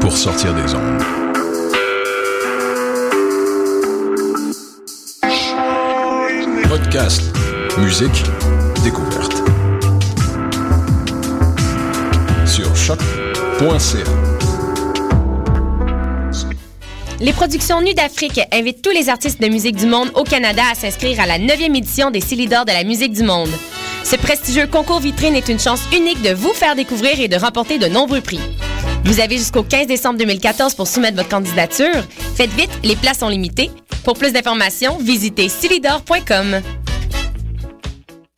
Pour 0.00 0.16
sortir 0.16 0.54
des 0.54 0.74
ondes. 0.74 1.02
Podcast, 6.68 7.20
musique, 7.76 8.24
découverte. 8.82 9.42
Sur 12.46 12.74
choc.ca. 12.74 13.98
Les 17.20 17.32
productions 17.32 17.82
Nues 17.82 17.92
d'Afrique 17.92 18.40
invitent 18.52 18.80
tous 18.80 18.90
les 18.90 19.10
artistes 19.10 19.40
de 19.42 19.48
musique 19.48 19.76
du 19.76 19.86
monde 19.86 20.10
au 20.14 20.24
Canada 20.24 20.62
à 20.72 20.74
s'inscrire 20.74 21.20
à 21.20 21.26
la 21.26 21.38
9e 21.38 21.76
édition 21.76 22.10
des 22.10 22.22
Célidors 22.22 22.64
de 22.64 22.72
la 22.72 22.84
musique 22.84 23.12
du 23.12 23.22
monde. 23.22 23.50
Ce 24.02 24.16
prestigieux 24.16 24.66
concours 24.66 25.00
vitrine 25.00 25.34
est 25.34 25.48
une 25.48 25.60
chance 25.60 25.82
unique 25.94 26.22
de 26.22 26.32
vous 26.32 26.54
faire 26.54 26.74
découvrir 26.74 27.20
et 27.20 27.28
de 27.28 27.36
remporter 27.36 27.78
de 27.78 27.86
nombreux 27.86 28.22
prix. 28.22 28.40
Vous 29.04 29.20
avez 29.20 29.36
jusqu'au 29.36 29.62
15 29.62 29.86
décembre 29.86 30.18
2014 30.18 30.74
pour 30.74 30.88
soumettre 30.88 31.16
votre 31.16 31.28
candidature. 31.28 32.02
Faites 32.36 32.52
vite, 32.52 32.70
les 32.82 32.96
places 32.96 33.18
sont 33.18 33.28
limitées. 33.28 33.70
Pour 34.04 34.14
plus 34.14 34.32
d'informations, 34.32 34.96
visitez 34.98 35.48
silidor.com. 35.48 36.60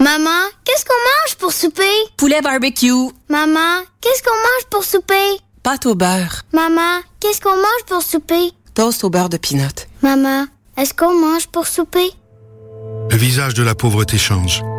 Maman, 0.02 0.30
qu'est-ce 0.64 0.84
qu'on 0.84 0.92
mange 0.92 1.36
pour 1.38 1.52
souper? 1.52 1.82
Poulet 2.16 2.40
barbecue. 2.40 3.10
Maman, 3.28 3.82
qu'est-ce 4.00 4.22
qu'on 4.22 4.30
mange 4.30 4.66
pour 4.70 4.84
souper? 4.84 5.14
Pâte 5.62 5.86
au 5.86 5.94
beurre. 5.94 6.42
Maman, 6.52 7.00
qu'est-ce 7.20 7.40
qu'on 7.40 7.56
mange 7.56 7.84
pour 7.88 8.02
souper? 8.02 8.52
Toast 8.74 9.02
au 9.04 9.10
beurre 9.10 9.28
de 9.28 9.36
pinot. 9.36 9.64
Maman, 10.02 10.46
est-ce 10.76 10.94
qu'on 10.94 11.14
mange 11.18 11.46
pour 11.46 11.66
souper? 11.66 12.10
Le 13.10 13.16
visage 13.16 13.54
de 13.54 13.62
la 13.62 13.74
pauvreté 13.74 14.18
change. 14.18 14.62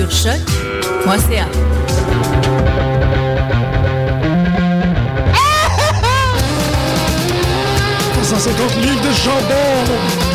Sur 0.00 0.10
choc.ca. 0.10 1.46
150 8.22 8.76
livres 8.76 9.02
de 9.02 9.12
chandelle 9.12 10.29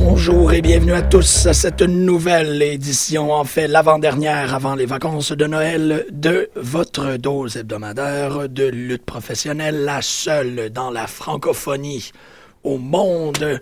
Bonjour 0.00 0.52
et 0.52 0.60
bienvenue 0.60 0.92
à 0.92 1.02
tous 1.02 1.46
à 1.46 1.52
cette 1.52 1.82
nouvelle 1.82 2.60
édition, 2.60 3.32
en 3.32 3.44
fait 3.44 3.68
l'avant-dernière 3.68 4.52
avant 4.52 4.74
les 4.74 4.86
vacances 4.86 5.30
de 5.30 5.46
Noël 5.46 6.06
de 6.10 6.50
votre 6.56 7.16
dose 7.16 7.56
hebdomadaire 7.56 8.48
de 8.48 8.64
lutte 8.64 9.04
professionnelle, 9.04 9.84
la 9.84 10.02
seule 10.02 10.70
dans 10.70 10.90
la 10.90 11.06
francophonie 11.06 12.10
au 12.64 12.76
monde. 12.76 13.60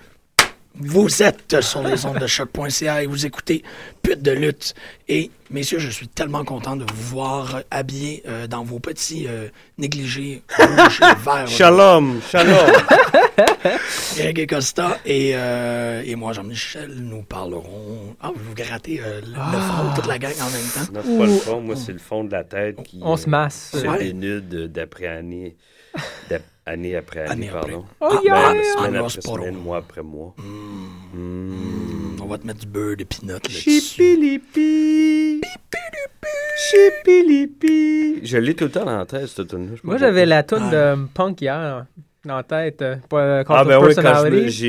Vous 0.75 1.23
êtes 1.23 1.61
sur 1.61 1.83
les 1.83 2.07
ondes 2.07 2.19
de 2.19 2.27
choc.ca 2.27 3.03
et 3.03 3.07
vous 3.07 3.27
écoutez 3.27 3.63
Pute 4.03 4.23
de 4.23 4.31
lutte. 4.33 4.75
Et 5.07 5.31
messieurs, 5.51 5.79
je 5.79 5.91
suis 5.91 6.09
tellement 6.09 6.45
content 6.45 6.77
de 6.77 6.85
vous 6.91 7.03
voir 7.17 7.61
habillés 7.71 8.23
euh, 8.27 8.47
dans 8.47 8.65
vos 8.65 8.79
petits 8.79 9.27
euh, 9.29 9.49
négligés 9.77 10.43
rouges 10.59 11.01
et 11.03 11.23
verts. 11.25 11.47
Shalom, 11.49 12.21
shalom. 12.31 12.57
Greg 14.17 14.49
Costa 14.49 14.99
et, 15.05 15.33
euh, 15.35 16.03
et 16.07 16.15
moi, 16.17 16.33
Jean-Michel, 16.33 16.91
nous 16.97 17.23
parlerons. 17.23 18.17
Ah, 18.21 18.31
vous 18.35 18.55
grattez 18.55 19.01
euh, 19.01 19.21
le, 19.21 19.27
le 19.29 19.59
front, 19.61 19.95
toute 19.95 20.07
la 20.07 20.19
gang 20.19 20.33
en 20.41 20.51
même 20.51 20.67
temps. 20.75 20.93
Non, 20.93 21.01
c'est 21.05 21.19
pas 21.19 21.27
le 21.27 21.33
fond, 21.39 21.61
moi, 21.61 21.77
c'est 21.77 21.93
le 21.93 21.99
fond 21.99 22.25
de 22.25 22.33
la 22.33 22.45
tête 22.45 22.83
qui 22.83 22.99
On 23.03 23.17
se 23.19 23.29
masse. 23.29 23.73
se 23.75 23.87
Ouais. 23.87 23.99
dénude 24.05 24.73
d'après 24.73 25.07
année. 25.07 25.55
Année 26.65 26.95
après 26.95 27.23
année, 27.23 27.31
Année 27.33 27.49
après. 27.49 27.73
pardon. 27.73 27.85
Oh, 28.01 28.07
Ah, 28.13 28.21
yeah! 28.23 28.35
Ben, 28.53 28.63
semaine 28.63 28.95
Ah, 28.95 28.99
après 28.99 29.09
c'est 29.11 29.25
pas 29.29 29.35
semaine, 29.35 29.55
long. 29.55 29.61
mois 29.61 29.77
après 29.79 30.03
mois. 30.03 30.35
Hmm, 30.39 32.21
On 32.23 32.27
va 32.27 32.39
te 32.39 32.47
mettre 32.47 32.61
du 32.61 32.67
beurre 32.67 32.97
de 32.97 33.03
pinot 33.05 33.33
là-dessus. 33.35 33.81
Chipilipi. 33.81 35.41
Chipilipi. 36.71 38.21
Je 38.25 38.39
l'ai 38.39 38.55
tout 38.55 38.65
le 38.65 38.71
temps 38.71 38.85
dans 38.85 38.97
la 38.99 39.07
tête, 39.07 39.27
cette 39.27 39.49
tune 39.49 39.77
Moi, 39.83 39.97
j'avais 39.99 40.25
la 40.25 40.43
toune 40.45 40.71
de 40.71 40.97
Punk 41.13 41.41
hier 41.41 41.87
dans 42.25 42.37
la 42.37 42.43
tête. 42.45 42.81
euh, 42.83 42.95
Pas 43.09 43.43
Ah, 43.49 43.65
ben 43.65 43.81
oui, 43.83 43.93
quand 43.97 44.25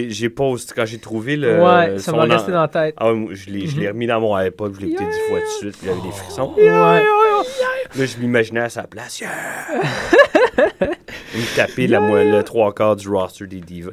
j'ai 0.09 0.29
posté, 0.29 0.73
quand 0.75 0.85
j'ai 0.87 0.97
trouvé 0.99 1.35
le. 1.37 1.61
ouais, 1.61 1.99
ça 1.99 2.11
m'a 2.11 2.25
en- 2.25 2.27
resté 2.29 2.51
dans 2.51 2.61
la 2.61 2.67
tête. 2.69 2.95
Ah, 2.97 3.11
je 3.31 3.49
l'ai 3.51 3.67
je 3.67 3.79
l'ai 3.79 3.89
remis 3.89 4.07
dans 4.07 4.19
mon 4.19 4.33
iPod, 4.35 4.73
je 4.75 4.79
l'ai 4.81 4.87
écouté 4.93 5.05
dix 5.09 5.19
fois 5.29 5.39
de 5.39 5.45
suite, 5.59 5.77
puis 5.77 5.87
il 5.87 5.89
y 5.89 5.91
avait 5.91 6.01
des 6.01 6.11
frissons. 6.11 6.53
Ouais. 6.57 7.03
Là, 7.95 8.05
je 8.07 8.17
m'imaginais 8.17 8.61
à 8.61 8.69
sa 8.69 8.83
place. 8.83 9.21
Yeah! 10.57 10.87
Il 11.35 11.41
me 11.41 11.55
tapait 11.55 11.87
la 11.87 11.99
mo- 11.99 12.15
le 12.15 12.41
trois 12.43 12.73
quarts 12.73 12.95
du 12.95 13.07
roster 13.09 13.47
des 13.47 13.59
divas. 13.61 13.91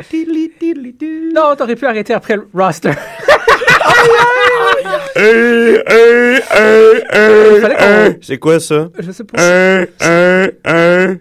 Non, 1.34 1.54
t'aurais 1.56 1.76
pu 1.76 1.86
arrêter 1.86 2.12
après 2.14 2.36
le 2.36 2.46
roster. 2.52 2.92
C'est 8.22 8.38
quoi 8.38 8.60
ça? 8.60 8.88
Je 8.98 9.10
sais 9.12 9.24
pas. 9.24 9.38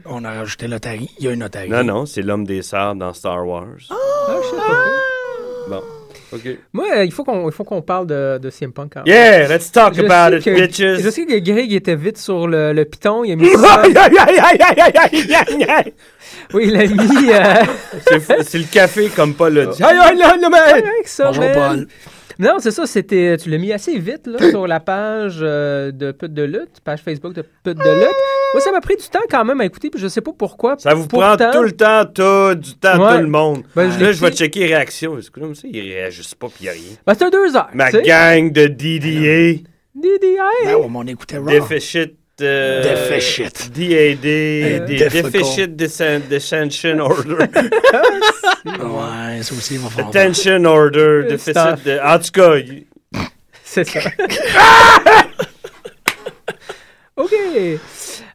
On 0.06 0.24
a 0.26 0.32
rajouté 0.32 0.68
l'Otari. 0.68 1.10
Il 1.20 1.26
y 1.26 1.28
a 1.28 1.32
une 1.32 1.44
Otari. 1.44 1.70
Non, 1.70 1.84
non, 1.84 2.06
c'est 2.06 2.22
l'homme 2.22 2.46
des 2.46 2.62
sables 2.62 3.00
dans 3.00 3.14
Star 3.14 3.46
Wars. 3.48 3.66
Ah, 3.90 3.96
je 4.44 4.48
sais 4.50 4.56
pas. 4.56 4.86
Bon, 5.70 5.82
moi, 6.74 7.04
il 7.04 7.12
faut 7.12 7.24
qu'on 7.24 7.82
parle 7.82 8.08
de, 8.08 8.38
de, 8.38 8.50
CM 8.50 8.72
Yeah, 9.06 9.48
let's 9.48 9.72
talk 9.72 9.98
about 9.98 10.36
it, 10.36 10.46
bitches. 10.46 11.02
Je 11.02 11.10
sais 11.10 11.26
que 11.26 11.40
Greg 11.40 11.74
était 11.74 11.96
vite 11.96 12.18
sur 12.18 12.48
le, 12.48 12.74
le 12.74 12.86
piton. 12.86 13.24
Il 13.24 13.34
a 13.34 13.36
mis. 13.36 13.50
oui, 16.54 16.68
il 16.68 16.76
a 16.76 16.86
mis. 16.88 17.32
C'est 18.44 18.58
le 18.58 18.72
café, 18.72 19.10
comme 19.10 19.34
Paul 19.34 19.54
l'a 19.54 19.66
dit. 19.68 19.82
Bonjour, 21.20 21.52
Paul. 21.54 21.88
Non, 22.40 22.56
c'est 22.60 22.72
ça, 22.72 22.86
c'était. 22.88 23.36
Tu 23.38 23.50
l'as 23.50 23.58
mis 23.58 23.74
assez 23.74 24.00
vite 24.00 24.26
là, 24.26 24.50
sur 24.50 24.66
la 24.66 24.80
page 24.80 25.40
euh, 25.42 25.92
de 25.92 26.12
Pute 26.14 26.34
de 26.34 26.44
lutte, 26.44 26.80
page 26.84 27.02
Facebook 27.02 27.34
de 27.34 27.42
Pute 27.42 27.78
de 27.78 27.94
lutte. 28.00 28.16
Moi, 28.54 28.62
ça 28.62 28.72
m'a 28.72 28.80
pris 28.82 28.96
du 28.96 29.08
temps 29.10 29.20
quand 29.30 29.44
même 29.46 29.60
à 29.62 29.66
écouter, 29.66 29.90
puis 29.90 30.00
je 30.02 30.08
sais 30.08 30.22
pas 30.22 30.32
pourquoi. 30.38 30.76
Ça 30.80 30.94
vous 30.94 31.06
Pourtant- 31.08 31.36
prend 31.38 31.52
tout 31.52 31.64
le 31.64 31.72
temps, 31.74 32.06
tout, 32.06 32.56
du 32.56 32.74
temps, 32.76 32.98
Ouais. 32.98 33.18
tout 33.18 33.22
le 33.24 33.28
monde. 33.28 33.64
Ben, 33.76 33.92
je 33.92 34.00
Là, 34.04 34.12
je 34.14 34.22
vais 34.26 34.32
checker 34.32 34.62
les 34.62 34.66
réactions. 34.68 35.18
C'est 35.22 35.30
comme 35.32 35.54
ça, 35.54 35.68
ils 35.70 35.80
réagissent 35.82 36.34
pas, 36.34 36.48
puis 36.48 36.66
y 36.66 36.70
a 36.70 36.72
rien. 36.72 36.82
Ben, 37.06 37.14
c'était 37.14 37.30
deux 37.30 37.56
heures. 37.56 37.70
Ma 37.74 37.92
gang 37.92 38.52
de 38.52 38.68
DDA, 38.68 39.60
DDI. 39.94 40.38
Ben, 40.66 40.76
on 40.96 41.08
écoutait 41.08 41.38
Raw. 41.38 41.46
Deficit... 41.50 42.16
Euh, 42.42 42.84
Deficit. 42.84 43.72
DAD, 43.74 44.26
Euh, 44.26 44.86
des. 44.86 44.96
Deficit 44.98 45.76
Descent- 45.76 46.28
Descension 46.30 47.00
Order. 47.02 47.34
Ouais, 48.66 49.42
ça 49.44 49.54
aussi, 49.56 49.76
il 49.76 49.80
va 49.80 49.90
falloir. 49.90 50.10
Attention 50.10 50.64
Order. 50.66 51.24
Deficit... 51.30 51.84
De... 51.86 52.00
En 52.04 52.20
tout 52.20 52.32
cas, 52.32 52.56
y- 52.58 52.86
C'est 53.64 53.88
ça. 53.88 54.00
OK. 57.20 57.34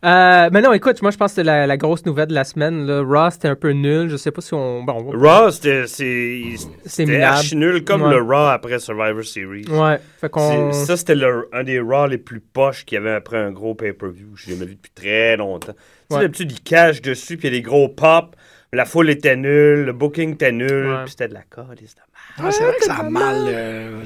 Euh, 0.04 0.48
mais 0.52 0.60
non, 0.60 0.72
écoute, 0.74 1.00
moi, 1.00 1.10
je 1.10 1.16
pense 1.16 1.30
que 1.32 1.36
c'était 1.36 1.44
la, 1.46 1.66
la 1.66 1.76
grosse 1.78 2.04
nouvelle 2.04 2.28
de 2.28 2.34
la 2.34 2.44
semaine. 2.44 2.86
Là. 2.86 3.02
Raw, 3.02 3.30
c'était 3.30 3.48
un 3.48 3.56
peu 3.56 3.70
nul. 3.70 4.10
Je 4.10 4.16
sais 4.16 4.30
pas 4.30 4.42
si 4.42 4.52
on... 4.52 4.82
Bon, 4.82 5.10
Raw, 5.10 5.50
c'était 5.50 5.86
c'est- 5.86 6.42
C'est 6.56 6.88
c'était 6.88 7.12
minable. 7.12 7.36
archi 7.36 7.56
nul, 7.56 7.82
comme 7.84 8.02
Ouais. 8.02 8.10
le 8.10 8.20
Raw 8.22 8.48
après 8.50 8.78
Survivor 8.78 9.24
Series. 9.24 9.64
Ouais. 9.70 9.98
Fait 10.20 10.30
Ça, 10.72 10.96
c'était 10.98 11.14
un 11.52 11.64
des 11.64 11.80
Raw 11.80 12.06
les 12.08 12.18
plus 12.18 12.40
poches 12.40 12.84
qu'il 12.84 12.96
y 12.96 12.98
avait 12.98 13.14
après 13.14 13.38
un 13.38 13.52
gros 13.52 13.74
pay-per-view. 13.74 14.32
Je 14.36 14.46
l'ai 14.48 14.52
jamais 14.54 14.66
vu 14.66 14.74
depuis 14.74 14.92
très 14.94 15.36
longtemps. 15.38 15.72
Tu 16.10 16.16
sais, 16.16 16.20
d'habitude, 16.22 16.52
ils 16.52 16.60
cachent 16.62 17.00
dessus, 17.00 17.38
puis 17.38 17.48
il 17.48 17.54
y 17.54 17.56
a 17.56 17.58
des 17.58 17.62
gros 17.62 17.88
pops. 17.88 18.36
La 18.74 18.84
foule 18.84 19.08
était 19.08 19.36
nulle, 19.36 19.84
le 19.84 19.92
booking 19.92 20.34
était 20.34 20.50
nul, 20.52 20.88
Ouais. 20.88 21.02
puis 21.04 21.12
c'était 21.12 21.28
de 21.28 21.34
la 21.34 21.42
calice 21.42 21.94
de 21.94 22.00
Ah, 22.42 22.50
c'est 22.50 22.64
vrai 22.64 22.74
que 22.78 22.84
ça 22.84 22.94
a 22.96 23.02
mal. 23.04 23.44
euh, 23.46 24.00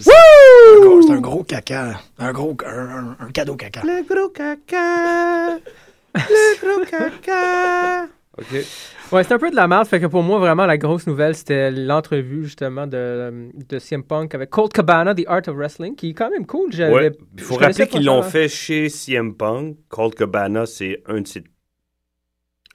c'est 0.65 0.77
un 0.77 0.81
gros- 0.87 1.03
c'est 1.03 1.13
un 1.13 1.21
gros 1.21 1.45
caca. 1.45 2.01
Un 2.19 2.33
gros 2.33 2.57
un, 2.67 2.71
un- 2.89 3.17
un 3.21 3.31
cadeau 3.31 3.57
caca. 3.57 3.83
Le 3.85 4.03
gros 4.09 4.29
caca. 4.31 5.59
Le 6.15 6.61
gros 6.61 6.85
caca. 6.85 8.05
OK. 8.39 8.65
Ouais, 9.11 9.23
c'était 9.23 9.35
un 9.35 9.39
peu 9.39 9.51
de 9.51 9.57
la 9.57 9.67
merde. 9.67 9.87
Fait 9.89 9.99
que 10.01 10.07
pour 10.07 10.23
moi, 10.23 10.39
vraiment, 10.39 10.65
la 10.67 10.77
grosse 10.79 11.07
nouvelle, 11.09 11.35
c'était 11.35 11.71
l'entrevue, 11.73 12.45
justement, 12.45 12.87
de, 12.87 13.49
de 13.69 13.79
CM 13.79 14.05
Punk 14.05 14.35
avec 14.35 14.51
Colt 14.51 14.73
Cabana, 14.73 15.15
The 15.15 15.25
Art 15.27 15.43
of 15.49 15.57
Wrestling, 15.57 15.97
qui 15.97 16.11
est 16.11 16.15
quand 16.15 16.31
même 16.31 16.47
cool. 16.47 16.71
J'avais- 16.73 16.93
Ouais. 16.95 17.13
Il 17.37 17.43
faut 17.43 17.57
rappeler 17.57 17.87
qu'ils 17.89 18.05
l'ont 18.05 18.23
fait 18.23 18.49
chez 18.49 18.89
CM 18.91 19.35
Punk. 19.35 19.77
Colt 19.89 20.15
Cabana, 20.15 20.67
c'est 20.67 21.03
un 21.07 21.23
de 21.23 21.27
ses 21.27 21.43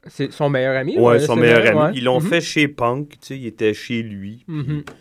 C'est 0.08 0.34
son 0.34 0.50
meilleur 0.50 0.76
ami. 0.76 0.98
Ouais, 0.98 1.20
son 1.20 1.36
c'est 1.36 1.40
meilleur 1.42 1.66
ami. 1.68 1.80
ouais. 1.80 1.92
Ils 1.96 2.04
l'ont 2.04 2.20
Mhm. 2.20 2.28
fait 2.28 2.42
chez 2.42 2.68
Punk, 2.68 3.12
tu 3.12 3.18
sais, 3.22 3.38
il 3.38 3.46
était 3.46 3.74
chez 3.74 4.02
lui. 4.04 4.44
Mhm. 4.48 4.84
Je- 4.88 4.94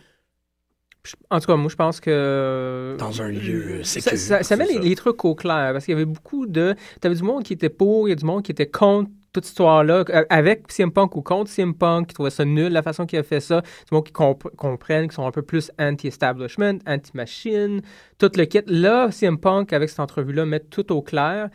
En 1.31 1.41
tout 1.41 1.47
cas, 1.47 1.57
moi, 1.57 1.69
je 1.69 1.77
pense 1.77 2.01
que. 2.01 2.97
Dans 2.99 3.23
un 3.23 3.29
lieu 3.31 3.81
euh, 3.81 3.83
Ça, 3.83 4.01
sécure. 4.01 4.19
ça- 4.19 4.43
ça 4.43 4.57
met 4.57 4.67
les, 4.67 4.95
trucs 4.95 5.25
au 5.25 5.35
clair 5.35 5.71
parce 5.73 5.85
qu'il 5.85 5.93
y 5.93 5.97
avait 5.97 6.05
beaucoup 6.05 6.47
de. 6.47 6.75
T'avais 7.01 7.17
du 7.17 7.23
monde 7.25 7.43
qui 7.43 7.53
était 7.55 7.69
pour, 7.69 8.07
il 8.09 8.11
y 8.11 8.13
a 8.13 8.17
du 8.17 8.25
monde 8.25 8.43
qui 8.43 8.53
était 8.53 8.69
contre 8.69 9.11
toute 9.33 9.45
cette 9.45 9.53
histoire-là, 9.53 10.05
euh, 10.11 10.25
avec 10.29 10.71
CM 10.71 10.93
Punk 10.93 11.17
ou 11.17 11.23
contre 11.23 11.51
CM 11.51 11.75
Punk, 11.75 12.09
qui 12.09 12.15
trouvait 12.15 12.31
ça 12.31 12.45
nul 12.45 12.71
la 12.71 12.83
façon 12.83 13.07
qu'il 13.07 13.19
a 13.19 13.23
fait 13.23 13.41
ça. 13.41 13.63
Du 13.63 13.95
monde 13.95 14.05
qui 14.05 14.13
compr- 14.13 14.55
comprennent, 14.57 15.09
qui 15.09 15.15
sont 15.15 15.27
un 15.27 15.31
peu 15.31 15.43
plus 15.43 15.73
anti-establishment, 15.79 16.79
anti-machine, 16.87 17.81
tout 18.19 18.31
le 18.37 18.45
kit. 18.45 18.61
Là, 18.67 19.11
CM 19.11 19.39
Punk, 19.39 19.73
avec 19.73 19.89
cette 19.89 20.01
entrevue-là, 20.01 20.45
met 20.45 20.61
tout 20.61 20.93
au 20.93 21.03
clair. 21.03 21.49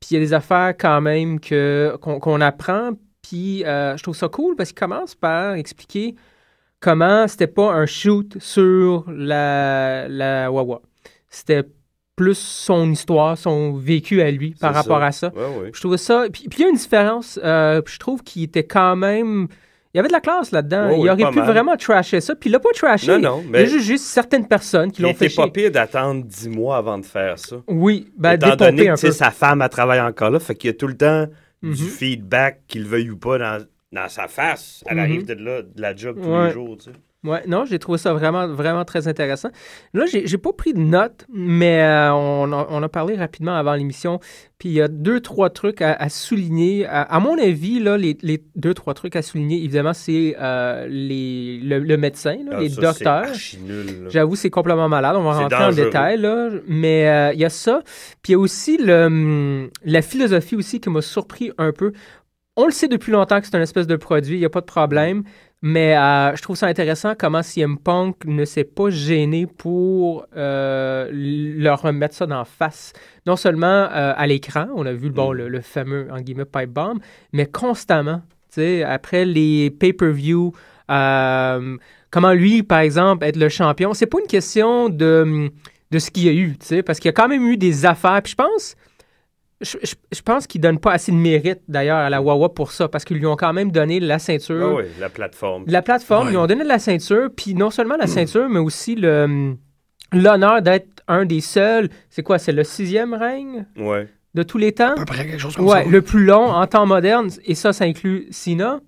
Puis 0.00 0.08
il 0.12 0.14
y 0.14 0.16
a 0.16 0.20
des 0.20 0.32
affaires 0.32 0.74
quand 0.78 1.00
même 1.02 1.38
qu'on, 1.40 2.40
apprend. 2.40 2.92
Puis 3.22 3.64
euh, 3.66 3.96
je 3.98 4.02
trouve 4.02 4.16
ça 4.16 4.28
cool 4.28 4.56
parce 4.56 4.70
qu'il 4.70 4.78
commence 4.80 5.14
par 5.14 5.54
expliquer 5.54 6.14
comment 6.80 7.28
c'était 7.28 7.46
pas 7.46 7.72
un 7.72 7.86
shoot 7.86 8.36
sur 8.40 9.04
la, 9.10 10.08
la 10.08 10.50
Wawa. 10.50 10.80
C'était 11.28 11.62
plus 12.16 12.38
son 12.38 12.90
histoire, 12.90 13.38
son 13.38 13.72
vécu 13.72 14.20
à 14.20 14.30
lui 14.30 14.54
par 14.60 14.74
rapport 14.74 14.98
ça. 15.00 15.06
à 15.06 15.12
ça. 15.12 15.32
Ouais, 15.34 15.62
ouais. 15.62 15.70
Je 15.72 15.80
trouvais 15.80 15.96
ça. 15.96 16.26
Puis, 16.32 16.48
puis 16.48 16.58
il 16.58 16.62
y 16.62 16.64
a 16.66 16.68
une 16.68 16.76
différence. 16.76 17.38
euh, 17.42 17.80
je 17.86 17.98
trouve 17.98 18.22
qu'il 18.22 18.42
était 18.42 18.64
quand 18.64 18.96
même. 18.96 19.46
Il 19.92 19.96
y 19.96 20.00
avait 20.00 20.08
de 20.08 20.12
la 20.12 20.20
classe 20.20 20.52
là-dedans. 20.52 20.90
Il 20.90 21.08
aurait 21.10 21.30
pu 21.32 21.38
mal. 21.38 21.50
vraiment 21.50 21.76
trasher 21.76 22.20
ça. 22.20 22.34
Puis 22.36 22.48
il 22.48 22.52
l'a 22.52 22.60
pas 22.60 22.68
trashé. 22.74 23.06
Non, 23.08 23.18
non, 23.18 23.40
Il 23.42 23.48
y 23.48 23.50
mais 23.52 23.58
a 23.60 23.64
juste, 23.64 24.04
certaines 24.04 24.46
personnes 24.46 24.92
qui 24.92 25.00
il 25.00 25.04
l'ont 25.04 25.14
fait 25.14 25.26
était 25.26 25.34
pas 25.34 25.42
chier. 25.44 25.50
pire 25.52 25.70
d'attendre 25.72 26.24
10 26.24 26.48
mois 26.50 26.76
avant 26.76 26.98
de 26.98 27.04
faire 27.06 27.38
ça. 27.38 27.56
Oui, 27.66 28.12
ben 28.16 28.34
Étant 28.34 28.54
donné 28.54 28.84
que 28.84 28.90
un 28.90 28.96
peu. 28.96 29.10
sa 29.10 29.30
femme, 29.32 29.62
elle 29.62 29.68
travaille 29.68 30.00
encore 30.00 30.30
là, 30.30 30.38
fait 30.38 30.54
qu'il 30.54 30.68
y 30.68 30.72
a 30.72 30.76
tout 30.76 30.86
le 30.88 30.96
temps 30.96 31.26
Mhm. 31.62 31.74
du 31.74 31.84
feedback, 31.84 32.60
qu'il 32.68 32.82
le 32.84 32.88
veuille 32.88 33.10
ou 33.10 33.16
pas, 33.18 33.36
dans, 33.38 33.64
dans 33.92 34.08
sa 34.08 34.28
face. 34.28 34.82
Elle 34.86 34.96
Mhm. 34.96 35.02
arrive 35.02 35.26
de 35.26 35.34
là, 35.34 35.62
de 35.62 35.80
la 35.80 35.94
job 35.96 36.18
tous 36.22 36.28
Ouais. 36.28 36.46
les 36.48 36.52
jours, 36.52 36.76
tu 36.78 36.84
sais. 36.90 36.96
Ouais, 37.22 37.42
non, 37.46 37.66
j'ai 37.66 37.78
trouvé 37.78 37.98
ça 37.98 38.14
vraiment, 38.14 38.48
vraiment 38.48 38.86
très 38.86 39.06
intéressant. 39.06 39.50
Là, 39.92 40.04
j'ai 40.06 40.38
pas 40.38 40.54
pris 40.54 40.72
de 40.72 40.78
notes, 40.78 41.26
mais 41.30 41.82
euh, 41.82 42.14
on, 42.14 42.50
a, 42.50 42.66
on 42.70 42.82
a 42.82 42.88
parlé 42.88 43.14
rapidement 43.14 43.54
avant 43.54 43.74
l'émission. 43.74 44.20
Puis 44.58 44.70
il 44.70 44.72
y 44.72 44.80
a 44.80 44.88
deux, 44.88 45.20
trois 45.20 45.50
trucs 45.50 45.82
à, 45.82 45.92
à 45.92 46.08
souligner. 46.08 46.86
À, 46.86 47.02
à 47.02 47.20
mon 47.20 47.36
avis, 47.38 47.78
là, 47.78 47.98
les, 47.98 48.16
les 48.22 48.42
deux, 48.56 48.72
trois 48.72 48.94
trucs 48.94 49.16
à 49.16 49.20
souligner, 49.22 49.58
évidemment, 49.58 49.92
c'est 49.92 50.34
euh, 50.40 50.86
les, 50.88 51.58
le, 51.62 51.80
le 51.80 51.96
médecin, 51.98 52.38
là, 52.46 52.52
Ah, 52.56 52.60
les 52.60 52.70
ça, 52.70 52.80
docteurs. 52.80 53.26
J'avoue, 54.08 54.34
c'est 54.36 54.48
complètement 54.48 54.88
malade. 54.88 55.14
On 55.16 55.22
va 55.22 55.32
rentrer 55.40 55.58
dangereux. 55.58 55.82
en 55.82 55.84
détail, 55.84 56.16
là. 56.18 56.48
Mais 56.68 57.06
euh, 57.06 57.32
il 57.34 57.40
y 57.40 57.44
a 57.44 57.50
ça. 57.50 57.82
Puis 58.22 58.30
il 58.30 58.32
y 58.32 58.34
a 58.36 58.38
aussi 58.38 58.78
le, 58.78 59.04
hum, 59.04 59.70
la 59.84 60.00
philosophie 60.00 60.56
aussi 60.56 60.80
qui 60.80 60.88
m'a 60.88 61.02
surpris 61.02 61.50
un 61.58 61.72
peu. 61.72 61.92
On 62.62 62.66
le 62.66 62.72
sait 62.72 62.88
depuis 62.88 63.10
longtemps 63.10 63.40
que 63.40 63.46
c'est 63.46 63.56
un 63.56 63.62
espèce 63.62 63.86
de 63.86 63.96
produit, 63.96 64.36
il 64.36 64.40
n'y 64.40 64.44
a 64.44 64.50
pas 64.50 64.60
de 64.60 64.66
problème. 64.66 65.22
Mais 65.62 65.96
euh, 65.96 66.34
je 66.36 66.42
trouve 66.42 66.56
ça 66.56 66.66
intéressant 66.66 67.14
comment 67.18 67.42
CM 67.42 67.78
Punk 67.78 68.24
ne 68.26 68.44
s'est 68.44 68.64
pas 68.64 68.90
gêné 68.90 69.46
pour 69.46 70.26
euh, 70.36 71.08
leur 71.12 71.80
remettre 71.82 72.14
ça 72.14 72.26
d'en 72.26 72.44
face. 72.44 72.92
Non 73.26 73.36
seulement 73.36 73.66
euh, 73.66 74.12
à 74.14 74.26
l'écran, 74.26 74.68
on 74.74 74.84
a 74.84 74.92
vu 74.92 75.08
bon, 75.10 75.32
Mm. 75.32 75.36
le, 75.36 75.48
le 75.48 75.60
fameux 75.62 76.08
en 76.10 76.20
guillemets 76.20 76.44
pipe 76.44 76.70
bomb, 76.70 76.98
mais 77.32 77.46
constamment. 77.46 78.20
Après 78.84 79.24
les 79.24 79.70
pay-per-view, 79.70 80.52
comment 80.88 82.32
lui, 82.32 82.62
par 82.62 82.80
exemple, 82.80 83.24
être 83.24 83.36
le 83.36 83.48
champion, 83.48 83.94
c'est 83.94 84.06
pas 84.06 84.18
une 84.20 84.26
question 84.26 84.88
de, 84.90 85.50
de 85.90 85.98
ce 85.98 86.10
qu'il 86.10 86.24
y 86.24 86.28
a 86.28 86.32
eu, 86.32 86.56
parce 86.84 86.98
qu'il 86.98 87.08
y 87.08 87.10
a 87.10 87.12
quand 87.12 87.28
même 87.28 87.46
eu 87.46 87.56
des 87.56 87.86
affaires. 87.86 88.20
Puis 88.22 88.32
je 88.32 88.36
pense, 88.36 88.76
je, 89.60 89.76
je- 89.82 89.94
je 90.12 90.22
pense 90.22 90.46
qu'il 90.46 90.60
donne 90.60 90.78
pas 90.78 90.92
assez 90.92 91.12
de 91.12 91.16
mérite 91.16 91.60
d'ailleurs 91.68 91.98
à 91.98 92.10
la 92.10 92.20
Wawa 92.22 92.48
pour 92.54 92.72
ça, 92.72 92.88
parce 92.88 93.04
qu'ils 93.04 93.18
lui 93.18 93.26
ont 93.26 93.36
quand 93.36 93.52
même 93.52 93.70
donné 93.70 94.00
la 94.00 94.18
ceinture. 94.18 94.68
Ah 94.72 94.74
ouais, 94.76 94.88
la 94.98 95.08
plateforme. 95.10 95.64
La 95.66 95.82
plateforme, 95.82 96.28
Ouais. 96.28 96.32
ils 96.34 96.36
ont 96.38 96.46
donné 96.46 96.62
de 96.64 96.68
la 96.68 96.78
ceinture, 96.78 97.28
puis 97.36 97.54
non 97.54 97.70
seulement 97.70 97.96
la 97.96 98.06
ceinture, 98.06 98.48
mais 98.48 98.58
aussi 98.60 98.94
le 98.94 99.54
l'honneur 100.12 100.60
d'être 100.62 100.88
un 101.06 101.24
des 101.24 101.40
seuls. 101.40 101.88
C'est 102.08 102.22
quoi, 102.22 102.38
c'est 102.38 102.52
le 102.52 102.64
sixième 102.64 103.14
règne? 103.14 103.66
Ouais. 103.76 104.08
de 104.34 104.44
tous 104.44 104.58
les 104.58 104.70
temps? 104.72 104.92
À 104.92 104.94
peu 104.94 105.04
près 105.06 105.26
quelque 105.26 105.38
chose 105.40 105.56
comme 105.56 105.66
Ouais, 105.66 105.82
ça. 105.82 105.88
le 105.90 106.02
plus 106.02 106.24
long 106.24 106.44
en 106.52 106.64
temps 106.68 106.86
moderne, 106.86 107.30
et 107.44 107.56
ça, 107.56 107.72
ça 107.72 107.84
inclut 107.84 108.28
Cena. 108.30 108.80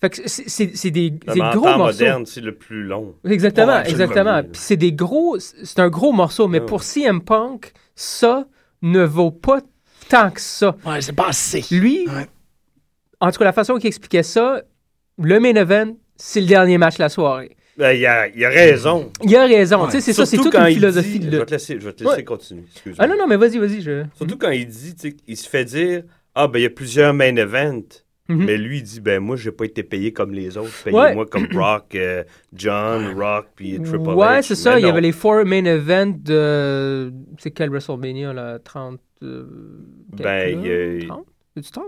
Fait 0.00 0.10
que 0.10 0.16
c'est- 0.26 0.90
des, 0.90 1.12
Non, 1.26 1.34
des 1.34 1.40
en 1.40 1.50
gros 1.52 1.64
temps 1.66 1.78
morceaux. 1.78 1.92
moderne, 2.00 2.26
c'est 2.26 2.40
le 2.40 2.54
plus 2.56 2.82
long. 2.84 3.14
Exactement, 3.24 3.74
Ouais, 3.76 3.88
exactement. 3.90 4.42
Puis 4.42 4.50
c'est 4.54 4.76
des 4.76 4.92
gros, 4.92 5.38
c'est 5.38 5.78
un 5.78 5.88
gros 5.88 6.12
morceau, 6.12 6.48
mais 6.48 6.58
Ouais. 6.60 6.66
pour 6.66 6.82
CM 6.82 7.20
Punk, 7.20 7.72
ça 7.94 8.46
ne 8.82 9.04
vaut 9.04 9.30
pas 9.30 9.60
tant 10.08 10.30
que 10.30 10.40
ça. 10.40 10.76
Ouais, 10.86 11.00
c'est 11.00 11.12
pas 11.12 11.28
assez. 11.28 11.64
Lui, 11.70 12.06
Ouais. 12.08 12.26
en 13.20 13.30
tout 13.30 13.38
cas, 13.38 13.44
la 13.44 13.52
façon 13.52 13.76
qu'il 13.76 13.88
expliquait 13.88 14.22
ça, 14.22 14.62
le 15.20 15.40
main 15.40 15.54
event, 15.54 15.96
c'est 16.16 16.40
le 16.40 16.46
dernier 16.46 16.78
match 16.78 16.96
de 16.96 17.02
la 17.02 17.08
soirée. 17.08 17.56
Ben, 17.76 17.92
il, 17.92 18.04
a, 18.06 18.26
il 18.28 18.44
a 18.44 18.48
raison. 18.48 19.12
Il 19.22 19.36
a 19.36 19.46
raison, 19.46 19.80
Ouais. 19.82 19.86
tu 19.86 19.92
sais, 19.92 20.00
c'est 20.00 20.12
ça, 20.12 20.26
c'est 20.26 20.36
toute 20.36 20.54
une 20.54 20.66
il 20.68 20.74
philosophie 20.74 21.20
dit- 21.20 21.26
de 21.28 21.32
Je 21.32 21.36
vais 21.38 21.46
te 21.46 21.50
laisser, 21.52 21.76
je 21.78 21.84
vais 21.86 21.92
te 21.92 22.02
laisser 22.02 22.16
Ouais. 22.16 22.24
continuer. 22.24 22.64
excuse-moi. 22.74 22.96
Ah 22.98 23.06
non, 23.06 23.16
non, 23.16 23.26
mais 23.28 23.36
vas-y, 23.36 23.58
vas-y, 23.58 23.80
je... 23.82 24.04
Surtout 24.16 24.36
quand 24.36 24.50
il 24.50 24.66
dit, 24.66 24.96
tu 24.96 25.10
sais, 25.10 25.16
il 25.28 25.36
se 25.36 25.48
fait 25.48 25.64
dire 25.64 26.02
Ah, 26.34 26.48
ben, 26.48 26.58
il 26.58 26.62
y 26.62 26.66
a 26.66 26.70
plusieurs 26.70 27.14
main 27.14 27.36
events. 27.36 28.02
Mhm. 28.28 28.44
Mais 28.44 28.56
lui, 28.58 28.78
il 28.78 28.82
dit 28.82 29.00
Ben, 29.00 29.20
moi, 29.20 29.36
j'ai 29.36 29.52
pas 29.52 29.64
été 29.64 29.82
payé 29.82 30.12
comme 30.12 30.32
les 30.32 30.56
autres. 30.58 30.70
Payez-moi 30.84 31.24
comme 31.26 31.46
Brock, 31.52 31.94
euh, 31.94 32.24
John, 32.52 33.14
Rock, 33.18 33.46
puis 33.56 33.80
Triple 33.80 33.96
H. 34.10 34.14
Ouais, 34.14 34.42
c'est 34.42 34.54
ça, 34.56 34.74
Mais 34.74 34.82
il 34.82 34.86
y 34.86 34.90
avait 34.90 35.00
les 35.00 35.12
four 35.12 35.44
main 35.46 35.64
events 35.64 36.14
de... 36.24 37.12
C'est 37.38 37.52
quel 37.52 37.70
WrestleMania, 37.70 38.32
là? 38.34 38.58
30... 38.58 38.98
euh, 39.22 39.46
Ben, 40.16 40.62
quelques, 40.62 40.64
il 40.64 40.66
y 40.66 40.72
a- 40.72 40.98
là? 41.00 41.14
30? 41.14 41.26
C'est-tu 41.56 41.70
30? 41.72 41.84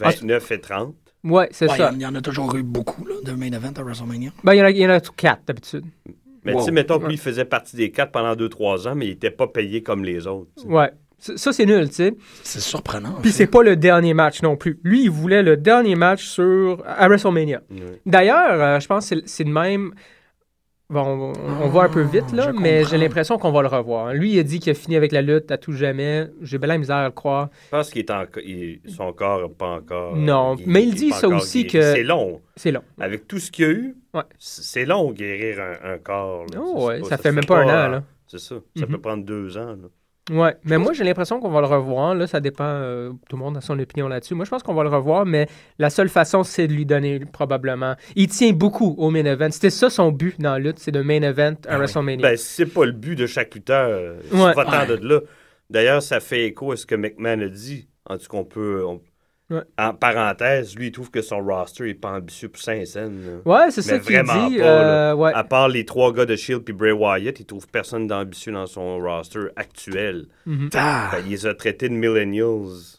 29 0.00 0.50
et 0.52 0.60
30. 0.60 0.94
Ouais, 1.24 1.48
c'est 1.52 1.70
Ouais, 1.70 1.76
ça. 1.76 1.90
Il 1.94 2.00
y, 2.02 2.06
en 2.06 2.14
a 2.14 2.20
toujours 2.20 2.54
eu 2.56 2.62
beaucoup 2.62 3.06
là, 3.06 3.14
de 3.24 3.32
main 3.32 3.50
event 3.52 3.72
à 3.76 3.82
WrestleMania. 3.82 4.30
Ben, 4.42 4.54
il 4.54 4.58
y 4.58 4.62
en 4.62 4.64
a, 4.66 4.70
il 4.70 4.76
y 4.78 4.86
en 4.86 4.90
a 4.90 5.00
quatre, 5.00 5.42
d'habitude. 5.46 5.84
Mais 6.44 6.52
Wow. 6.52 6.58
tu 6.60 6.64
sais, 6.66 6.70
mettons 6.72 6.98
que 6.98 7.02
Ouais. 7.04 7.08
lui, 7.08 7.14
il 7.14 7.20
faisait 7.20 7.46
partie 7.46 7.76
des 7.76 7.90
quatre 7.90 8.12
pendant 8.12 8.34
2-3 8.36 8.86
ans, 8.86 8.94
mais 8.94 9.06
il 9.06 9.10
était 9.12 9.30
pas 9.30 9.46
payé 9.46 9.82
comme 9.82 10.04
les 10.04 10.26
autres. 10.26 10.50
Ouais. 10.66 10.90
Ça, 11.18 11.54
c'est 11.54 11.64
nul, 11.64 11.88
tu 11.88 11.94
sais. 11.94 12.14
C'est 12.42 12.60
surprenant. 12.60 13.16
en 13.16 13.20
Puis 13.22 13.32
c'est 13.32 13.46
pas 13.46 13.62
le 13.62 13.76
dernier 13.76 14.12
match 14.12 14.42
non 14.42 14.56
plus. 14.58 14.78
Lui, 14.84 15.04
il 15.04 15.10
voulait 15.10 15.42
le 15.42 15.56
dernier 15.56 15.94
match 15.96 16.22
sur 16.26 16.82
à 16.86 17.08
WrestleMania. 17.08 17.62
D'ailleurs, 18.04 18.60
euh, 18.60 18.80
je 18.80 18.86
pense 18.86 19.08
que 19.08 19.16
c'est- 19.20 19.26
c'est 19.26 19.44
le 19.44 19.52
même. 19.52 19.94
Bon, 20.90 21.00
on, 21.00 21.62
on 21.64 21.68
va 21.68 21.84
un 21.84 21.88
peu 21.88 22.02
vite, 22.02 22.30
là, 22.32 22.46
Ah, 22.48 22.52
je 22.54 22.60
mais 22.60 22.84
j'ai 22.84 22.98
l'impression 22.98 23.38
qu'on 23.38 23.50
va 23.50 23.62
le 23.62 23.68
revoir. 23.68 24.12
Lui, 24.12 24.34
il 24.34 24.38
a 24.38 24.42
dit 24.42 24.60
qu'il 24.60 24.70
a 24.70 24.74
fini 24.74 24.96
avec 24.96 25.12
la 25.12 25.22
lutte 25.22 25.50
à 25.50 25.56
tout 25.56 25.72
jamais. 25.72 26.26
J'ai 26.42 26.58
bien 26.58 26.68
la 26.68 26.76
misère 26.78 26.96
à 26.96 27.04
le 27.06 27.10
croire. 27.10 27.48
Je 27.66 27.70
pense 27.70 27.90
qu'il 27.90 28.00
est 28.02 28.10
encore. 28.10 28.42
il- 28.44 28.80
son 28.86 29.12
corps 29.14 29.40
n'est 29.48 29.54
pas 29.54 29.68
encore. 29.76 30.14
Non, 30.14 30.56
mais 30.66 30.82
il 30.82 30.94
dit 30.94 31.10
ça 31.10 31.26
aussi 31.28 31.64
guéri. 31.64 31.72
que- 31.72 31.94
C'est 31.94 32.02
long. 32.02 32.42
C'est 32.54 32.70
long. 32.70 32.82
Avec 33.00 33.26
tout 33.26 33.38
ce 33.38 33.50
qu'il 33.50 33.64
y 33.64 33.68
a 33.68 33.72
eu, 33.72 33.96
Ouais. 34.12 34.22
c'est 34.38 34.84
long 34.84 35.10
guérir 35.12 35.58
un, 35.60 35.94
un 35.94 35.98
corps. 35.98 36.44
là. 36.52 36.60
Oh, 36.62 36.74
C'est 36.78 36.84
ouais, 36.86 37.00
pas- 37.00 37.08
ça 37.08 37.16
fait 37.18 37.32
même 37.32 37.46
pas 37.46 37.58
un 37.60 37.86
an, 37.86 37.88
là. 37.90 38.02
C'est 38.26 38.38
ça. 38.38 38.56
Ça 38.76 38.86
peut 38.86 38.98
prendre 38.98 39.24
deux 39.24 39.56
ans. 39.56 39.70
là. 39.70 39.88
Ouais, 40.30 40.56
mais 40.64 40.78
moi 40.78 40.94
j'ai 40.94 41.04
l'impression 41.04 41.38
qu'on 41.38 41.50
va 41.50 41.60
le 41.60 41.66
revoir. 41.66 42.14
Là, 42.14 42.26
ça 42.26 42.40
dépend. 42.40 42.64
euh, 42.64 43.10
tout 43.28 43.36
le 43.36 43.42
monde 43.42 43.58
a 43.58 43.60
son 43.60 43.78
opinion 43.78 44.08
là-dessus. 44.08 44.34
Moi, 44.34 44.46
je 44.46 44.50
pense 44.50 44.62
qu'on 44.62 44.72
va 44.72 44.82
le 44.82 44.88
revoir, 44.88 45.26
mais 45.26 45.46
la 45.78 45.90
seule 45.90 46.08
façon, 46.08 46.42
c'est 46.44 46.66
de 46.66 46.72
lui 46.72 46.86
donner 46.86 47.20
probablement. 47.20 47.94
Il 48.16 48.28
tient 48.28 48.52
beaucoup 48.52 48.94
au 48.96 49.10
main 49.10 49.24
event. 49.26 49.50
C'était 49.50 49.68
ça 49.68 49.90
son 49.90 50.12
but 50.12 50.40
dans 50.40 50.52
la 50.52 50.58
lutte, 50.58 50.78
c'est 50.78 50.92
de 50.92 51.02
main 51.02 51.20
event 51.20 51.52
à 51.66 51.68
Ah 51.68 51.72
oui. 51.72 51.76
WrestleMania. 51.80 52.22
Ben, 52.30 52.36
c'est 52.38 52.64
pas 52.66 52.86
le 52.86 52.92
but 52.92 53.16
de 53.16 53.26
chaque 53.26 53.54
lutteur. 53.54 53.88
euh, 53.90 54.16
Ouais. 54.32 54.54
Pas 54.54 54.64
tant 54.64 54.86
de 54.86 54.94
là. 55.06 55.20
D'ailleurs, 55.68 56.02
ça 56.02 56.20
fait 56.20 56.46
écho 56.46 56.72
à 56.72 56.76
ce 56.78 56.86
que 56.86 56.94
McMahon 56.94 57.40
a 57.42 57.48
dit. 57.48 57.88
En 58.06 58.16
tout 58.16 58.26
cas, 58.28 58.38
on 58.38 58.44
peut. 58.44 58.82
on- 58.86 59.00
Ouais. 59.50 59.60
En 59.78 59.92
parenthèse, 59.92 60.74
lui, 60.74 60.86
il 60.86 60.92
trouve 60.92 61.10
que 61.10 61.20
son 61.20 61.38
roster 61.44 61.84
n'est 61.84 61.94
pas 61.94 62.12
ambitieux 62.12 62.48
pour 62.48 62.62
Saint-Saëns. 62.62 63.42
ouais, 63.44 63.70
c'est 63.70 63.82
ça 63.82 63.94
mais 63.98 64.00
qu'il 64.00 64.16
vraiment 64.16 64.48
dit. 64.48 64.56
pas, 64.56 64.64
euh, 64.64 65.14
ouais. 65.14 65.32
À 65.34 65.44
part 65.44 65.68
les 65.68 65.84
trois 65.84 66.12
gars 66.14 66.24
de 66.24 66.34
Shield 66.34 66.62
puis 66.64 66.72
Bray 66.72 66.92
Wyatt, 66.92 67.38
il 67.40 67.44
trouve 67.44 67.66
personne 67.68 68.06
d'ambitieux 68.06 68.52
dans 68.52 68.66
son 68.66 68.98
roster 68.98 69.48
actuel. 69.56 70.26
Mhm. 70.46 70.70
Ah, 70.74 71.16
il 71.26 71.30
les 71.30 71.46
a 71.46 71.54
traités 71.54 71.90
de 71.90 71.94
millennials, 71.94 72.98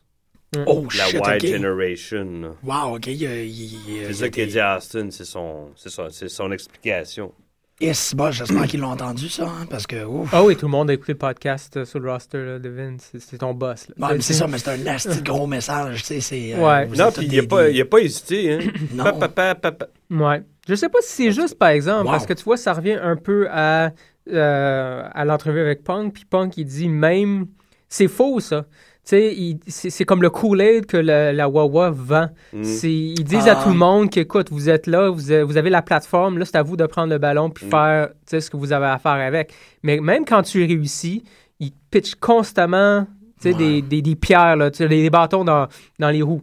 oh 0.68 0.88
la 0.96 1.06
shit, 1.06 1.20
White 1.20 1.44
ok. 1.44 1.50
Generation. 1.50 2.56
Wow, 2.64 2.96
ok. 2.98 3.08
y 3.08 3.12
y 3.26 4.06
C'est 4.06 4.14
ça 4.14 4.30
qu'a 4.30 4.46
des- 4.46 4.52
dit 4.52 4.60
Austin, 4.62 5.10
c'est 5.10 5.26
son, 5.26 5.72
c'est 5.76 5.90
son, 5.90 6.10
c'est 6.12 6.30
son 6.30 6.52
explication. 6.52 7.34
Yes, 7.82 8.16
bon, 8.16 8.32
j'espère 8.32 8.68
qu'ils 8.68 8.80
l'ont 8.80 8.92
entendu, 8.92 9.28
ça, 9.28 9.44
hein, 9.44 9.66
parce 9.70 9.86
que, 9.86 10.06
ouf. 10.06 10.30
Ah 10.32 10.42
oui, 10.46 10.56
tout 10.56 10.66
le 10.68 10.72
monde 10.72 10.90
a 10.90 10.94
écouté 10.94 11.12
le 11.12 11.18
podcast 11.18 11.76
euh, 11.76 11.84
sur 11.84 12.00
le 12.00 12.10
roster 12.10 12.38
là, 12.38 12.58
de 12.60 12.70
Vince. 12.70 13.12
C'est- 13.20 13.38
ton 13.38 13.54
boss. 13.54 13.88
Là. 13.98 14.08
Ouais, 14.08 14.16
mais 14.16 14.22
c'est 14.22 14.32
ça, 14.34 14.48
mais 14.48 14.58
c'est 14.60 14.70
un 14.70 14.78
nasty 14.78 15.22
gros 15.22 15.46
message, 15.46 16.00
tu 16.00 16.06
sais, 16.06 16.22
c'est... 16.22 16.54
euh, 16.54 16.66
Ouais. 16.66 16.88
Non, 16.88 17.12
puis 17.12 17.26
il 17.30 17.36
n'a 17.36 17.44
pas, 17.48 17.66
des- 17.66 17.74
il 17.74 17.82
a 17.82 17.86
pas 17.86 18.00
hésité. 18.00 18.54
Hein. 18.54 18.60
Non. 18.94 19.04
Pa, 19.04 19.12
pa, 19.14 19.28
pa, 19.28 19.56
pa, 19.56 19.72
pa. 19.74 19.88
Ouais. 20.10 20.42
Je 20.70 20.74
sais 20.76 20.88
pas 20.88 21.00
si 21.02 21.12
c'est 21.12 21.32
juste, 21.34 21.58
par 21.60 21.70
exemple, 21.70 22.06
Wow. 22.06 22.12
parce 22.12 22.26
que 22.26 22.34
tu 22.34 22.44
vois, 22.46 22.56
ça 22.56 22.72
revient 22.72 22.98
un 23.02 23.18
peu 23.18 23.48
à, 23.52 23.92
euh, 24.32 25.04
à 25.14 25.26
l'entrevue 25.26 25.60
avec 25.60 25.84
Punk. 25.84 26.14
Puis 26.14 26.24
Punk, 26.26 26.56
il 26.58 26.66
dit 26.66 26.88
même. 26.88 27.48
C'est 27.90 28.08
faux, 28.08 28.40
ça. 28.40 28.66
Tu 29.08 29.60
sais, 29.68 29.90
c'est 29.90 30.04
comme 30.06 30.22
le 30.24 30.30
Kool-Aid 30.32 30.88
que 30.88 30.98
la, 30.98 31.32
la 31.32 31.48
Wawa 31.48 31.92
vend. 31.92 32.30
Mm. 32.54 32.64
Ils 32.84 33.24
disent 33.24 33.48
à 33.48 33.58
Ah. 33.60 33.64
tout 33.64 33.70
le 33.70 33.76
monde 33.76 34.10
qu'écoute, 34.10 34.48
vous 34.52 34.68
êtes 34.70 34.88
là, 34.88 35.10
vous 35.10 35.32
avez, 35.32 35.44
vous 35.44 35.58
avez 35.58 35.70
la 35.70 35.84
plateforme, 35.84 36.40
là, 36.40 36.46
c'est 36.46 36.56
à 36.58 36.64
vous 36.64 36.76
de 36.76 36.86
prendre 36.88 37.12
le 37.14 37.20
ballon 37.20 37.50
puis 37.52 37.66
Mm. 37.68 37.70
faire 37.70 38.08
tu 38.10 38.14
sais, 38.26 38.42
ce 38.42 38.50
que 38.50 38.58
vous 38.58 38.74
avez 38.74 38.88
à 38.88 38.98
faire 38.98 39.12
avec. 39.12 39.54
Mais 39.84 40.00
même 40.00 40.26
quand 40.26 40.42
tu 40.42 40.66
réussis, 40.66 41.24
ils 41.60 41.72
pitchent 41.92 42.16
constamment 42.16 43.06
tu 43.42 43.52
sais, 43.52 43.56
Ouais. 43.56 43.58
des, 43.58 43.82
des, 43.82 44.02
des 44.02 44.16
pierres, 44.16 44.56
là, 44.56 44.72
tu 44.72 44.78
sais, 44.78 44.88
des, 44.88 45.02
des 45.04 45.10
bâtons 45.10 45.44
dans, 45.44 45.68
dans 46.00 46.10
les 46.10 46.22
roues. 46.24 46.42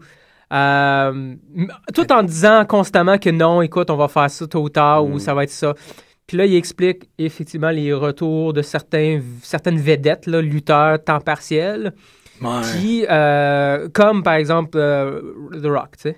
Euh, 0.52 1.34
tout 1.94 2.12
en 2.12 2.22
disant 2.22 2.64
constamment 2.66 3.18
que 3.18 3.30
non, 3.30 3.62
écoute, 3.62 3.90
on 3.90 3.96
va 3.96 4.08
faire 4.08 4.30
ça 4.30 4.46
tôt 4.46 4.62
ou 4.62 4.68
tard 4.68 5.04
Mm. 5.06 5.12
ou 5.14 5.18
ça 5.18 5.34
va 5.34 5.44
être 5.44 5.50
ça. 5.50 5.74
Puis 6.26 6.36
là, 6.36 6.46
il 6.46 6.54
explique 6.54 7.08
effectivement 7.18 7.70
les 7.70 7.92
retours 7.92 8.52
de 8.52 8.62
certains, 8.62 9.20
certaines 9.42 9.78
vedettes, 9.78 10.26
là, 10.26 10.40
lutteurs 10.40 11.02
temps 11.02 11.20
partiel, 11.20 11.92
Ouais. 12.44 12.62
qui, 12.80 13.06
euh, 13.08 13.88
comme 13.92 14.22
par 14.22 14.34
exemple 14.34 14.76
euh, 14.78 15.20
The 15.62 15.66
Rock, 15.66 15.96
tu 15.96 16.02
sais, 16.10 16.16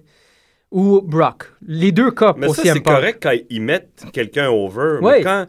ou 0.70 1.00
Brock. 1.02 1.52
Les 1.66 1.92
deux 1.92 2.10
cas 2.10 2.34
Mais 2.36 2.46
pour 2.46 2.56
ça, 2.56 2.62
CM 2.62 2.74
c'est 2.74 2.80
Punk. 2.82 2.94
correct 2.96 3.18
quand 3.22 3.34
ils 3.50 3.60
mettent 3.62 4.04
quelqu'un 4.12 4.48
over. 4.50 4.98
Oui. 5.02 5.12
Mais 5.18 5.22
quand 5.22 5.46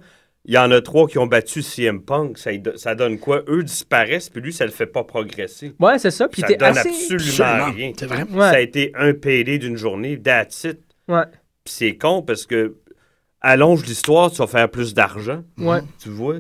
il 0.48 0.54
y 0.54 0.58
en 0.60 0.70
a 0.70 0.80
trois 0.82 1.08
qui 1.08 1.18
ont 1.18 1.26
battu 1.26 1.64
CM 1.64 2.02
Punk, 2.04 2.38
ça, 2.38 2.52
y 2.52 2.60
do- 2.60 2.78
ça 2.78 2.94
donne 2.94 3.18
quoi? 3.18 3.42
Eux 3.48 3.64
disparaissent, 3.64 4.30
puis 4.30 4.42
lui, 4.42 4.54
ça 4.54 4.66
le 4.66 4.72
fait 4.72 4.86
pas 4.86 5.04
progresser. 5.04 5.74
Ouais, 5.80 5.98
c'est 5.98 6.12
ça. 6.12 6.28
Puis 6.28 6.42
ça 6.42 6.48
t'es 6.48 6.58
donne 6.58 6.78
assez... 6.78 6.90
absolument 6.90 7.24
Absolument. 7.46 7.72
rien. 7.76 7.92
C'est 7.98 8.06
vrai. 8.06 8.24
Ouais. 8.32 8.40
Ça 8.52 8.58
a 8.58 8.60
été 8.60 8.92
un 8.96 9.14
PD 9.14 9.58
d'une 9.58 9.78
journée, 9.78 10.22
that's 10.22 10.64
it. 10.66 10.80
Ouais, 11.08 11.24
Puis 11.64 11.74
c'est 11.74 11.96
con 11.98 12.22
parce 12.22 12.46
que 12.46 12.76
allonge 13.42 13.84
l'histoire, 13.86 14.30
tu 14.32 14.38
vas 14.38 14.48
faire 14.48 14.70
plus 14.70 14.94
d'argent. 14.94 15.44
ouais. 15.58 15.80
Tu 16.00 16.10
vois? 16.10 16.36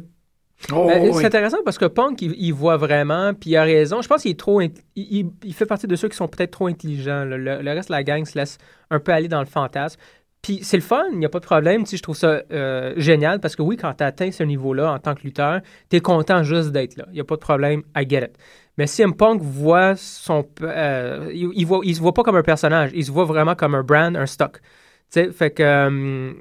Oh, 0.73 0.87
Ben, 0.87 1.01
oui. 1.03 1.11
C'est 1.19 1.25
intéressant 1.27 1.57
parce 1.63 1.77
que 1.77 1.85
Punk, 1.85 2.21
il, 2.21 2.33
il 2.37 2.51
voit 2.53 2.77
vraiment, 2.77 3.33
puis 3.33 3.51
il 3.51 3.57
a 3.57 3.63
raison. 3.63 4.01
Je 4.01 4.07
pense 4.07 4.21
qu'il 4.23 4.31
est 4.31 4.39
trop. 4.39 4.61
Il, 4.61 4.71
il- 4.95 5.29
il 5.43 5.53
fait 5.53 5.65
partie 5.65 5.87
de 5.87 5.95
ceux 5.95 6.07
qui 6.09 6.17
sont 6.17 6.27
peut-être 6.27 6.51
trop 6.51 6.67
intelligents. 6.67 7.23
Le, 7.25 7.37
le 7.37 7.71
reste 7.71 7.89
de 7.89 7.93
la 7.93 8.03
gang 8.03 8.25
se 8.25 8.37
laisse 8.37 8.57
un 8.89 8.99
peu 8.99 9.11
aller 9.11 9.27
dans 9.27 9.39
le 9.39 9.45
fantasme. 9.45 9.99
Puis 10.41 10.59
c'est 10.61 10.77
le 10.77 10.83
fun, 10.83 11.03
il 11.11 11.17
n'y 11.19 11.25
a 11.25 11.29
pas 11.29 11.39
de 11.39 11.45
problème. 11.45 11.83
Tu 11.83 11.91
sais, 11.91 11.97
je 11.97 12.03
trouve 12.03 12.15
ça 12.15 12.41
euh, 12.51 12.93
génial 12.97 13.39
parce 13.39 13.55
que 13.55 13.63
oui, 13.63 13.77
quand 13.77 13.93
tu 13.95 14.03
atteins 14.03 14.31
ce 14.31 14.43
niveau-là 14.43 14.91
en 14.93 14.99
tant 14.99 15.15
que 15.15 15.23
lutteur, 15.23 15.61
tu 15.89 15.97
es 15.97 15.99
content 16.01 16.43
juste 16.43 16.69
d'être 16.71 16.97
là. 16.97 17.05
Il 17.09 17.13
n'y 17.13 17.19
a 17.19 17.23
pas 17.23 17.35
de 17.35 17.39
problème, 17.41 17.81
I 17.97 18.05
get 18.07 18.25
it. 18.25 18.37
Mais 18.77 18.85
CM 18.87 19.15
Punk 19.15 19.41
voit 19.41 19.95
son. 19.95 20.45
euh, 20.61 21.31
il, 21.33 21.49
il 21.55 21.65
voit, 21.65 21.79
il 21.83 21.95
se 21.95 21.99
voit 22.01 22.13
pas 22.13 22.21
comme 22.23 22.35
un 22.35 22.43
personnage, 22.43 22.91
il 22.93 23.03
se 23.03 23.11
voit 23.11 23.25
vraiment 23.25 23.55
comme 23.55 23.73
un 23.73 23.81
brand, 23.83 24.15
un 24.15 24.25
stock. 24.27 24.59
Tu 24.61 25.21
sais, 25.21 25.31
fait 25.31 25.49
que. 25.51 25.63
euh, 25.63 26.33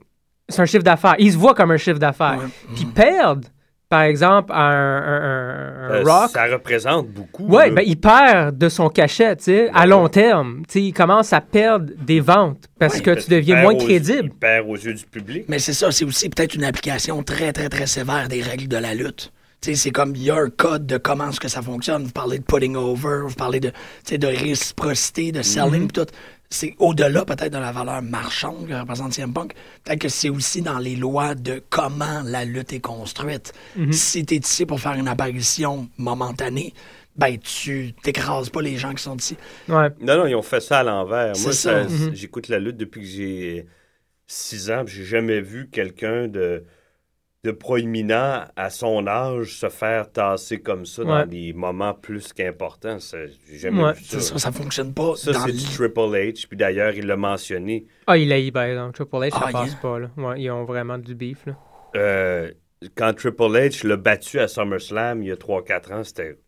c'est 0.50 0.61
un 0.61 0.66
chiffre 0.66 0.85
d'affaires. 0.85 1.14
Il 1.19 1.33
se 1.33 1.38
voit 1.38 1.54
comme 1.54 1.71
un 1.71 1.78
chiffre 1.78 1.99
d'affaires. 1.99 2.38
Ouais. 2.38 2.75
Puis 2.75 2.85
perdre, 2.85 3.49
par 3.95 4.03
exemple, 4.03 4.53
un, 4.53 4.57
un- 4.57 4.61
un- 4.61 5.91
un 5.91 5.95
Euh, 5.95 6.03
Rock. 6.05 6.31
Ça 6.33 6.47
représente 6.47 7.09
beaucoup. 7.11 7.45
Ouais, 7.47 7.69
là. 7.69 7.75
ben, 7.77 7.83
il 7.87 7.97
perd 7.97 8.59
de 8.59 8.69
son 8.69 8.89
cachet, 8.89 9.37
tu 9.37 9.45
sais, 9.45 9.71
à 9.73 9.87
long 9.87 10.09
terme. 10.09 10.63
Tu 10.67 10.73
sais, 10.73 10.83
il 10.83 10.93
commence 10.93 11.33
à 11.33 11.41
perdre 11.41 11.93
des 12.05 12.19
ventes 12.19 12.65
parce 12.79 12.95
Ouais, 12.97 13.01
que 13.03 13.11
tu 13.13 13.31
deviens 13.31 13.63
moins 13.63 13.75
aux- 13.75 13.77
crédible. 13.85 14.31
Il 14.33 14.39
perd 14.39 14.69
aux 14.69 14.75
yeux 14.77 14.95
du 14.95 15.05
public. 15.05 15.45
Mais 15.49 15.61
c'est 15.61 15.73
ça, 15.75 15.93
c'est 15.93 16.05
aussi 16.05 16.29
peut-être 16.29 16.55
une 16.57 16.65
application 16.65 17.23
très, 17.23 17.53
très, 17.53 17.69
très 17.69 17.87
sévère 17.87 18.27
des 18.29 18.43
règles 18.43 18.67
de 18.67 18.77
la 18.79 18.95
lutte. 18.95 19.31
Tu 19.61 19.71
sais, 19.71 19.77
c'est 19.77 19.91
comme, 19.93 20.15
il 20.17 20.25
y 20.25 20.31
a 20.31 20.35
un 20.37 20.51
code 20.51 20.85
de 20.87 20.99
comment 20.99 21.31
est-ce 21.31 21.41
que 21.41 21.49
ça 21.49 21.63
fonctionne. 21.63 22.03
Vous 22.03 22.11
parlez 22.11 22.39
de 22.39 22.45
putting 22.45 22.75
over, 22.77 23.21
vous 23.27 23.35
parlez 23.35 23.61
de, 23.61 23.69
tu 23.69 23.75
sais, 24.05 24.19
de 24.19 24.27
réciprocité, 24.27 25.33
de 25.33 25.41
selling, 25.43 25.87
pis 25.87 25.93
tout. 26.01 26.07
C'est 26.51 26.75
au-delà 26.79 27.25
peut-être 27.25 27.53
de 27.53 27.59
la 27.59 27.73
valeur 27.73 28.01
marchande 28.03 28.69
que 28.69 28.75
représente 28.75 29.13
CM 29.13 29.33
Punk. 29.33 29.55
Peut-être 29.83 29.99
que 30.01 30.09
c'est 30.09 30.29
aussi 30.29 30.63
dans 30.63 30.79
les 30.79 30.95
lois 30.95 31.35
de 31.35 31.63
comment 31.69 32.23
la 32.25 32.45
lutte 32.45 32.73
est 32.73 32.81
construite. 32.81 33.53
Si 33.91 34.25
tu 34.25 34.35
es 34.35 34.39
ici 34.39 34.65
pour 34.67 34.79
faire 34.81 34.93
une 34.93 35.09
apparition 35.09 35.89
momentanée, 35.99 36.73
ben 37.17 37.39
tu 37.39 37.93
t'écrases 38.03 38.51
pas 38.51 38.61
les 38.63 38.77
gens 38.77 38.93
qui 38.95 39.03
sont 39.03 39.17
ici. 39.17 39.37
Ouais. 39.69 39.89
Non, 40.01 40.17
non, 40.19 40.27
ils 40.27 40.35
ont 40.37 40.43
fait 40.43 40.61
ça 40.61 40.81
à 40.81 40.83
l'envers. 40.85 41.35
C'est 41.37 41.71
Moi, 41.73 41.85
Mhm. 41.85 42.15
j'écoute 42.15 42.49
la 42.49 42.59
lutte 42.59 42.77
depuis 42.77 43.01
que 43.01 43.07
j'ai 43.07 43.67
6 44.27 44.71
ans. 44.71 44.85
J'ai 44.87 45.05
jamais 45.05 45.41
vu 45.41 45.69
quelqu'un 45.71 46.29
de, 46.29 46.65
de 47.45 47.51
proéminent 47.51 48.45
à 48.57 48.71
son 48.71 49.07
âge 49.07 49.59
se 49.59 49.69
faire 49.69 50.11
tasser 50.11 50.61
comme 50.61 50.87
ça 50.87 51.05
dans 51.05 51.27
des 51.27 51.53
moments 51.53 51.93
plus 51.93 52.33
qu'importants. 52.33 52.97
Jamais 53.53 53.83
Ouais. 53.85 53.93
vu 53.93 54.01
C'est 54.03 54.21
ça. 54.21 54.33
ça, 54.33 54.39
ça 54.39 54.53
fonctionne 54.53 54.95
pas 54.95 55.15
Ça, 55.15 55.33
c'est 55.35 55.53
du 55.53 55.63
Triple 55.65 56.01
H. 56.01 56.47
Puis 56.49 56.57
d'ailleurs, 56.57 56.95
il 56.95 57.07
l'a 57.07 57.17
mentionné. 57.17 57.85
Ah, 58.07 58.17
il 58.17 58.33
a 58.33 58.41
eu, 58.41 58.51
par 58.51 58.65
exemple. 58.65 58.95
Triple 58.95 59.17
H, 59.17 59.31
ça 59.33 59.43
Ah, 59.47 59.53
passe 59.53 59.73
yeah. 59.73 59.79
pas, 59.83 59.99
là. 59.99 60.11
Ouais, 60.17 60.41
ils 60.41 60.51
ont 60.51 60.65
vraiment 60.65 60.97
du 60.99 61.15
beef, 61.15 61.45
là. 61.45 61.53
Euh, 61.97 62.51
quand 62.97 63.13
Triple 63.15 63.43
H 63.43 63.87
l'a 63.87 63.97
battu 63.97 64.41
à 64.41 64.49
SummerSlam 64.49 65.23
il 65.23 65.29
y 65.29 65.33
a 65.33 65.37
3-4 65.37 65.93
ans, 65.93 66.03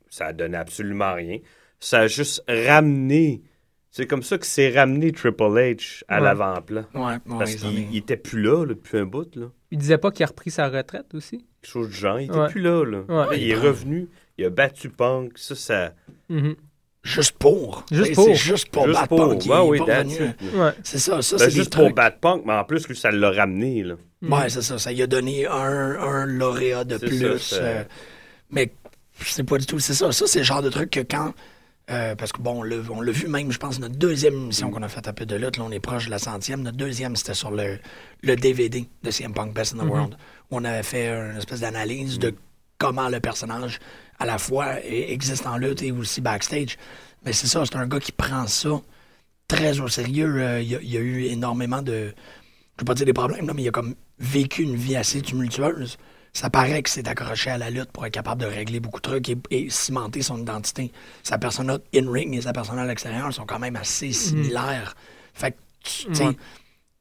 ça 0.08 0.26
a 0.26 0.32
donné 0.32 0.56
absolument 0.56 1.12
rien. 1.14 1.38
Ça 1.78 2.00
a 2.00 2.06
juste 2.06 2.42
ramené. 2.48 3.42
C'est 3.90 4.06
comme 4.06 4.22
ça 4.22 4.36
que 4.38 4.46
c'est 4.46 4.70
ramené 4.70 5.12
Triple 5.12 5.42
H 5.42 6.02
à 6.08 6.16
Ouais. 6.16 6.24
l'avant-plan. 6.24 6.84
Ouais, 6.94 7.00
ouais, 7.02 7.18
Parce 7.38 7.54
qu'il 7.54 7.96
était 7.96 8.16
plus 8.16 8.42
là, 8.42 8.64
là, 8.64 8.74
depuis 8.74 8.98
un 8.98 9.04
bout. 9.06 9.34
Là. 9.36 9.46
Il 9.70 9.78
disait 9.78 9.98
pas 9.98 10.10
qu'il 10.10 10.24
a 10.24 10.28
repris 10.28 10.50
sa 10.50 10.68
retraite 10.68 11.14
aussi. 11.14 11.38
Quelque 11.60 11.70
chose 11.70 11.88
du 11.88 11.94
genre. 11.96 12.20
Il 12.20 12.24
était 12.26 12.38
Ouais. 12.38 12.48
plus 12.48 12.60
là. 12.62 12.84
là. 12.84 12.98
Ouais. 13.08 13.26
Là, 13.30 13.34
il 13.36 13.50
est 13.50 13.54
revenu. 13.56 14.08
Il 14.38 14.44
a 14.44 14.50
battu 14.50 14.88
Punk. 14.90 15.32
Ça, 15.36 15.54
ça. 15.54 15.92
Mhm. 16.28 16.54
Juste 17.02 17.36
pour. 17.38 17.84
Juste 17.90 18.06
C'est- 18.08 18.14
pour. 18.14 18.24
C'est 18.26 18.34
juste 18.34 18.68
pour 18.70 18.86
juste 18.86 19.06
pour. 19.06 19.18
Punk, 19.38 19.42
oui. 19.70 19.80
Ouais. 19.80 20.70
C'est 20.82 20.98
ça, 20.98 21.22
ça 21.22 21.36
Ben, 21.36 21.44
c'est 21.44 21.50
juste 21.50 21.70
des 21.70 21.76
pour 21.76 21.84
trucs. 21.84 21.96
battre 21.96 22.18
Punk, 22.18 22.42
mais 22.46 22.52
en 22.52 22.64
plus, 22.64 22.86
lui, 22.88 22.96
ça 22.96 23.10
l'a 23.10 23.30
ramené. 23.30 23.82
Là. 23.84 23.94
Ouais, 24.22 24.48
c'est 24.48 24.62
ça, 24.62 24.78
ça 24.78 24.92
lui 24.92 25.02
a 25.02 25.06
donné 25.06 25.46
un, 25.46 25.52
un 26.00 26.26
lauréat 26.26 26.84
de 26.84 26.98
plus. 26.98 27.18
ça, 27.20 27.38
c'est- 27.38 27.60
euh, 27.62 27.84
mais 28.50 28.72
c'est 29.20 29.44
pas 29.44 29.58
du 29.58 29.66
tout, 29.66 29.78
c'est 29.78 29.94
ça. 29.94 30.10
Ça, 30.12 30.26
c'est 30.26 30.40
le 30.40 30.44
genre 30.44 30.62
de 30.62 30.70
truc 30.70 30.90
que 30.90 31.00
quand. 31.00 31.32
Euh, 31.90 32.16
parce 32.16 32.32
que 32.32 32.40
bon, 32.42 32.60
on 32.90 33.00
l'a 33.00 33.12
vu 33.12 33.28
même, 33.28 33.52
je 33.52 33.58
pense, 33.58 33.78
notre 33.78 33.94
deuxième 33.96 34.34
émission 34.34 34.70
qu'on 34.70 34.82
a 34.82 34.88
faite 34.88 35.06
un 35.08 35.12
peu 35.12 35.24
de 35.26 35.36
lutte, 35.36 35.56
là, 35.56 35.64
on 35.64 35.70
est 35.70 35.80
proche 35.80 36.06
de 36.06 36.10
la 36.10 36.18
centième. 36.18 36.62
Notre 36.62 36.76
deuxième, 36.76 37.14
c'était 37.16 37.34
sur 37.34 37.50
le, 37.50 37.78
le 38.22 38.36
DVD 38.36 38.88
de 39.04 39.10
CM 39.10 39.32
Punk 39.32 39.54
Best 39.54 39.74
in 39.74 39.78
the 39.78 39.82
World. 39.90 40.16
Où 40.50 40.56
on 40.56 40.64
avait 40.64 40.82
fait 40.82 41.08
une 41.08 41.36
espèce 41.36 41.60
d'analyse 41.60 42.18
de 42.18 42.34
comment 42.78 43.08
le 43.08 43.20
personnage, 43.20 43.78
à 44.18 44.26
la 44.26 44.38
fois, 44.38 44.82
existe 44.84 45.46
en 45.46 45.56
lutte 45.58 45.82
et 45.82 45.92
aussi 45.92 46.20
backstage. 46.20 46.76
Mais 47.24 47.32
c'est 47.32 47.46
ça, 47.46 47.64
c'est 47.64 47.76
un 47.76 47.86
gars 47.86 48.00
qui 48.00 48.12
prend 48.12 48.46
ça 48.46 48.80
très 49.48 49.78
au 49.80 49.88
sérieux. 49.88 50.36
Euh, 50.42 50.60
Il 50.60 50.68
y, 50.68 50.74
a- 50.76 50.80
il 50.82 50.90
y 50.90 50.96
a 50.96 51.00
eu 51.00 51.24
énormément 51.26 51.82
de. 51.82 52.12
Je 52.76 52.82
veux 52.82 52.84
pas 52.84 52.94
dire 52.94 53.06
des 53.06 53.12
problèmes, 53.12 53.46
là, 53.46 53.54
mais 53.54 53.62
il 53.62 53.68
a 53.68 53.72
comme 53.72 53.94
vécu 54.18 54.62
une 54.62 54.76
vie 54.76 54.96
assez 54.96 55.22
tumultueuse. 55.22 55.96
Ça 56.36 56.50
paraît 56.50 56.82
que 56.82 56.90
c'est 56.90 57.08
accroché 57.08 57.50
à 57.50 57.58
la 57.58 57.70
lutte 57.70 57.90
pour 57.92 58.04
être 58.04 58.12
capable 58.12 58.42
de 58.42 58.46
régler 58.46 58.78
beaucoup 58.80 59.00
de 59.00 59.08
trucs 59.08 59.28
et, 59.30 59.38
et 59.50 59.70
cimenter 59.70 60.20
son 60.22 60.38
identité. 60.38 60.92
Sa 61.22 61.38
persona 61.38 61.78
in-ring 61.94 62.34
et 62.36 62.42
sa 62.42 62.52
persona 62.52 62.82
à 62.82 62.86
l'extérieur 62.86 63.32
sont 63.32 63.46
quand 63.46 63.58
même 63.58 63.76
assez 63.76 64.12
similaires. 64.12 64.94
Fait 65.32 65.52
que 65.52 65.56
tu, 65.82 66.06
tu 66.12 66.24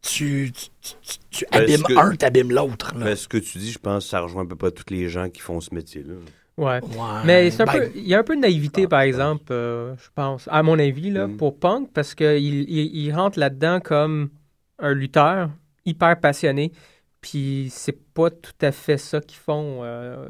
tu, 0.01 0.51
tu, 0.53 0.93
tu- 1.01 1.17
tu 1.31 1.45
Ben, 1.51 1.63
abîmes 1.63 1.81
que- 1.83 1.97
un, 1.97 2.15
t'abîmes 2.15 2.51
l'autre. 2.51 2.93
là. 2.97 3.05
Mais 3.05 3.15
ce 3.15 3.27
que 3.27 3.37
tu 3.37 3.57
dis, 3.57 3.71
je 3.71 3.79
pense 3.79 4.03
que 4.05 4.09
ça 4.11 4.19
rejoint 4.21 4.43
à 4.43 4.47
peu 4.47 4.55
près 4.55 4.71
tous 4.71 4.85
les 4.93 5.09
gens 5.09 5.29
qui 5.29 5.41
font 5.41 5.59
ce 5.59 5.73
métier-là. 5.73 6.13
Ouais. 6.57 6.79
Ouais, 6.81 7.21
Mais 7.25 7.51
c'est 7.51 7.63
un 7.63 7.65
ben, 7.65 7.71
peu, 7.73 7.91
il 7.95 8.07
y 8.07 8.13
a 8.15 8.19
un 8.19 8.23
peu 8.23 8.35
de 8.35 8.41
naïveté, 8.41 8.87
par 8.87 9.01
exemple, 9.01 9.45
euh, 9.51 9.95
je 9.97 10.07
pense, 10.15 10.47
à 10.51 10.61
mon 10.63 10.79
avis, 10.79 11.09
là, 11.09 11.27
Mm. 11.27 11.37
pour 11.37 11.57
Punk, 11.59 11.89
parce 11.93 12.13
qu'il 12.15 12.37
il, 12.69 12.95
il 12.95 13.11
rentre 13.13 13.37
là-dedans 13.39 13.79
comme 13.81 14.29
un 14.79 14.93
lutteur 14.93 15.49
hyper 15.85 16.17
passionné, 16.19 16.71
puis 17.27 17.69
c'est 17.71 17.97
pas 18.13 18.29
tout 18.29 18.51
à 18.61 18.71
fait 18.71 18.97
ça 18.99 19.19
qu'ils 19.19 19.39
font. 19.39 19.79
euh, 19.83 20.27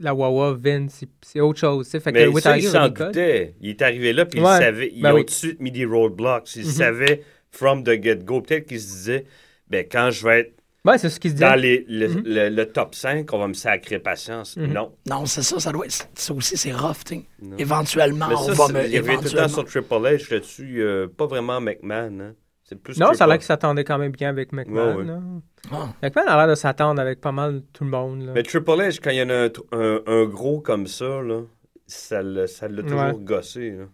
la 0.00 0.14
Wawa, 0.14 0.52
Vince, 0.56 1.04
c'est- 1.22 1.40
autre 1.40 1.58
chose. 1.58 1.88
Fait 1.88 2.12
Mais 2.12 2.30
ça, 2.40 2.56
il 2.56 2.62
s'en 2.62 2.88
doutait. 2.88 3.54
Il 3.60 3.70
est 3.70 3.82
arrivé 3.82 4.12
là, 4.12 4.24
puis 4.24 4.38
il 4.38 4.44
savait. 4.46 4.90
Il 4.94 5.02
Ben 5.02 5.08
a 5.10 5.14
oui. 5.14 5.20
tout 5.22 5.26
de 5.26 5.30
suite 5.30 5.60
mis 5.60 5.72
des 5.72 5.84
roadblocks. 5.84 6.54
Il 6.54 6.64
Mhm. 6.64 6.70
savait, 6.70 7.22
from 7.50 7.82
the 7.82 8.00
get-go, 8.00 8.40
peut-être 8.42 8.66
qu'il 8.66 8.80
se 8.80 8.86
disait, 8.86 9.24
ben, 9.68 9.84
quand 9.90 10.10
je 10.12 10.24
vais 10.24 10.40
être 10.40 10.52
Ouais, 10.84 10.98
c'est 10.98 11.08
ce 11.10 11.18
qu'il 11.18 11.30
se 11.32 11.36
dit. 11.36 11.40
dans 11.40 11.54
les, 11.58 11.84
le, 11.88 12.08
Mhm. 12.08 12.22
le- 12.24 12.48
le 12.50 12.66
top 12.66 12.94
5, 12.94 13.32
on 13.32 13.38
va 13.38 13.48
me 13.48 13.54
sacrer 13.54 13.98
patience. 13.98 14.56
Mhm. 14.56 14.72
Non. 14.72 14.92
Non, 15.10 15.26
c'est 15.26 15.42
ça, 15.42 15.58
ça 15.58 15.72
doit 15.72 15.86
être. 15.86 16.08
Ça 16.14 16.32
aussi, 16.34 16.56
c'est 16.56 16.72
rough, 16.72 17.02
tu. 17.04 17.16
Éventuellement, 17.58 18.28
Mais 18.28 18.34
on 18.36 18.42
ça, 18.44 18.52
va 18.52 18.68
me. 18.68 18.84
il 18.86 18.92
y 18.92 18.98
avait 18.98 19.16
tout 19.16 19.24
le 19.24 19.30
temps 19.30 19.48
sur 19.48 19.64
Triple 19.64 19.94
H 19.94 20.32
là-dessus, 20.32 20.82
euh, 20.82 21.08
pas 21.08 21.26
vraiment 21.26 21.60
McMahon. 21.60 22.20
Hein. 22.20 22.34
C'est 22.68 22.80
plus 22.82 22.98
Non, 22.98 23.12
ça 23.14 23.24
a 23.24 23.26
l'air 23.28 23.36
qu'il 23.38 23.46
s'attendait 23.46 23.84
quand 23.84 23.96
même 23.98 24.10
bien 24.10 24.28
avec 24.28 24.52
McMahon. 24.52 24.96
Ouais, 24.96 25.04
ouais. 25.04 25.14
Ah. 25.72 25.88
McMahon 26.02 26.26
a 26.28 26.36
l'air 26.36 26.48
de 26.48 26.54
s'attendre 26.54 27.00
avec 27.00 27.20
pas 27.20 27.32
mal 27.32 27.62
tout 27.72 27.84
le 27.84 27.90
monde. 27.90 28.22
là. 28.22 28.32
Mais 28.34 28.42
Triple 28.42 28.70
H, 28.72 28.98
quand 29.02 29.10
il 29.10 29.16
y 29.16 29.22
en 29.22 29.30
a 29.30 29.46
un, 29.46 29.50
un- 29.72 30.02
un 30.06 30.24
gros 30.24 30.60
comme 30.60 30.86
ça, 30.86 31.20
là, 31.22 31.42
ça 31.86 32.22
l'a 32.22 32.46
toujours 32.82 32.98
Ouais. 33.00 33.14
gossé. 33.18 33.70
là. 33.72 33.84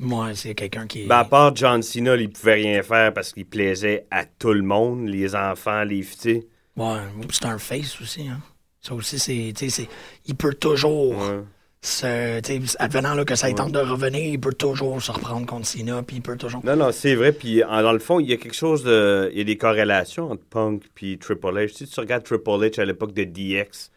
Moi, 0.00 0.34
c'est 0.34 0.54
quelqu'un 0.54 0.86
qui. 0.86 1.06
Ben, 1.06 1.18
à 1.18 1.24
part 1.24 1.54
John 1.54 1.80
Cena, 1.82 2.16
il 2.16 2.28
pouvait 2.30 2.54
rien 2.54 2.82
faire 2.82 3.14
parce 3.14 3.32
qu'il 3.32 3.46
plaisait 3.46 4.06
à 4.10 4.24
tout 4.24 4.52
le 4.52 4.62
monde, 4.62 5.06
les 5.08 5.34
enfants, 5.36 5.84
les 5.84 6.02
filles. 6.02 6.46
Ouais, 6.76 6.98
c'est 7.30 7.46
un 7.46 7.58
face 7.58 8.00
aussi, 8.00 8.28
hein. 8.28 8.40
Ça 8.80 8.92
aussi, 8.94 9.18
c'est. 9.18 9.52
tu 9.56 9.70
sais, 9.70 9.82
c'est- 9.82 9.88
Il 10.26 10.34
peut 10.34 10.52
toujours. 10.54 11.16
Ouais. 11.16 11.40
Sais, 11.88 12.40
advenant 12.78 13.14
là, 13.14 13.24
que 13.24 13.34
ça 13.34 13.50
ait 13.50 13.54
tente 13.54 13.72
de 13.72 13.78
revenir, 13.78 14.20
il 14.32 14.40
peut 14.40 14.52
toujours 14.52 15.02
se 15.02 15.10
reprendre 15.12 15.46
contre 15.46 15.66
Cena, 15.66 16.02
puis 16.02 16.16
il 16.16 16.22
peut 16.22 16.36
toujours. 16.36 16.64
Non, 16.64 16.76
non, 16.76 16.92
c'est 16.92 17.14
vrai. 17.14 17.32
Puis, 17.32 17.62
en- 17.64 17.82
dans 17.82 17.92
le 17.92 17.98
fond, 17.98 18.20
il 18.20 18.28
y 18.28 18.32
a 18.32 18.36
quelque 18.36 18.54
chose 18.54 18.84
de. 18.84 19.28
Il 19.32 19.38
y 19.38 19.40
a 19.40 19.44
des 19.44 19.56
corrélations 19.56 20.30
entre 20.30 20.44
Punk 20.44 20.82
et 21.02 21.16
Triple 21.18 21.46
H. 21.48 21.68
Si 21.74 21.86
tu 21.86 22.00
regardes 22.00 22.22
Triple 22.24 22.50
H 22.50 22.80
à 22.80 22.84
l'époque 22.84 23.12
de 23.12 23.24
DX, 23.24 23.90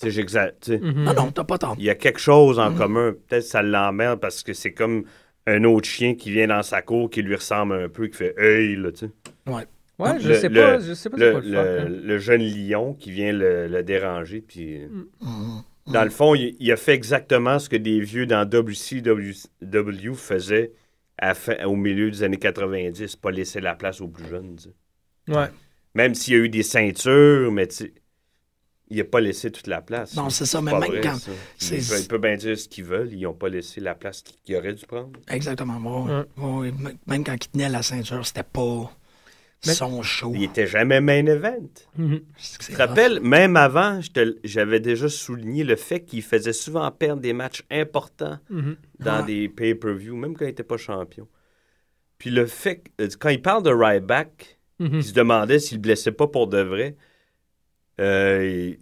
tu 0.00 0.10
sais, 0.10 0.26
sais, 0.60 0.78
Mhm. 0.78 1.04
Non, 1.04 1.14
non, 1.14 1.30
t'as 1.30 1.44
pas 1.44 1.58
tort. 1.58 1.76
il 1.78 1.84
y 1.84 1.90
a 1.90 1.94
quelque 1.94 2.18
chose 2.20 2.56
Mm. 2.58 2.62
en 2.62 2.72
commun. 2.74 3.12
Peut-être 3.28 3.42
que 3.44 3.48
ça 3.48 3.62
l'emmerde 3.62 4.20
parce 4.20 4.42
que 4.42 4.52
c'est 4.52 4.72
comme 4.72 5.04
un 5.46 5.62
autre 5.64 5.86
chien 5.88 6.14
qui 6.14 6.30
vient 6.30 6.46
dans 6.48 6.62
sa 6.62 6.80
cour 6.82 7.10
qui 7.10 7.20
lui 7.22 7.34
ressemble 7.36 7.74
un 7.74 7.88
peu, 7.88 8.06
qui 8.06 8.16
fait 8.16 8.34
Hey, 8.38 8.76
là, 8.76 8.90
tu 8.92 9.00
sais. 9.06 9.10
Ouais. 9.46 9.64
Ouais, 9.98 10.18
je 10.18 10.28
Le- 10.30 10.34
sais 10.34 10.48
le- 10.48 10.60
pas, 10.60 10.80
je 10.80 10.92
sais 10.94 11.08
pas 11.10 11.16
c'est 11.18 11.32
Le, 11.34 11.40
le 11.40 11.50
le- 11.50 11.58
hein. 11.58 11.84
le 11.88 12.18
jeune 12.18 12.42
lion 12.42 12.94
qui 12.94 13.12
vient 13.12 13.32
le, 13.32 13.68
le 13.68 13.82
déranger. 13.84 14.40
Puis, 14.40 14.80
Mhm. 14.80 15.62
Dans 15.86 16.04
le 16.04 16.10
fond, 16.10 16.34
il, 16.34 16.56
il 16.60 16.72
a 16.72 16.76
fait 16.76 16.94
exactement 16.94 17.58
ce 17.58 17.68
que 17.68 17.76
des 17.76 18.00
vieux 18.00 18.26
dans 18.26 18.44
WCW 18.48 20.14
faisaient 20.14 20.72
à 21.18 21.28
la 21.28 21.34
fin- 21.34 21.64
au 21.64 21.76
milieu 21.76 22.10
des 22.10 22.22
années 22.22 22.38
90, 22.38 23.16
pas 23.16 23.30
laisser 23.30 23.60
la 23.60 23.74
place 23.74 24.00
aux 24.00 24.08
plus 24.08 24.28
jeunes. 24.28 24.56
Ouais. 25.28 25.46
Même 25.94 26.14
s'il 26.14 26.34
y 26.34 26.36
a 26.36 26.40
eu 26.40 26.48
des 26.48 26.62
ceintures, 26.62 27.52
mais 27.52 27.66
tu 27.68 27.74
sais, 27.76 27.94
il 28.90 28.96
n'a 28.98 29.04
pas 29.04 29.20
laissé 29.20 29.50
toute 29.50 29.66
la 29.66 29.80
place. 29.80 30.14
Non, 30.16 30.28
c'est 30.28 30.44
ça, 30.46 30.60
mais 30.60 30.72
même 30.72 30.90
vrai, 30.90 31.00
quand- 31.00 31.14
ça. 31.16 31.30
c'est- 31.56 31.78
Il 31.78 31.86
peut, 31.88 32.00
il 32.00 32.08
peut 32.08 32.18
bien 32.18 32.36
dire 32.36 32.58
ce 32.58 32.68
qu'ils 32.68 32.84
veulent, 32.84 33.12
ils 33.12 33.20
n'ont 33.22 33.32
pas 33.32 33.48
laissé 33.48 33.80
la 33.80 33.94
place 33.94 34.22
qu'ils 34.22 34.56
auraient 34.56 34.74
dû 34.74 34.84
prendre. 34.86 35.12
Exactement. 35.28 35.78
ouais, 36.06 36.24
ouais. 36.36 36.72
Même 37.06 37.24
quand 37.24 37.34
il 37.34 37.48
tenait 37.48 37.68
la 37.68 37.82
ceinture, 37.82 38.26
c'était 38.26 38.42
pas 38.42 38.90
Mais- 39.66 39.74
son 39.74 40.02
show. 40.02 40.32
Il 40.34 40.40
n'était 40.40 40.66
jamais 40.66 41.00
main 41.00 41.26
event. 41.26 41.68
Mhm. 41.96 42.20
Tu 42.58 42.72
te 42.72 42.76
rappelles, 42.76 43.20
même 43.20 43.56
avant, 43.56 44.00
j'avais 44.44 44.80
déjà 44.80 45.08
souligné 45.08 45.64
le 45.64 45.76
fait 45.76 46.00
qu'il 46.04 46.22
faisait 46.22 46.52
souvent 46.52 46.90
perdre 46.90 47.20
des 47.22 47.32
matchs 47.32 47.62
importants 47.70 48.38
Mhm. 48.50 48.76
dans 49.00 49.20
Ouais. 49.20 49.26
des 49.26 49.48
pay-per-view, 49.48 50.16
même 50.16 50.34
quand 50.36 50.44
il 50.44 50.48
n'était 50.48 50.62
pas 50.62 50.76
champion. 50.76 51.28
Puis 52.18 52.30
le 52.30 52.46
fait, 52.46 52.76
que- 52.98 53.04
euh, 53.04 53.08
quand 53.18 53.28
il 53.30 53.42
parle 53.42 53.62
de 53.62 53.70
Ryback, 53.70 54.58
Mhm. 54.78 54.94
il 54.94 55.04
se 55.04 55.12
demandait 55.12 55.58
s'il 55.58 55.78
ne 55.78 55.82
blessait 55.82 56.12
pas 56.12 56.26
pour 56.26 56.46
de 56.46 56.58
vrai, 56.60 56.96
euh, 58.00 58.76
il, 58.76 58.78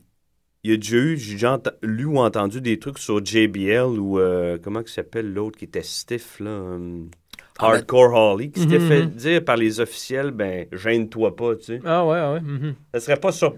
il 0.64 0.72
a 0.72 0.76
déjà 0.76 0.96
eu, 0.96 1.16
j'ai 1.18 1.46
lu 1.82 2.04
ou 2.04 2.18
entendu 2.18 2.60
des 2.60 2.78
trucs 2.78 2.98
sur 2.98 3.24
JBL 3.24 3.98
ou 3.98 4.18
euh, 4.18 4.58
comment 4.62 4.80
il 4.80 4.88
s'appelle 4.88 5.32
l'autre 5.32 5.58
qui 5.58 5.64
était 5.64 5.82
stiff, 5.82 6.40
là, 6.40 6.50
Ah, 6.50 6.76
ben- 6.78 7.08
Hardcore 7.62 8.12
Holly, 8.14 8.50
qui 8.50 8.60
s'était 8.60 8.78
Mhm, 8.78 8.88
fait 8.88 9.02
mhm. 9.06 9.10
dire 9.10 9.44
par 9.44 9.56
les 9.56 9.80
officiels, 9.80 10.30
ben, 10.30 10.66
gêne-toi 10.72 11.36
pas, 11.36 11.56
tu 11.56 11.64
sais. 11.64 11.80
Ah 11.84 12.04
ouais, 12.06 12.20
ouais. 12.20 12.40
mhm. 12.40 12.74
Ça 12.94 13.00
serait 13.00 13.16
pas 13.20 13.32
sur 13.32 13.56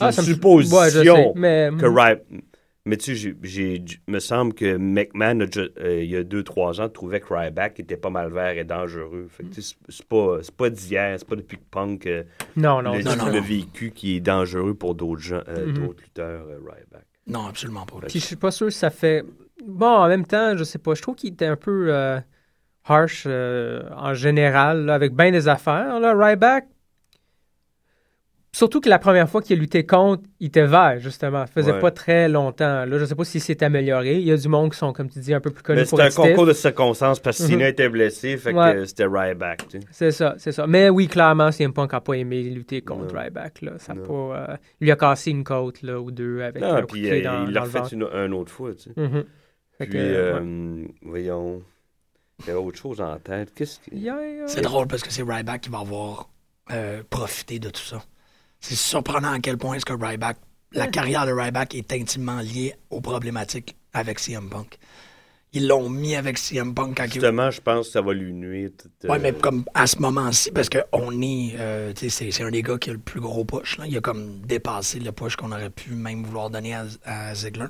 Ah, 0.00 0.06
une 0.06 0.12
supposition 0.12 0.76
Ouais, 0.78 0.90
je 0.90 1.02
sais, 1.02 1.32
mais... 1.36 1.70
que 1.78 1.86
Ryback. 1.86 2.24
Mais 2.86 2.98
tu 2.98 3.16
sais, 3.16 3.34
j'ai- 3.42 3.82
me 4.08 4.18
semble 4.18 4.52
que 4.52 4.76
McMahon, 4.76 5.40
a 5.40 5.46
euh, 5.80 6.02
il 6.02 6.10
y 6.10 6.16
a 6.16 6.22
deux, 6.22 6.42
trois 6.42 6.82
ans, 6.82 6.88
trouvait 6.90 7.18
que 7.20 7.32
Ryback 7.32 7.80
était 7.80 7.96
pas 7.96 8.10
mal 8.10 8.30
vert 8.30 8.58
et 8.58 8.64
dangereux. 8.64 9.26
Fait 9.30 9.44
que, 9.44 9.54
tu 9.54 9.62
sais, 9.62 9.74
c'est- 9.88 10.04
pas, 10.06 10.40
c'est 10.42 10.54
pas 10.54 10.68
d'hier, 10.68 11.14
c'est 11.18 11.26
pas 11.26 11.36
depuis 11.36 11.56
que 11.56 11.62
Punk 11.70 12.06
euh, 12.06 12.24
Non, 12.56 12.82
non, 12.82 12.96
le, 12.98 13.02
non, 13.02 13.16
non, 13.16 13.26
le 13.30 13.40
vécu 13.40 13.90
qui 13.92 14.16
est 14.16 14.20
dangereux 14.20 14.74
pour 14.74 14.94
d'autres 14.94 15.22
gens, 15.22 15.40
euh, 15.48 15.66
Mhm. 15.68 15.72
d'autres 15.72 16.02
lutteurs, 16.02 16.44
euh, 16.46 16.58
Ryback. 16.58 17.06
Non, 17.26 17.46
absolument 17.46 17.86
pas. 17.86 18.00
Puis 18.06 18.20
je 18.20 18.26
suis 18.26 18.36
pas 18.36 18.50
sûr 18.50 18.66
que 18.66 18.72
ça 18.74 18.90
fait. 18.90 19.24
Bon, 19.66 19.86
en 19.86 20.08
même 20.08 20.26
temps, 20.26 20.54
je 20.54 20.64
sais 20.64 20.78
pas. 20.78 20.92
Je 20.94 21.00
trouve 21.00 21.14
qu'il 21.14 21.32
était 21.32 21.46
un 21.46 21.56
peu 21.56 21.86
euh, 21.88 22.20
harsh 22.86 23.24
euh, 23.26 23.82
en 23.96 24.14
général, 24.14 24.84
là, 24.86 24.94
avec 24.94 25.14
bien 25.14 25.30
des 25.30 25.48
affaires. 25.48 25.98
Là, 26.00 26.14
Ryback. 26.16 26.66
Surtout 28.52 28.80
que 28.80 28.88
la 28.88 29.00
première 29.00 29.28
fois 29.28 29.42
qu'il 29.42 29.58
a 29.58 29.60
lutté 29.60 29.84
contre, 29.84 30.22
il 30.38 30.46
était 30.46 30.64
vert, 30.64 31.00
justement. 31.00 31.44
Ça 31.44 31.52
faisait 31.52 31.72
Ouais. 31.72 31.80
pas 31.80 31.90
très 31.90 32.28
longtemps. 32.28 32.84
Là, 32.84 32.98
je 32.98 33.04
sais 33.04 33.16
pas 33.16 33.24
s'il 33.24 33.40
s'est 33.40 33.64
amélioré. 33.64 34.14
Il 34.18 34.22
y 34.28 34.30
a 34.30 34.36
du 34.36 34.46
monde 34.46 34.70
qui 34.70 34.78
sont, 34.78 34.92
comme 34.92 35.08
tu 35.10 35.18
dis, 35.18 35.34
un 35.34 35.40
peu 35.40 35.50
plus 35.50 35.64
connus 35.64 35.80
pour 35.88 35.98
c'était 35.98 36.02
un 36.20 36.22
concours 36.28 36.46
de 36.46 36.52
circonstances 36.52 37.18
parce 37.18 37.38
que 37.38 37.42
Mhm. 37.42 37.50
Cena 37.50 37.68
était 37.68 37.88
blessé, 37.88 38.36
fait 38.36 38.52
que 38.52 38.56
Ouais. 38.58 38.86
c'était 38.86 39.06
Ryback. 39.06 39.66
tu 39.66 39.80
sais. 39.80 39.86
C'est 39.90 40.10
ça, 40.12 40.34
c'est 40.38 40.52
ça. 40.52 40.68
Mais 40.68 40.88
oui, 40.88 41.08
clairement, 41.08 41.50
CM 41.50 41.72
Punk 41.72 41.92
n'a 41.94 42.00
pas 42.00 42.14
aimé 42.14 42.44
lutter 42.44 42.80
contre 42.80 43.12
Non. 43.12 43.20
Ryback. 43.22 43.60
Là. 43.62 43.72
Ça 43.78 43.92
pas, 43.96 44.12
euh, 44.12 44.56
il 44.80 44.84
lui 44.84 44.92
a 44.92 44.96
cassé 44.96 45.32
une 45.32 45.42
côte 45.42 45.82
là, 45.82 46.00
ou 46.00 46.12
deux 46.12 46.40
avec 46.42 46.62
Non, 46.62 46.74
un 46.74 46.80
coup 46.82 46.86
de 46.86 46.86
puis 46.92 47.00
pied 47.02 47.12
euh, 47.12 47.24
dans, 47.24 47.46
il 47.48 47.52
l'a 47.52 47.62
refait 47.62 47.80
une, 47.90 48.04
une 48.04 48.34
autre 48.34 48.52
fois. 48.52 48.72
Tu 48.74 48.82
sais. 48.84 48.92
Mhm. 48.96 49.24
Puis, 49.80 49.88
que, 49.88 49.96
euh, 49.98 50.34
ouais. 50.34 50.40
euh, 50.44 50.84
voyons, 51.02 51.60
il 52.40 52.46
y 52.46 52.50
avait 52.50 52.58
autre 52.58 52.78
chose 52.78 53.00
en 53.00 53.16
tête. 53.18 53.52
Qu'est-ce 53.54 53.78
que... 53.78 53.94
Yeah, 53.94 54.16
yeah. 54.20 54.48
C'est 54.48 54.60
drôle 54.60 54.86
parce 54.88 55.02
que 55.02 55.10
c'est 55.12 55.22
Ryback 55.22 55.62
qui 55.62 55.70
va 55.70 55.78
avoir 55.80 56.28
euh, 56.70 57.02
profité 57.08 57.58
de 57.58 57.70
tout 57.70 57.82
ça. 57.82 58.02
C'est 58.60 58.74
surprenant 58.74 59.32
à 59.32 59.38
quel 59.40 59.56
point 59.58 59.74
est-ce 59.74 59.84
que 59.84 59.92
Ryback, 59.92 60.36
la 60.72 60.86
carrière 60.88 61.26
de 61.26 61.32
Ryback 61.32 61.74
est 61.74 61.92
intimement 61.92 62.40
liée 62.40 62.74
aux 62.90 63.00
problématiques 63.00 63.76
avec 63.92 64.18
CM 64.18 64.48
Punk. 64.50 64.78
Ils 65.56 65.68
l'ont 65.68 65.88
mis 65.88 66.16
avec 66.16 66.36
CM 66.36 66.74
Punk 66.74 66.96
quand 66.96 67.04
il... 67.04 67.12
Justement, 67.12 67.48
je 67.52 67.60
pense 67.60 67.86
que 67.86 67.92
ça 67.92 68.00
va 68.02 68.12
lui 68.12 68.32
nuire. 68.32 68.70
euh, 69.04 69.08
Ouais, 69.08 69.20
mais 69.20 69.32
comme 69.32 69.64
à 69.72 69.86
ce 69.86 69.98
moment-ci, 70.00 70.50
parce 70.50 70.68
qu'on 70.68 71.22
est, 71.22 71.54
euh, 71.56 71.92
tu 71.92 72.00
sais, 72.00 72.08
c'est, 72.08 72.30
c'est 72.32 72.42
un 72.42 72.50
des 72.50 72.62
gars 72.62 72.76
qui 72.76 72.90
a 72.90 72.92
le 72.94 72.98
plus 72.98 73.20
gros 73.20 73.44
push. 73.44 73.78
Là. 73.78 73.84
Il 73.86 73.96
a 73.96 74.00
comme 74.00 74.40
dépassé 74.40 74.98
le 74.98 75.12
push 75.12 75.36
qu'on 75.36 75.52
aurait 75.52 75.70
pu 75.70 75.90
même 75.92 76.24
vouloir 76.24 76.50
donner 76.50 76.74
à, 76.74 76.86
à 77.04 77.34
Ziggler. 77.36 77.66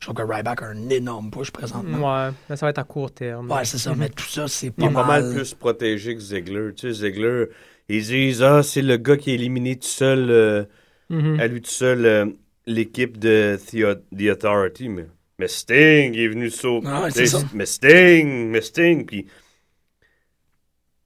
Je 0.00 0.06
trouve 0.06 0.14
que 0.16 0.22
Ryback 0.32 0.62
a 0.62 0.66
un 0.66 0.88
énorme 0.90 1.30
push 1.30 1.50
présentement. 1.50 2.26
Ouais, 2.26 2.30
mais 2.48 2.56
ça 2.56 2.66
va 2.66 2.70
être 2.70 2.78
à 2.78 2.84
court 2.84 3.10
terme. 3.10 3.50
Ouais, 3.50 3.64
c'est 3.64 3.78
ça, 3.78 3.94
mais 3.96 4.08
tout 4.08 4.24
ça, 4.28 4.46
c'est 4.46 4.66
Il 4.68 4.72
pas 4.72 4.86
est 4.86 4.92
pas 4.92 5.04
mal. 5.06 5.24
mal 5.24 5.34
plus 5.34 5.54
protégé 5.54 6.14
que 6.14 6.20
Ziggler. 6.20 6.72
Tu 6.74 6.92
sais, 6.94 7.04
Ziggler, 7.10 7.46
ils 7.88 8.04
disent 8.04 8.42
Ah, 8.42 8.62
c'est 8.62 8.82
le 8.82 8.96
gars 8.96 9.16
qui 9.16 9.30
a 9.30 9.34
éliminé 9.34 9.74
tout 9.76 9.86
seul, 9.88 10.30
euh, 10.30 10.64
Mhm. 11.10 11.40
à 11.40 11.46
lui 11.48 11.60
tout 11.62 11.70
seul, 11.70 12.06
euh, 12.06 12.26
l'équipe 12.66 13.18
de 13.18 13.58
The, 13.70 13.98
The 14.16 14.30
Authority. 14.30 14.88
Mais, 14.88 15.06
mais 15.38 15.48
Sting, 15.48 16.14
il 16.14 16.20
est 16.20 16.28
venu 16.28 16.48
sauver. 16.50 16.86
Ah 16.88 17.02
ouais, 17.02 17.08
Tu 17.10 17.18
sais, 17.18 17.26
c'est 17.26 17.36
ça. 17.38 17.44
Mais 17.52 17.66
Sting, 17.66 18.50
mais 18.50 18.60
Sting. 18.60 19.04
Puis 19.04 19.26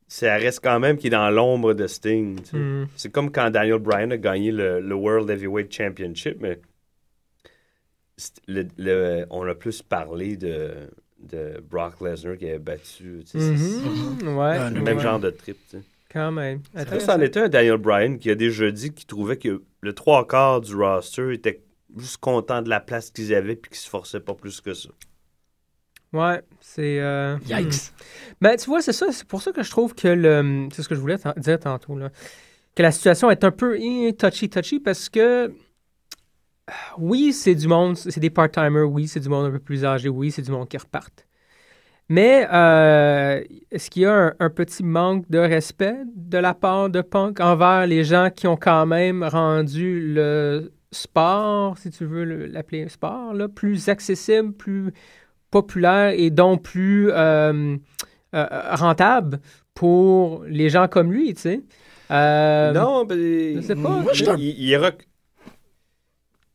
ça 0.09 0.35
reste 0.37 0.61
quand 0.63 0.79
même 0.81 0.99
qu'il 0.99 1.07
est 1.09 1.17
dans 1.17 1.31
l'ombre 1.31 1.73
de 1.73 1.87
Sting. 1.87 2.41
tu 2.43 2.51
sais. 2.51 2.57
Mhm. 2.59 2.89
C'est 2.97 3.11
comme 3.11 3.31
quand 3.33 3.49
Daniel 3.51 3.79
Bryan 3.79 4.13
a 4.13 4.19
gagné 4.19 4.53
le, 4.53 4.81
le 4.81 4.95
World 4.95 5.31
Heavyweight 5.31 5.73
Championship, 5.73 6.37
mais 6.41 6.59
le- 8.49 8.69
le- 8.79 9.27
on 9.31 9.47
a 9.47 9.55
plus 9.55 9.83
parlé 9.83 10.37
de, 10.37 10.89
de 11.21 11.63
Brock 11.71 12.01
Lesnar 12.01 12.37
qui 12.37 12.49
avait 12.49 12.59
battu. 12.59 13.23
Mhm. 13.35 14.37
Ouais, 14.37 14.57
Ah, 14.59 14.71
le 14.71 14.77
Ouais. 14.79 14.83
même 14.85 15.01
genre 15.01 15.21
de 15.21 15.31
trip. 15.31 15.57
quand 16.13 16.31
même. 16.33 16.61
Ça, 16.75 17.01
c'en 17.01 17.21
était 17.21 17.41
un 17.41 17.49
Daniel 17.49 17.79
Bryan 17.79 18.19
qui 18.19 18.31
a 18.31 18.35
déjà 18.35 18.71
dit 18.71 18.93
qu'il 18.93 19.07
trouvait 19.07 19.37
que 19.39 19.63
le 19.81 19.93
trois 19.95 20.27
quarts 20.27 20.61
du 20.61 20.75
roster 20.75 21.33
était 21.33 21.63
juste 21.97 22.19
content 22.19 22.61
de 22.63 22.69
la 22.69 22.81
place 22.81 23.11
qu'ils 23.11 23.35
avaient 23.35 23.57
puis 23.57 23.71
qu'ils 23.71 23.81
se 23.81 23.89
forçaient 23.89 24.21
pas 24.21 24.35
plus 24.35 24.61
que 24.61 24.75
ça? 24.75 24.91
Ouais, 26.13 26.43
c'est. 26.61 27.01
euh, 27.01 27.37
hmm. 27.37 27.41
Yikes. 27.51 27.93
Ben, 28.43 28.57
tu 28.57 28.67
vois, 28.67 28.83
c'est 28.83 28.93
ça. 28.93 29.11
C'est 29.13 29.27
pour 29.27 29.41
ça 29.41 29.53
que 29.53 29.63
je 29.63 29.71
trouve 29.71 29.95
que 29.95 30.09
le. 30.09 30.69
C'est 30.73 30.83
ce 30.83 30.89
que 30.89 30.95
je 30.95 31.01
voulais 31.01 31.17
dire 31.39 31.59
tantôt, 31.59 31.97
là. 31.97 32.11
Que 32.75 32.83
la 32.83 32.93
situation 32.93 33.31
est 33.31 33.45
un 33.45 33.51
peu 33.51 33.79
eh, 33.81 34.13
touchy-touchy 34.15 34.81
parce 34.81 35.09
que. 35.09 35.51
Oui, 36.99 37.33
c'est 37.33 37.55
du 37.55 37.67
monde, 37.69 37.97
c'est 37.97 38.21
des 38.21 38.31
part-timers, 38.31 38.89
oui, 38.91 39.09
c'est 39.09 39.21
du 39.21 39.29
monde 39.29 39.47
un 39.47 39.51
peu 39.51 39.59
plus 39.59 39.85
âgé, 39.85 40.09
oui, 40.09 40.31
c'est 40.31 40.43
du 40.43 40.51
monde 40.51 40.69
qui 40.69 40.77
repartent. 40.77 41.27
Mais 42.09 42.47
euh, 42.53 43.43
est-ce 43.71 43.91
qu'il 43.91 44.03
y 44.03 44.07
a 44.07 44.15
un, 44.15 44.35
un 44.41 44.51
petit 44.51 44.83
manque 44.85 45.29
de 45.31 45.39
respect 45.39 45.97
de 46.15 46.39
la 46.39 46.55
part 46.55 46.91
de 46.91 47.01
Punk 47.01 47.41
envers 47.41 47.87
les 47.87 48.05
gens 48.05 48.31
qui 48.35 48.47
ont 48.47 48.57
quand 48.57 48.87
même 48.87 49.23
rendu 49.25 50.15
le 50.15 50.73
sport, 50.91 51.79
si 51.79 51.91
tu 51.91 52.05
veux 52.05 52.25
le- 52.25 52.47
l'appeler 52.47 52.89
sport, 52.89 53.33
là, 53.35 53.49
plus 53.49 53.89
accessible, 53.89 54.53
plus 54.53 54.93
populaire 55.51 56.11
et 56.17 56.31
donc 56.31 56.63
plus 56.63 57.11
euh, 57.11 57.77
euh, 58.35 58.47
rentable 58.73 59.41
pour 59.75 60.45
les 60.45 60.71
gens 60.71 60.89
comme 60.89 61.13
lui, 61.13 61.35
tu 61.35 61.41
sais? 61.43 61.63
Euh, 62.11 62.73
non, 62.73 63.05
ben, 63.05 63.19
je 63.57 63.61
sais 63.63 63.77
pas. 63.77 63.89
Moi, 64.03 64.13
je 64.13 64.25
il, 64.37 64.61
il, 64.61 64.75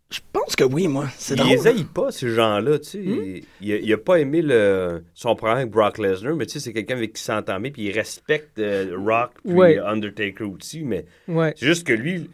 Je 0.10 0.20
pense 0.32 0.56
que 0.56 0.64
oui, 0.64 0.88
moi. 0.88 1.08
C'est 1.18 1.34
il 1.34 1.38
drôle. 1.40 1.50
les 1.52 1.68
haït 1.68 1.84
pas, 1.84 2.12
ces 2.12 2.30
gens-là. 2.30 2.80
Tu 2.80 2.86
sais. 2.86 3.00
il, 3.04 3.44
il, 3.62 3.74
a- 3.74 3.78
il 3.78 3.94
a 3.94 3.98
pas 3.98 4.20
aimé 4.20 4.42
le, 4.42 5.04
son 5.14 5.36
problème 5.36 5.58
avec 5.58 5.70
Brock 5.72 5.98
Lesnar, 5.98 6.36
mais 6.36 6.46
tu 6.46 6.54
sais, 6.54 6.60
c'est 6.62 6.72
quelqu'un 6.74 6.96
avec 6.96 7.14
qui 7.14 7.22
il 7.22 7.26
s'entend 7.26 7.60
bien, 7.60 7.72
puis 7.72 7.84
il 7.84 7.92
respecte 7.92 8.58
euh, 8.60 8.96
Rock, 8.98 9.32
puis 9.44 9.54
Ouais. 9.54 9.78
Undertaker 9.80 10.46
aussi, 10.46 10.84
mais 10.84 11.06
Ouais. 11.28 11.54
c'est 11.58 11.66
juste 11.66 11.86
que 11.86 11.92
lui, 11.92 12.14
il 12.16 12.30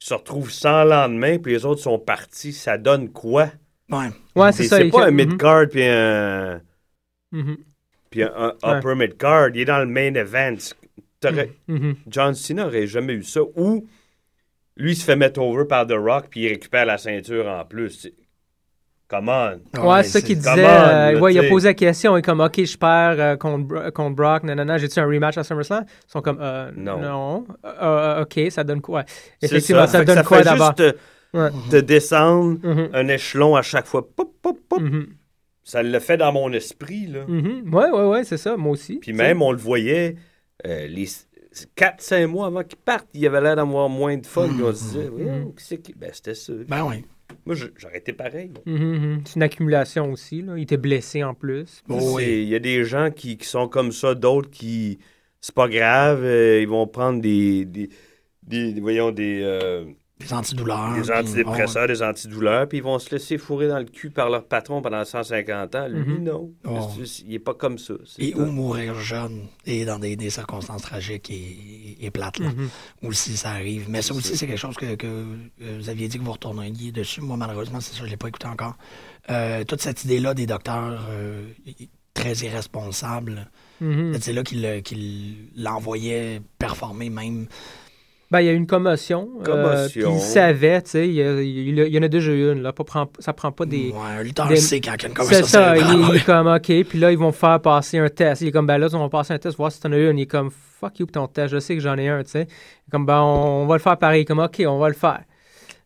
se 0.00 0.14
retrouve 0.14 0.50
sans 0.50 0.82
lendemain, 0.84 1.38
puis 1.38 1.52
les 1.52 1.64
autres 1.64 1.80
sont 1.80 1.98
partis. 1.98 2.52
Ça 2.52 2.76
donne 2.76 3.10
quoi? 3.10 3.50
Ouais. 3.90 4.08
Ouais, 4.34 4.50
c'est 4.52 4.64
ça. 4.64 4.78
c'est 4.78 4.86
il- 4.86 4.90
pas 4.90 5.06
un 5.06 5.10
mid-card 5.12 5.68
puis 5.70 5.84
un, 5.84 6.60
Mhm. 7.30 7.56
puis 8.10 8.22
un, 8.24 8.54
un 8.62 8.78
upper 8.78 8.94
mid-card. 8.96 9.50
Il 9.54 9.60
est 9.60 9.64
dans 9.64 9.78
le 9.78 9.86
main 9.86 10.12
event. 10.14 10.56
Mhm. 11.68 11.96
John 12.08 12.34
Cena 12.34 12.64
n'aurait 12.64 12.86
jamais 12.86 13.12
eu 13.14 13.22
ça. 13.24 13.40
Ou 13.56 13.86
lui 14.78 14.92
il 14.92 14.96
se 14.96 15.04
fait 15.04 15.16
mettre 15.16 15.40
over 15.40 15.64
par 15.66 15.86
The 15.86 15.92
Rock 15.96 16.26
puis 16.30 16.40
il 16.40 16.48
récupère 16.48 16.86
la 16.86 16.96
ceinture 16.98 17.46
en 17.46 17.64
plus. 17.64 18.08
Come 19.08 19.30
on. 19.30 19.60
Ouais, 19.88 20.02
c'est 20.02 20.20
ça 20.20 20.20
qu'il 20.20 20.36
disait. 20.36 20.50
On, 20.50 20.58
euh, 20.58 21.12
là, 21.12 21.18
ouais, 21.18 21.32
il 21.32 21.38
a 21.38 21.48
posé 21.48 21.68
la 21.68 21.74
question. 21.74 22.14
Il 22.14 22.18
est 22.18 22.22
comme, 22.22 22.40
OK, 22.40 22.62
je 22.62 22.76
perds 22.76 23.16
euh, 23.18 23.36
contre, 23.36 23.90
contre 23.90 24.14
Brock. 24.14 24.42
Nanana, 24.42 24.76
j'ai-tu 24.76 24.98
un 25.00 25.06
rematch 25.06 25.38
à 25.38 25.44
SummerSlam? 25.44 25.84
Ils 25.88 26.10
sont 26.10 26.20
comme, 26.20 26.38
euh, 26.42 26.70
Non. 26.76 26.98
non. 27.00 27.46
Euh, 27.64 28.22
OK, 28.22 28.38
ça 28.50 28.64
donne 28.64 28.82
quoi? 28.82 29.04
Effectivement, 29.40 29.86
ça, 29.86 30.04
donne 30.04 30.22
quoi 30.24 30.38
fait 30.38 30.44
d'abord? 30.44 30.74
juste 30.76 30.92
te, 31.32 31.36
Ouais. 31.38 31.48
te 31.70 31.76
descendre 31.76 32.58
Mhm. 32.62 32.88
un 32.92 33.08
échelon 33.08 33.56
à 33.56 33.62
chaque 33.62 33.86
fois. 33.86 34.06
Pop, 34.14 34.30
pop, 34.42 34.58
pop. 34.68 34.80
Mhm. 34.80 35.06
Ça 35.64 35.82
le 35.82 35.98
fait 36.00 36.18
dans 36.18 36.32
mon 36.32 36.52
esprit. 36.52 37.06
Là. 37.06 37.20
Mhm. 37.26 37.74
Ouais, 37.74 37.90
ouais, 37.90 38.04
ouais, 38.08 38.24
c'est 38.24 38.36
ça. 38.38 38.58
Moi 38.58 38.72
aussi. 38.72 38.96
Puis 38.96 39.12
t'sais. 39.14 39.22
même, 39.22 39.40
on 39.40 39.52
le 39.52 39.58
voyait 39.58 40.16
euh, 40.66 40.86
les 40.86 41.06
4-5 41.76 42.26
mois 42.26 42.46
avant 42.46 42.62
qu'il 42.64 42.78
parte, 42.78 43.06
il 43.14 43.26
avait 43.26 43.40
l'air 43.40 43.56
d'avoir 43.56 43.88
moins 43.88 44.16
de 44.16 44.26
fun. 44.26 44.48
On 44.62 44.72
se 44.72 44.82
disait, 44.84 45.08
Voyons, 45.08 45.52
qui 45.56 45.64
c'est 45.64 45.78
qui? 45.78 45.94
Ben, 45.94 46.10
c'était 46.12 46.34
ça. 46.34 46.52
Ben 46.68 46.84
oui. 46.84 47.04
Moi, 47.44 47.54
j'aurais 47.76 47.98
été 47.98 48.12
pareil. 48.12 48.50
Mhm, 48.66 48.74
mhm. 48.76 49.20
C'est 49.24 49.36
une 49.36 49.42
accumulation 49.42 50.12
aussi. 50.12 50.42
Là. 50.42 50.54
Il 50.56 50.62
était 50.62 50.76
blessé 50.78 51.22
en 51.24 51.34
plus. 51.34 51.82
C'est- 51.88 52.14
oui. 52.14 52.24
Il 52.42 52.48
y 52.48 52.54
a 52.54 52.58
des 52.58 52.84
gens 52.84 53.10
qui, 53.10 53.36
qui 53.36 53.46
sont 53.46 53.68
comme 53.68 53.92
ça, 53.92 54.14
d'autres 54.14 54.50
qui. 54.50 54.98
C'est 55.40 55.54
pas 55.54 55.68
grave, 55.68 56.22
euh, 56.24 56.60
ils 56.60 56.68
vont 56.68 56.86
prendre 56.86 57.20
des. 57.20 57.64
des, 57.64 57.88
des- 58.42 58.80
voyons, 58.80 59.10
des. 59.10 59.40
euh, 59.42 59.84
Des 60.20 60.32
antidouleurs. 60.32 60.94
des 60.94 61.02
puis- 61.02 61.12
antidépresseurs, 61.12 61.86
des 61.86 62.02
antidouleurs, 62.02 62.68
puis 62.68 62.78
ils 62.78 62.84
vont 62.84 62.98
se 62.98 63.10
laisser 63.10 63.38
fourrer 63.38 63.68
dans 63.68 63.78
le 63.78 63.84
cul 63.84 64.10
par 64.10 64.28
leur 64.30 64.44
patron 64.44 64.82
pendant 64.82 65.04
150 65.04 65.74
ans. 65.76 65.86
Lui, 65.88 66.00
Mhm. 66.00 66.24
non. 66.24 66.50
Oh. 66.66 66.88
Il 67.26 67.34
est 67.34 67.38
pas 67.38 67.54
comme 67.54 67.78
ça. 67.78 67.94
Et 68.18 68.34
ou 68.34 68.46
mourir 68.46 68.94
jeune 68.94 69.46
et 69.64 69.84
dans 69.84 69.98
des, 69.98 70.16
des 70.16 70.30
circonstances 70.30 70.82
tragiques 70.82 71.30
et, 71.30 71.96
et 72.04 72.10
plates. 72.10 72.38
Là. 72.40 72.48
Mhm. 72.48 73.08
Aussi, 73.08 73.36
ça 73.36 73.50
arrive. 73.50 73.86
Mais 73.88 74.02
ça 74.02 74.12
aussi, 74.14 74.36
c'est 74.36 74.46
quelque 74.46 74.58
chose 74.58 74.74
que, 74.76 74.96
que, 74.96 75.06
euh, 75.06 75.78
vous 75.80 75.88
aviez 75.88 76.08
dit 76.08 76.18
que 76.18 76.24
vous 76.24 76.32
retourneriez 76.32 76.90
dessus. 76.90 77.20
Moi, 77.20 77.36
malheureusement, 77.36 77.80
c'est 77.80 77.92
ça, 77.92 78.00
je 78.00 78.04
ne 78.06 78.10
l'ai 78.10 78.16
pas 78.16 78.28
écouté 78.28 78.46
encore. 78.48 78.76
Euh, 79.30 79.62
toute 79.64 79.80
cette 79.82 80.04
idée-là 80.04 80.34
des 80.34 80.46
docteurs 80.46 81.00
euh, 81.10 81.44
très 82.14 82.32
irresponsables, 82.34 83.48
Mhm. 83.80 84.14
cette 84.14 84.26
idée-là 84.26 84.42
qu'il 84.42 84.62
le- 84.62 84.80
qu'il 84.80 85.36
l'envoyait 85.56 86.42
performer 86.58 87.10
même. 87.10 87.46
Ben, 88.30 88.40
il 88.40 88.46
y 88.46 88.48
a 88.50 88.52
eu 88.52 88.56
une 88.56 88.66
commotion. 88.66 89.28
euh, 89.40 89.44
Commotion. 89.44 90.14
il 90.14 90.20
savait, 90.20 90.82
tu 90.82 90.90
sais, 90.90 91.08
il, 91.08 91.14
y 91.14 91.20
il 91.20 91.78
il 91.78 91.98
en 91.98 92.02
a 92.02 92.08
déjà 92.08 92.30
eu 92.30 92.52
une. 92.52 92.60
Là, 92.62 92.74
pas 92.74 92.84
prend- 92.84 93.08
ça 93.18 93.32
prend 93.32 93.52
pas 93.52 93.64
des. 93.64 93.90
Ouais, 93.90 94.18
un 94.18 94.22
lutteur 94.22 94.54
sait 94.58 94.80
quand 94.82 94.92
il 94.98 95.02
y 95.02 95.06
a 95.06 95.08
une 95.08 95.14
C'est 95.14 95.18
conversation 95.22 95.46
ça, 95.46 95.76
il, 95.78 96.16
est 96.16 96.24
comme, 96.26 96.46
OK, 96.46 96.84
puis 96.86 96.98
là, 96.98 97.10
ils 97.10 97.16
vont 97.18 97.32
faire 97.32 97.58
passer 97.60 97.96
un 97.98 98.08
test. 98.10 98.42
Il 98.42 98.48
est 98.48 98.52
comme, 98.52 98.66
ben 98.66 98.76
là, 98.76 98.88
on 98.92 98.98
va 98.98 99.08
passer 99.08 99.32
un 99.32 99.38
test, 99.38 99.56
voir 99.56 99.72
si 99.72 99.80
t'en 99.80 99.92
as 99.92 99.96
une. 99.98 100.18
Il 100.18 100.22
est 100.22 100.26
comme, 100.26 100.50
fuck 100.50 100.98
you, 100.98 101.06
pour 101.06 101.12
ton 101.12 101.26
test, 101.26 101.54
je 101.54 101.58
sais 101.58 101.74
que 101.74 101.80
j'en 101.80 101.96
ai 101.96 102.08
un, 102.08 102.22
tu 102.22 102.30
sais. 102.30 102.46
Comme, 102.92 103.06
ben, 103.06 103.18
on, 103.20 103.62
on 103.62 103.66
va 103.66 103.76
le 103.76 103.80
faire 103.80 103.96
pareil. 103.96 104.26
Comme, 104.26 104.40
OK, 104.40 104.62
on 104.66 104.78
va 104.78 104.88
le 104.88 104.94
faire. 104.94 105.20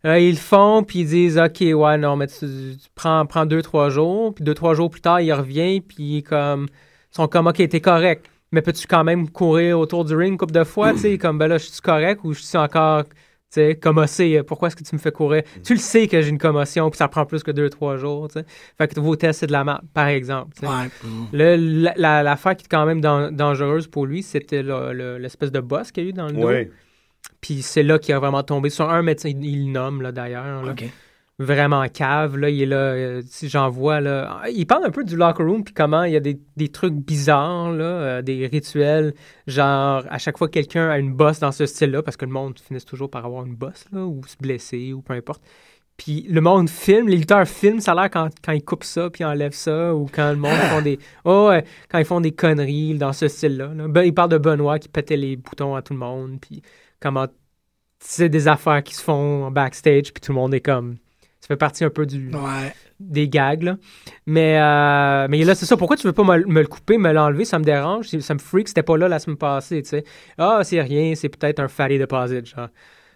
Là, 0.03 0.19
ils 0.19 0.31
le 0.33 0.37
font, 0.37 0.83
puis 0.83 1.01
ils 1.01 1.07
disent, 1.07 1.39
OK, 1.39 1.61
ouais, 1.61 1.97
non, 1.97 2.17
mais 2.17 2.27
tu, 2.27 2.41
tu 2.41 2.89
prends, 2.97 3.25
prends 3.25 3.47
deux, 3.47 3.63
trois 3.63 3.89
jours. 3.89 4.35
Puis 4.35 4.43
deux, 4.45 4.55
trois 4.55 4.75
jours 4.75 4.91
plus 4.91 5.01
tard, 5.01 5.21
il 5.21 5.33
revient, 5.33 5.81
puis 5.81 5.97
il 6.01 6.19
est 6.19 6.23
comme, 6.23 6.67
ils 7.13 7.15
sont 7.15 7.29
comme, 7.29 7.47
OK, 7.47 7.57
t'es 7.69 7.81
correct. 7.81 8.27
Mais 8.53 8.63
peux-tu 8.63 8.87
quand 8.87 9.03
même 9.05 9.29
courir 9.31 9.79
autour 9.79 10.05
du 10.05 10.15
ring 10.15 10.33
une 10.33 10.39
couple 10.39 10.53
de 10.53 10.65
fois, 10.65 10.93
tu 10.93 10.99
sais, 11.01 11.19
comme, 11.19 11.39
ben 11.39 11.49
là, 11.49 11.59
je 11.59 11.65
suis 11.65 11.81
correct 11.81 12.21
ou 12.23 12.35
je 12.35 12.41
suis 12.43 12.59
encore, 12.59 13.05
tu 13.05 13.13
sais, 13.51 13.75
commossé, 13.77 14.43
pourquoi 14.43 14.69
est-ce 14.69 14.77
que 14.77 14.85
tu 14.85 14.95
me 14.95 15.01
fais 15.01 15.11
courir? 15.11 15.43
Tu 15.65 15.73
le 15.75 15.79
sais 15.79 16.07
que 16.07 16.21
j'ai 16.21 16.29
une 16.29 16.39
commotion, 16.39 16.91
puis 16.91 16.99
ça 16.99 17.09
prend 17.09 17.25
plus 17.27 17.43
que 17.43 17.51
deux, 17.51 17.71
trois 17.71 17.97
jours, 17.97 18.29
tu 18.29 18.35
sais. 18.41 18.45
Fait 18.79 18.89
que 18.89 19.01
vos 19.01 19.17
tests, 19.17 19.41
c'est 19.41 19.47
de 19.47 19.53
la 19.53 19.65
merde, 19.65 19.81
par 19.95 20.07
exemple. 20.09 20.53
Ouais. 20.63 20.69
mm. 21.03 21.25
Le- 21.33 21.57
la- 21.57 21.95
la- 21.97 22.23
L'affaire 22.23 22.57
qui 22.57 22.65
est 22.65 22.69
quand 22.69 22.85
même 22.87 23.01
dan- 23.01 23.35
dangereuse 23.35 23.87
pour 23.89 24.05
lui, 24.07 24.23
c'était 24.23 24.63
le- 24.63 24.93
le- 24.93 25.17
l'espèce 25.19 25.51
de 25.51 25.61
boss 25.61 25.91
qu'il 25.91 26.05
y 26.05 26.07
a 26.07 26.11
eu 26.11 26.13
dans 26.13 26.27
le 26.27 26.33
dos. 26.35 26.47
Ouais. 26.47 26.71
Puis 27.41 27.63
c'est 27.63 27.83
là 27.83 27.99
qu'il 27.99 28.15
a 28.15 28.19
vraiment 28.19 28.43
tombé 28.43 28.69
sur 28.71 28.89
un 28.91 29.03
médecin, 29.03 29.29
il, 29.31 29.45
il 29.45 29.73
nomme 29.73 30.03
là, 30.03 30.13
d'ailleurs. 30.13 30.63
là. 30.63 30.73
OK. 30.73 30.85
Vraiment 31.43 31.85
cave. 31.89 32.37
Là, 32.37 32.51
il 32.51 32.63
est 32.63 32.67
là, 32.67 32.77
euh, 32.77 33.23
si 33.27 33.49
j'en 33.49 33.69
vois. 33.69 34.01
Là, 34.01 34.43
il 34.55 34.65
parle 34.65 34.85
un 34.87 34.91
peu 34.91 35.03
du 35.03 35.17
locker 35.17 35.43
room, 35.43 35.65
puis 35.65 35.75
comment 35.75 36.05
il 36.05 36.13
y 36.13 36.17
a 36.17 36.21
des, 36.21 36.41
des 36.57 36.69
trucs 36.69 36.95
bizarres, 36.95 37.73
là, 37.73 37.85
euh, 37.85 38.23
des 38.23 38.47
rituels. 38.47 39.13
Genre, 39.49 40.05
à 40.09 40.19
chaque 40.19 40.39
fois 40.39 40.47
que 40.47 40.53
quelqu'un 40.53 40.89
a 40.89 40.99
une 40.99 41.13
bosse 41.13 41.41
dans 41.41 41.51
ce 41.51 41.67
style-là, 41.67 42.03
parce 42.03 42.17
que 42.17 42.25
le 42.25 42.31
monde 42.31 42.59
finit 42.61 42.81
toujours 42.85 43.11
par 43.11 43.27
avoir 43.27 43.45
une 43.45 43.57
bosse, 43.57 43.87
là, 43.91 44.05
ou 44.05 44.21
se 44.25 44.37
blesser, 44.41 44.93
ou 44.93 45.03
peu 45.03 45.15
importe. 45.15 45.43
Puis 45.97 46.27
le 46.29 46.41
monde 46.41 46.71
filme, 46.71 47.09
les 47.09 47.17
lutteurs 47.17 47.47
filment, 47.47 47.81
ça 47.81 47.93
a 47.93 47.95
l'air 47.95 48.11
quand, 48.11 48.31
quand 48.45 48.53
ils 48.53 48.65
coupent 48.65 48.85
ça, 48.85 49.11
puis 49.11 49.25
enlèvent 49.25 49.53
ça, 49.53 49.95
ou 49.95 50.07
quand 50.13 50.31
le 50.31 50.37
monde 50.37 50.53
font 50.71 50.81
des. 50.81 50.99
Oh, 51.25 51.51
quand 51.89 51.99
ils 51.99 52.05
font 52.05 52.21
des 52.21 52.33
conneries 52.33 52.95
dans 52.95 53.13
ce 53.13 53.29
style-là. 53.29 53.73
là. 53.75 53.89
Ben, 53.89 54.03
il 54.03 54.15
parle 54.15 54.31
de 54.31 54.39
Benoît 54.39 54.79
qui 54.79 54.89
pétait 54.89 55.17
les 55.17 55.37
boutons 55.37 55.75
à 55.75 55.83
tout 55.83 55.93
le 55.93 55.99
monde, 55.99 56.39
puis 56.41 56.63
comment. 57.01 57.27
C'est 58.05 58.29
des 58.29 58.49
affaires 58.49 58.83
qui 58.83 58.95
se 58.95 59.03
font 59.03 59.45
en 59.45 59.51
backstage, 59.51 60.13
puis 60.13 60.21
tout 60.21 60.33
le 60.33 60.37
monde 60.37 60.55
est 60.55 60.61
comme. 60.61 60.97
Ça 61.43 61.49
fait 61.49 61.57
partie 61.57 61.83
un 61.85 61.91
peu 61.91 62.07
du, 62.07 62.31
Ouais. 62.31 62.73
des 63.01 63.29
gags, 63.29 63.65
là. 63.65 63.77
Mais, 64.27 64.59
euh, 64.61 65.27
mais 65.29 65.43
là, 65.43 65.57
c'est 65.57 65.67
ça. 65.67 65.77
Pourquoi 65.77 65.97
tu 65.97 66.07
veux 66.07 66.13
pas 66.13 66.23
me, 66.23 66.47
me 66.47 66.61
le 66.61 66.69
couper, 66.69 66.99
me 66.99 67.13
l'enlever? 67.13 67.45
Ça 67.45 67.59
me 67.59 67.65
dérange. 67.65 68.07
Ça 68.07 68.35
me 68.35 68.39
freak. 68.39 68.69
C'était 68.69 68.85
pas 68.85 68.97
là 68.97 69.09
la 69.09 69.19
semaine 69.19 69.37
passée, 69.37 69.83
tu 69.83 69.89
sais. 69.89 70.05
Ah, 70.39 70.61
c'est 70.63 70.81
rien. 70.81 71.15
C'est 71.17 71.29
peut-être 71.29 71.59
un 71.59 71.67
fatty 71.67 71.99
deposit, 71.99 72.47
genre. 72.47 72.69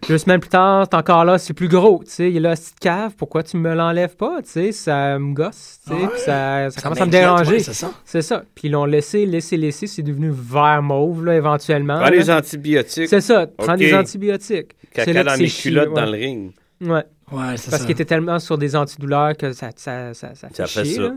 Deux 0.07 0.17
semaines 0.19 0.41
plus 0.41 0.49
tard, 0.49 0.85
c'est 0.91 0.95
encore 0.95 1.25
là, 1.25 1.39
c'est 1.39 1.53
plus 1.53 1.69
gros, 1.69 2.03
tu 2.05 2.11
sais. 2.11 2.29
Il 2.29 2.37
est 2.37 2.41
là, 2.41 2.55
cette 2.55 2.77
cave. 2.79 3.15
Pourquoi 3.17 3.41
tu 3.43 3.57
me 3.57 3.73
l'enlèves 3.73 4.15
pas, 4.15 4.41
tu 4.43 4.49
sais? 4.49 4.71
Ça 4.71 5.17
me 5.17 5.33
gosse, 5.33 5.79
tu 5.87 5.93
sais. 5.93 5.99
Ouais. 5.99 6.07
puis 6.09 6.19
ça, 6.19 6.69
ça 6.69 6.81
commence 6.81 7.01
à 7.01 7.05
me 7.05 7.11
déranger. 7.11 7.51
ouais, 7.53 7.59
c'est 7.59 7.73
ça. 7.73 7.91
c'est 8.05 8.21
ça. 8.21 8.43
Puis 8.53 8.67
ils 8.67 8.71
l'ont 8.71 8.85
laissé, 8.85 9.25
laissé, 9.25 9.57
laissé. 9.57 9.87
C'est 9.87 10.03
devenu 10.03 10.29
vert 10.31 10.83
mauve, 10.83 11.25
là, 11.25 11.35
éventuellement. 11.35 11.95
Prends 11.95 12.03
là. 12.05 12.11
les 12.11 12.29
antibiotiques. 12.29 13.07
C'est 13.07 13.21
ça. 13.21 13.47
Prends 13.47 13.75
des 13.75 13.93
antibiotiques. 13.93 14.75
C'est 14.93 15.05
Caca 15.05 15.23
dans 15.23 15.37
mes 15.37 15.47
culottes 15.47 15.89
ouais. 15.89 15.95
dans 15.95 16.05
le 16.05 16.17
ring. 16.17 16.51
Ouais. 16.81 17.03
Ouais, 17.31 17.57
c'est 17.57 17.69
Parce 17.71 17.81
qu'il 17.83 17.91
était 17.91 18.05
tellement 18.05 18.39
sur 18.39 18.57
des 18.57 18.75
antidouleurs 18.75 19.35
que 19.35 19.51
ça, 19.51 19.69
ça, 19.75 20.13
ça, 20.13 20.33
ça 20.35 20.47
fait 20.49 20.55
Ça 20.55 20.65
fait 20.67 20.83
chier, 20.85 20.95
ça. 20.95 21.01
là. 21.01 21.11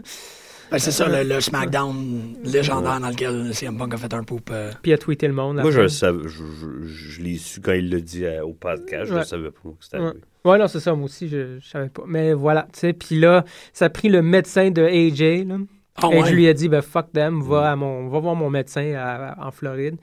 Ben, 0.72 0.78
c'est 0.78 0.92
ça, 0.92 1.08
le, 1.08 1.28
le 1.28 1.40
SmackDown 1.40 2.36
légendaire 2.44 3.00
dans 3.00 3.08
lequel 3.08 3.52
CM 3.54 3.76
Punk 3.76 3.94
a 3.94 3.96
fait 3.96 4.14
un 4.14 4.22
poop. 4.22 4.50
euh, 4.52 4.70
Puis 4.82 4.92
il 4.92 4.94
a 4.94 4.98
tweeté 4.98 5.26
le 5.26 5.32
monde. 5.34 5.56
Moi, 5.60 5.70
je. 5.72 5.88
Je, 5.88 6.28
je- 6.28 6.86
je 6.86 7.22
l'ai 7.22 7.36
su 7.36 7.60
quand 7.60 7.72
il 7.72 7.90
l'a 7.90 8.00
dit 8.00 8.24
euh, 8.24 8.44
au 8.44 8.52
podcast. 8.52 9.06
Je 9.08 9.14
ne 9.14 9.18
Ouais. 9.18 9.24
savais 9.24 9.50
pas 9.50 9.60
que 9.68 9.68
c'était 9.80 9.96
Ouais. 9.98 10.04
arrivé. 10.06 10.20
Ouais, 10.44 10.58
non, 10.58 10.68
c'est 10.68 10.78
ça, 10.80 10.94
moi 10.94 11.04
aussi, 11.06 11.28
je, 11.28 11.58
je 11.60 11.68
savais 11.68 11.88
pas. 11.88 12.04
Mais 12.06 12.32
voilà, 12.34 12.68
tu 12.72 12.78
sais, 12.80 12.92
puis 12.92 13.18
là, 13.18 13.44
ça 13.72 13.86
a 13.86 13.90
pris 13.90 14.08
le 14.08 14.22
médecin 14.22 14.70
de 14.70 14.82
AJ, 14.82 15.44
là. 15.46 15.56
Ah 15.96 16.06
AJ 16.06 16.14
ouais. 16.22 16.32
lui 16.32 16.48
a 16.48 16.54
dit, 16.54 16.68
ben 16.68 16.82
fuck 16.82 17.12
them, 17.12 17.42
va, 17.42 17.72
à 17.72 17.76
mon, 17.76 18.08
va 18.08 18.20
voir 18.20 18.34
mon 18.36 18.48
médecin 18.48 18.94
à- 18.96 19.36
en 19.44 19.50
Floride. 19.50 19.96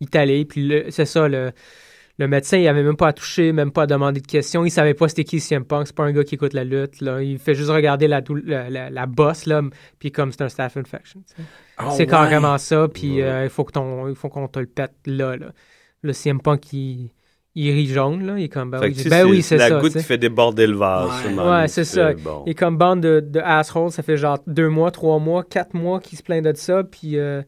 Il 0.00 0.06
est 0.06 0.16
allé, 0.16 0.44
puis 0.46 0.72
c'est 0.88 1.04
ça, 1.04 1.28
le, 1.28 1.52
le 2.18 2.28
médecin, 2.28 2.58
il 2.58 2.68
avait 2.68 2.82
même 2.84 2.96
pas 2.96 3.08
à 3.08 3.12
toucher, 3.12 3.52
même 3.52 3.72
pas 3.72 3.82
à 3.82 3.86
demander 3.86 4.20
de 4.20 4.26
questions. 4.26 4.64
Il 4.64 4.70
savait 4.70 4.94
pas 4.94 5.08
c'était 5.08 5.24
qui 5.24 5.40
CM 5.40 5.64
Punk, 5.64 5.86
c'est 5.88 5.96
pas 5.96 6.04
un 6.04 6.12
gars 6.12 6.22
qui 6.24 6.36
écoute 6.36 6.52
la 6.52 6.62
lutte, 6.64 7.00
là. 7.00 7.22
Il 7.22 7.38
fait 7.38 7.54
juste 7.56 7.70
regarder 7.70 8.06
la, 8.06 8.22
la, 8.44 8.70
la, 8.70 8.90
la 8.90 9.06
bosse, 9.06 9.46
là, 9.46 9.62
puis 9.98 10.12
comme 10.12 10.30
c'est 10.30 10.42
un 10.42 10.48
staph 10.48 10.76
infection. 10.76 11.22
Ah 11.76 11.90
c'est 11.90 12.00
ouais. 12.02 12.06
carrément 12.06 12.56
ça, 12.58 12.86
puis 12.88 13.16
Ouais. 13.16 13.22
euh, 13.24 13.44
il 13.44 13.50
faut 13.50 13.64
que 13.64 13.72
ton, 13.72 14.08
il 14.08 14.14
faut 14.14 14.28
qu'on 14.28 14.46
te 14.46 14.60
le 14.60 14.66
pète 14.66 14.92
là, 15.06 15.36
là. 15.36 15.46
Le 16.02 16.12
CM 16.12 16.40
Punk, 16.40 16.72
il, 16.72 17.10
il 17.56 17.70
rit 17.72 17.86
jaune, 17.88 18.24
là. 18.24 18.38
Il 18.38 18.44
est 18.44 18.48
comme, 18.48 18.70
ben 18.70 18.78
Fait 18.78 18.88
oui, 18.88 19.08
ben 19.08 19.26
oui, 19.26 19.42
c'est 19.42 19.56
la 19.56 19.70
ça. 19.70 19.80
goutte 19.80 19.92
sais. 19.92 19.98
qui 20.00 20.04
fait 20.04 20.18
déborder 20.18 20.66
le 20.68 20.76
vase. 20.76 21.10
Ouais. 21.36 21.66
c'est 21.66 21.84
ça. 21.84 22.12
Bon. 22.14 22.44
Il 22.46 22.50
est 22.50 22.54
comme 22.54 22.76
bande 22.78 23.00
de, 23.00 23.20
de 23.20 23.40
assholes, 23.40 23.90
ça 23.90 24.02
fait 24.04 24.16
genre 24.16 24.38
deux 24.46 24.68
mois, 24.68 24.90
trois 24.92 25.18
mois, 25.18 25.42
quatre 25.42 25.74
mois 25.74 25.98
qu'il 25.98 26.16
se 26.16 26.22
plaint 26.22 26.44
de 26.44 26.52
ça, 26.54 26.84
puis 26.84 27.16
euh, 27.18 27.42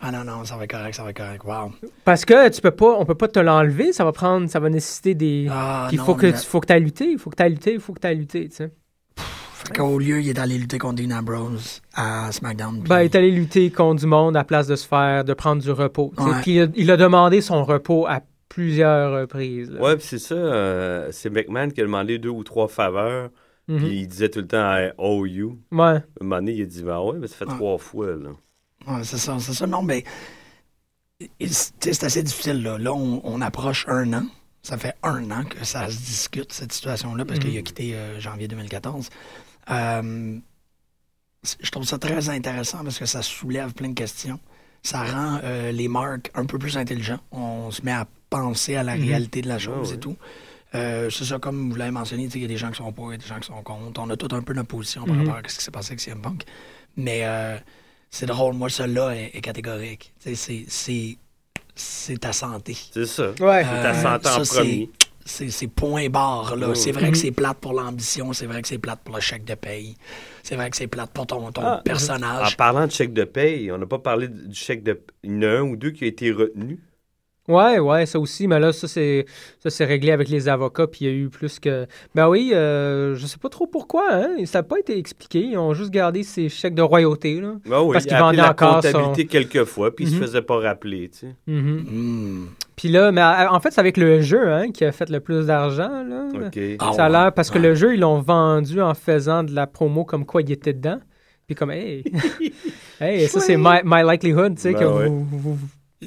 Ah 0.00 0.10
non, 0.10 0.24
non, 0.24 0.44
ça 0.44 0.56
va 0.56 0.64
être 0.64 0.70
correct, 0.70 0.94
ça 0.94 1.02
va 1.02 1.10
être 1.10 1.16
correct. 1.16 1.42
Wow. 1.44 1.72
parce 2.04 2.24
que 2.24 2.48
tu 2.50 2.60
peux 2.60 2.70
pas, 2.72 2.94
on 2.98 3.04
peut 3.06 3.14
pas 3.14 3.28
te 3.28 3.38
l'enlever, 3.38 3.92
ça 3.92 4.04
va 4.04 4.12
prendre, 4.12 4.48
ça 4.48 4.60
va 4.60 4.68
nécessayer 4.68 5.14
des, 5.14 5.46
Ah, 5.50 5.86
puis 5.88 5.96
il 5.96 6.00
non, 6.00 6.04
faut 6.04 6.14
que 6.14 6.26
mais- 6.26 6.32
tu, 6.32 6.38
faut 6.46 6.60
que 6.60 6.66
t'ailles 6.66 6.82
lutter, 6.84 7.10
il 7.12 7.18
faut 7.18 7.30
que 7.30 7.36
t'ailles 7.36 7.50
lutter, 7.52 7.74
il 7.74 7.80
faut 7.80 7.92
que 7.94 8.00
t'ailles 8.00 8.18
lutter, 8.18 8.48
tu 8.48 8.56
sais. 8.56 8.72
Fait 9.16 9.76
qu'au 9.78 9.98
lieu, 9.98 10.20
il 10.20 10.28
est 10.28 10.38
allé 10.38 10.58
lutter 10.58 10.76
contre 10.76 11.02
Dean 11.02 11.10
Ambrose 11.16 11.80
à 11.94 12.30
SmackDown. 12.32 12.80
puis- 12.80 12.88
Ben, 12.88 13.00
il 13.00 13.04
est 13.04 13.14
allé 13.14 13.30
lutter 13.30 13.70
contre 13.70 14.00
du 14.02 14.06
monde 14.06 14.36
à 14.36 14.44
place 14.44 14.66
de 14.66 14.76
se 14.76 14.86
faire, 14.86 15.24
de 15.24 15.32
prendre 15.32 15.62
du 15.62 15.70
repos. 15.70 16.12
tu. 16.18 16.24
Puis 16.42 16.54
il 16.56 16.60
a, 16.62 16.66
il 16.74 16.90
a 16.90 16.96
demandé 16.98 17.40
son 17.40 17.64
repos 17.64 18.06
à 18.06 18.20
plusieurs 18.50 19.18
reprises. 19.22 19.70
là. 19.70 19.80
Ouais, 19.80 19.96
puis 19.96 20.04
c'est 20.06 20.18
ça. 20.18 20.34
euh, 20.34 21.08
c'est 21.12 21.30
McMahon 21.30 21.70
qui 21.70 21.80
a 21.80 21.84
demandé 21.84 22.18
deux 22.18 22.28
ou 22.28 22.44
trois 22.44 22.68
faveurs. 22.68 23.30
Mhm. 23.68 23.78
Puis 23.78 24.00
il 24.00 24.06
disait 24.06 24.28
tout 24.28 24.40
le 24.40 24.46
temps 24.46 24.76
I 24.76 24.90
owe 24.98 25.24
you. 25.26 25.58
Ouais. 25.72 25.80
À 25.82 25.92
un 25.94 26.02
moment 26.20 26.36
donné, 26.36 26.52
il 26.52 26.62
a 26.62 26.66
dit 26.66 26.82
Ben 26.82 27.00
ouais, 27.00 27.16
mais 27.18 27.26
ça 27.26 27.36
fait 27.36 27.46
Ouais. 27.46 27.54
trois 27.54 27.78
fois. 27.78 28.08
Là. 28.08 28.30
Ouais, 28.86 29.04
c'est 29.04 29.18
ça, 29.18 29.36
c'est 29.40 29.54
ça. 29.54 29.66
Non, 29.66 29.82
mais 29.82 30.04
c'est 31.48 32.04
assez 32.04 32.22
difficile. 32.22 32.62
Là, 32.62 32.78
là 32.78 32.92
on, 32.92 33.20
on 33.24 33.40
approche 33.40 33.86
un 33.88 34.12
an. 34.12 34.26
Ça 34.62 34.78
fait 34.78 34.94
un 35.02 35.30
an 35.30 35.44
que 35.44 35.62
ça 35.64 35.90
se 35.90 35.96
discute, 35.98 36.52
cette 36.52 36.72
situation-là, 36.72 37.24
parce 37.26 37.38
qu'il 37.38 37.56
a 37.58 37.62
quitté 37.62 37.94
euh, 37.94 38.18
janvier 38.18 38.48
2014. 38.48 39.10
Euh, 39.70 40.38
je 41.60 41.70
trouve 41.70 41.84
ça 41.84 41.98
très 41.98 42.30
intéressant 42.30 42.82
parce 42.82 42.98
que 42.98 43.04
ça 43.04 43.20
soulève 43.20 43.74
plein 43.74 43.90
de 43.90 43.94
questions. 43.94 44.40
Ça 44.82 45.02
rend 45.04 45.40
euh, 45.44 45.70
les 45.72 45.88
marques 45.88 46.30
un 46.34 46.46
peu 46.46 46.58
plus 46.58 46.78
intelligents. 46.78 47.20
On 47.30 47.70
se 47.70 47.82
met 47.82 47.92
à 47.92 48.06
penser 48.30 48.76
à 48.76 48.82
la 48.82 48.96
Mhm. 48.96 49.04
réalité 49.08 49.42
de 49.42 49.48
la 49.48 49.58
chose 49.58 49.88
Ah 49.88 49.90
et 49.90 49.94
ouais. 49.94 49.98
tout. 50.00 50.16
Euh, 50.74 51.10
c'est 51.10 51.24
ça, 51.24 51.38
comme 51.38 51.70
vous 51.70 51.76
l'avez 51.76 51.90
mentionné, 51.90 52.24
il 52.34 52.40
y 52.40 52.44
a 52.44 52.48
des 52.48 52.56
gens 52.56 52.70
qui 52.70 52.78
sont 52.78 52.90
pour, 52.92 53.10
a 53.10 53.16
des 53.18 53.26
gens 53.26 53.38
qui 53.38 53.46
sont 53.46 53.62
contre. 53.62 54.00
On 54.00 54.10
a 54.10 54.16
tout 54.16 54.34
un 54.34 54.42
peu 54.42 54.54
notre 54.54 54.68
position 54.68 55.04
par 55.04 55.14
Mhm. 55.14 55.28
rapport 55.28 55.44
à 55.44 55.48
ce 55.48 55.58
qui 55.58 55.64
s'est 55.64 55.70
passé 55.70 55.90
avec 55.92 56.00
CM 56.00 56.20
Punk. 56.22 56.44
Mais 56.96 57.20
euh, 57.24 57.58
c'est 58.16 58.26
drôle, 58.26 58.54
moi, 58.54 58.68
celui-là 58.68 59.10
est, 59.16 59.30
est 59.36 59.40
catégorique. 59.40 60.12
C'est- 60.18 60.34
c'est 60.68 61.18
c'est 61.76 62.18
ta 62.20 62.32
santé. 62.32 62.76
C'est 62.92 63.06
ça. 63.06 63.30
Ouais. 63.40 63.64
C'est 63.64 63.82
ta 63.82 63.90
Euh, 63.94 64.02
santé 64.02 64.28
en 64.28 64.44
ça, 64.44 64.54
premier. 64.60 64.90
C'est 65.26 65.50
c'est 65.50 65.66
point 65.68 66.08
barre, 66.08 66.54
là. 66.54 66.74
C'est 66.74 66.92
vrai 66.92 67.10
que 67.10 67.16
c'est 67.16 67.32
plate 67.32 67.58
pour 67.58 67.72
l'ambition, 67.72 68.32
c'est 68.32 68.46
vrai 68.46 68.60
que 68.62 68.68
c'est 68.68 68.78
plate 68.78 69.00
pour 69.02 69.14
le 69.16 69.20
chèque 69.22 69.44
de 69.44 69.54
paye, 69.54 69.96
c'est 70.42 70.54
vrai 70.54 70.68
que 70.70 70.76
c'est 70.76 70.86
plate 70.86 71.10
pour 71.12 71.26
ton, 71.26 71.50
ton 71.50 71.62
Ah, 71.64 71.78
En 71.78 71.82
personnage. 71.82 72.56
parlant 72.58 72.86
de 72.86 72.92
chèque 72.92 73.12
de 73.14 73.24
paye, 73.24 73.72
on 73.72 73.78
n'a 73.78 73.86
pas 73.86 73.98
parlé 73.98 74.28
du 74.28 74.54
chèque 74.54 74.82
de 74.84 75.00
Il 75.24 75.32
y 75.32 75.38
en 75.38 75.42
a 75.42 75.46
un 75.58 75.62
ou 75.62 75.76
deux 75.76 75.90
qui 75.92 76.04
a 76.04 76.08
été 76.08 76.30
retenu? 76.30 76.78
Ouais, 77.46 77.78
ouais, 77.78 78.06
ça 78.06 78.18
aussi, 78.18 78.48
mais 78.48 78.58
là, 78.58 78.72
ça 78.72 78.88
c'est 78.88 79.26
ça 79.62 79.68
c'est 79.68 79.84
réglé 79.84 80.12
avec 80.12 80.30
les 80.30 80.48
avocats, 80.48 80.86
puis 80.86 81.04
il 81.04 81.06
y 81.06 81.10
a 81.10 81.14
eu 81.14 81.28
plus 81.28 81.60
que. 81.60 81.86
Ben 82.14 82.26
oui, 82.28 82.52
euh, 82.54 83.14
je 83.16 83.26
sais 83.26 83.36
pas 83.36 83.50
trop 83.50 83.66
pourquoi, 83.66 84.04
hein. 84.14 84.28
Ça 84.46 84.60
n'a 84.60 84.62
pas 84.62 84.78
été 84.78 84.96
expliqué. 84.96 85.40
Ils 85.40 85.58
ont 85.58 85.74
juste 85.74 85.90
gardé 85.90 86.22
ces 86.22 86.48
chèques 86.48 86.74
de 86.74 86.80
royauté, 86.80 87.40
là. 87.42 87.56
Ben 87.66 87.82
oui, 87.82 87.92
Parce 87.92 88.04
il 88.04 88.08
qu'il 88.08 88.16
a 88.16 88.26
appelé 88.26 88.38
vendait 88.38 88.42
la 88.42 88.50
encore 88.52 88.76
comptabilité 88.80 89.26
quelques 89.26 89.64
fois, 89.64 89.94
puis 89.94 90.06
il 90.06 90.10
Mhm. 90.12 90.16
se 90.20 90.24
faisait 90.24 90.42
pas 90.42 90.58
rappeler. 90.58 91.10
Tu 91.10 91.18
sais. 91.18 91.34
Mhm. 91.46 91.84
Hmm. 91.90 92.46
Puis 92.76 92.88
là, 92.88 93.12
mais 93.12 93.20
euh, 93.20 93.50
en 93.50 93.60
fait, 93.60 93.70
c'est 93.72 93.80
avec 93.80 93.98
le 93.98 94.22
jeu, 94.22 94.50
hein, 94.50 94.70
qui 94.72 94.84
a 94.86 94.92
fait 94.92 95.10
le 95.10 95.20
plus 95.20 95.46
d'argent, 95.46 96.02
là. 96.02 96.28
OK. 96.46 96.58
Ah 96.78 96.92
ça 96.94 97.04
a 97.04 97.08
l'air 97.10 97.32
parce 97.34 97.50
que 97.50 97.58
Ouais. 97.58 97.68
le 97.68 97.74
jeu, 97.74 97.92
ils 97.94 98.00
l'ont 98.00 98.20
vendu 98.22 98.80
en 98.80 98.94
faisant 98.94 99.42
de 99.44 99.52
la 99.54 99.66
promo 99.66 100.04
comme 100.06 100.24
quoi 100.24 100.40
il 100.40 100.50
était 100.50 100.72
dedans. 100.72 100.98
Puis 101.46 101.54
comme, 101.54 101.70
hey, 101.72 102.02
hey 103.02 103.28
ça 103.28 103.38
c'est 103.40 103.58
my, 103.58 103.80
my 103.84 104.02
likelihood, 104.02 104.54
tu 104.56 104.62
sais, 104.62 104.72
Ben 104.72 104.80
que 104.80 104.84
ouais. 104.86 105.08
vous, 105.08 105.24
vous- 105.24 105.38
vous- 105.56 105.58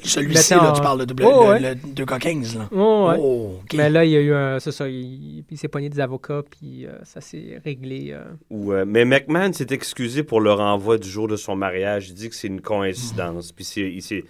Celui-ci, 0.04 0.54
là, 0.54 0.72
tu 0.76 0.82
parles 0.82 1.00
de 1.00 1.06
double, 1.06 1.24
Oh, 1.26 1.44
le, 1.44 1.50
ouais. 1.50 1.60
le 1.60 1.76
2K15, 1.76 2.58
là. 2.58 2.68
Ouais. 2.72 3.16
Oh, 3.20 3.60
OK. 3.64 3.74
Mais 3.76 3.90
là, 3.90 4.04
il 4.06 4.12
y 4.12 4.18
a 4.18 4.22
eu 4.22 4.34
un. 4.34 4.60
C'est 4.60 4.72
ça, 4.72 4.88
il, 4.88 5.44
il 5.50 5.58
s'est 5.58 5.68
pogné 5.68 5.90
des 5.90 6.00
avocats, 6.00 6.44
puis 6.50 6.86
euh, 6.86 6.92
ça 7.04 7.22
s'est 7.22 7.62
réglé. 7.64 8.10
euh. 8.12 8.24
Ou, 8.50 8.74
euh, 8.74 8.86
mais 8.88 9.06
McMahon 9.06 9.54
s'est 9.54 9.68
excusé 9.72 10.24
pour 10.24 10.42
le 10.42 10.52
renvoi 10.54 10.98
du 10.98 11.10
jour 11.10 11.28
de 11.28 11.36
son 11.36 11.56
mariage. 11.56 12.10
Il 12.10 12.14
dit 12.16 12.30
que 12.30 12.36
c'est 12.36 12.48
une 12.48 12.62
coïncidence. 12.62 13.52
Puis 13.52 13.64
c'est, 13.66 14.24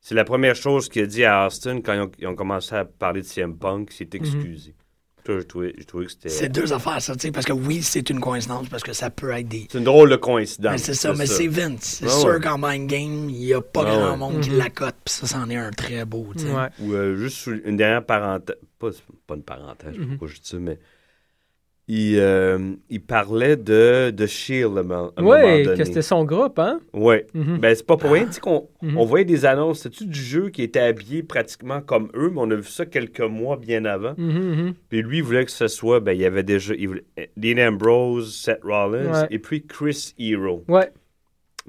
c'est 0.00 0.14
la 0.14 0.24
première 0.24 0.54
chose 0.54 0.88
qu'il 0.88 1.02
a 1.02 1.06
dit 1.06 1.24
à 1.24 1.46
Austin 1.46 1.80
quand 1.80 1.92
ils 1.94 2.00
ont, 2.00 2.10
ils 2.20 2.26
ont 2.28 2.36
commencé 2.36 2.74
à 2.74 2.84
parler 2.84 3.22
de 3.22 3.26
CM 3.26 3.56
Punk. 3.56 3.88
Il 3.92 3.96
s'est 3.96 4.08
excusé. 4.14 4.74
J'ai 5.26 5.84
trouvé 5.84 6.04
que 6.06 6.10
c'était. 6.10 6.28
C'est 6.28 6.48
deux 6.48 6.72
affaires, 6.72 7.00
ça, 7.02 7.14
tu 7.14 7.20
sais, 7.22 7.30
parce 7.32 7.46
que 7.46 7.52
oui, 7.52 7.82
c'est 7.82 8.08
une 8.10 8.20
coïncidence, 8.20 8.68
parce 8.68 8.82
que 8.82 8.92
ça 8.92 9.10
peut 9.10 9.30
être 9.30 9.48
des... 9.48 9.66
C'est 9.70 9.78
une 9.78 9.84
drôle 9.84 10.10
de 10.10 10.16
coïncidence. 10.16 10.72
Mais 10.72 10.78
c'est 10.78 10.94
ça, 10.94 11.12
mais 11.14 11.26
c'est 11.26 11.46
Vince. 11.48 11.98
C'est 12.00 12.06
Ah 12.06 12.10
sûr 12.10 12.28
ouais. 12.30 12.40
qu'en 12.40 12.58
mind 12.58 12.88
game, 12.88 13.28
il 13.30 13.36
n'y 13.40 13.52
a 13.54 13.60
pas 13.60 13.82
Ah 13.86 13.90
grand 13.96 14.10
ouais. 14.12 14.16
monde 14.16 14.40
qui 14.40 14.50
Mhm. 14.50 14.58
l'accote, 14.58 14.94
puis 15.04 15.14
ça, 15.14 15.26
c'en 15.26 15.48
est 15.50 15.56
un 15.56 15.70
très 15.70 16.04
beau, 16.04 16.28
tu 16.36 16.44
sais. 16.44 16.50
Ouais. 16.52 16.68
Ou 16.80 16.92
euh, 16.94 17.16
juste 17.16 17.46
une 17.64 17.76
dernière 17.76 18.04
parenthèse. 18.04 18.56
Pas, 18.78 18.90
pas 19.26 19.34
une 19.36 19.42
parenthèse, 19.42 19.92
je 19.92 19.94
sais 19.94 19.98
pas 20.00 20.04
Mhm. 20.04 20.10
pourquoi 20.18 20.28
je 20.28 20.34
dis 20.34 20.48
ça, 20.48 20.56
mais. 20.58 20.78
Il, 21.88 22.18
euh, 22.18 22.72
il 22.90 23.00
parlait 23.00 23.56
de, 23.56 24.10
de 24.10 24.26
Shield 24.26 24.76
à 24.76 24.80
un 24.80 24.82
moment 24.82 25.12
que 25.14 25.84
c'était 25.84 26.02
son 26.02 26.24
groupe, 26.24 26.58
hein? 26.58 26.80
Ouais. 26.92 27.28
Mhm. 27.32 27.58
Ben, 27.58 27.76
c'est 27.76 27.86
pas 27.86 27.96
pour 27.96 28.10
rien. 28.10 28.26
Tu 28.26 28.32
sais 28.32 28.40
qu'on 28.40 28.68
Mhm. 28.82 28.96
on 28.98 29.04
voyait 29.04 29.24
des 29.24 29.44
annonces. 29.44 29.82
C'était-tu 29.82 30.06
du 30.06 30.18
jeu 30.20 30.48
qui 30.48 30.62
était 30.64 30.80
habillé 30.80 31.22
pratiquement 31.22 31.80
comme 31.80 32.10
eux, 32.16 32.30
mais 32.30 32.40
on 32.40 32.50
a 32.50 32.56
vu 32.56 32.64
ça 32.68 32.86
quelques 32.86 33.20
mois 33.20 33.56
bien 33.56 33.84
avant. 33.84 34.14
Mhm. 34.18 34.74
Puis 34.88 35.00
lui, 35.02 35.18
il 35.18 35.22
voulait 35.22 35.44
que 35.44 35.50
ce 35.52 35.68
soit, 35.68 36.00
ben, 36.00 36.10
il 36.10 36.20
y 36.22 36.24
avait 36.24 36.42
déjà 36.42 36.74
il 36.74 36.88
voulait- 36.88 37.04
Dean 37.36 37.68
Ambrose, 37.68 38.34
Seth 38.34 38.64
Rollins 38.64 39.12
Ouais. 39.22 39.26
et 39.30 39.38
puis 39.38 39.64
Chris 39.64 40.12
Hero. 40.18 40.64
Ouais. 40.66 40.90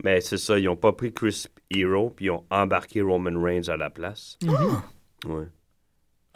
Mais 0.03 0.19
c'est 0.21 0.37
ça, 0.37 0.57
ils 0.57 0.65
n'ont 0.65 0.75
pas 0.75 0.93
pris 0.93 1.13
Chris 1.13 1.45
Hero, 1.69 2.09
puis 2.09 2.25
ils 2.25 2.31
ont 2.31 2.43
embarqué 2.49 3.01
Roman 3.01 3.39
Reigns 3.39 3.67
à 3.69 3.77
la 3.77 3.91
place. 3.91 4.39
Ah, 4.47 4.83
Ouais. 5.27 5.45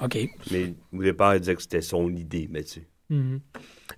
OK. 0.03 0.17
Mais 0.51 0.73
au 0.93 1.01
départ, 1.01 1.35
il 1.35 1.39
disait 1.39 1.55
que 1.55 1.61
c'était 1.63 1.81
son 1.81 2.09
idée, 2.15 2.47
mais 2.51 2.63
tu 2.63 2.81
Mhm. 3.11 3.39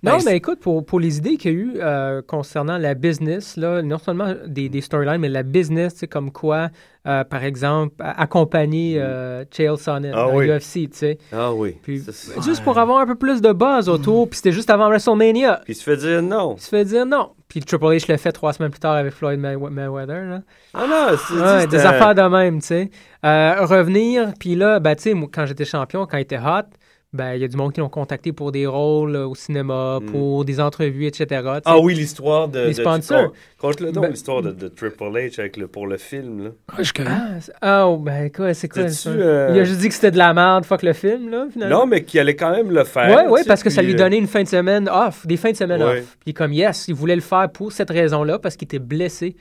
Ben, 0.02 0.12
Non, 0.12 0.18
c'est- 0.18 0.30
mais 0.30 0.36
écoute, 0.36 0.58
pour, 0.60 0.84
pour 0.84 0.98
les 1.00 1.16
idées 1.18 1.36
qu'il 1.36 1.52
y 1.52 1.54
a 1.54 1.56
eu 1.56 1.72
euh, 1.80 2.20
concernant 2.20 2.76
la 2.76 2.94
business, 2.94 3.56
là, 3.56 3.80
non 3.80 3.96
seulement 3.98 4.34
des, 4.46 4.68
des 4.68 4.80
storylines, 4.82 5.18
mais 5.18 5.28
la 5.30 5.42
business, 5.44 5.94
tu 5.94 6.00
sais, 6.00 6.06
comme 6.08 6.30
quoi, 6.32 6.68
euh, 7.06 7.22
par 7.24 7.42
exemple, 7.44 7.94
accompagner 7.98 8.96
euh, 9.00 9.44
Chael 9.50 9.78
Sonnen 9.78 10.12
Ah 10.14 10.26
dans 10.26 10.34
oui. 10.36 10.46
UFC, 10.50 10.90
tu 10.90 10.98
sais. 10.98 11.18
Ah 11.32 11.52
oui. 11.54 11.76
Puis, 11.82 12.00
Ça, 12.00 12.12
c'est- 12.12 12.42
Juste 12.42 12.64
pour 12.64 12.76
avoir 12.78 12.98
un 12.98 13.06
peu 13.06 13.14
plus 13.14 13.40
de 13.40 13.52
buzz 13.52 13.88
autour, 13.88 14.28
puis 14.28 14.36
c'était 14.38 14.52
juste 14.52 14.68
avant 14.68 14.88
WrestleMania. 14.88 15.60
Puis 15.64 15.74
il 15.74 15.76
se 15.76 15.84
fait 15.84 15.96
dire 15.96 16.20
non. 16.22 16.56
Il 16.58 16.60
se 16.60 16.68
fait 16.68 16.84
dire 16.84 17.06
non. 17.06 17.30
Puis 17.48 17.60
Triple 17.60 17.84
H 17.84 18.10
l'a 18.10 18.18
fait 18.18 18.32
trois 18.32 18.52
semaines 18.52 18.72
plus 18.72 18.80
tard 18.80 18.96
avec 18.96 19.12
Floyd 19.14 19.38
May- 19.38 19.56
Mayweather. 19.56 20.24
Là. 20.24 20.40
Ah 20.74 20.86
non, 20.88 21.16
c'est 21.16 21.34
Ouais, 21.34 21.60
c'est 21.60 21.66
des 21.68 21.86
affaires 21.86 22.14
de 22.16 22.22
même, 22.22 22.60
tu 22.60 22.66
sais. 22.66 22.90
Euh, 23.24 23.64
revenir, 23.64 24.32
puis 24.40 24.56
là, 24.56 24.80
ben, 24.80 24.96
tu 24.96 25.02
sais, 25.04 25.14
quand 25.32 25.46
j'étais 25.46 25.64
champion, 25.64 26.04
quand 26.06 26.18
il 26.18 26.22
était 26.22 26.38
hot, 26.38 26.66
ben, 27.14 27.34
il 27.34 27.40
y 27.40 27.44
a 27.44 27.48
du 27.48 27.56
monde 27.56 27.72
qui 27.72 27.80
l'ont 27.80 27.88
contacté 27.88 28.32
pour 28.32 28.52
des 28.52 28.66
rôles 28.66 29.16
euh, 29.16 29.26
au 29.26 29.34
cinéma, 29.34 30.00
Mm. 30.02 30.06
pour 30.10 30.44
des 30.44 30.60
entrevues, 30.60 31.06
etc. 31.06 31.42
Ah 31.64 31.78
oui, 31.78 31.94
l'histoire 31.94 32.48
de. 32.48 32.66
Les 32.66 32.74
sponsors. 32.74 33.32
Ben- 33.62 34.10
l'histoire 34.10 34.42
de, 34.42 34.50
de 34.50 34.68
Triple 34.68 35.04
H 35.04 35.40
avec 35.40 35.56
le, 35.56 35.66
pour 35.68 35.86
le 35.86 35.96
film, 35.96 36.44
là. 36.44 36.50
Ouais, 36.76 36.84
je. 36.84 36.92
Ah, 37.06 37.28
ah, 37.62 37.88
oh, 37.88 37.96
ben, 37.96 38.30
quoi, 38.30 38.52
c'est 38.52 38.68
quoi 38.68 38.88
ça? 38.88 39.08
euh, 39.10 39.50
Il 39.54 39.58
a 39.60 39.64
juste 39.64 39.78
dit 39.80 39.88
que 39.88 39.94
c'était 39.94 40.10
de 40.10 40.18
la 40.18 40.34
merde, 40.34 40.64
fuck 40.66 40.82
le 40.82 40.92
film, 40.92 41.30
là, 41.30 41.46
finalement. 41.50 41.80
Non, 41.80 41.86
mais 41.86 42.02
qui 42.04 42.18
allait 42.18 42.36
quand 42.36 42.50
même 42.50 42.70
le 42.70 42.84
faire. 42.84 43.08
Ouais, 43.08 43.26
ouais, 43.28 43.38
tu 43.40 43.44
sais, 43.44 43.48
parce 43.48 43.62
que 43.62 43.70
ça 43.70 43.80
lui 43.80 43.94
euh, 43.94 43.96
donnait 43.96 44.18
une 44.18 44.26
fin 44.26 44.42
de 44.42 44.48
semaine 44.48 44.88
off, 44.92 45.26
des 45.26 45.36
fins 45.38 45.52
de 45.52 45.56
semaine 45.56 45.82
Ouais. 45.82 46.00
off. 46.00 46.16
Puis 46.24 46.34
comme, 46.34 46.52
yes, 46.52 46.86
il 46.88 46.94
voulait 46.94 47.14
le 47.14 47.22
faire 47.22 47.48
pour 47.50 47.72
cette 47.72 47.90
raison-là, 47.90 48.38
parce 48.38 48.56
qu'il 48.56 48.66
était 48.66 48.78
blessé. 48.78 49.36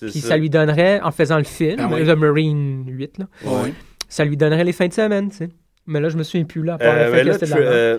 Puis 0.00 0.20
ça. 0.20 0.28
ça 0.28 0.36
lui 0.36 0.50
donnerait, 0.50 1.00
en 1.02 1.10
faisant 1.12 1.38
le 1.38 1.44
film, 1.44 1.76
Ah 1.80 1.88
oui. 1.92 2.04
The 2.04 2.16
Marine 2.16 2.84
8, 2.88 3.18
là, 3.18 3.24
Ouais. 3.44 3.72
ça 4.08 4.24
lui 4.24 4.36
donnerait 4.36 4.64
les 4.64 4.72
fins 4.72 4.88
de 4.88 4.92
semaine, 4.92 5.30
tu 5.30 5.36
sais. 5.36 5.48
Mais 5.88 6.00
là, 6.00 6.08
je 6.10 6.16
me 6.16 6.22
souviens 6.22 6.44
plus, 6.44 6.62
là, 6.62 6.78
Euh, 6.80 7.10
merde. 7.24 7.38
euh, 7.56 7.98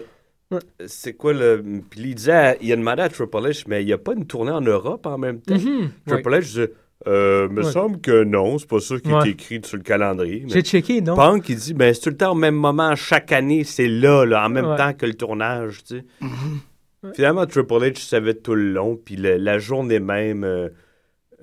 Ouais. 0.52 0.60
c'est 0.88 1.14
quoi 1.14 1.34
le. 1.34 1.62
Puis 1.90 2.00
il 2.02 2.16
disait, 2.16 2.58
il 2.62 2.72
a 2.72 2.76
demandé 2.76 3.02
à 3.04 3.10
Triple 3.10 3.38
H, 3.38 3.66
mais 3.68 3.84
il 3.84 3.86
n'y 3.88 3.94
a 3.94 3.98
pas 3.98 4.14
une 4.14 4.26
tournée 4.26 4.52
en 4.52 4.62
Europe 4.62 5.06
en 5.06 5.18
même 5.18 5.42
temps. 5.42 5.56
Mhm, 5.56 5.82
ouais. 5.82 5.90
Triple 6.08 6.30
H 6.36 6.40
disait, 6.42 6.72
euh, 7.08 7.48
me 7.50 7.64
Ouais. 7.64 7.72
semble 7.72 8.00
que 8.02 8.24
non, 8.24 8.58
c'est 8.58 8.68
pas 8.68 8.80
ça 8.80 8.98
qui 9.00 9.12
Ouais. 9.12 9.28
est 9.28 9.32
écrit 9.32 9.60
sur 9.64 9.78
le 9.78 9.84
calendrier. 9.84 10.42
mais 10.46 10.50
J'ai 10.54 10.62
checké, 10.64 11.02
non? 11.02 11.16
Punk, 11.16 11.48
il 11.50 11.56
dit, 11.56 11.74
ben, 11.74 11.94
c'est 11.94 12.02
tout 12.02 12.10
le 12.10 12.18
temps 12.18 12.32
au 12.32 12.36
même 12.36 12.56
moment, 12.56 12.96
chaque 12.96 13.32
année, 13.32 13.64
c'est 13.64 13.88
là, 13.88 14.26
là, 14.26 14.46
en 14.46 14.50
même 14.50 14.66
Ouais. 14.66 14.76
temps 14.78 14.94
que 14.94 15.06
le 15.06 15.14
tournage, 15.14 15.84
tu 15.84 15.98
sais. 15.98 16.04
Ouais. 17.04 17.12
Finalement, 17.14 17.46
Triple 17.46 17.74
H 17.76 17.98
savait 18.00 18.34
tout 18.34 18.56
le 18.56 18.72
long, 18.74 18.98
puis 18.98 19.16
le- 19.16 19.38
la 19.38 19.58
journée 19.60 20.00
même, 20.00 20.44
euh, 20.44 20.70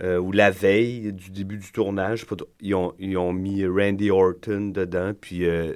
euh, 0.02 0.18
ou 0.18 0.32
la 0.32 0.50
veille 0.50 1.12
du 1.12 1.30
début 1.30 1.56
du 1.58 1.72
tournage, 1.72 2.26
ils 2.60 2.74
ont, 2.74 2.92
ils 2.98 3.16
ont 3.16 3.32
mis 3.32 3.64
Randy 3.66 4.10
Orton 4.10 4.72
dedans, 4.74 5.12
puis 5.18 5.46
euh, 5.46 5.72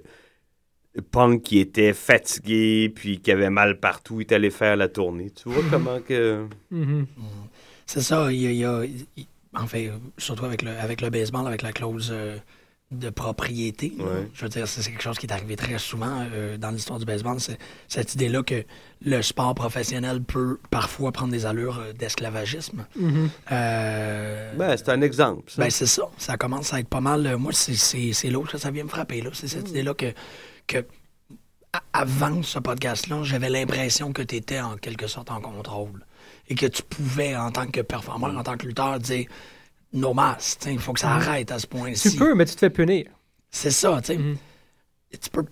Punk 1.13 1.43
qui 1.43 1.59
était 1.61 1.93
fatigué, 1.93 2.93
puis 2.95 3.21
qui 3.21 3.31
avait 3.31 3.51
mal 3.51 3.79
partout, 3.79 4.21
il 4.21 4.27
est 4.27 4.33
allé 4.33 4.51
faire 4.51 4.77
la 4.77 4.89
tournée. 4.89 5.31
Tu 5.31 5.49
vois 5.49 5.63
comment 5.71 6.01
que... 6.01 6.47
Mhm. 6.71 7.07
C'est 7.87 8.01
ça, 8.03 8.31
il 8.33 8.41
y 8.41 8.47
a, 8.47 8.51
il 8.51 8.57
y 8.59 8.65
a- 8.65 8.85
il- 9.17 9.27
en 9.55 9.67
fait, 9.67 9.91
surtout 10.19 10.45
avec 10.45 10.63
le, 10.63 10.71
avec 10.71 11.01
le 11.01 11.11
baseball, 11.11 11.47
avec 11.47 11.63
la 11.63 11.73
clause 11.73 12.11
euh, 12.13 12.37
de 12.93 13.11
propriété. 13.11 13.93
Ouais. 13.99 14.29
Je 14.35 14.43
veux 14.43 14.49
dire, 14.49 14.67
c'est 14.69 14.83
quelque 14.89 15.03
chose 15.03 15.19
qui 15.19 15.27
est 15.27 15.33
arrivé 15.33 15.55
très 15.57 15.79
souvent 15.79 16.25
euh, 16.33 16.57
dans 16.57 16.71
l'histoire 16.71 16.99
du 17.01 17.05
baseball. 17.05 17.39
C'est 17.41 17.59
cette 17.89 18.15
idée-là 18.15 18.43
que 18.45 18.63
le 19.05 19.23
sport 19.23 19.55
professionnel 19.57 20.23
peut 20.23 20.59
parfois 20.71 21.11
prendre 21.13 21.33
des 21.33 21.47
allures 21.47 21.79
euh, 21.81 21.93
d'esclavagisme. 21.93 22.85
Mhm. 22.97 23.29
Euh, 23.53 24.53
Ben, 24.57 24.77
c'est 24.77 24.89
un 24.89 25.03
exemple, 25.03 25.51
ça. 25.51 25.63
ben, 25.63 25.71
c'est 25.71 25.87
ça. 25.87 26.03
Ça 26.19 26.37
commence 26.37 26.73
à 26.75 26.81
être 26.81 26.89
pas 26.89 27.01
mal. 27.01 27.37
Moi, 27.37 27.53
c'est- 27.53 27.75
c'est 27.75 28.13
c'est 28.13 28.31
l'autre 28.31 28.53
que 28.53 28.59
ça 28.59 28.71
vient 28.71 28.85
me 28.85 28.89
frapper. 28.89 29.21
là. 29.21 29.31
C'est 29.33 29.49
cette 29.49 29.69
idée-là 29.71 29.95
que, 29.95 30.07
que 30.71 30.85
avant 31.93 32.43
ce 32.43 32.59
podcast-là, 32.59 33.23
j'avais 33.23 33.49
l'impression 33.49 34.13
que 34.13 34.23
tu 34.23 34.37
étais 34.37 34.61
en 34.61 34.77
quelque 34.77 35.07
sorte 35.07 35.31
en 35.31 35.41
contrôle. 35.41 36.05
Et 36.49 36.55
que 36.57 36.67
tu 36.67 36.83
pouvais, 36.83 37.37
en 37.37 37.51
tant 37.53 37.67
que 37.67 37.81
performeur, 37.81 38.37
en 38.37 38.43
tant 38.43 38.57
que 38.57 38.67
lutteur, 38.67 38.99
dire 38.99 39.27
No 39.93 40.13
mas, 40.15 40.59
il 40.67 40.79
faut 40.79 40.93
que 40.93 41.01
ça 41.01 41.11
arrête 41.13 41.51
à 41.53 41.59
ce 41.59 41.67
point-ci. 41.67 42.11
Tu 42.13 42.17
peux, 42.17 42.35
mais 42.35 42.45
tu 42.45 42.55
te 42.55 42.61
fais 42.61 42.71
punir. 42.71 43.07
C'est 43.51 43.71
ça, 43.71 44.01
tu 44.01 44.07
sais. 44.13 44.19
Mhm. 44.19 44.37
Tu 45.13 45.31
peux. 45.31 45.45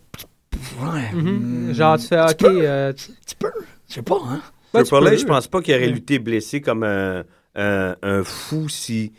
Ouais. 0.81 1.13
Mhm. 1.13 1.69
mm, 1.71 1.75
Genre, 1.75 1.99
tu 1.99 2.07
fais, 2.07 2.21
OK, 2.21 2.37
peux. 2.39 2.61
euh, 2.63 2.93
tu- 2.93 3.13
Tu 3.27 3.35
peux. 3.37 3.53
Je 3.89 3.95
sais 3.95 4.03
pas, 4.03 4.19
hein. 4.25 4.43
Ouais, 4.75 4.83
tu. 4.85 4.93
H, 4.95 5.19
je 5.19 5.25
pense 5.27 5.47
pas 5.47 5.63
qu'il 5.63 5.75
aurait 5.75 5.87
Ouais. 5.87 5.93
lutté 5.93 6.19
blessé 6.19 6.61
comme 6.61 6.83
un, 6.85 7.25
un, 7.55 7.97
un 8.03 8.25
fou 8.25 8.69
si 8.69 9.13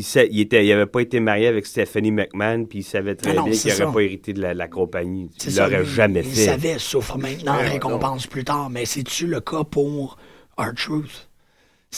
il, 0.00 0.26
il, 0.30 0.40
était, 0.40 0.64
il 0.66 0.72
avait 0.72 0.86
pas 0.86 1.00
été 1.00 1.20
marié 1.20 1.46
avec 1.46 1.66
Stephanie 1.66 2.10
McMahon 2.12 2.64
puis 2.64 2.80
il 2.80 2.82
savait 2.84 3.14
très 3.14 3.30
Ah 3.32 3.34
non, 3.34 3.44
bien 3.44 3.52
qu'il 3.52 3.78
n'aurait 3.78 3.92
pas 3.94 4.00
hérité 4.00 4.32
de 4.32 4.40
la, 4.42 4.54
la 4.54 4.68
compagnie. 4.68 5.30
Il 5.46 5.56
l'aurait 5.56 5.84
jamais 5.84 6.20
il 6.20 6.30
fait. 6.34 6.44
savait, 6.46 6.78
souffre 6.78 7.18
maintenant, 7.18 7.56
Ouais, 7.56 7.68
récompense 7.68 8.26
plus 8.26 8.44
tard. 8.44 8.70
Mais 8.70 8.84
c'est-tu 8.84 9.26
le 9.26 9.40
cas 9.40 9.64
pour 9.64 10.16
R-Truth? 10.58 11.28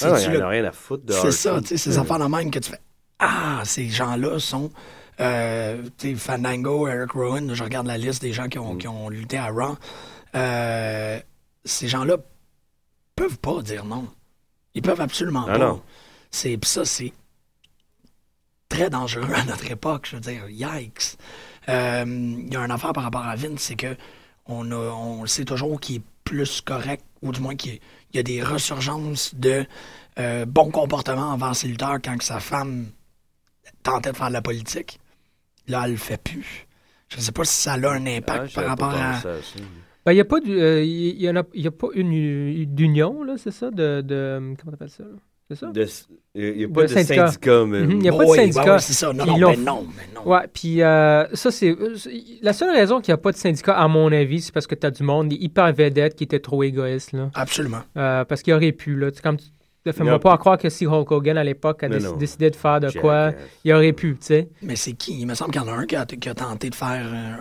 Ah, 0.03 0.17
il 0.23 0.31
le 0.33 0.43
a 0.43 0.49
rien 0.49 0.65
à 0.65 0.73
foutre 0.73 1.05
de 1.07 1.13
C'est 1.13 1.33
ça, 1.33 1.61
tu 1.61 1.69
sais, 1.69 1.77
ces 1.77 1.99
affaires 1.99 2.19
de 2.19 2.27
même 2.27 2.51
que 2.51 2.59
tu 2.61 2.71
fais 2.71 2.81
Ah, 3.19 3.63
ces 3.65 3.89
gens-là 3.89 4.39
sont. 4.39 4.71
Euh, 5.21 5.83
tu 5.99 6.11
sais, 6.11 6.15
Fandango, 6.15 6.87
Eric 6.87 7.11
Rowan, 7.13 7.53
je 7.53 7.65
regarde 7.65 7.89
la 7.89 7.99
liste 7.99 8.23
des 8.23 8.33
gens 8.33 8.47
qui 8.49 8.59
ont, 8.61 8.75
Mm. 8.75 8.79
qui 8.79 8.87
ont 8.89 9.09
lutté 9.09 9.37
à 9.39 9.49
Raw. 9.49 9.77
Euh, 10.37 11.19
ces 11.65 11.89
gens-là 11.89 12.19
peuvent 13.17 13.39
pas 13.39 13.61
dire 13.63 13.85
non. 13.85 14.07
Ils 14.75 14.83
peuvent 14.83 15.01
absolument 15.01 15.47
Ah 15.49 15.53
pas. 15.53 15.59
non. 15.59 15.83
C'est, 16.31 16.57
pis 16.59 16.69
ça, 16.69 16.85
c'est 16.85 17.13
très 18.69 18.91
dangereux 18.91 19.33
à 19.35 19.45
notre 19.45 19.71
époque. 19.71 20.07
Je 20.11 20.17
veux 20.17 20.21
dire, 20.23 20.49
yikes. 20.49 21.17
Euh, 21.69 22.05
Il 22.07 22.53
y 22.53 22.57
a 22.57 22.61
une 22.65 22.71
affaire 22.71 22.93
par 22.93 23.05
rapport 23.05 23.25
à 23.27 23.37
Vince, 23.37 23.61
c'est 23.61 23.77
que 23.77 23.97
on, 24.47 24.71
a, 24.73 24.77
on 24.77 25.27
sait 25.27 25.45
toujours 25.45 25.79
qu'il 25.81 25.97
est 25.97 26.03
plus 26.25 26.61
correct, 26.61 27.05
ou 27.23 27.33
du 27.33 27.41
moins 27.41 27.55
qu'il 27.57 27.73
y 27.75 27.77
a- 27.77 27.81
il 28.13 28.17
y 28.17 28.21
a 28.21 28.23
des 28.23 28.43
resurgences 28.43 29.35
de 29.35 29.67
euh, 30.19 30.47
bon 30.47 30.71
comportement 30.71 31.33
envers 31.33 31.55
ses 31.55 31.69
lutteurs 31.69 31.99
quand 32.03 32.17
que 32.17 32.25
sa 32.25 32.41
femme 32.41 32.87
tentait 33.83 34.13
de 34.13 34.17
faire 34.17 34.29
de 34.29 34.33
la 34.33 34.43
politique. 34.43 34.99
Là, 35.69 35.83
elle 35.85 35.93
le 35.93 35.97
fait 35.99 36.17
plus. 36.23 36.67
Je 37.11 37.21
sais 37.21 37.33
pas 37.33 37.45
si 37.45 37.55
ça 37.55 37.75
a 37.75 37.77
un 37.77 38.07
Ah, 38.07 38.11
impact 38.17 38.25
par 38.27 38.49
j'avais 38.49 38.67
rapport 38.67 38.95
à. 38.95 39.21
ça. 39.21 39.29
Ben, 40.07 40.13
il 40.13 40.15
n'y 40.15 40.21
a 40.23 40.25
pas, 40.25 40.41
du- 40.41 40.59
euh, 40.59 40.83
y 40.83 41.29
a, 41.29 41.43
il 41.55 41.63
y 41.63 41.67
a 41.67 41.71
pas 41.71 41.89
une 41.95 42.65
d'union, 42.75 43.23
là, 43.23 43.35
c'est 43.37 43.51
ça? 43.51 43.71
De, 43.71 44.01
de, 44.01 44.55
comment 44.59 44.73
t'appelles 44.73 44.89
ça? 44.91 45.03
là? 45.05 45.11
C'est 45.51 45.57
ça? 45.57 45.73
Il 46.35 46.57
n'y 46.57 46.65
a 46.65 46.69
pas 46.69 46.83
De 46.83 46.87
syndicat. 46.89 47.27
syndicat, 47.29 47.65
mais. 47.67 47.81
Mhm, 47.81 47.91
il 48.01 48.05
y 48.05 48.09
a 48.09 48.13
pas 48.13 48.25
de 48.27 48.31
syndicat. 48.35 48.79
c'est 48.81 48.93
ça. 48.93 49.13
Non, 49.15 49.25
Puis 49.25 49.41
non, 49.41 49.49
mais 49.51 49.57
f- 49.57 49.61
non, 49.65 49.87
mais 49.97 50.03
non. 50.15 50.31
Ouais, 50.31 50.47
puis 50.53 50.83
euh, 50.83 51.27
ça, 51.35 51.51
c'est. 51.51 51.75
La 52.43 52.53
seule 52.53 52.71
raison 52.71 53.01
qu'il 53.01 53.13
n'y 53.13 53.15
a 53.15 53.23
pas 53.23 53.33
de 53.33 53.37
syndicat, 53.39 53.73
à 53.75 53.89
mon 53.89 54.13
avis, 54.13 54.43
c'est 54.43 54.53
parce 54.53 54.67
que 54.67 54.75
tu 54.75 54.87
as 54.87 54.91
du 54.91 55.03
monde 55.03 55.33
hyper 55.33 55.73
vedette 55.73 56.15
qui 56.17 56.25
était 56.25 56.39
trop 56.41 56.63
égoïste, 56.63 57.13
là. 57.13 57.31
Absolument. 57.35 57.81
Euh, 57.97 58.25
parce 58.25 58.43
qu'il 58.43 58.53
aurait 58.53 58.73
pu, 58.73 58.95
là. 58.95 59.11
Tu 59.11 59.17
sais, 59.17 59.23
Comme 59.23 59.39
tu, 59.39 59.47
Fais-moi 59.91 60.19
pas 60.19 60.37
croire 60.37 60.59
que 60.59 60.69
si 60.69 60.87
Hulk 60.87 61.11
Hogan, 61.11 61.39
à 61.39 61.45
l'époque, 61.45 61.83
a 61.83 61.89
déc- 61.89 62.19
décidé 62.19 62.51
de 62.51 62.57
faire 62.57 62.79
de 62.79 62.91
quoi, 62.99 63.33
il 63.65 63.73
aurait 63.73 63.93
pu, 63.95 64.11
tu 64.13 64.27
sais. 64.27 64.49
Mais 64.63 64.77
c'est 64.77 64.93
qui? 64.93 65.19
Il 65.21 65.27
me 65.27 65.33
semble 65.35 65.51
qu'il 65.53 65.63
y 65.63 65.65
en 65.65 65.69
a 65.69 65.73
un 65.73 65.87
qui 65.87 65.97
a, 65.97 66.05
qui 66.05 66.29
a 66.29 66.35
tenté 66.35 66.69
de 66.69 66.75
faire 66.75 66.89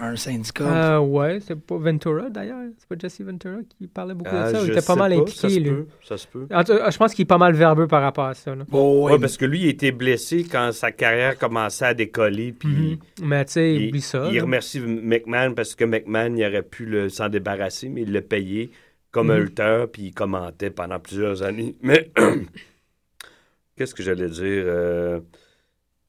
un, 0.02 0.12
un 0.12 0.16
syndicat. 0.16 0.96
Euh, 0.96 1.00
ouais, 1.00 1.40
c'est 1.42 1.60
pas 1.60 1.76
Ventura, 1.78 2.30
d'ailleurs. 2.30 2.62
C'est 2.78 2.88
pas 2.88 2.96
Jesse 2.98 3.22
Ventura 3.22 3.58
qui 3.78 3.88
parlait 3.88 4.14
beaucoup 4.14 4.32
Ah, 4.34 4.52
de 4.52 4.56
ça. 4.58 4.64
Il 4.64 4.72
était 4.72 4.82
pas 4.82 4.96
mal 4.96 5.14
ça 5.14 5.20
impliqué, 5.20 5.50
se 5.50 5.60
lui. 5.60 5.70
peut, 5.70 5.88
Ça 6.04 6.18
se 6.18 6.26
peut. 6.28 6.48
En 6.54 6.64
tout 6.64 6.78
cas, 6.78 6.90
je 6.90 6.98
pense 6.98 7.14
qu'il 7.14 7.24
est 7.24 7.26
pas 7.26 7.38
mal 7.38 7.54
verbeux 7.54 7.88
par 7.88 8.02
rapport 8.02 8.26
à 8.28 8.34
ça. 8.34 8.56
là. 8.56 8.64
Oh, 8.72 9.04
Ouais, 9.08 9.14
ouais, 9.14 9.20
parce 9.20 9.36
que 9.36 9.44
lui, 9.46 9.62
il 9.64 9.68
était 9.68 9.92
blessé 9.92 10.46
quand 10.50 10.72
sa 10.72 10.92
carrière 10.94 11.38
commençait 11.38 11.86
à 11.86 11.94
décoller. 11.94 12.54
Puis 12.54 13.00
Mhm. 13.20 13.28
Mais 13.28 13.44
tu 13.46 13.52
sais, 13.54 13.76
il, 13.76 13.90
oublie 13.90 14.02
ça. 14.02 14.28
il 14.32 14.38
là. 14.38 14.44
remercie 14.44 14.80
McMahon 14.80 15.54
parce 15.54 15.76
que 15.76 15.84
McMahon, 15.84 16.36
il 16.36 16.46
aurait 16.46 16.62
pu 16.64 16.86
le- 16.86 17.10
s'en 17.10 17.28
débarrasser, 17.30 17.90
mais 17.90 18.04
il 18.04 18.14
l'a 18.14 18.22
payé 18.22 18.70
comme 19.18 19.32
un 19.32 19.38
Mhm. 19.38 19.44
lutteur, 19.44 19.90
puis 19.92 20.04
il 20.04 20.14
commentait 20.14 20.70
pendant 20.70 21.00
plusieurs 21.00 21.42
années. 21.44 21.76
Mais 21.82 22.12
qu'est-ce 23.76 23.96
que 23.96 24.04
j'allais 24.04 24.30
dire? 24.30 24.64
euh, 24.68 25.20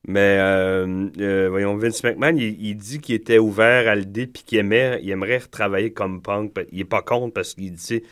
Mais 0.06 0.38
euh, 0.40 1.08
euh, 1.20 1.48
voyons, 1.50 1.76
Vince 1.76 2.02
McMahon, 2.04 2.36
il, 2.36 2.60
il 2.64 2.76
dit 2.76 2.98
qu'il 3.00 3.14
était 3.14 3.38
ouvert 3.38 3.88
à 3.88 3.94
l'idée 3.94 4.26
puis 4.26 4.42
qu'il 4.44 4.58
aimait, 4.58 5.00
il 5.02 5.10
aimerait 5.10 5.38
retravailler 5.38 5.92
comme 5.92 6.22
punk. 6.22 6.52
Il 6.72 6.80
est 6.80 6.84
pas 6.84 7.02
contre 7.02 7.34
parce 7.34 7.54
qu'il 7.54 7.72
dit, 7.72 8.02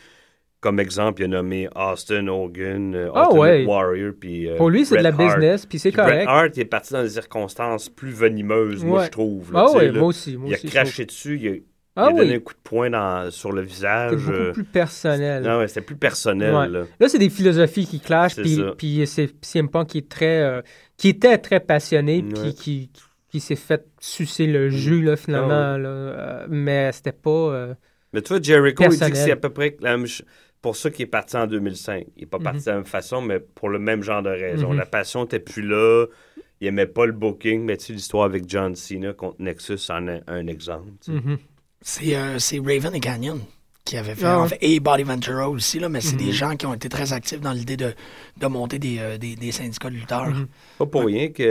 comme 0.59 0.79
exemple, 0.79 1.21
il 1.21 1.25
a 1.25 1.27
nommé 1.29 1.69
Austin 1.75 2.27
Hogan, 2.27 2.93
euh, 2.93 3.09
Ah 3.15 3.31
ouais. 3.33 3.65
Warrior, 3.65 4.13
puis 4.19 4.47
euh, 4.49 4.57
Pour 4.57 4.69
lui, 4.69 4.85
c'est 4.85 4.97
de 4.97 5.03
la 5.03 5.09
Hart. 5.09 5.17
business, 5.17 5.65
puis 5.65 5.79
c'est 5.79 5.91
Puis 5.91 5.97
Bret 6.01 6.11
correct. 6.11 6.25
Hart 6.27 6.57
il 6.57 6.59
est 6.61 6.65
parti 6.65 6.93
dans 6.93 7.03
des 7.03 7.09
circonstances 7.09 7.89
plus 7.89 8.11
venimeuses, 8.11 8.83
moi, 8.83 8.99
Ouais. 8.99 9.05
je 9.05 9.11
trouve. 9.11 9.53
là, 9.53 9.65
Ah 9.73 9.83
là. 9.83 9.91
moi 9.93 10.07
aussi. 10.07 10.35
Moi 10.37 10.49
il 10.49 10.53
a 10.53 10.57
aussi, 10.57 10.67
craché 10.67 11.05
dessus, 11.05 11.39
il 11.41 11.47
a, 11.47 11.51
il 11.55 11.63
Ah 11.97 12.05
a 12.07 12.09
donné 12.13 12.29
oui. 12.29 12.35
un 12.35 12.39
coup 12.39 12.53
de 12.53 12.59
poing 12.63 12.89
dans- 12.89 13.29
sur 13.31 13.51
le 13.51 13.61
visage. 13.61 14.11
C'est 14.11 14.17
beaucoup 14.25 14.31
euh, 14.37 14.51
plus 14.53 14.63
personnel. 14.63 15.43
Non, 15.43 15.57
ouais, 15.59 15.67
c'était 15.67 15.81
plus 15.81 15.95
personnel. 15.97 16.53
Ouais. 16.53 16.67
là. 16.69 16.83
Là, 16.99 17.09
c'est 17.09 17.19
des 17.19 17.29
philosophies 17.29 17.85
qui 17.87 17.99
clashent, 17.99 18.35
C'est 18.35 18.41
puis, 18.43 18.55
ça. 18.55 18.73
puis 18.77 19.07
c'est 19.07 19.29
CM 19.41 19.69
Punk 19.69 19.87
qui 19.89 19.97
est 19.99 20.09
très, 20.09 20.41
euh, 20.41 20.61
qui 20.97 21.09
était 21.09 21.37
très 21.37 21.59
passionné, 21.59 22.23
Ouais. 22.23 22.33
puis 22.41 22.53
qui, 22.55 22.89
qui 23.29 23.39
s'est 23.39 23.55
fait 23.55 23.85
sucer 23.99 24.47
le 24.47 24.69
jus 24.69 25.01
là 25.03 25.15
finalement. 25.17 25.73
Ah 25.73 25.77
là. 25.77 25.89
Euh, 25.89 26.45
mais 26.49 26.91
c'était 26.93 27.11
pas. 27.11 27.29
euh, 27.29 27.73
Mais 28.13 28.21
tu 28.21 28.29
vois, 28.29 28.41
Jericho, 28.41 28.83
il 28.83 28.89
dit 28.89 28.95
que 28.95 28.99
Personnel. 28.99 29.25
c'est 29.25 29.31
à 29.31 29.35
peu 29.35 29.49
près 29.49 29.75
la 29.81 29.97
même 29.97 30.07
ch- 30.07 30.23
pour 30.61 30.75
ça 30.75 30.89
qu'il 30.89 31.03
est 31.03 31.07
parti 31.07 31.35
en 31.37 31.45
2005. 31.45 32.07
Il 32.15 32.21
n'est 32.21 32.25
pas 32.25 32.37
Mhm. 32.37 32.43
parti 32.43 32.65
de 32.65 32.69
la 32.69 32.75
même 32.77 32.85
façon, 32.85 33.21
mais 33.21 33.39
pour 33.39 33.69
le 33.69 33.79
même 33.79 34.01
genre 34.03 34.23
de 34.23 34.29
raison. 34.29 34.71
Mhm. 34.71 34.77
La 34.77 34.85
passion 34.85 35.21
n'était 35.23 35.39
plus 35.39 35.61
là. 35.61 36.05
Il 36.61 36.67
aimait 36.67 36.87
pas 36.87 37.05
le 37.05 37.11
booking. 37.11 37.63
Mais 37.63 37.77
tu 37.77 37.85
sais, 37.87 37.93
l'histoire 37.93 38.23
avec 38.25 38.45
John 38.49 38.75
Cena 38.75 39.13
contre 39.13 39.35
Nexus 39.39 39.77
en 39.89 40.07
est 40.07 40.23
un 40.27 40.47
exemple. 40.47 40.89
sais. 41.01 41.11
Mhm. 42.01 42.05
c'est 42.07 42.15
euh, 42.15 42.39
c'est 42.39 42.59
Raven 42.59 42.93
et 42.95 42.99
Canyon 42.99 43.39
qui 43.85 43.95
avaient 43.95 44.15
fait, 44.15 44.25
Ah 44.25 44.39
en 44.39 44.43
ouais. 44.43 44.49
fait, 44.49 44.57
et 44.59 44.79
Body 44.81 45.03
Ventura 45.03 45.49
aussi, 45.49 45.79
là, 45.79 45.87
mais 45.87 46.01
c'est 46.01 46.17
Mhm. 46.19 46.25
des 46.25 46.31
gens 46.33 46.55
qui 46.57 46.65
ont 46.65 46.73
été 46.73 46.89
très 46.89 47.13
actifs 47.13 47.39
dans 47.39 47.53
l'idée 47.53 47.77
de, 47.77 47.93
de 48.37 48.47
monter 48.47 48.79
des, 48.79 48.97
euh, 48.99 49.17
des, 49.17 49.37
des 49.37 49.53
syndicats 49.53 49.89
de 49.89 49.95
lutteurs. 49.95 50.27
Mhm. 50.29 50.47
Pas 50.77 50.85
pour 50.87 51.05
rien 51.05 51.29
que 51.29 51.41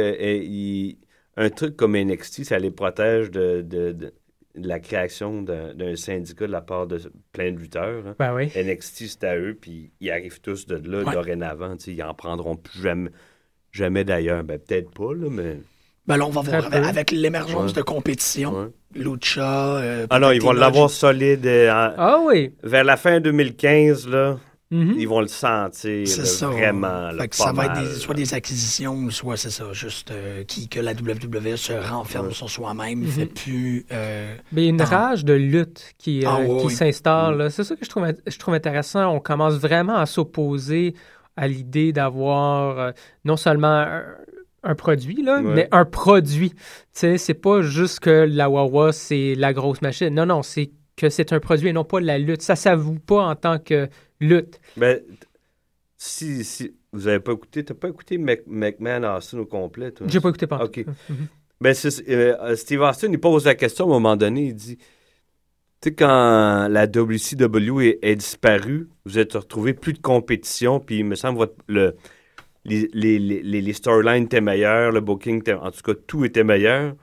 euh, 1.38 1.48
truc 1.50 1.76
comme 1.76 1.96
NXT, 1.96 2.44
ça 2.44 2.58
les 2.58 2.70
protège 2.70 3.30
de, 3.30 3.62
de- 3.62 3.92
de- 3.92 4.12
de 4.54 4.68
la 4.68 4.80
création 4.80 5.42
d'un 5.42 5.96
syndicat 5.96 6.46
de 6.46 6.52
la 6.52 6.62
part 6.62 6.86
de 6.86 6.98
plein 7.32 7.52
de 7.52 7.58
lutteurs. 7.58 8.06
hein. 8.06 8.14
Ben 8.18 8.34
oui. 8.34 8.50
NXT, 8.56 9.06
c'est 9.06 9.24
à 9.24 9.36
eux, 9.36 9.54
puis 9.60 9.90
ils 10.00 10.10
arrivent 10.10 10.40
tous 10.40 10.66
de 10.66 10.76
là 10.76 11.04
Ouais. 11.04 11.12
dorénavant. 11.12 11.76
Ils 11.86 12.02
en 12.02 12.14
prendront 12.14 12.56
plus 12.56 12.80
jamais, 12.80 13.10
jamais 13.72 14.04
d'ailleurs. 14.04 14.44
Ben, 14.44 14.58
peut-être 14.58 14.90
pas, 14.92 15.12
là, 15.14 15.28
mais. 15.30 15.58
Ben 16.06 16.16
là, 16.16 16.26
on 16.26 16.30
va 16.30 16.40
voir 16.40 16.72
avec, 16.72 17.10
l'émergence 17.10 17.72
Ouais. 17.72 17.76
de 17.76 17.82
compétition. 17.82 18.54
ouais. 18.58 18.68
Lucha. 18.98 19.76
euh, 19.76 20.06
Ah 20.10 20.18
non, 20.18 20.30
ils 20.30 20.42
vont 20.42 20.52
l'avoir 20.52 20.90
solide. 20.90 21.46
euh, 21.46 21.70
en- 21.70 21.92
Ah 21.96 22.18
oui. 22.24 22.52
vers 22.62 22.84
la 22.84 22.96
fin 22.96 23.20
2015, 23.20 24.08
là, 24.08 24.36
Mhm. 24.70 24.94
ils 24.98 25.06
vont 25.06 25.20
le 25.20 25.28
sentir 25.28 26.06
C'est 26.08 26.18
là, 26.18 26.24
ça. 26.24 26.48
vraiment. 26.48 27.10
là, 27.12 27.22
Fait 27.22 27.28
que 27.28 27.36
ça 27.36 27.52
va 27.52 27.66
être 27.66 27.80
des- 27.80 27.94
soit 27.94 28.14
des 28.14 28.34
acquisitions, 28.34 29.08
soit 29.10 29.36
c'est 29.36 29.50
ça, 29.50 29.64
juste 29.72 30.10
euh, 30.10 30.42
qui, 30.44 30.68
que 30.68 30.80
la 30.80 30.92
WWE 30.94 31.56
se 31.56 31.72
renferme 31.72 32.28
Ouais. 32.28 32.34
sur 32.34 32.50
soi-même, 32.50 33.00
il 33.02 33.06
Mhm. 33.06 33.10
fait 33.12 33.26
plus. 33.26 33.86
euh, 33.92 34.34
Mais 34.52 34.62
il 34.62 34.64
y 34.64 34.66
a 34.68 34.70
une 34.70 34.80
Ah. 34.80 34.84
rage 34.84 35.24
de 35.24 35.34
lutte 35.34 35.94
qui, 35.98 36.24
euh, 36.24 36.28
Ah 36.30 36.38
oui, 36.40 36.58
qui 36.62 36.66
oui. 36.66 36.72
s'installe. 36.72 37.34
Mm. 37.36 37.38
là. 37.38 37.50
C'est 37.50 37.62
ça 37.64 37.76
que 37.76 37.84
je 37.84 37.90
trouve, 37.90 38.06
je 38.26 38.38
trouve 38.38 38.54
intéressant. 38.54 39.14
On 39.14 39.20
commence 39.20 39.54
vraiment 39.54 39.96
à 39.96 40.06
s'opposer 40.06 40.94
à 41.36 41.46
l'idée 41.46 41.92
d'avoir 41.92 42.78
euh, 42.78 42.90
non 43.24 43.36
seulement 43.36 43.86
un, 44.66 44.74
produit, 44.74 45.22
là, 45.22 45.40
Ouais. 45.40 45.54
mais 45.54 45.68
un 45.72 45.84
produit. 45.84 46.50
Tu 46.50 46.56
sais, 46.92 47.18
c'est 47.18 47.34
pas 47.34 47.62
juste 47.62 48.00
que 48.00 48.26
la 48.28 48.48
Wawa, 48.50 48.92
c'est 48.92 49.34
la 49.34 49.52
grosse 49.52 49.80
machine. 49.82 50.10
Non, 50.10 50.26
non, 50.26 50.42
c'est 50.42 50.70
que 50.96 51.08
c'est 51.10 51.32
un 51.32 51.40
produit 51.40 51.68
et 51.68 51.72
non 51.72 51.84
pas 51.84 52.00
la 52.00 52.18
lutte. 52.18 52.42
Ça 52.42 52.56
s'avoue 52.56 52.98
pas 52.98 53.22
en 53.22 53.34
tant 53.36 53.58
que 53.58 53.88
lutte. 54.20 54.60
Ben, 54.76 55.00
si, 55.96 56.44
si 56.44 56.74
vous 56.92 57.08
avez 57.08 57.20
pas 57.20 57.32
écouté, 57.32 57.64
t'as 57.64 57.74
pas 57.74 57.88
écouté 57.88 58.18
Mc- 58.18 58.42
McMahon 58.46 59.04
Austin 59.16 59.38
au 59.38 59.46
complet, 59.46 59.90
toi? 59.92 60.06
J'ai 60.08 60.20
pas 60.20 60.28
écouté 60.30 60.46
pas. 60.46 60.62
OK. 60.64 60.84
Ben, 61.60 61.74
c'est- 61.74 62.08
euh, 62.08 62.54
Steve 62.56 62.80
Austin, 62.82 63.08
il 63.10 63.18
pose 63.18 63.44
la 63.46 63.54
question 63.54 63.84
à 63.86 63.88
un 63.88 63.92
moment 63.92 64.16
donné, 64.16 64.46
il 64.48 64.54
dit, 64.54 64.76
tu 64.76 64.84
sais, 65.90 65.94
quand 65.94 66.68
la 66.70 66.86
WCW 66.86 67.80
est, 67.88 67.98
est 68.02 68.16
disparue, 68.16 68.88
vous 69.04 69.18
êtes 69.18 69.32
retrouvé 69.34 69.72
plus 69.74 69.92
de 69.94 69.98
compétition, 70.00 70.80
puis 70.80 70.98
il 70.98 71.04
me 71.04 71.14
semble 71.14 71.38
votre, 71.38 71.54
le, 71.68 71.96
les, 72.68 72.88
les, 72.92 73.18
les, 73.42 73.60
les- 73.62 73.72
storylines 73.72 74.24
étaient 74.24 74.40
meilleurs, 74.40 74.92
le 74.92 75.00
booking, 75.00 75.38
était- 75.38 75.54
en 75.54 75.70
tout 75.70 75.82
cas, 75.82 75.94
tout 76.06 76.24
était 76.24 76.44
meilleur. 76.44 76.94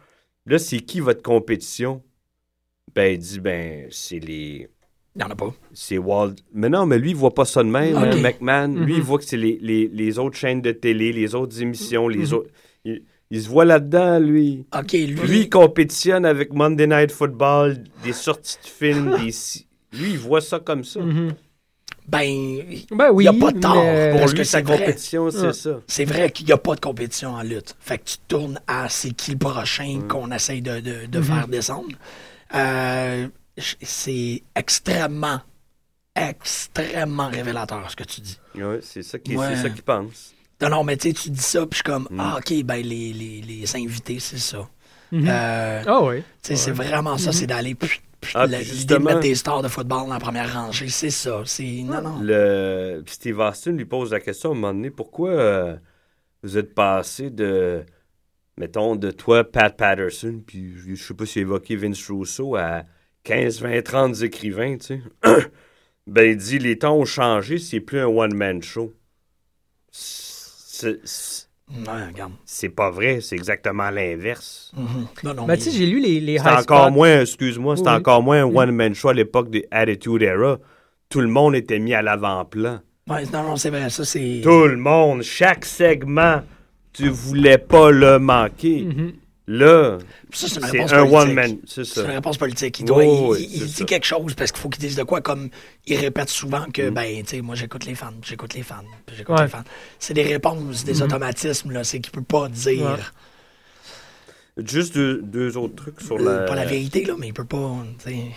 Là, 0.46 0.60
c'est 0.60 0.80
qui 0.80 1.00
votre 1.00 1.22
compétition? 1.22 2.04
Ben, 2.94 3.14
il 3.14 3.20
dit, 3.20 3.40
ben, 3.40 3.88
c'est 3.90 4.20
les... 4.20 4.68
Il 5.16 5.20
n'y 5.20 5.24
en 5.24 5.30
a 5.30 5.36
pas. 5.36 5.54
C'est 5.74 5.98
Walt. 6.00 6.36
Mais 6.54 6.70
non, 6.70 6.86
mais 6.88 6.98
lui, 6.98 7.12
il 7.12 7.16
voit 7.16 7.34
pas 7.34 7.46
ça 7.46 7.64
de 7.64 7.70
même. 7.70 7.96
Ok. 7.96 8.04
hein, 8.04 8.16
McMahon, 8.22 8.68
lui, 8.86 8.94
Mhm. 8.94 8.98
il 8.98 9.02
voit 9.04 9.20
que 9.20 9.26
c'est 9.26 9.38
les, 9.38 9.58
les, 9.62 9.88
les 9.88 10.20
autres 10.20 10.36
chaînes 10.36 10.62
de 10.62 10.72
télé, 10.72 11.14
les 11.14 11.36
autres 11.36 11.62
émissions, 11.62 12.08
les 12.08 12.26
Mhm. 12.28 12.34
autres. 12.34 12.50
Il, 12.84 13.04
il 13.30 13.42
se 13.42 13.48
voit 13.48 13.64
là-dedans, 13.66 14.20
lui. 14.20 14.66
OK, 14.78 14.92
lui. 14.94 15.06
Lui, 15.14 15.40
il 15.42 15.50
compétitionne 15.50 16.26
avec 16.26 16.52
Monday 16.54 16.88
Night 16.88 17.12
Football, 17.12 17.78
des 18.04 18.12
sorties 18.14 18.58
de 18.64 18.68
films, 18.68 19.12
des. 19.18 19.32
Lui, 20.00 20.12
il 20.12 20.18
voit 20.18 20.42
ça 20.42 20.60
comme 20.60 20.84
ça. 20.84 21.00
Mhm. 21.00 21.34
Ben, 22.08 22.60
Ben 22.92 23.10
oui. 23.12 23.24
Il 23.24 23.26
y 23.26 23.28
a 23.28 23.34
pas 23.34 23.52
de 23.52 23.60
tort 23.60 23.74
Pour 24.12 24.20
Parce 24.20 24.32
lui, 24.32 24.38
que 24.40 24.44
sa 24.44 24.58
c'est 24.60 24.64
vrai. 24.64 24.78
compétition, 24.80 25.32
c'est 25.32 25.38
Ouais. 25.48 25.54
ça. 25.54 25.70
c'est 25.88 26.06
vrai 26.06 26.32
qu'il 26.32 26.46
n'y 26.46 26.52
a 26.52 26.58
pas 26.58 26.76
de 26.76 26.80
compétition 26.82 27.32
en 27.32 27.42
lutte. 27.44 27.76
Fait 27.80 27.98
que 27.98 28.04
tu 28.06 28.18
tournes 28.28 28.60
à 28.68 28.90
c'est 28.90 29.12
qui 29.12 29.32
le 29.32 29.38
prochain 29.38 30.02
qu'on 30.10 30.32
essaye 30.32 30.62
de, 30.62 30.80
de, 30.80 31.06
de 31.08 31.18
Mhm. 31.20 31.24
faire 31.26 31.48
descendre. 31.48 31.96
Euh, 32.56 33.28
c'est 33.82 34.44
extrêmement, 34.56 35.42
extrêmement 36.16 37.28
révélateur 37.30 37.90
ce 37.90 37.96
que 37.96 38.04
tu 38.04 38.22
dis. 38.22 38.40
Ouais, 38.56 38.80
c'est 38.82 39.04
ça 39.04 39.20
qu'il 39.20 39.38
Ouais. 39.38 39.48
c'est 39.56 39.64
ça 39.64 39.70
qu'il 39.70 39.84
pense. 39.84 40.34
Non, 40.62 40.70
non, 40.70 40.84
mais 40.84 40.96
tu 40.98 41.10
sais, 41.10 41.14
tu 41.14 41.30
dis 41.30 41.42
ça, 41.42 41.62
puis 41.62 41.70
je 41.72 41.76
suis 41.78 41.84
comme, 41.84 42.08
Mm. 42.10 42.20
ah, 42.20 42.38
OK, 42.38 42.64
ben, 42.64 42.76
les, 42.82 43.12
les, 43.14 43.42
les 43.42 43.76
invités, 43.76 44.20
c'est 44.20 44.38
ça. 44.38 44.68
Mhm. 45.12 45.26
Euh, 45.28 45.84
Ah 45.86 46.02
oui. 46.04 46.18
tu 46.42 46.50
sais, 46.50 46.56
c'est 46.56 46.72
vraiment 46.72 47.18
ça, 47.18 47.32
c'est 47.32 47.48
d'aller. 47.48 47.76
Ah, 48.36 48.46
L'idée 48.46 48.86
de 48.96 48.98
mettre 49.00 49.20
des 49.22 49.36
stars 49.36 49.62
de 49.62 49.68
football 49.68 50.08
dans 50.08 50.14
la 50.14 50.20
première 50.20 50.54
rangée, 50.54 50.90
c'est 50.90 51.10
ça. 51.10 51.44
C'est. 51.46 51.64
Non, 51.84 52.02
non. 52.02 52.20
Le... 52.22 53.02
puis 53.06 53.16
Steve 53.16 53.40
Austin 53.40 53.72
lui 53.74 53.86
pose 53.86 54.12
la 54.12 54.20
question 54.20 54.50
à 54.50 54.52
un 54.54 54.56
moment 54.56 54.74
donné 54.74 54.90
pourquoi 54.92 55.30
euh, 55.32 55.76
vous 56.44 56.58
êtes 56.58 56.74
passé 56.74 57.30
de, 57.30 57.84
mettons, 58.58 58.96
de 58.96 59.12
toi, 59.12 59.44
Pat 59.44 59.76
Patterson, 59.76 60.42
puis 60.46 60.74
je 60.78 60.96
je 60.96 61.04
sais 61.04 61.14
pas 61.14 61.26
si 61.26 61.40
évoqué 61.40 61.76
Vince 61.76 62.10
Russo, 62.10 62.56
à 62.56 62.84
15, 63.24 63.62
20, 63.62 63.82
30 63.84 64.22
écrivains, 64.24 64.78
tu 64.78 64.86
sais. 64.86 65.02
ben, 66.08 66.32
il 66.32 66.38
dit 66.38 66.60
les 66.60 66.78
temps 66.80 66.96
ont 66.98 67.06
changé, 67.06 67.58
c'est 67.58 67.80
plus 67.80 68.00
un 68.00 68.08
one-man 68.08 68.62
show. 68.62 68.94
C'est- 69.92 71.00
C'est 71.06 71.48
Regarde. 71.76 72.32
c'est 72.46 72.70
pas 72.70 72.90
vrai, 72.92 73.20
c'est 73.22 73.36
exactement 73.36 73.90
l'inverse. 73.90 74.72
Mhm. 74.78 74.86
Non, 75.24 75.34
non. 75.34 75.42
Ben, 75.44 75.48
mais- 75.48 75.58
tu 75.58 75.64
sais, 75.64 75.72
j'ai 75.72 75.86
lu 75.86 76.00
les, 76.00 76.20
les 76.20 76.38
C'était 76.38 76.50
high 76.52 76.60
encore 76.60 76.84
spots. 76.86 76.92
moins, 76.92 77.22
excuse-moi, 77.22 77.76
c'était 77.78 77.90
Oui. 77.90 77.96
encore 77.96 78.22
moins 78.24 78.44
un 78.44 78.50
Mm. 78.52 78.56
one-man 78.58 78.94
show 78.96 79.10
à 79.10 79.14
l'époque 79.14 79.50
des 79.50 79.66
Attitude 79.72 80.22
Era. 80.22 80.60
Tout 81.10 81.22
le 81.22 81.28
monde 81.28 81.56
était 81.56 81.80
mis 81.80 81.94
à 81.94 82.02
l'avant-plan. 82.02 82.80
Ouais, 83.10 83.24
non, 83.34 83.44
non, 83.44 83.56
c'est 83.56 83.70
vrai. 83.70 83.90
Ça, 83.90 84.06
c'est. 84.06 84.42
Tout 84.44 84.68
le 84.68 84.78
monde, 84.78 85.22
chaque 85.24 85.66
segment, 85.66 86.42
tu 86.94 87.10
voulais 87.10 87.58
pas 87.58 87.92
le 87.92 88.20
manquer. 88.20 88.84
Mhm. 88.84 89.14
Là, 89.46 89.98
c'est 90.32 90.48
une 90.48 90.62
c'est 90.62 90.66
réponse 90.72 90.94
un 90.94 91.00
politique. 91.06 91.18
one-man, 91.20 91.58
c'est 91.68 91.98
une 91.98 92.12
réponse 92.12 92.38
politique. 92.38 92.80
Il, 92.80 92.86
doit, 92.86 93.04
Oh, 93.04 93.36
il- 93.36 93.42
oui, 93.42 93.50
il 93.52 93.60
c'est 93.60 93.66
dit 93.66 93.72
ça. 93.74 93.86
quelque 93.86 94.06
chose 94.06 94.34
parce 94.36 94.54
qu'il 94.54 94.62
faut 94.62 94.70
qu'il 94.70 94.82
dise 94.82 94.96
de 94.96 95.04
quoi, 95.04 95.20
comme 95.20 95.50
il 95.86 95.98
répète 96.00 96.30
souvent 96.30 96.66
que, 96.74 96.90
Mm. 96.90 96.94
ben, 96.94 97.24
tu 97.24 97.30
sais, 97.36 97.42
moi, 97.42 97.56
j'écoute 97.56 97.86
les 97.86 97.96
fans, 97.96 98.14
j'écoute 98.24 98.54
les 98.54 98.64
fans, 98.64 98.86
puis 99.06 99.18
j'écoute 99.18 99.36
Ouais. 99.38 99.44
les 99.44 99.50
fans. 99.50 99.64
C'est 100.00 100.14
des 100.14 100.24
réponses, 100.24 100.86
des 100.86 100.94
Mhm. 100.96 101.02
automatismes, 101.02 101.72
là. 101.72 101.84
C'est 101.84 102.00
qu'il 102.00 102.12
peut 102.14 102.22
pas 102.24 102.48
dire, 102.48 102.82
Ouais. 104.58 104.66
Juste 104.66 104.94
deux, 104.94 105.22
deux 105.24 105.58
autres 105.58 105.76
trucs 105.76 106.00
sur 106.00 106.18
euh, 106.20 106.42
la... 106.42 106.46
pas 106.46 106.56
la 106.56 106.66
vérité, 106.66 107.04
là, 107.06 107.16
mais 107.18 107.28
il 107.28 107.34
peut 107.34 107.44
pas. 107.44 107.76
Il 108.08 108.32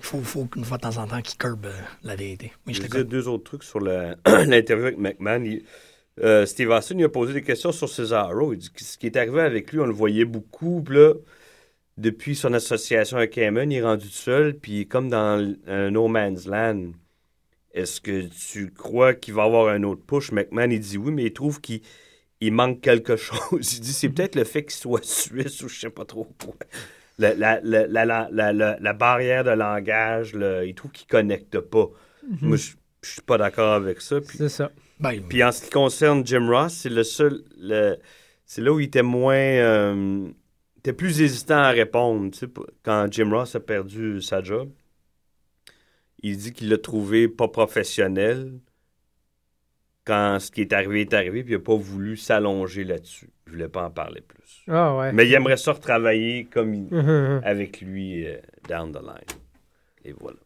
faut, 0.00 0.20
faut 0.20 0.44
qu'une 0.46 0.64
fois 0.64 0.76
de 0.78 0.82
temps 0.82 0.96
en 0.98 1.06
temps 1.06 1.22
qu'il 1.22 1.38
curbe 1.38 1.66
euh, 1.66 1.72
la 2.02 2.16
vérité. 2.16 2.52
Oui, 2.66 2.74
je 2.74 2.82
Je 2.82 3.02
deux 3.02 3.28
autres 3.28 3.44
trucs 3.44 3.62
sur 3.62 3.78
la- 3.80 4.16
l'interview 4.26 4.86
avec 4.86 4.98
McMahon. 4.98 5.44
Il- 5.44 5.62
euh, 6.22 6.46
Steve 6.46 6.70
Austin 6.70 6.96
il 6.98 7.04
a 7.04 7.08
posé 7.08 7.32
des 7.32 7.42
questions 7.42 7.72
sur 7.72 7.88
Cesaro. 7.88 8.52
Il 8.52 8.58
dit 8.58 8.70
que 8.70 8.82
ce 8.82 8.96
qui 8.98 9.06
est 9.06 9.16
arrivé 9.16 9.40
avec 9.40 9.72
lui, 9.72 9.80
on 9.80 9.86
le 9.86 9.92
voyait 9.92 10.24
beaucoup. 10.24 10.82
Puis 10.82 10.96
là, 10.96 11.14
depuis 11.96 12.36
son 12.36 12.52
association 12.52 13.16
avec 13.16 13.36
Heyman, 13.36 13.70
il 13.72 13.78
est 13.78 13.82
rendu 13.82 14.08
seul. 14.08 14.54
Puis 14.54 14.86
comme 14.86 15.08
dans 15.08 15.54
un 15.66 15.90
no 15.90 16.08
man's 16.08 16.46
land. 16.46 16.92
est-ce 17.72 18.00
que 18.00 18.28
tu 18.28 18.70
crois 18.70 19.14
qu'il 19.14 19.34
va 19.34 19.44
avoir 19.44 19.68
un 19.68 19.82
autre 19.82 20.02
push? 20.04 20.30
McMahon, 20.32 20.70
il 20.70 20.80
dit 20.80 20.98
oui, 20.98 21.12
mais 21.12 21.24
il 21.24 21.32
trouve 21.32 21.60
qu'il 21.60 21.80
il 22.40 22.52
manque 22.52 22.80
quelque 22.80 23.16
chose. 23.18 23.74
Il 23.74 23.80
dit 23.80 23.92
c'est 23.92 24.08
peut-être 24.08 24.36
le 24.36 24.44
fait 24.44 24.62
qu'il 24.64 24.74
soit 24.74 25.04
suisse 25.06 25.62
ou 25.62 25.68
je 25.68 25.80
sais 25.80 25.90
pas 25.90 26.04
trop 26.04 26.28
quoi. 26.38 26.54
La, 27.18 28.92
barrière 28.92 29.44
de 29.44 29.50
langage, 29.50 30.32
il 30.64 30.74
trouve 30.74 30.90
qu'il 30.90 31.06
connecte 31.06 31.60
pas. 31.60 31.88
Moi, 32.40 32.56
je 32.56 32.72
je 33.04 33.10
suis 33.12 33.22
pas 33.22 33.38
d'accord 33.38 33.74
avec 33.74 34.00
ça. 34.00 34.20
Puis, 34.20 34.38
C'est 34.38 34.48
ça. 34.48 34.72
Puis 35.28 35.42
en 35.44 35.52
ce 35.52 35.62
qui 35.64 35.70
concerne 35.70 36.26
Jim 36.26 36.48
Ross, 36.48 36.72
c'est 36.74 36.88
le 36.88 37.02
seul. 37.04 37.42
le- 37.58 37.96
c'est 38.46 38.60
là 38.60 38.72
où 38.72 38.80
il 38.80 38.84
était 38.86 39.02
moins. 39.02 39.34
euh, 39.34 40.28
il 40.76 40.78
était 40.80 40.92
plus 40.92 41.20
hésitant 41.20 41.58
à 41.58 41.70
répondre. 41.70 42.30
quand 42.82 43.06
Jim 43.10 43.30
Ross 43.30 43.54
a 43.54 43.60
perdu 43.60 44.20
sa 44.22 44.42
job, 44.42 44.70
il 46.22 46.36
dit 46.36 46.52
qu'il 46.52 46.68
l'a 46.68 46.78
trouvé 46.78 47.28
pas 47.28 47.48
professionnel 47.48 48.52
quand 50.04 50.38
ce 50.38 50.50
qui 50.50 50.60
est 50.60 50.72
arrivé 50.74 51.02
est 51.02 51.14
arrivé, 51.14 51.42
puis 51.42 51.54
il 51.54 51.56
n'a 51.56 51.62
pas 51.64 51.76
voulu 51.76 52.16
s'allonger 52.16 52.84
là-dessus. 52.84 53.30
Il 53.46 53.52
voulait 53.52 53.68
pas 53.68 53.86
en 53.86 53.90
parler 53.90 54.20
plus. 54.20 54.62
Ah 54.68 54.94
ouais. 54.96 55.12
Mais 55.12 55.26
il 55.26 55.32
aimerait 55.34 55.56
ça 55.56 55.72
retravailler 55.72 56.44
comme 56.44 56.74
il- 56.74 56.92
Mhm. 56.94 57.40
avec 57.44 57.80
lui 57.80 58.26
euh, 58.26 58.36
down 58.68 58.92
the 58.92 59.00
line. 59.00 59.40
Et 60.04 60.12
voilà. 60.12 60.38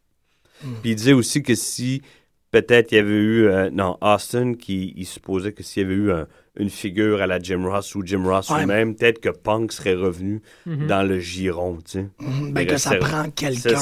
Puis 0.61 0.91
il 0.91 0.95
disait 0.95 1.13
aussi 1.13 1.43
que 1.43 1.55
si 1.57 2.03
peut-être 2.51 2.93
il 2.93 2.97
y 2.97 2.99
avait 2.99 3.11
eu, 3.11 3.47
euh, 3.47 3.71
non, 3.71 3.97
Austin, 4.01 4.55
qui 4.55 4.93
il 4.97 5.07
supposait 5.07 5.53
que 5.53 5.63
s'il 5.63 5.83
y 5.83 5.87
avait 5.87 5.95
eu 5.95 6.13
un- 6.13 6.27
une 6.59 6.71
figure 6.71 7.23
à 7.23 7.27
la 7.27 7.39
Jim 7.39 7.65
Ross 7.69 7.95
ou 7.95 8.03
Jim 8.05 8.25
Ross 8.25 8.51
Ouais. 8.51 8.59
lui-même, 8.61 8.97
peut-être 8.97 9.21
que 9.21 9.29
Punk 9.29 9.71
serait 9.73 9.95
revenu 9.95 10.43
Mhm. 10.67 10.87
dans 10.89 11.03
le 11.07 11.21
giron, 11.21 11.77
tu 11.77 11.83
sais. 12.01 12.07
Mhm, 12.21 12.53
ben 12.53 12.67
que 12.67 12.77
ça 12.77 12.97
prend 12.97 13.31
quelqu'un 13.31 13.79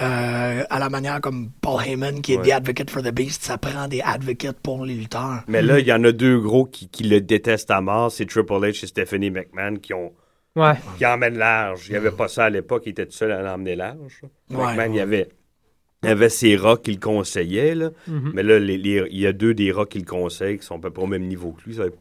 euh, 0.00 0.62
à 0.70 0.78
la 0.78 0.88
manière 0.90 1.20
comme 1.20 1.50
Paul 1.60 1.82
Heyman 1.84 2.20
qui 2.22 2.34
est 2.34 2.36
Ouais. 2.38 2.48
the 2.50 2.52
advocate 2.52 2.88
for 2.88 3.02
the 3.02 3.10
beast, 3.12 3.42
ça 3.42 3.58
prend 3.58 3.88
des 3.88 4.00
advocates 4.00 4.60
pour 4.62 4.84
les 4.84 4.94
lutteurs. 4.94 5.42
Mais 5.48 5.60
là, 5.60 5.80
il 5.80 5.86
y 5.88 5.92
en 5.92 6.04
a 6.04 6.12
deux 6.12 6.38
gros 6.38 6.66
qui, 6.66 6.88
qui 6.88 7.02
le 7.02 7.20
détestent 7.20 7.72
à 7.72 7.80
mort, 7.80 8.12
c'est 8.12 8.26
Triple 8.26 8.52
H 8.52 8.84
et 8.84 8.86
Stephanie 8.86 9.30
McMahon 9.30 9.76
qui 9.76 9.94
ont 9.94 10.12
Ouais. 10.54 10.74
qui 10.98 11.04
emmènent 11.06 11.38
large. 11.38 11.86
Il 11.88 11.92
n'y 11.92 11.96
avait 11.96 12.10
pas 12.12 12.28
ça 12.28 12.44
à 12.44 12.50
l'époque, 12.50 12.82
il 12.86 12.90
était 12.90 13.06
tout 13.06 13.12
seul 13.12 13.32
à 13.32 13.42
l'emmener 13.42 13.74
large. 13.74 14.22
McMahon, 14.50 14.90
il 14.92 14.96
y 14.96 15.00
avait 15.00 15.28
il 16.02 16.08
y 16.08 16.12
avait 16.12 16.28
ses 16.28 16.56
rats 16.56 16.76
qui 16.76 16.92
le 16.92 17.00
conseillaient, 17.00 17.74
là. 17.74 17.90
Mhm. 18.06 18.30
mais 18.34 18.42
là, 18.42 18.58
les- 18.58 18.78
les- 18.78 19.06
il 19.10 19.18
y 19.20 19.26
a 19.26 19.32
deux 19.32 19.54
des 19.54 19.72
rats 19.72 19.86
qui 19.86 19.98
le 19.98 20.04
conseillent 20.04 20.58
qui 20.58 20.64
sont 20.66 20.76
à 20.76 20.80
peu 20.80 20.90
près 20.90 21.02
au 21.02 21.06
même 21.06 21.26
niveau 21.26 21.52
que 21.52 21.62
lui. 21.64 21.74
Ça 21.74 21.82
va 21.82 21.86
être- 21.88 21.98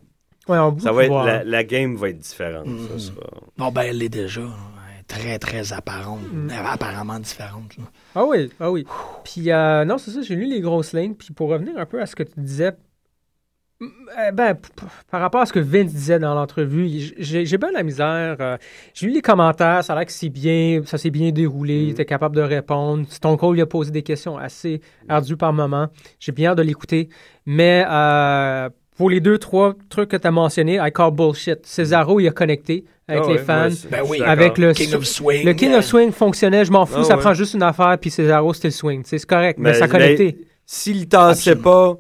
Ouais, 0.47 0.57
on 0.59 0.77
ça 0.79 0.91
va 0.93 1.03
être 1.03 1.07
pouvoir. 1.09 1.25
la, 1.25 1.43
la 1.43 1.63
game 1.63 1.95
va 1.95 2.09
être 2.09 2.19
différente. 2.19 2.67
Mhm. 2.67 2.87
ça 2.93 2.99
sera- 2.99 3.27
Bon, 3.57 3.71
ben, 3.71 3.81
elle 3.83 3.97
l'est 3.97 4.09
déjà. 4.09 4.41
hein. 4.41 4.53
Elle 4.93 4.99
est 5.01 5.03
Très, 5.07 5.39
très 5.39 5.71
apparente. 5.73 6.19
Mm. 6.33 6.49
Euh, 6.51 6.53
Apparemment 6.65 7.19
différente. 7.19 7.77
là. 7.77 7.83
Ah 8.15 8.25
oui, 8.25 8.49
ah 8.59 8.69
oui. 8.71 8.85
Puis, 9.23 9.51
euh, 9.51 9.85
non, 9.85 9.97
c'est 9.97 10.11
ça, 10.11 10.21
j'ai 10.21 10.35
lu 10.35 10.45
les 10.47 10.59
grosses 10.59 10.91
lignes. 10.93 11.15
Puis, 11.15 11.33
pour 11.33 11.47
revenir 11.49 11.77
un 11.77 11.85
peu 11.85 12.01
à 12.01 12.05
ce 12.05 12.13
que 12.15 12.23
tu 12.23 12.39
disais, 12.41 12.73
ben, 14.33 14.55
p- 14.55 14.69
p- 14.75 14.83
par 15.11 15.21
rapport 15.21 15.41
à 15.41 15.45
ce 15.45 15.53
que 15.53 15.59
Vince 15.59 15.93
disait 15.93 16.17
dans 16.19 16.33
l'entrevue, 16.33 16.89
j'ai 17.19 17.57
bien 17.57 17.71
la 17.71 17.83
misère. 17.83 18.37
euh, 18.39 18.57
j'ai 18.93 19.07
lu 19.07 19.13
les 19.13 19.21
commentaires, 19.21 19.83
ça 19.83 19.93
a 19.93 19.95
l'air 19.97 20.05
que 20.05 20.11
c'est 20.11 20.29
bien, 20.29 20.81
ça 20.85 20.97
s'est 20.97 21.11
bien 21.11 21.31
déroulé, 21.31 21.83
il 21.83 21.89
était 21.91 22.05
capable 22.05 22.35
de 22.35 22.41
répondre. 22.41 23.05
Stone 23.09 23.37
Cold 23.37 23.53
lui 23.55 23.61
a 23.61 23.65
posé 23.67 23.91
des 23.91 24.01
questions 24.03 24.37
assez 24.37 24.81
ardues 25.07 25.37
par 25.37 25.53
moment. 25.53 25.87
J'ai 26.19 26.31
bien 26.31 26.51
hâte 26.51 26.57
de 26.57 26.63
l'écouter. 26.63 27.09
Mais 27.45 27.85
euh, 27.89 28.69
pour 28.97 29.09
les 29.11 29.19
deux, 29.19 29.37
trois 29.37 29.75
trucs 29.89 30.09
que 30.09 30.17
tu 30.17 30.25
as 30.27 30.31
mentionnés, 30.31 30.79
I 30.81 30.91
call 30.91 31.11
bullshit. 31.11 31.59
Cesaro, 31.65 32.19
il 32.19 32.27
a 32.27 32.31
connecté 32.31 32.83
avec 33.07 33.23
Ah 33.27 33.31
les 33.31 33.37
fans. 33.37 33.69
Ben 33.91 34.01
oui. 34.09 34.21
Avec 34.25 34.57
le, 34.57 34.73
King 34.73 34.95
of 34.95 35.05
Swing. 35.05 35.45
le 35.45 35.53
King 35.53 35.73
of 35.75 35.85
Swing 35.85 36.11
fonctionnait, 36.11 36.65
je 36.65 36.71
m'en 36.71 36.85
fous, 36.87 36.95
Ah 37.01 37.03
ça 37.03 37.15
ouais. 37.15 37.21
prend 37.21 37.33
juste 37.35 37.53
une 37.53 37.63
affaire, 37.63 37.95
puis 38.01 38.09
Cesaro, 38.09 38.53
c'était 38.55 38.69
le 38.69 38.73
swing. 38.73 39.03
C'est 39.05 39.23
correct, 39.25 39.59
mais, 39.59 39.69
Mais 39.71 39.75
ça 39.77 39.85
a 39.85 39.87
connecté. 39.87 40.39
S'il 40.65 41.07
tassait 41.07 41.55
pas 41.55 41.95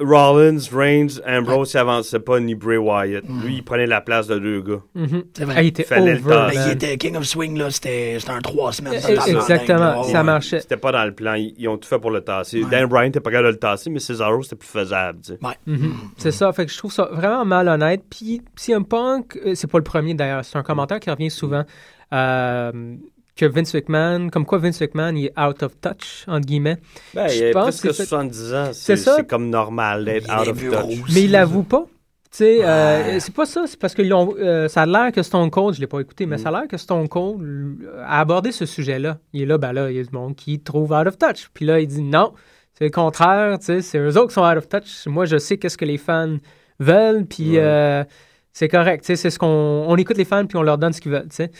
Rollins, 0.00 0.58
Reigns, 0.72 1.20
Ambrose, 1.26 1.72
il 1.74 1.78
avançait 1.78 2.20
pas 2.20 2.38
ni 2.38 2.54
Bray 2.54 2.76
Wyatt. 2.76 3.24
Lui, 3.44 3.56
il 3.56 3.62
prenait 3.64 3.86
la 3.86 4.00
place 4.00 4.26
de 4.28 4.38
deux 4.38 4.60
gars. 4.62 4.80
C'est 5.34 5.44
vrai. 5.44 5.54
Ah, 5.58 5.62
il 5.62 5.66
était 5.68 5.82
Fallait 5.82 6.14
le 6.14 6.20
over, 6.20 6.30
tasser. 6.30 6.56
Ben, 6.56 6.64
il 6.66 6.72
était 6.72 6.96
King 6.98 7.16
of 7.16 7.24
Swing, 7.24 7.58
là, 7.58 7.70
c'était 7.70 8.18
un 8.28 8.40
trois 8.40 8.72
semaines. 8.72 9.00
Eh, 9.08 9.30
Exactement, 9.30 10.04
ça 10.04 10.22
marchait. 10.22 10.60
C'était 10.60 10.76
pas 10.76 10.92
dans 10.92 11.04
le 11.04 11.12
plan. 11.14 11.34
Ils, 11.34 11.52
ils 11.58 11.68
ont 11.68 11.76
tout 11.78 11.88
fait 11.88 11.98
pour 11.98 12.10
le 12.12 12.20
tasser. 12.20 12.62
Ouais. 12.62 12.70
Dan 12.70 12.86
Bryan 12.86 13.06
n'était 13.06 13.20
pas 13.20 13.30
capable 13.30 13.48
de 13.48 13.52
le 13.54 13.58
tasser, 13.58 13.90
mais 13.90 13.98
Cesaro, 13.98 14.42
c'était 14.42 14.56
plus 14.56 14.68
faisable. 14.68 15.20
tu 15.20 15.32
sais. 15.32 15.38
Ouais. 15.44 15.54
Mhm. 15.66 15.92
C'est 16.16 16.30
ça, 16.32 16.52
fait 16.52 16.66
que 16.66 16.72
je 16.72 16.78
trouve 16.78 16.92
ça 16.92 17.08
vraiment 17.12 17.44
malhonnête. 17.44 18.02
Puis 18.08 18.40
CM 18.56 18.84
Punk, 18.84 19.36
euh, 19.44 19.54
c'est 19.54 19.70
pas 19.70 19.78
le 19.78 19.84
premier 19.84 20.14
d'ailleurs, 20.14 20.44
c'est 20.44 20.58
un 20.58 20.62
commentaire 20.62 21.00
qui 21.00 21.10
revient 21.10 21.30
souvent. 21.30 21.64
euh, 22.12 22.72
que 23.38 23.46
Vince 23.46 23.72
McMahon, 23.72 24.28
comme 24.30 24.44
quoi 24.44 24.58
Vince 24.58 24.80
McMahon, 24.80 25.14
il 25.14 25.26
est 25.26 25.40
out 25.40 25.62
of 25.62 25.72
touch, 25.80 26.24
entre 26.26 26.46
guillemets. 26.46 26.76
Ben, 27.14 27.28
Je 27.28 27.36
il 27.36 27.44
a 27.48 27.52
pense 27.52 27.62
presque 27.80 27.86
que 27.88 27.92
c'est- 27.92 28.04
70 28.06 28.54
ans. 28.54 28.70
C'est 28.72 29.26
comme 29.26 29.48
normal 29.48 30.04
d'être 30.04 30.24
out 30.30 30.48
of 30.48 30.58
touch. 30.60 31.14
Mais 31.14 31.22
il 31.22 31.30
l'avoue 31.30 31.62
pas. 31.62 31.86
Tu 32.30 32.38
sais, 32.44 32.58
euh, 32.62 33.04
Ouais. 33.14 33.20
c'est 33.20 33.32
pas 33.34 33.46
ça, 33.46 33.64
c'est 33.66 33.78
parce 33.80 33.94
que 33.94 34.02
ils 34.02 34.12
ont, 34.12 34.34
euh, 34.38 34.68
ça 34.68 34.82
a 34.82 34.86
l'air 34.86 35.12
que 35.12 35.22
Stone 35.22 35.50
Cold, 35.50 35.74
je 35.74 35.80
l'ai 35.80 35.86
pas 35.86 36.00
écouté, 36.00 36.26
mais 36.26 36.36
Mm. 36.36 36.40
ça 36.40 36.48
a 36.50 36.52
l'air 36.52 36.68
que 36.68 36.76
Stone 36.76 37.08
Cold 37.08 37.40
euh, 37.42 38.02
a 38.04 38.20
abordé 38.20 38.52
ce 38.52 38.66
sujet-là. 38.66 39.16
Il 39.32 39.40
est 39.42 39.46
là, 39.46 39.56
ben 39.56 39.72
là, 39.72 39.90
il 39.90 39.96
y 39.96 40.00
a 40.00 40.02
du 40.02 40.10
monde 40.12 40.36
qui 40.36 40.60
trouve 40.60 40.92
out 40.92 41.06
of 41.06 41.16
touch. 41.16 41.48
Puis 41.54 41.64
là, 41.64 41.80
il 41.80 41.86
dit 41.86 42.02
non, 42.02 42.34
c'est 42.76 42.84
le 42.84 42.90
contraire, 42.90 43.58
tu 43.58 43.64
sais, 43.64 43.80
c'est 43.80 43.98
eux 43.98 44.16
autres 44.18 44.28
qui 44.28 44.34
sont 44.34 44.42
out 44.44 44.58
of 44.58 44.68
touch. 44.68 45.06
Moi, 45.06 45.24
je 45.24 45.38
sais 45.38 45.56
qu'est-ce 45.56 45.78
que 45.78 45.86
les 45.86 45.96
fans 45.96 46.36
veulent, 46.78 47.24
puis 47.24 47.52
Ouais. 47.52 47.60
euh, 47.62 48.04
c'est 48.52 48.68
correct, 48.68 49.04
tu 49.04 49.06
sais, 49.06 49.16
c'est 49.16 49.30
ce 49.30 49.38
qu'on, 49.38 49.46
on 49.88 49.96
écoute 49.96 50.18
les 50.18 50.24
fans, 50.26 50.44
puis 50.44 50.58
on 50.58 50.62
leur 50.62 50.76
donne 50.76 50.92
ce 50.92 51.00
qu'ils 51.00 51.12
veulent, 51.12 51.28
tu 51.30 51.36
sais. 51.36 51.50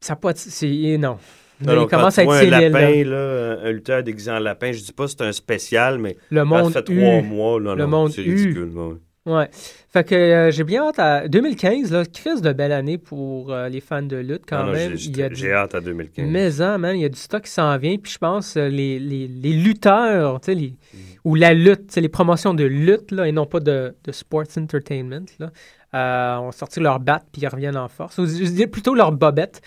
Ça 0.00 0.16
pas, 0.16 0.32
c'est, 0.34 0.96
non. 0.98 1.18
Non, 1.60 1.72
il 1.72 1.76
non, 1.76 1.86
quand 1.88 1.96
commence 1.98 2.14
tu 2.14 2.20
à 2.20 2.22
être 2.22 2.30
un 2.32 2.60
lapin, 2.70 3.04
là, 3.04 3.58
un 3.64 3.72
lutteur 3.72 4.02
déguisé 4.04 4.30
en 4.30 4.38
lapin, 4.38 4.70
je 4.70 4.78
dis 4.80 4.92
pas 4.92 5.06
que 5.06 5.10
c'est 5.10 5.22
un 5.22 5.32
spécial, 5.32 5.98
mais 5.98 6.16
Le 6.30 6.38
ça 6.40 6.44
monde 6.44 6.72
fait 6.72 6.88
U. 6.88 6.96
trois 7.00 7.20
mois. 7.22 7.60
Là, 7.60 7.74
Le 7.74 7.82
non, 7.82 7.88
monde 7.88 8.12
c'est 8.12 8.22
ridicule. 8.22 8.70
ouais. 8.76 8.94
Ouais. 9.26 9.50
Fait 9.92 10.04
que 10.04 10.14
euh, 10.14 10.50
j'ai 10.52 10.64
bien 10.64 10.84
hâte 10.84 10.98
à 11.00 11.28
2015, 11.28 11.90
là, 11.92 12.04
crise 12.06 12.40
de 12.40 12.52
belle 12.52 12.72
année 12.72 12.96
pour 12.96 13.52
euh, 13.52 13.68
les 13.68 13.80
fans 13.80 14.00
de 14.00 14.16
lutte 14.16 14.44
quand 14.48 14.60
Non, 14.60 14.66
non, 14.66 14.72
même. 14.72 14.96
j'ai- 14.96 15.10
Il 15.10 15.28
du- 15.30 15.52
hâte 15.52 15.74
à 15.74 15.80
2015. 15.80 16.26
Mais 16.30 16.60
hein, 16.62 16.78
man, 16.78 16.96
il 16.96 17.02
y 17.02 17.04
a 17.04 17.08
du 17.10 17.18
stock 17.18 17.42
qui 17.42 17.50
s'en 17.50 17.76
vient. 17.76 17.96
Puis 17.98 18.12
je 18.12 18.18
pense 18.18 18.56
euh, 18.56 18.68
les, 18.68 18.98
les, 18.98 19.26
les 19.26 19.52
lutteurs, 19.52 20.40
tu 20.40 20.46
sais, 20.46 20.54
les- 20.54 20.76
Mm. 20.94 20.98
ou 21.24 21.34
la 21.34 21.52
lutte, 21.52 21.94
les 21.96 22.08
promotions 22.08 22.54
de 22.54 22.64
lutte, 22.64 23.10
là, 23.10 23.26
et 23.28 23.32
non 23.32 23.44
pas 23.44 23.60
de, 23.60 23.94
de 24.02 24.12
sports 24.12 24.44
entertainment, 24.56 25.26
là, 25.40 25.50
euh, 25.94 26.46
ont 26.46 26.52
sorti 26.52 26.80
leur 26.80 26.98
batte 27.00 27.24
puis 27.30 27.42
ils 27.42 27.48
reviennent 27.48 27.76
en 27.76 27.88
force. 27.88 28.16
Ou 28.18 28.24
Je 28.26 28.44
dis 28.50 28.66
plutôt 28.66 28.94
leur 28.94 29.12
bobette 29.12 29.60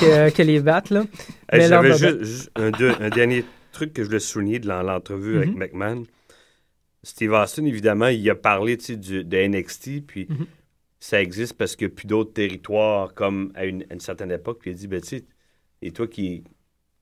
que, 0.00 0.30
que 0.30 0.42
les 0.42 0.60
battes. 0.60 0.90
Là. 0.90 1.00
Hey, 1.50 1.60
Mais 1.60 1.68
leur 1.68 1.82
J'avais 1.82 1.96
juste, 2.18 2.24
juste 2.24 2.50
un, 2.56 2.70
deux- 2.70 2.94
un 3.00 3.10
dernier 3.10 3.44
truc 3.72 3.92
que 3.92 4.02
je 4.02 4.06
voulais 4.08 4.20
souligner 4.20 4.58
dans 4.58 4.82
l'entrevue 4.82 5.36
avec. 5.38 5.54
McMahon. 5.54 6.04
Steve 7.02 7.32
Austin, 7.32 7.64
évidemment, 7.66 8.08
il 8.08 8.28
a 8.30 8.34
parlé 8.34 8.76
du- 8.76 9.24
de 9.24 9.36
NXT, 9.36 10.00
puis 10.06 10.26
Mhm. 10.30 10.46
ça 11.00 11.20
existe 11.20 11.54
parce 11.54 11.76
qu'il 11.76 11.88
n'y 11.88 11.92
a 11.92 11.96
plus 11.96 12.06
d'autres 12.06 12.32
territoires 12.32 13.12
comme 13.14 13.52
à 13.54 13.64
une, 13.66 13.84
à 13.90 13.94
une 13.94 14.00
certaine 14.00 14.30
époque. 14.30 14.58
Puis 14.60 14.70
il 14.70 14.74
a 14.74 14.76
dit, 14.76 14.86
ben, 14.88 15.00
tu 15.00 15.08
sais, 15.08 15.24
et 15.82 15.90
toi 15.90 16.06
qui, 16.06 16.44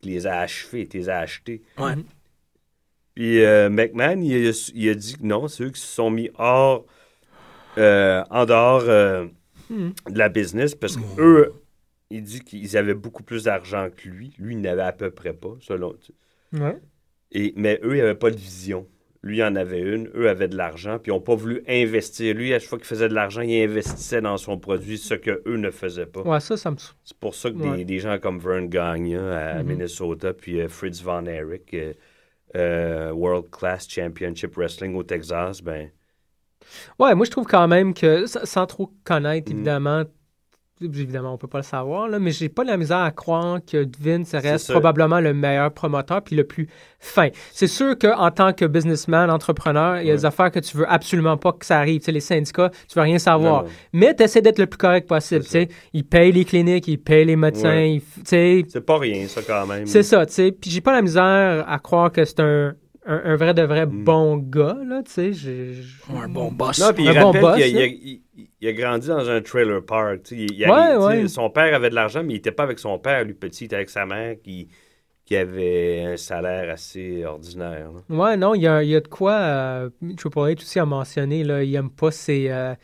qui 0.00 0.08
les 0.08 0.26
as 0.26 0.40
achevés, 0.40 0.88
tu 0.88 0.96
les 0.98 1.08
as 1.08 1.18
achetés. 1.20 1.62
Ouais. 1.78 1.94
Puis 3.14 3.44
euh, 3.44 3.68
McMahon, 3.68 4.20
il 4.22 4.48
a, 4.48 4.70
il 4.74 4.88
a 4.88 4.94
dit 4.94 5.14
que 5.16 5.22
non, 5.24 5.46
c'est 5.46 5.64
eux 5.64 5.70
qui 5.70 5.80
se 5.80 5.86
sont 5.86 6.10
mis 6.10 6.30
hors, 6.38 6.84
euh, 7.78 8.24
en 8.30 8.44
dehors 8.46 8.82
euh, 8.86 9.26
de 9.70 10.18
la 10.18 10.28
business 10.28 10.74
parce 10.74 10.96
que 10.96 11.02
eux, 11.20 11.52
il 12.12 12.22
dit 12.22 12.40
qu'ils 12.40 12.76
avaient 12.76 12.94
beaucoup 12.94 13.22
plus 13.22 13.44
d'argent 13.44 13.88
que 13.96 14.08
lui. 14.08 14.34
Lui, 14.38 14.54
il 14.54 14.60
n'avait 14.60 14.82
à 14.82 14.92
peu 14.92 15.10
près 15.10 15.32
pas, 15.32 15.54
selon. 15.60 15.94
Ouais. 16.52 16.78
Et, 17.32 17.52
mais 17.56 17.80
eux, 17.82 17.96
ils 17.96 18.00
n'avaient 18.00 18.14
pas 18.14 18.30
de 18.30 18.36
vision. 18.36 18.86
Lui, 19.24 19.38
il 19.38 19.42
en 19.44 19.54
avait 19.54 19.80
une. 19.80 20.08
Eux 20.14 20.28
avaient 20.28 20.48
de 20.48 20.56
l'argent, 20.56 20.98
puis 20.98 21.10
ils 21.10 21.14
n'ont 21.14 21.20
pas 21.20 21.36
voulu 21.36 21.62
investir. 21.68 22.34
Lui, 22.34 22.52
à 22.52 22.58
chaque 22.58 22.68
fois 22.68 22.78
qu'il 22.78 22.88
faisait 22.88 23.08
de 23.08 23.14
l'argent, 23.14 23.40
il 23.40 23.62
investissait 23.62 24.20
dans 24.20 24.36
son 24.36 24.58
produit, 24.58 24.98
ce 24.98 25.14
que 25.14 25.42
eux 25.46 25.56
ne 25.56 25.70
faisaient 25.70 26.06
pas. 26.06 26.22
ouais, 26.22 26.40
ça, 26.40 26.56
ça 26.56 26.70
me. 26.72 26.76
C'est 27.04 27.16
pour 27.18 27.34
ça 27.34 27.50
que 27.50 27.56
Ouais. 27.56 27.76
des, 27.78 27.84
des 27.84 27.98
gens 28.00 28.18
comme 28.18 28.38
Vern 28.40 28.68
Gagne 28.68 29.16
à 29.16 29.62
Mhm. 29.62 29.68
Minnesota, 29.68 30.32
puis 30.34 30.60
euh, 30.60 30.68
Fritz 30.68 31.00
Von 31.02 31.26
Erich, 31.26 31.72
euh, 31.74 31.92
euh, 32.56 33.12
World 33.12 33.48
Class 33.50 33.88
Championship 33.88 34.56
Wrestling 34.56 34.94
au 34.96 35.02
Texas, 35.04 35.62
ben, 35.62 35.90
Ouais, 36.98 37.14
moi, 37.14 37.26
je 37.26 37.30
trouve 37.30 37.46
quand 37.46 37.66
même 37.68 37.92
que, 37.94 38.26
sa- 38.26 38.46
sans 38.46 38.66
trop 38.66 38.90
connaître, 39.04 39.50
Mhm. 39.50 39.56
évidemment, 39.58 40.04
évidemment, 40.80 41.34
on 41.34 41.38
peut 41.38 41.48
pas 41.48 41.58
le 41.58 41.64
savoir, 41.64 42.08
là, 42.08 42.18
mais 42.18 42.30
j'ai 42.30 42.48
pas 42.48 42.64
la 42.64 42.76
misère 42.76 42.98
à 42.98 43.10
croire 43.10 43.60
que 43.64 43.86
Vince 44.00 44.34
reste 44.34 44.70
probablement 44.70 45.20
le 45.20 45.34
meilleur 45.34 45.72
promoteur 45.72 46.22
puis 46.22 46.36
le 46.36 46.44
plus 46.44 46.68
fin. 46.98 47.28
C'est 47.52 47.66
sûr 47.66 47.98
qu'en 47.98 48.30
tant 48.30 48.52
que 48.52 48.64
businessman, 48.64 49.30
entrepreneur, 49.30 50.00
il 50.00 50.06
y 50.06 50.10
a 50.10 50.16
des 50.16 50.24
affaires 50.24 50.50
que 50.50 50.60
tu 50.60 50.76
veux 50.76 50.90
absolument 50.90 51.36
pas 51.36 51.52
que 51.52 51.66
ça 51.66 51.78
arrive. 51.78 52.02
Les 52.06 52.20
syndicats, 52.20 52.70
tu 52.88 52.94
veux 52.96 53.02
rien 53.02 53.18
savoir. 53.18 53.62
non, 53.62 53.68
non. 53.68 53.74
Mais 53.92 54.14
tu 54.14 54.22
essaies 54.22 54.42
d'être 54.42 54.58
le 54.58 54.66
plus 54.66 54.78
correct 54.78 55.08
possible. 55.08 55.44
Ils 55.92 56.04
payent 56.04 56.32
les 56.32 56.44
cliniques, 56.44 56.88
ils 56.88 56.98
payent 56.98 57.24
les 57.24 57.36
médecins. 57.36 57.68
Ouais. 57.68 58.02
c'est 58.24 58.84
pas 58.84 58.98
rien, 58.98 59.26
ça, 59.28 59.40
quand 59.46 59.66
même. 59.66 59.86
c'est 59.86 60.02
ça. 60.02 60.26
Puis 60.26 60.70
j'ai 60.70 60.80
pas 60.80 60.92
la 60.92 61.02
misère 61.02 61.64
à 61.66 61.78
croire 61.78 62.12
que 62.12 62.24
c'est 62.24 62.40
un, 62.40 62.74
un, 63.06 63.20
un 63.24 63.36
vrai 63.36 63.52
de 63.54 63.62
vrai 63.62 63.86
Mm. 63.86 64.04
bon 64.04 64.36
gars, 64.36 64.76
là, 64.86 65.02
tu 65.02 65.10
sais. 65.10 65.32
j'ai- 65.32 65.74
j'ai- 65.74 65.82
Un 66.16 66.28
bon 66.28 66.52
boss. 66.52 66.78
Non, 66.80 66.92
puis 66.94 67.04
il 67.04 67.08
Un 67.08 67.14
bon 67.20 67.26
rappelle 67.26 67.40
boss, 67.40 67.54
qu'il 67.56 67.62
a, 67.64 67.66
il 67.66 67.78
a- 67.78 67.86
il- 67.86 68.20
il 68.60 68.68
a 68.68 68.72
grandi 68.72 69.08
dans 69.08 69.28
un 69.28 69.40
trailer 69.40 69.84
park. 69.84 70.22
tu 70.24 70.36
sais, 70.36 70.42
il- 70.42 70.52
il 70.52 70.64
Ouais, 70.64 70.70
arrive, 70.70 70.94
tu 70.96 71.00
sais, 71.16 71.22
ouais. 71.22 71.28
Son 71.28 71.50
père 71.50 71.74
avait 71.74 71.90
de 71.90 71.94
l'argent, 71.94 72.22
mais 72.22 72.34
il 72.34 72.36
n'était 72.36 72.52
pas 72.52 72.62
avec 72.62 72.78
son 72.78 72.98
père, 72.98 73.24
lui 73.24 73.34
petit, 73.34 73.64
il 73.64 73.66
était 73.66 73.76
avec 73.76 73.90
sa 73.90 74.06
mère 74.06 74.36
qui, 74.42 74.68
qui 75.24 75.36
avait 75.36 76.04
un 76.12 76.16
salaire 76.16 76.70
assez 76.70 77.24
ordinaire. 77.24 77.90
là. 78.08 78.16
Ouais, 78.16 78.36
non, 78.36 78.54
il 78.54 78.62
y 78.62 78.66
a, 78.68 78.82
il 78.82 78.88
y 78.90 78.96
a 78.96 79.00
de 79.00 79.08
quoi. 79.08 79.32
euh, 79.34 79.90
Triple 80.16 80.38
H 80.38 80.58
aussi 80.58 80.78
a 80.78 80.84
mentionné, 80.86 81.42
là, 81.44 81.62
il 81.62 81.74
aime 81.74 81.90
pas 81.90 82.10
ses. 82.10 82.48
euh, 82.50 82.74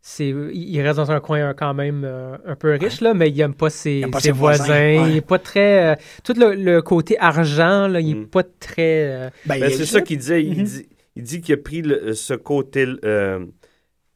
ses- 0.00 0.34
il 0.52 0.80
reste 0.80 0.96
dans 0.96 1.10
un 1.10 1.20
coin 1.20 1.38
euh, 1.40 1.52
quand 1.54 1.74
même 1.74 2.02
euh, 2.04 2.36
un 2.46 2.54
peu 2.56 2.74
riche, 2.76 3.00
là, 3.00 3.14
mais 3.14 3.28
il 3.30 3.40
aime 3.40 3.54
pas 3.54 3.68
ses, 3.70 4.00
aime 4.00 4.10
pas 4.10 4.20
ses 4.20 4.26
ses 4.28 4.32
voisins. 4.32 4.64
voisins, 4.64 5.02
ouais. 5.04 5.10
Il 5.10 5.16
est 5.16 5.20
pas 5.26 5.38
très. 5.38 5.92
euh, 5.92 5.96
tout 6.24 6.34
le, 6.36 6.54
le 6.54 6.80
côté 6.82 7.18
argent, 7.18 7.88
là, 7.88 8.00
il 8.00 8.10
est 8.10 8.14
Mm. 8.14 8.26
pas 8.28 8.42
très. 8.42 9.04
euh, 9.10 9.30
Ben, 9.46 9.60
Ben, 9.60 9.70
c'est 9.70 9.84
ça 9.86 10.00
qu'il 10.00 10.18
disait. 10.18 10.42
Il 10.44 10.58
Mhm. 10.58 10.64
dit, 10.64 10.86
il 11.16 11.22
dit 11.22 11.40
qu'il 11.40 11.54
a 11.54 11.58
pris 11.58 11.82
le- 11.82 12.14
ce 12.14 12.34
côté. 12.34 12.86
euh, 13.04 13.44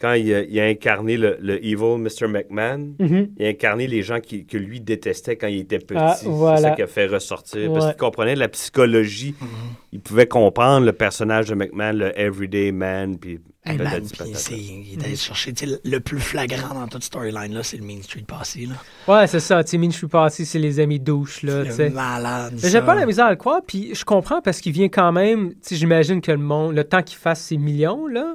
quand 0.00 0.14
il 0.14 0.34
a, 0.34 0.42
il 0.42 0.58
a 0.58 0.64
incarné 0.64 1.16
le, 1.16 1.36
le 1.40 1.64
evil 1.64 1.96
Mr. 1.96 2.26
McMahon, 2.26 2.94
il 2.98 3.46
a 3.46 3.48
incarné 3.50 3.86
les 3.86 4.02
gens 4.02 4.18
qui, 4.18 4.44
que 4.46 4.56
lui 4.58 4.80
détestait 4.80 5.36
quand 5.36 5.46
il 5.46 5.60
était 5.60 5.78
petit. 5.78 5.94
Ah, 5.96 6.16
C'est 6.16 6.60
ça 6.60 6.70
qu'il 6.72 6.82
a 6.82 6.88
fait 6.88 7.06
ressortir. 7.06 7.72
Parce 7.72 7.86
qu'il 7.86 7.96
comprenait 7.98 8.34
la 8.34 8.48
psychologie. 8.48 9.36
Mhm. 9.40 9.46
Il 9.92 10.00
pouvait 10.00 10.26
comprendre 10.26 10.86
le 10.86 10.92
personnage 10.92 11.46
de 11.50 11.54
McMahon, 11.54 11.92
le 11.92 12.18
everyday 12.18 12.72
man. 12.72 13.16
Puis 13.16 13.38
Hey, 13.64 13.78
man, 13.78 14.00
puis 14.02 14.18
patata. 14.18 14.34
c'est- 14.38 14.58
il 14.58 14.98
est 15.00 15.04
allé 15.04 15.14
chercher, 15.14 15.52
le 15.84 16.00
plus 16.00 16.18
flagrant 16.18 16.74
dans 16.74 16.88
toute 16.88 17.04
storyline-là, 17.04 17.62
c'est 17.62 17.76
le 17.76 17.84
Main 17.84 18.02
Street 18.02 18.24
Passé, 18.26 18.66
là. 18.66 18.74
Ouais, 19.06 19.26
c'est 19.28 19.38
ça. 19.38 19.62
Tu 19.62 19.78
Mean, 19.78 19.92
suis 19.92 20.08
passé, 20.08 20.44
c'est 20.44 20.58
les 20.58 20.80
amis 20.80 20.98
douches, 20.98 21.42
là. 21.42 21.64
tu 21.64 21.90
malade. 21.90 22.58
Mais 22.60 22.68
j'ai 22.70 22.80
pas 22.82 22.96
la 22.96 23.06
misère 23.06 23.26
à 23.26 23.30
le 23.30 23.36
croire, 23.36 23.60
puis 23.64 23.94
je 23.94 24.04
comprends 24.04 24.40
parce 24.42 24.60
qu'il 24.60 24.72
vient 24.72 24.88
quand 24.88 25.12
même. 25.12 25.54
Tu 25.64 25.76
j'imagine 25.76 26.20
que 26.20 26.32
le 26.32 26.38
monde, 26.38 26.74
le 26.74 26.82
temps 26.82 27.02
qu'il 27.02 27.18
fasse 27.18 27.40
ses 27.40 27.56
millions, 27.56 28.08
là, 28.08 28.34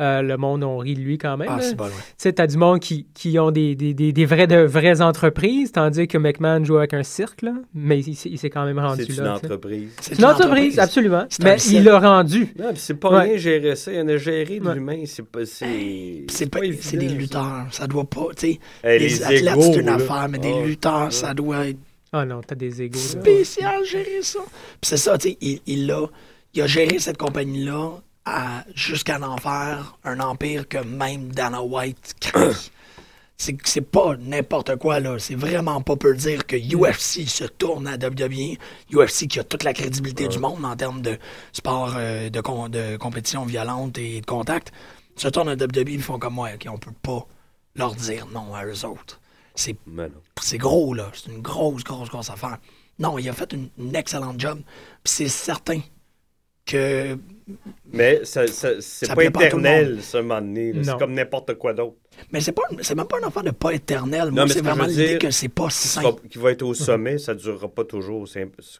euh, 0.00 0.22
le 0.22 0.36
monde, 0.36 0.62
on 0.62 0.78
rit 0.78 0.94
de 0.94 1.00
lui 1.00 1.18
quand 1.18 1.36
même. 1.36 1.48
Ah, 1.50 1.58
c'est 1.60 1.74
bon, 1.76 1.84
ouais. 1.84 1.90
Tu 1.90 1.96
sais, 2.18 2.32
t'as 2.32 2.46
du 2.46 2.56
monde 2.56 2.78
qui, 2.80 3.06
qui 3.14 3.38
ont 3.38 3.50
des, 3.50 3.74
des, 3.74 3.94
des, 3.94 4.12
des 4.12 4.24
vraies, 4.26 4.46
de 4.46 4.60
vraies 4.62 5.00
entreprises, 5.00 5.72
tandis 5.72 6.06
que 6.06 6.18
McMahon 6.18 6.64
joue 6.64 6.76
avec 6.78 6.94
un 6.94 7.02
cirque, 7.02 7.42
là. 7.42 7.52
Mais 7.74 7.98
il, 8.00 8.14
s'est- 8.14 8.28
il 8.28 8.38
s'est 8.38 8.50
quand 8.50 8.64
même 8.64 8.78
rendu 8.78 9.04
C'est 9.06 9.16
une 9.18 9.24
là. 9.24 9.34
tu 9.34 9.40
sais. 9.40 9.46
entreprise. 9.46 9.88
C'est 10.00 10.18
une 10.18 10.24
entreprise, 10.24 10.78
absolument. 10.78 11.24
C'est 11.28 11.42
Mais 11.42 11.56
il 11.70 11.84
l'a 11.84 11.98
rendu. 11.98 12.52
Non, 12.58 12.70
c'est 12.74 12.94
pas 12.94 13.10
Ouais. 13.10 13.22
rien 13.24 13.36
gérer 13.38 13.74
ça. 13.76 13.92
Il 13.92 14.00
en 14.00 14.08
a 14.08 14.16
géré 14.16 14.60
de 14.60 14.66
Ouais. 14.68 14.74
l'humain. 14.74 15.02
C'est 15.06 15.24
pas. 15.26 15.44
C'est 15.44 16.24
C'est 16.28 16.50
pas, 16.50 16.60
évident, 16.64 16.82
c'est 16.82 16.96
des 16.96 17.08
lutteurs. 17.08 17.66
Ça 17.72 17.86
doit 17.86 18.04
pas, 18.08 18.28
tu 18.36 18.52
sais. 18.52 18.58
Hey, 18.84 18.98
les, 19.00 19.08
les 19.08 19.22
athlètes, 19.22 19.42
égos, 19.54 19.62
c'est 19.62 19.80
une 19.80 19.86
là. 19.86 19.94
affaire, 19.94 20.28
mais 20.30 20.38
des 20.38 20.52
Ah. 20.56 20.64
lutteurs, 20.66 21.12
ça 21.12 21.34
doit 21.34 21.66
être 21.68 21.78
Ah 22.12 22.24
non, 22.24 22.40
t'as 22.46 22.54
des 22.54 22.82
égaux. 22.82 22.98
là. 22.98 23.04
spécial 23.20 23.84
gérer 23.84 24.22
ça. 24.22 24.38
Puis 24.46 24.54
c'est 24.82 24.96
ça, 24.96 25.18
tu 25.18 25.30
sais, 25.30 25.38
il, 25.40 25.60
il, 25.66 25.90
a, 25.90 26.06
il 26.54 26.62
a 26.62 26.66
géré 26.66 26.98
cette 26.98 27.18
compagnie-là 27.18 28.00
jusqu'à 28.74 29.20
en 29.20 29.36
faire 29.36 29.98
un 30.04 30.20
empire 30.20 30.68
que 30.68 30.78
même 30.78 31.32
Dana 31.32 31.62
White 31.62 32.14
crée. 32.20 32.50
C'est 33.36 33.82
pas 33.82 34.16
n'importe 34.16 34.74
quoi, 34.76 34.98
là. 34.98 35.16
C'est 35.20 35.36
vraiment 35.36 35.80
pas 35.80 35.94
peu 35.94 36.12
dire 36.12 36.44
que 36.44 36.56
UFC 36.56 37.28
se 37.28 37.44
tourne 37.44 37.86
à 37.86 37.94
WWE. 37.94 38.56
UFC 38.92 39.28
qui 39.28 39.38
a 39.38 39.44
toute 39.44 39.62
la 39.62 39.72
crédibilité 39.72 40.26
du 40.26 40.40
monde 40.40 40.64
en 40.64 40.74
termes 40.74 41.02
de 41.02 41.16
sport, 41.52 41.94
euh, 41.96 42.30
de, 42.30 42.40
com- 42.40 42.68
de 42.68 42.96
compétition 42.96 43.44
violente 43.44 43.96
et 43.98 44.20
de 44.20 44.26
contact. 44.26 44.72
Se 45.14 45.28
tourne 45.28 45.48
à 45.48 45.54
WWE, 45.54 45.88
ils 45.88 46.02
font 46.02 46.18
comme 46.18 46.34
moi, 46.34 46.50
OK, 46.54 46.66
on 46.68 46.78
peut 46.78 46.90
pas 47.00 47.26
leur 47.76 47.94
dire 47.94 48.26
non 48.26 48.56
à 48.56 48.64
eux 48.64 48.84
autres. 48.84 49.20
C'est 49.54 50.58
gros, 50.58 50.92
là. 50.94 51.08
C'est 51.14 51.30
une 51.30 51.40
grosse, 51.40 51.84
grosse, 51.84 52.08
grosse 52.08 52.30
affaire. 52.30 52.58
Non, 52.98 53.18
il 53.18 53.28
a 53.28 53.32
fait 53.32 53.52
une, 53.52 53.68
une 53.78 53.94
excellente 53.94 54.40
job. 54.40 54.60
C'est 55.04 55.28
certain 55.28 55.80
que. 56.68 57.18
Mais 57.92 58.24
ça, 58.24 58.46
ça- 58.46 58.80
c'est 58.80 59.06
Ça 59.06 59.14
pas 59.14 59.24
éternel, 59.24 60.02
ce 60.02 60.18
moment 60.18 60.40
donné. 60.40 60.72
là. 60.72 60.78
Non. 60.80 60.84
C'est 60.92 60.98
comme 60.98 61.14
n'importe 61.14 61.54
quoi 61.54 61.72
d'autre. 61.72 61.96
Mais 62.30 62.40
c'est 62.40 62.52
pas 62.52 62.62
c'est 62.82 62.94
même 62.94 63.06
pas 63.06 63.18
une 63.18 63.24
affaire 63.24 63.42
de 63.42 63.50
pas 63.52 63.72
éternel. 63.72 64.30
Moi, 64.30 64.44
mais 64.44 64.52
c'est 64.52 64.60
vraiment 64.60 64.84
l'idée 64.84 65.18
que 65.18 65.30
c'est 65.30 65.48
pas 65.48 65.70
sain. 65.70 66.02
qui 66.30 66.38
va 66.38 66.50
être 66.52 66.62
au 66.62 66.74
sommet, 66.74 67.16
ça 67.18 67.34
durera 67.34 67.68
pas 67.68 67.84
toujours. 67.84 68.26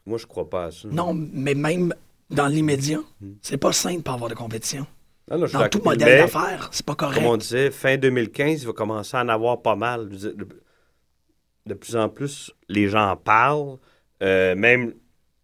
Moi, 0.06 0.18
je 0.18 0.26
crois 0.26 0.48
pas 0.48 0.66
à 0.66 0.70
ça. 0.70 0.88
Non, 0.90 1.14
mais 1.14 1.54
même 1.54 1.94
dans 2.30 2.46
l'immédiat, 2.46 3.00
c'est 3.40 3.56
pas 3.56 3.72
sain 3.72 3.96
de 3.96 4.02
pas 4.02 4.12
avoir 4.12 4.28
de 4.28 4.34
compétition. 4.34 4.86
Non, 5.30 5.38
non, 5.38 5.46
je 5.46 5.50
suis 5.50 5.58
Dans 5.58 5.68
tout 5.68 5.82
modèle 5.84 6.08
Mais, 6.08 6.18
d'affaires, 6.18 6.68
c'est 6.72 6.84
pas 6.86 6.94
correct. 6.94 7.16
Comme 7.16 7.26
on 7.26 7.36
disait, 7.36 7.70
fin 7.70 7.96
2015, 7.98 8.62
il 8.62 8.66
va 8.66 8.72
commencer 8.72 9.16
à 9.16 9.22
en 9.22 9.28
avoir 9.28 9.60
pas 9.62 9.76
mal. 9.76 10.08
De 11.66 11.74
plus 11.74 11.96
en 11.96 12.08
plus, 12.08 12.50
les 12.68 12.88
gens 12.88 13.10
en 13.10 13.16
parlent. 13.16 13.76
Euh, 14.22 14.54
même 14.56 14.94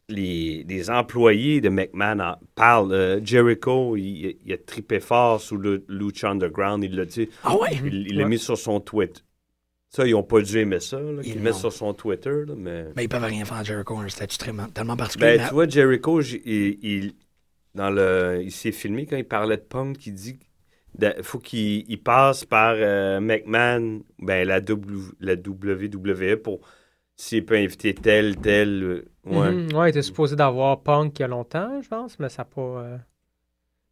les, 0.08 0.64
les 0.68 0.90
employés 0.90 1.60
de 1.60 1.68
McMahon 1.68 2.20
en 2.20 2.36
parlent. 2.54 2.92
Euh, 2.92 3.20
Jericho, 3.24 3.96
il, 3.96 4.36
il 4.44 4.52
a 4.52 4.58
trippé 4.58 5.00
fort 5.00 5.40
sous 5.40 5.56
le 5.56 5.84
Lucha 5.88 6.30
Underground. 6.30 6.84
Il 6.84 6.94
l'a 6.96 7.04
dit. 7.06 7.28
Ah 7.42 7.56
ouais? 7.56 7.70
Il 7.84 8.06
il 8.08 8.16
l'a 8.16 8.24
Ouais. 8.24 8.28
mis 8.30 8.38
sur 8.38 8.58
son 8.58 8.80
Twitter. 8.80 9.22
Ça, 9.88 10.06
ils 10.06 10.10
n'ont 10.12 10.24
pas 10.24 10.40
dû 10.40 10.58
aimer 10.58 10.80
ça, 10.80 11.00
qu'ils 11.22 11.40
mettent 11.40 11.54
sur 11.54 11.72
son 11.72 11.94
Twitter. 11.94 12.44
là, 12.48 12.54
mais... 12.56 12.86
Mais 12.96 13.04
ils 13.04 13.08
peuvent 13.08 13.22
rien 13.22 13.44
faire 13.44 13.58
à 13.58 13.62
Jericho, 13.62 13.96
un 13.96 14.08
statut 14.08 14.38
tellement, 14.38 14.66
tellement 14.66 14.96
particulier. 14.96 15.36
Ben, 15.36 15.42
mais- 15.42 15.48
tu 15.48 15.54
vois, 15.54 15.68
Jericho, 15.68 16.20
il, 16.20 16.78
il- 16.82 17.12
dans 17.76 17.90
le, 17.90 18.40
il 18.42 18.50
s'est 18.50 18.72
filmé 18.72 19.06
quand 19.06 19.16
il 19.16 19.24
parlait 19.24 19.56
de 19.56 19.62
Punk, 19.62 19.98
qui 19.98 20.10
dit 20.10 20.36
qu'il 20.38 21.14
faut 21.22 21.38
qu'il 21.38 21.84
il 21.88 22.02
passe 22.02 22.44
par 22.44 22.74
euh, 22.76 23.20
McMahon, 23.20 24.02
ben, 24.18 24.46
la, 24.48 24.60
w, 24.60 25.12
la 25.20 25.34
WWE, 25.34 26.36
pour 26.42 26.60
s'il 27.16 27.44
peut 27.44 27.56
inviter 27.56 27.94
tel, 27.94 28.36
tel. 28.36 28.82
euh, 28.82 29.04
ouais. 29.26 29.52
Mhm. 29.52 29.72
Ouais, 29.74 29.86
il 29.86 29.90
était 29.90 30.02
supposé 30.02 30.36
d'avoir 30.36 30.80
Punk 30.82 31.18
il 31.18 31.22
y 31.22 31.24
a 31.24 31.28
longtemps, 31.28 31.80
je 31.82 31.88
pense, 31.88 32.18
mais 32.18 32.28
ça 32.28 32.42
n'a 32.42 32.46
pas. 32.46 32.60
euh, 32.62 32.98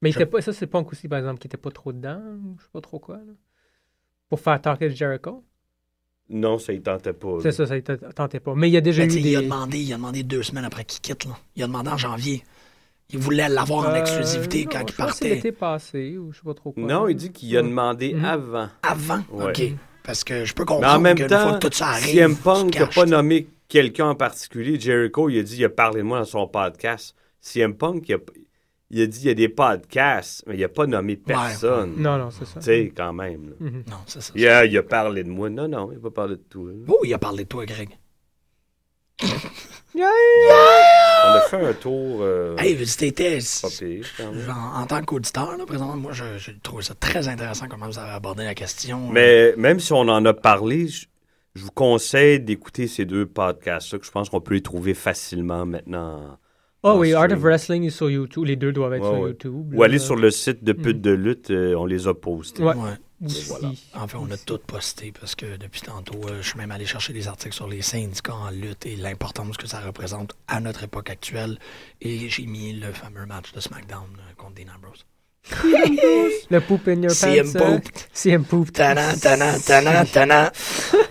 Mais 0.00 0.10
il 0.10 0.12
Je- 0.12 0.18
était 0.18 0.26
pas, 0.30 0.40
ça, 0.40 0.52
c'est 0.52 0.66
Punk 0.66 0.90
aussi, 0.92 1.06
par 1.08 1.18
exemple, 1.20 1.38
qui 1.38 1.46
était 1.46 1.56
pas 1.56 1.70
trop 1.70 1.92
dedans, 1.92 2.20
ou 2.44 2.56
je 2.58 2.64
sais 2.64 2.70
pas 2.72 2.80
trop 2.80 2.98
quoi. 2.98 3.16
là. 3.18 3.32
Pour 4.28 4.40
faire 4.40 4.60
talker 4.60 4.90
Jericho. 4.90 5.44
Non, 6.28 6.58
ça, 6.58 6.72
il 6.72 6.82
tentait 6.82 7.12
pas. 7.12 7.38
C'est 7.42 7.52
ça, 7.52 7.66
ça 7.66 7.76
il 7.76 7.82
te- 7.82 7.92
tentait 8.12 8.40
pas. 8.40 8.54
Mais 8.54 8.68
il 8.68 8.72
y 8.72 8.76
a 8.76 8.80
déjà 8.80 9.04
Mais 9.06 9.12
eu 9.14 9.18
il, 9.18 9.36
a 9.36 9.42
demandé, 9.42 9.78
il 9.78 9.92
a 9.92 9.96
demandé 9.96 10.22
deux 10.22 10.42
semaines 10.42 10.64
après 10.64 10.84
qu'il 10.84 11.00
quitte. 11.00 11.24
Là. 11.26 11.36
Il 11.56 11.62
a 11.62 11.66
demandé 11.66 11.90
en 11.90 11.96
janvier. 11.98 12.42
Il 13.10 13.18
voulait 13.18 13.48
l'avoir 13.48 13.88
en 13.88 13.92
Euh, 13.92 13.96
exclusivité 13.96 14.64
non, 14.64 14.70
quand 14.72 14.78
je 14.88 14.92
il 14.92 14.96
pense 14.96 15.06
que 15.10 15.12
c'est 15.12 15.24
partait. 15.24 15.34
l'été 15.34 15.52
passé, 15.52 16.16
ou 16.18 16.32
je 16.32 16.38
sais 16.38 16.44
pas 16.44 16.54
trop 16.54 16.72
quoi. 16.72 16.82
Non, 16.82 17.06
il 17.08 17.14
dit 17.16 17.30
qu'il 17.30 17.54
a 17.56 17.60
Ouais. 17.62 17.68
demandé 17.68 18.14
Mhm. 18.14 18.24
avant. 18.24 18.68
Avant, 18.82 19.20
Ouais. 19.30 19.50
OK. 19.50 19.62
Parce 20.04 20.24
que 20.24 20.44
je 20.44 20.52
peux 20.54 20.62
en 20.64 20.66
comprendre 20.66 21.00
même 21.00 21.16
fois 21.18 21.26
temps, 21.28 21.58
que 21.58 21.68
tout 21.68 21.76
ça 21.76 21.88
arrive, 21.90 22.14
CM 22.14 22.36
Punk 22.36 22.78
n'a 22.78 22.86
pas 22.86 23.06
nommé 23.06 23.46
quelqu'un 23.68 24.06
en 24.10 24.14
particulier. 24.14 24.78
Jericho, 24.80 25.28
il 25.28 25.38
a 25.38 25.42
dit, 25.42 25.56
il 25.58 25.64
a 25.64 25.68
parlé 25.68 25.98
de 25.98 26.02
moi 26.06 26.18
dans 26.18 26.24
son 26.24 26.46
podcast. 26.48 27.14
CM 27.40 27.74
Punk, 27.74 28.08
il 28.08 28.14
a, 28.14 28.18
il 28.90 29.02
a 29.02 29.06
dit, 29.06 29.20
il 29.20 29.26
y 29.26 29.30
a 29.30 29.34
des 29.34 29.48
podcasts, 29.48 30.42
mais 30.46 30.56
il 30.56 30.60
n'a 30.60 30.68
pas 30.68 30.86
nommé 30.86 31.16
personne. 31.16 31.94
Non, 31.96 32.18
non, 32.18 32.30
c'est 32.30 32.44
ça. 32.46 32.60
Tu 32.60 32.64
sais, 32.66 32.92
quand 32.96 33.12
même. 33.12 33.54
Mhm. 33.60 33.84
Non, 33.88 33.96
c'est 34.06 34.20
ça. 34.22 34.32
Il 34.36 34.46
a, 34.48 34.64
il 34.64 34.76
a 34.76 34.82
parlé 34.82 35.22
de 35.24 35.30
moi. 35.30 35.48
Non, 35.48 35.68
non, 35.68 35.90
il 35.92 35.96
n'a 35.96 36.02
pas 36.02 36.10
parlé 36.10 36.36
de 36.36 36.42
toi. 36.42 36.70
là. 36.70 36.84
Oh, 36.88 37.00
il 37.04 37.14
a 37.14 37.18
parlé 37.18 37.44
de 37.44 37.48
toi, 37.48 37.64
Greg. 37.64 37.90
On 39.94 41.34
a 41.36 41.40
fait 41.48 41.64
un 41.64 41.72
tour 41.74 42.18
euh, 42.22 42.56
Hey, 42.58 42.86
c'était... 42.86 43.38
En, 44.20 44.82
en 44.82 44.86
tant 44.86 45.02
qu'auditeur, 45.02 45.56
là, 45.56 45.64
présentement, 45.66 45.96
moi, 45.96 46.12
je- 46.12 46.38
j'ai 46.38 46.56
trouvé 46.62 46.82
ça 46.82 46.94
très 46.94 47.28
intéressant 47.28 47.66
comment 47.68 47.86
vous 47.86 47.98
avez 47.98 48.12
abordé 48.12 48.44
la 48.44 48.54
question. 48.54 49.08
Mais 49.10 49.54
même 49.56 49.80
si 49.80 49.92
on 49.92 50.00
en 50.00 50.24
a 50.24 50.32
parlé, 50.34 50.88
je, 50.88 51.06
je 51.54 51.62
vous 51.62 51.70
conseille 51.70 52.40
d'écouter 52.40 52.86
ces 52.86 53.04
deux 53.04 53.26
podcasts-là, 53.26 53.98
que 53.98 54.06
je 54.06 54.10
pense 54.10 54.30
qu'on 54.30 54.40
peut 54.40 54.54
les 54.54 54.62
trouver 54.62 54.94
facilement 54.94 55.66
maintenant. 55.66 56.38
Oh 56.84 56.94
oui, 56.98 57.12
Art 57.14 57.30
of. 57.30 57.38
Wrestling 57.40 57.84
est 57.84 57.90
sur 57.90 58.10
YouTube. 58.10 58.44
Les 58.46 58.56
deux 58.56 58.72
doivent 58.72 58.94
être 58.94 59.02
Ouais, 59.04 59.10
sur 59.14 59.20
ouais. 59.20 59.28
YouTube. 59.30 59.74
Ou 59.74 59.82
aller 59.84 60.00
sur 60.00 60.16
le 60.16 60.30
site 60.32 60.64
de 60.64 60.72
Pute 60.72 60.96
Mhm. 60.96 61.02
de 61.02 61.10
lutte, 61.12 61.50
euh, 61.52 61.74
on 61.76 61.86
les 61.86 62.08
a 62.08 62.14
postés. 62.14 62.60
Ouais. 62.62 62.74
Ouais. 62.74 62.90
Aussi. 63.24 63.44
voilà. 63.48 63.70
En 63.94 64.08
fait, 64.08 64.16
on 64.16 64.30
a 64.30 64.36
tout 64.36 64.58
posté 64.58 65.12
parce 65.18 65.34
que 65.34 65.56
depuis 65.56 65.80
tantôt, 65.82 66.20
euh, 66.28 66.38
je 66.42 66.48
suis 66.48 66.58
même 66.58 66.70
allé 66.72 66.86
chercher 66.86 67.12
des 67.12 67.28
articles 67.28 67.54
sur 67.54 67.68
les 67.68 67.82
syndicats 67.82 68.34
en 68.34 68.50
lutte 68.50 68.84
et 68.86 68.96
l'importance 68.96 69.56
que 69.56 69.66
ça 69.66 69.80
représente 69.80 70.32
à 70.48 70.60
notre 70.60 70.82
époque 70.84 71.10
actuelle. 71.10 71.58
Et 72.00 72.28
j'ai 72.28 72.46
mis 72.46 72.72
le 72.72 72.92
fameux 72.92 73.26
match 73.26 73.52
de 73.52 73.60
SmackDown 73.60 74.06
euh, 74.18 74.34
contre 74.36 74.54
Dean 74.56 74.72
Ambrose. 74.76 75.04
Le 76.50 76.60
poop 76.60 76.86
in 76.86 77.02
your 77.02 77.10
CM 77.10 77.52
pants. 77.52 77.58
euh, 77.60 77.78
Poop. 77.78 77.84
CM 78.12 78.44
Poop. 78.44 78.72
Tana, 78.72 79.16
tana, 79.16 79.58
tana, 79.58 80.04
tana. 80.06 80.52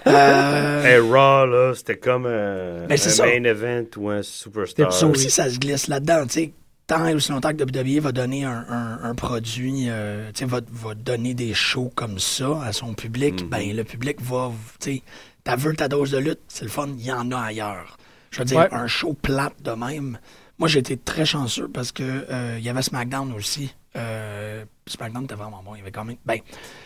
Euh, 0.08 0.84
Hey, 0.84 0.98
Raw, 0.98 1.46
là, 1.46 1.74
c'était 1.76 1.98
comme 1.98 2.26
un 2.26 2.88
main 2.88 3.44
event 3.44 3.86
ou 3.98 4.10
un 4.10 4.24
superstar. 4.24 4.92
ça 4.92 5.06
aussi, 5.06 5.30
ça 5.30 5.48
se 5.48 5.60
glisse 5.60 5.88
là-dedans. 5.88 6.26
Tu 6.26 6.34
sais, 6.34 6.54
tant 6.96 7.06
et 7.08 7.14
aussi 7.14 7.32
longtemps 7.32 7.54
que 7.54 7.64
WWE 7.64 8.02
va 8.02 8.12
donner 8.12 8.44
un, 8.44 8.66
un- 8.70 9.00
un 9.04 9.16
produit, 9.16 9.86
euh, 9.90 10.32
va, 10.42 10.60
va 10.72 10.94
donner 10.96 11.34
des 11.34 11.54
shows 11.54 11.92
comme 11.96 12.20
ça 12.20 12.62
à 12.64 12.74
son 12.74 12.94
public, 12.94 13.44
Mhm. 13.44 13.50
ben 13.50 13.76
le 13.76 13.84
public 13.84 14.22
va, 14.22 14.52
tu 14.80 14.96
sais, 14.98 15.02
t'as 15.44 15.56
vu 15.56 15.76
ta 15.76 15.88
dose 15.88 16.12
de 16.12 16.18
lutte, 16.18 16.40
c'est 16.50 16.66
le 16.66 16.70
fun, 16.72 16.90
il 16.98 17.06
y 17.06 17.12
en 17.12 17.32
a 17.32 17.40
ailleurs. 17.40 17.98
Je 18.32 18.40
veux 18.40 18.46
dire, 18.46 18.60
Ouais. 18.60 18.74
un 18.74 18.88
show 18.88 19.14
plate 19.14 19.62
de 19.62 19.72
même. 19.72 20.18
Moi, 20.60 20.68
j'ai 20.68 20.80
été 20.80 20.96
très 20.98 21.26
chanceux 21.26 21.68
parce 21.68 21.92
que 21.92 22.04
euh, 22.04 22.56
il 22.60 22.64
y 22.64 22.70
avait 22.70 22.82
SmackDown 22.82 23.34
aussi. 23.34 23.74
Euh, 23.96 24.64
SmackDown 24.88 25.24
était 25.26 25.36
vraiment 25.36 25.62
bon. 25.66 25.76
Il 25.76 25.80
y 25.80 25.82
avait 25.82 25.92
quand 25.92 26.06
même. 26.06 26.18
Ben, 26.26 26.40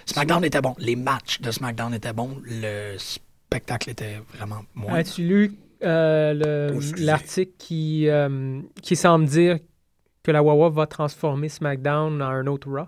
SmackDown 0.06 0.44
était 0.46 0.62
bon. 0.62 0.76
Les 0.80 0.96
matchs 0.96 1.42
de 1.42 1.52
SmackDown 1.52 1.94
étaient 1.94 2.14
bons. 2.14 2.38
Le 2.46 2.96
spectacle 2.98 3.90
était 3.90 4.22
vraiment 4.38 4.64
moins. 4.76 4.96
As-tu 5.00 5.24
lu 5.24 5.52
euh, 5.84 6.80
l'article 6.98 7.52
qui, 7.58 8.08
euh, 8.08 8.62
qui 8.82 8.96
semble 8.96 9.26
dire 9.26 9.60
que 10.26 10.32
la 10.32 10.42
Wawa 10.44 10.70
va 10.70 10.88
transformer 10.88 11.50
SmackDown 11.50 12.22
en 12.22 12.26
un 12.26 12.48
autre 12.48 12.70
Raw? 12.70 12.88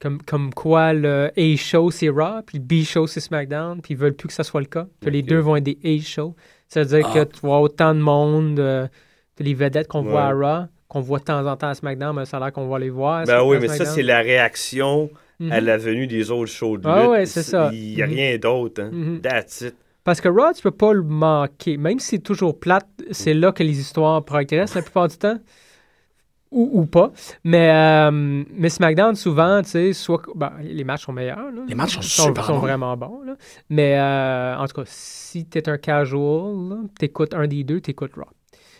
Comme, 0.00 0.20
comme 0.20 0.52
quoi 0.52 0.92
le 0.92 1.30
A 1.36 1.56
show 1.56 1.90
c'est 1.90 2.10
Raw, 2.10 2.42
puis 2.44 2.58
le 2.58 2.64
B 2.64 2.84
show 2.84 3.06
c'est 3.06 3.20
SmackDown, 3.20 3.80
puis 3.80 3.94
ils 3.94 3.96
veulent 3.96 4.12
plus 4.14 4.28
que 4.28 4.34
ça 4.34 4.44
soit 4.44 4.60
le 4.60 4.66
cas. 4.66 4.86
Que 5.00 5.08
les 5.08 5.22
deux 5.22 5.38
vont 5.38 5.56
être 5.56 5.64
des 5.64 5.78
A 5.84 6.02
shows. 6.02 6.34
Ça 6.68 6.82
veut 6.82 6.86
dire 6.98 7.08
Ah. 7.10 7.14
que 7.24 7.24
tu 7.32 7.40
vois 7.40 7.60
autant 7.60 7.94
de 7.94 8.00
monde, 8.00 8.58
euh, 8.60 8.86
les 9.38 9.54
vedettes 9.54 9.88
qu'on 9.88 10.02
voit 10.02 10.24
à. 10.24 10.32
Raw, 10.32 10.66
qu'on 10.88 11.00
voit 11.00 11.18
de 11.18 11.24
temps 11.24 11.46
en 11.46 11.56
temps 11.56 11.68
à 11.68 11.74
SmackDown, 11.74 12.14
mais 12.14 12.26
ça 12.26 12.36
a 12.36 12.40
l'air 12.40 12.52
qu'on 12.52 12.68
va 12.68 12.78
les 12.78 12.90
voir. 12.90 13.20
à 13.20 13.24
Ben 13.24 13.42
oui, 13.42 13.56
mais 13.60 13.68
ça, 13.68 13.86
c'est 13.86 14.02
la 14.02 14.18
réaction 14.20 15.08
Mhm. 15.40 15.52
à 15.52 15.60
la 15.60 15.76
venue 15.78 16.06
des 16.06 16.30
autres 16.30 16.50
shows 16.52 16.76
de 16.78 16.86
lutte. 16.88 16.96
Ah 16.98 17.08
ouais, 17.08 17.24
c'est 17.26 17.42
ça. 17.42 17.70
Il 17.72 17.94
n'y 17.94 18.02
a 18.02 18.06
Mhm. 18.06 18.12
rien 18.14 18.38
d'autre. 18.38 18.82
Hein. 18.82 18.90
Mhm. 18.92 19.20
That's 19.22 19.62
it. 19.62 19.74
Parce 20.04 20.20
que 20.20 20.28
Raw, 20.28 20.52
tu 20.54 20.62
peux 20.62 20.70
pas 20.70 20.92
le 20.92 21.02
manquer. 21.02 21.76
Même 21.78 21.98
si 22.00 22.08
c'est 22.10 22.18
toujours 22.22 22.58
plate, 22.60 22.86
c'est 23.10 23.34
là 23.34 23.50
que 23.52 23.62
les 23.62 23.80
histoires 23.80 24.22
progressent 24.24 24.74
la 24.74 24.82
plupart 24.82 25.08
du 25.08 25.16
temps. 25.16 25.38
Ou, 26.56 26.70
ou 26.72 26.86
pas. 26.86 27.12
Mais, 27.44 27.70
euh, 27.70 28.10
mais 28.54 28.70
SmackDown, 28.70 29.14
souvent, 29.14 29.60
tu 29.62 29.68
sais, 29.68 29.92
soit. 29.92 30.22
ben, 30.34 30.52
les 30.62 30.84
matchs 30.84 31.04
sont 31.04 31.12
meilleurs. 31.12 31.50
là. 31.52 31.62
Les 31.68 31.74
matchs 31.74 31.96
sont 31.96 32.00
sont, 32.02 32.22
super 32.28 32.44
sont 32.46 32.54
bons. 32.54 32.60
vraiment 32.60 32.96
bons. 32.96 33.20
Là. 33.26 33.34
Mais 33.68 33.98
euh, 33.98 34.56
en 34.56 34.66
tout 34.66 34.80
cas, 34.80 34.84
si 34.86 35.44
t'es 35.44 35.68
un 35.68 35.76
casual, 35.76 36.78
t'écoutes 36.98 37.34
un 37.34 37.46
des 37.46 37.62
deux, 37.62 37.80
t'écoutes 37.82 38.14
Raw. 38.16 38.24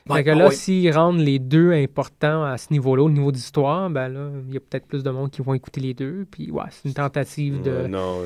Ouais, 0.08 0.18
fait 0.18 0.24
que 0.24 0.30
là, 0.30 0.46
ouais. 0.46 0.54
s'ils 0.54 0.90
rendent 0.96 1.18
les 1.18 1.38
deux 1.40 1.72
importants 1.72 2.44
à 2.44 2.56
ce 2.58 2.68
niveau-là, 2.72 3.02
au 3.02 3.10
niveau 3.10 3.32
d'histoire, 3.32 3.90
ben 3.90 4.08
là, 4.08 4.28
il 4.46 4.54
y 4.54 4.56
a 4.56 4.60
peut-être 4.60 4.86
plus 4.86 5.02
de 5.02 5.10
monde 5.10 5.30
qui 5.32 5.42
vont 5.42 5.52
écouter 5.52 5.80
les 5.80 5.94
deux. 5.94 6.26
Puis 6.30 6.50
ouais, 6.52 6.62
c'est 6.70 6.88
une 6.88 6.94
tentative 6.94 7.60
de. 7.60 7.88
Non, 7.88 8.20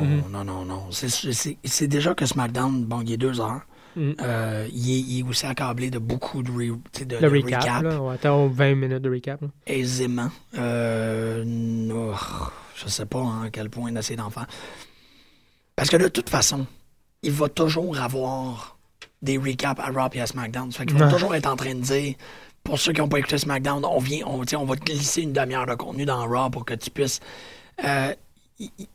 Mhm. 0.00 0.22
non, 0.32 0.44
non, 0.44 0.64
non. 0.64 0.80
C'est- 0.90 1.08
C'est 1.32 1.56
c'est 1.64 1.86
déjà 1.88 2.14
que 2.14 2.26
SmackDown, 2.26 2.84
bon, 2.84 3.00
il 3.02 3.12
est 3.12 3.16
deux 3.16 3.40
heures. 3.40 3.62
Mhm. 3.94 4.14
Euh, 4.20 4.68
il, 4.72 4.90
est, 4.90 5.00
il 5.00 5.18
est 5.20 5.22
aussi 5.22 5.46
accablé 5.46 5.90
de 5.90 5.98
beaucoup 5.98 6.42
de, 6.42 6.50
re- 6.50 7.04
de, 7.04 7.04
de 7.18 7.26
recap, 7.26 7.62
recap, 7.62 7.82
là. 7.82 8.00
Ouais, 8.00 8.16
t'as 8.20 8.46
20 8.46 8.74
minutes 8.74 9.02
de 9.02 9.10
recap. 9.10 9.40
là. 9.42 9.48
aisément. 9.66 10.30
Euh, 10.56 11.90
oh, 11.92 12.14
je 12.76 12.88
sais 12.88 13.06
pas 13.06 13.20
hein, 13.20 13.44
à 13.46 13.50
quel 13.50 13.68
point 13.70 13.92
d'essayer 13.92 14.16
d'en 14.16 14.30
faire. 14.30 14.46
Parce 15.76 15.88
que 15.90 15.96
de 15.96 16.08
toute 16.08 16.28
façon, 16.30 16.66
il 17.22 17.32
va 17.32 17.48
toujours 17.48 17.98
avoir 17.98 18.76
des 19.20 19.38
recaps 19.38 19.80
à 19.80 19.90
Raw 19.90 20.08
et 20.12 20.20
à 20.20 20.26
SmackDown. 20.26 20.72
Fait 20.72 20.90
Ouais. 20.92 21.08
toujours 21.10 21.34
être 21.34 21.46
en 21.46 21.56
train 21.56 21.74
de 21.74 21.80
dire, 21.80 22.14
pour 22.64 22.78
ceux 22.78 22.92
qui 22.92 23.00
n'ont 23.00 23.08
pas 23.08 23.18
écouté 23.18 23.38
SmackDown, 23.38 23.84
on 23.84 23.98
vient, 23.98 24.24
on, 24.26 24.42
on 24.56 24.64
va 24.64 24.76
te 24.76 24.84
glisser 24.84 25.22
une 25.22 25.32
demi-heure 25.32 25.66
de 25.66 25.74
contenu 25.74 26.04
dans 26.04 26.26
Raw 26.26 26.50
pour 26.50 26.64
que 26.64 26.74
tu 26.74 26.90
puisses. 26.90 27.20
Euh, 27.84 28.14
il- 28.58 28.70
il- 28.78 28.88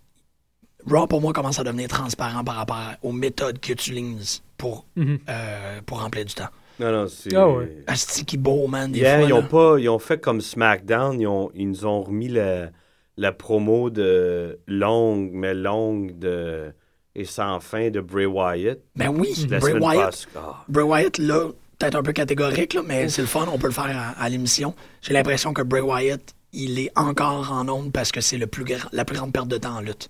Raw, 0.89 1.05
pour 1.07 1.19
moi, 1.21 1.33
commence 1.33 1.59
à 1.59 1.63
devenir 1.63 1.87
transparent 1.89 2.43
par 2.43 2.55
rapport 2.55 2.93
aux 3.03 3.11
méthodes 3.11 3.59
qu'ils 3.59 3.73
utilisent 3.73 4.41
pour, 4.57 4.85
Mhm. 4.95 5.19
euh, 5.29 5.81
pour 5.85 6.01
remplir 6.01 6.25
du 6.25 6.33
temps. 6.33 6.49
Non, 6.79 6.91
non, 6.91 7.07
c'est... 7.07 7.33
Ah 7.35 7.49
ouais. 7.49 7.83
Asti 7.87 8.23
qui 8.25 8.37
beau, 8.37 8.67
man, 8.67 8.91
des 8.91 8.99
fois. 8.99 9.21
ils 9.27 9.33
ont 9.33 9.41
là. 9.41 9.47
pas, 9.47 9.77
ils 9.79 9.89
ont 9.89 9.97
fait 9.99 10.19
comme 10.19 10.41
SmackDown, 10.41 11.19
ils, 11.19 11.25
ont, 11.27 11.49
ils 11.55 11.67
nous 11.69 11.85
ont 11.85 12.03
remis 12.03 12.27
la, 12.27 12.69
la 13.17 13.31
promo 13.31 13.89
de 13.89 14.59
longue, 14.67 15.31
mais 15.33 15.53
longue 15.55 16.17
de 16.19 16.71
et 17.15 17.25
sans 17.25 17.59
fin 17.59 17.89
de 17.89 17.99
Bray 17.99 18.27
Wyatt. 18.27 18.77
Ben 18.95 19.09
oui, 19.09 19.33
Bray 19.49 19.73
Wyatt. 19.73 20.27
Ah. 20.35 20.63
Bray 20.69 20.85
Wyatt, 20.85 21.17
là, 21.17 21.47
peut-être 21.79 21.95
un 21.95 22.03
peu 22.03 22.11
catégorique, 22.13 22.75
là, 22.75 22.83
mais 22.85 23.09
c'est 23.09 23.21
le 23.23 23.27
fun, 23.27 23.47
on 23.51 23.57
peut 23.57 23.65
le 23.65 23.73
faire 23.73 23.85
à, 23.89 24.09
à 24.21 24.29
l'émission. 24.29 24.75
J'ai 25.01 25.13
l'impression 25.13 25.51
que 25.51 25.63
Bray 25.63 25.81
Wyatt, 25.81 26.35
il 26.53 26.77
est 26.77 26.91
encore 26.95 27.51
en 27.51 27.67
onde 27.69 27.91
parce 27.91 28.11
que 28.11 28.21
c'est 28.21 28.37
le 28.37 28.45
plus 28.45 28.65
grand, 28.65 28.87
la 28.91 29.03
plus 29.03 29.15
grande 29.17 29.33
perte 29.33 29.47
de 29.47 29.57
temps 29.57 29.77
en 29.77 29.81
lutte. 29.81 30.09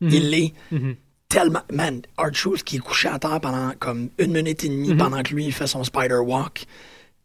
Il 0.00 0.34
est 0.34 0.52
Mhm. 0.72 0.96
Tellement. 1.28 1.60
Man, 1.72 2.02
Art 2.16 2.34
Shoes 2.34 2.58
qui 2.64 2.76
est 2.76 2.80
couché 2.80 3.08
à 3.08 3.18
terre 3.18 3.40
pendant 3.40 3.72
comme 3.78 4.08
une 4.18 4.32
minute 4.32 4.64
et 4.64 4.68
demie 4.68 4.94
pendant 4.94 5.22
que 5.22 5.34
lui 5.34 5.46
il 5.46 5.52
fait 5.52 5.66
son 5.66 5.84
spider 5.84 6.16
walk. 6.24 6.64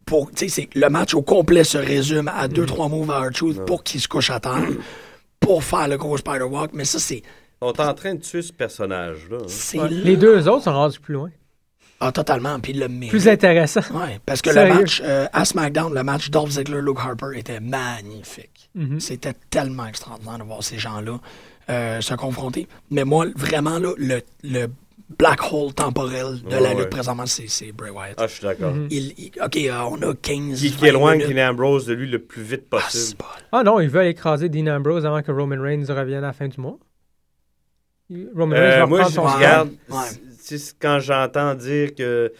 Pour, 0.06 0.32
tu 0.32 0.38
sais, 0.40 0.48
c'est- 0.50 0.76
le 0.76 0.90
match 0.90 1.14
au 1.14 1.22
complet 1.22 1.64
se 1.64 1.78
résume 1.78 2.28
à 2.28 2.48
deux, 2.50 2.66
trois 2.66 2.90
moves 2.90 3.10
à 3.12 3.18
Art 3.20 3.34
Shoes 3.34 3.64
pour 3.66 3.84
qu'il 3.84 4.02
se 4.02 4.08
couche 4.10 4.30
à 4.30 4.40
terre 4.42 4.68
pour 5.40 5.64
faire 5.64 5.88
le 5.88 5.98
gros 5.98 6.18
spider 6.18 6.44
walk. 6.44 6.72
Mais 6.74 6.84
ça, 6.86 7.00
c'est. 7.00 7.24
On 7.62 7.72
est 7.72 7.80
en 7.80 7.94
train 7.94 8.16
de 8.16 8.20
tuer 8.20 8.42
ce 8.42 8.52
personnage-là. 8.52 9.38
hein. 9.80 9.88
Les 9.90 10.18
deux 10.18 10.48
autres 10.50 10.66
sont 10.66 10.74
rendus 10.74 11.00
plus 11.00 11.14
loin. 11.14 11.30
Ah, 12.02 12.12
totalement. 12.12 12.60
Puis 12.60 12.74
le 12.74 12.90
mérite. 12.90 13.12
Plus 13.12 13.30
intéressant. 13.30 13.80
Ouais, 13.94 14.20
parce 14.26 14.42
que 14.42 14.52
Sérieux? 14.52 14.74
le 14.74 14.80
match 14.82 15.02
euh, 15.06 15.26
à 15.32 15.46
SmackDown, 15.46 15.94
le 15.94 16.04
match 16.04 16.30
Dolph 16.30 16.50
Ziggler-Luke 16.52 16.98
Harper 17.00 17.28
était 17.40 17.62
magnifique. 17.62 18.70
Mhm. 18.76 19.00
C'était 19.00 19.32
tellement 19.50 19.86
extraordinaire 19.88 20.40
de 20.40 20.44
voir 20.44 20.62
ces 20.62 20.78
gens-là 20.78 21.20
euh, 21.70 22.02
se 22.02 22.14
confronter. 22.16 22.68
Mais 22.92 23.04
moi, 23.04 23.26
vraiment, 23.36 23.80
là, 23.80 23.92
le, 23.98 24.22
le 24.44 24.68
black 25.18 25.40
hole 25.52 25.74
temporel 25.74 26.42
de 26.44 26.50
la 26.50 26.62
Ouais, 26.62 26.70
lutte 26.70 26.78
ouais. 26.80 26.90
présentement, 26.90 27.26
c'est 27.26 27.72
Bray 27.72 27.92
Wyatt. 27.92 28.16
Ah, 28.18 28.28
je 28.28 28.34
suis 28.34 28.44
d'accord. 28.44 28.74
Il- 28.90 29.14
il- 29.18 29.32
OK, 29.44 29.58
euh, 29.58 29.80
on 29.92 30.02
a 30.02 30.16
15 30.16 30.60
Qui, 30.60 30.72
qui 30.72 30.78
20 30.82 30.88
éloigne. 30.88 31.28
Dean 31.28 31.50
Ambrose 31.52 31.86
de 31.86 31.94
lui 31.94 32.10
le 32.10 32.20
plus 32.20 32.42
vite 32.42 32.64
Ah, 32.72 32.78
possible. 32.78 33.22
Ah 33.52 33.64
non, 33.64 33.80
ils 33.80 33.90
veulent 33.90 34.08
écraser 34.08 34.50
Dean 34.50 34.68
Ambrose 34.76 35.06
avant 35.06 35.22
que 35.22 35.32
Roman 35.32 35.62
Reigns 35.62 35.86
revienne 35.90 36.24
à 36.24 36.28
la 36.28 36.34
fin 36.34 36.48
du 36.48 36.60
mois. 36.60 36.80
Il- 38.10 38.30
Roman 38.36 38.56
Euh, 38.56 38.60
Reigns 38.72 38.80
va 38.80 38.86
moi, 38.88 39.04
je 39.04 39.14
son 39.14 39.24
regarde, 39.24 39.70
Ouais. 39.90 40.58
quand 40.80 41.00
j'entends 41.00 41.56
dire 41.56 41.94
que 41.96 42.34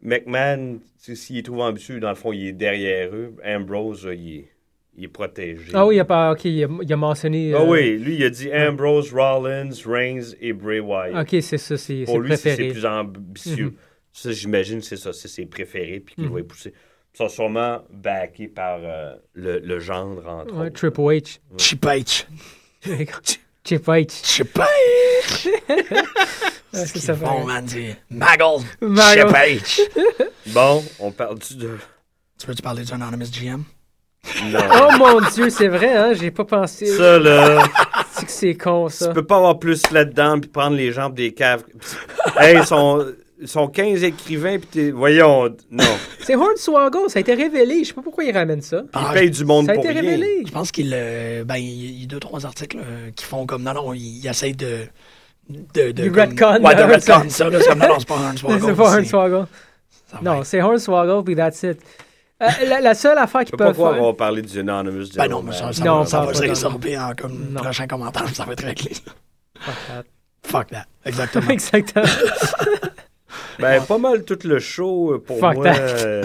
McMahon, 0.00 0.78
s'il 0.98 1.38
est 1.38 1.42
trop 1.44 1.62
ambitieux, 1.62 2.00
dans 2.00 2.08
le 2.10 2.14
fond, 2.14 2.32
il 2.32 2.46
est 2.46 2.52
derrière 2.52 3.14
eux. 3.14 3.34
Ambrose, 3.44 4.08
il 4.12 4.36
est, 4.36 4.51
il 4.96 5.04
est 5.04 5.08
protégé. 5.08 5.70
Ah 5.74 5.86
oui, 5.86 5.96
il 5.96 6.00
a 6.00 6.04
pas. 6.04 6.32
Ok, 6.32 6.44
il 6.44 6.64
a, 6.64 6.68
il 6.82 6.92
a 6.92 6.96
mentionné. 6.96 7.52
Ah 7.54 7.60
euh, 7.62 7.66
oui, 7.66 7.98
lui, 7.98 8.16
il 8.16 8.24
a 8.24 8.30
dit 8.30 8.50
Ambrose, 8.52 9.12
Rollins, 9.12 9.70
Reigns 9.86 10.34
et 10.40 10.52
Bray 10.52 10.80
Wyatt. 10.80 11.22
Ok, 11.22 11.40
c'est 11.42 11.58
ça, 11.58 11.76
c'est 11.76 12.04
Pour 12.04 12.20
lui, 12.20 12.36
c'est 12.36 12.56
plus 12.56 12.84
ambitieux. 12.86 13.66
Mhm. 13.66 13.74
Ça, 14.12 14.30
j'imagine, 14.32 14.82
c'est 14.82 14.96
ça, 14.96 15.12
c'est 15.12 15.28
ses 15.28 15.46
préférés, 15.46 16.00
puis 16.00 16.14
qu'il 16.14 16.24
Mhm. 16.26 16.32
va 16.34 16.40
y 16.40 16.42
pousser. 16.42 16.74
Ils 17.14 17.18
sont 17.18 17.28
sûrement 17.28 17.82
backés 17.90 18.48
par 18.48 18.80
euh, 18.82 19.14
le, 19.34 19.58
le 19.58 19.78
gendre, 19.80 20.26
entre 20.26 20.54
Ouais, 20.54 20.66
autres. 20.66 20.74
Triple 20.76 21.00
H. 21.00 21.38
Chip 21.58 21.84
H. 21.84 22.26
Chip 23.64 23.86
H. 23.86 24.24
Chip 24.24 24.58
H. 24.58 25.48
Ouais, 26.74 26.86
c'est 26.86 27.00
ça. 27.00 27.14
Bon, 27.14 27.44
man, 27.44 27.68
c'est 27.68 27.98
Maggle. 28.10 28.64
Maggle. 28.80 29.28
Chip 29.66 29.90
H. 29.94 30.26
Bon, 30.54 30.82
on 31.00 31.10
parle-tu 31.12 31.54
de... 31.56 31.76
Tu 32.40 32.46
veux-tu 32.46 32.62
parler 32.62 32.82
du 32.82 32.90
Anonymous 32.94 33.30
GM? 33.30 33.62
Non. 34.44 34.58
Oh 34.72 34.88
mon 34.98 35.20
dieu, 35.30 35.50
c'est 35.50 35.68
vrai, 35.68 35.94
hein, 35.96 36.12
j'ai 36.14 36.30
pas 36.30 36.44
pensé. 36.44 36.86
Ça, 36.86 37.18
là... 37.18 37.62
C'est 38.14 38.26
que 38.26 38.30
c'est 38.32 38.54
con, 38.54 38.88
ça. 38.88 39.08
Tu 39.08 39.14
peux 39.14 39.24
pas 39.24 39.36
avoir 39.38 39.58
plus 39.58 39.82
là-dedans 39.90 40.38
puis 40.38 40.48
prendre 40.48 40.76
les 40.76 40.92
gens 40.92 41.06
pour 41.06 41.14
des 41.14 41.32
caves. 41.32 41.64
hey, 42.38 42.58
ils 42.58 42.64
sont, 42.66 43.04
ils 43.40 43.48
sont 43.48 43.66
15 43.68 44.04
écrivains 44.04 44.58
puis 44.58 44.66
t'es... 44.70 44.90
Voyons, 44.90 45.48
non. 45.70 45.82
C'est 46.20 46.36
Hornswoggle, 46.36 47.08
ça 47.08 47.18
a 47.18 47.20
été 47.20 47.32
révélé. 47.34 47.82
Je 47.82 47.88
sais 47.88 47.94
pas 47.94 48.02
pourquoi 48.02 48.22
ils 48.24 48.36
ramènent 48.36 48.60
ça. 48.60 48.82
Ils 48.84 48.88
Ah, 48.92 49.10
payent 49.14 49.30
du 49.30 49.44
monde 49.46 49.64
Ça 49.66 49.72
a 49.72 49.74
pour 49.76 49.84
été 49.86 49.94
rien. 49.98 50.02
révélé. 50.02 50.42
Je 50.46 50.52
pense 50.52 50.70
qu'il 50.70 50.92
euh, 50.94 51.42
ben, 51.44 51.56
il 51.56 52.02
y 52.02 52.04
a 52.04 52.06
deux, 52.06 52.20
trois 52.20 52.44
articles 52.44 52.76
euh, 52.78 53.10
qui 53.16 53.24
font 53.24 53.46
comme. 53.46 53.62
Non, 53.62 53.72
non, 53.74 53.92
il, 53.94 54.18
il 54.18 54.26
essaye 54.28 54.54
de. 54.54 54.80
de, 55.48 55.90
de 55.90 56.02
Du 56.02 56.12
comme- 56.12 56.30
retcon, 56.30 56.62
Ouais, 56.62 56.74
de 56.74 56.80
là, 56.80 56.86
retcon 56.86 57.28
ça. 57.30 57.48
Là, 57.48 57.60
c'est 57.60 57.68
comme, 57.70 57.78
non, 57.78 57.88
non, 57.88 57.98
c'est 57.98 58.08
pas 58.08 58.14
Hornswoggle. 58.14 58.60
C'est 58.66 58.74
pas 58.76 58.90
c'est- 58.90 58.96
Hornswoggle. 59.14 59.46
ça 60.10 60.18
Non, 60.22 60.44
c'est 60.44 60.60
Hornswoggle, 60.62 61.24
puis 61.24 61.34
that's 61.34 61.62
it. 61.64 61.78
Euh, 62.42 62.46
la, 62.68 62.80
la 62.80 62.94
seule 62.94 63.18
affaire 63.18 63.44
qu'ils 63.44 63.56
peuvent 63.56 63.74
faire... 63.76 63.86
avoir 63.86 64.16
parlé 64.16 64.42
du 64.42 64.58
Anonymous 64.58 65.10
Ben 65.16 65.28
non, 65.28 65.42
mais 65.42 65.52
ça, 65.52 65.72
ça, 65.72 65.84
Non, 65.84 66.00
va, 66.00 66.06
ça 66.06 66.20
va 66.20 66.26
pas 66.26 66.34
se 66.34 66.42
résorber 66.42 66.98
en 66.98 67.12
comme 67.14 67.50
Non. 67.52 67.60
prochain 67.60 67.86
commentaire, 67.86 68.28
ça 68.34 68.44
va 68.44 68.52
être 68.54 68.64
réglé. 68.64 68.92
Fuck 69.60 69.74
that. 69.88 70.04
Fuck 70.44 70.66
that. 70.70 70.84
Exactement. 71.04 71.48
Exactement. 71.50 72.04
Ben, 73.58 73.82
pas 73.82 73.98
mal 73.98 74.24
tout 74.24 74.38
le 74.44 74.58
show, 74.58 75.12
euh, 75.12 75.18
pour 75.24 75.38
Fuck 75.38 75.54
moi. 75.56 75.64
that. 75.64 75.78
euh, 75.78 76.22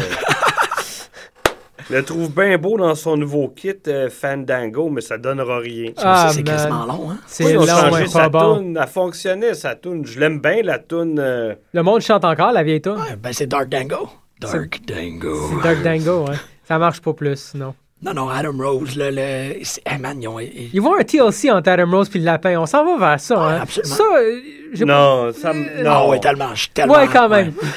le 1.90 2.04
trouve 2.04 2.34
bien 2.34 2.58
beau 2.58 2.78
dans 2.78 2.96
son 2.96 3.16
nouveau 3.16 3.48
kit 3.50 3.74
euh, 3.88 4.10
Fandango, 4.10 4.90
mais 4.90 5.02
ça 5.02 5.18
donnera 5.18 5.60
rien. 5.60 5.92
Ah, 5.98 6.28
ça, 6.30 6.34
c'est 6.34 6.44
quasiment 6.44 6.86
long, 6.86 7.12
hein? 7.12 7.18
C'est 7.28 7.46
Oui, 7.46 7.54
long, 7.54 7.66
changé 7.66 8.02
mais 8.02 8.08
sa 8.08 8.20
pas 8.22 8.30
bon. 8.30 8.56
toune. 8.58 8.80
Elle 8.82 8.88
fonctionnait, 8.90 9.54
sa 9.54 9.76
toune. 9.76 10.06
Je 10.06 10.20
l'aime 10.20 10.40
bien, 10.40 10.62
la 10.64 10.80
toune. 10.80 11.20
euh, 11.20 11.54
Le 11.74 11.84
monde 11.84 12.02
chante 12.02 12.26
encore, 12.26 12.52
la 12.52 12.64
vieille 12.64 12.82
tune. 12.82 12.94
Ouais, 12.94 13.16
ben 13.18 13.32
c'est 13.34 13.48
Dark 13.48 13.70
Dango. 13.70 14.10
Dark 14.40 14.80
Dango. 14.86 15.50
C'est 15.50 15.64
Dark 15.64 15.84
Dango, 15.84 16.26
ouais. 16.30 16.36
Ça 16.68 16.78
marche 16.78 17.02
pas 17.02 17.14
plus, 17.14 17.36
sinon. 17.52 17.74
Non, 18.02 18.14
non, 18.14 18.30
Adam 18.30 18.54
Rose, 18.58 18.96
là, 18.96 19.10
le. 19.10 19.56
c'est- 19.64 19.82
Hey 19.86 19.98
man, 19.98 20.22
ils 20.22 20.28
ont. 20.28 20.40
ils- 20.40 20.70
Ils 20.72 20.82
vont 20.82 20.96
un 21.00 21.04
TLC 21.04 21.50
entre 21.50 21.70
Adam 21.70 21.90
Rose 21.90 22.10
puis 22.10 22.20
le 22.20 22.26
lapin. 22.26 22.56
On 22.60 22.68
s'en 22.68 22.86
va 22.86 23.10
vers 23.10 23.20
ça, 23.20 23.36
Ouais, 23.40 23.54
hein. 23.54 23.60
absolument. 23.64 23.96
Ça, 23.96 24.04
euh, 24.04 24.40
j'ai 24.74 24.86
pas- 24.86 24.92
Non, 24.92 25.32
ça 25.34 25.54
me. 25.54 25.66
Euh, 25.68 25.84
Non, 25.84 25.92
Ah 25.92 26.08
ouais, 26.08 26.20
tellement. 26.20 26.54
Je 26.54 26.60
suis 26.62 26.70
tellement. 26.70 26.94
Ouais, 26.94 27.08
quand 27.12 27.28
même. 27.28 27.48
ouais. 27.48 27.70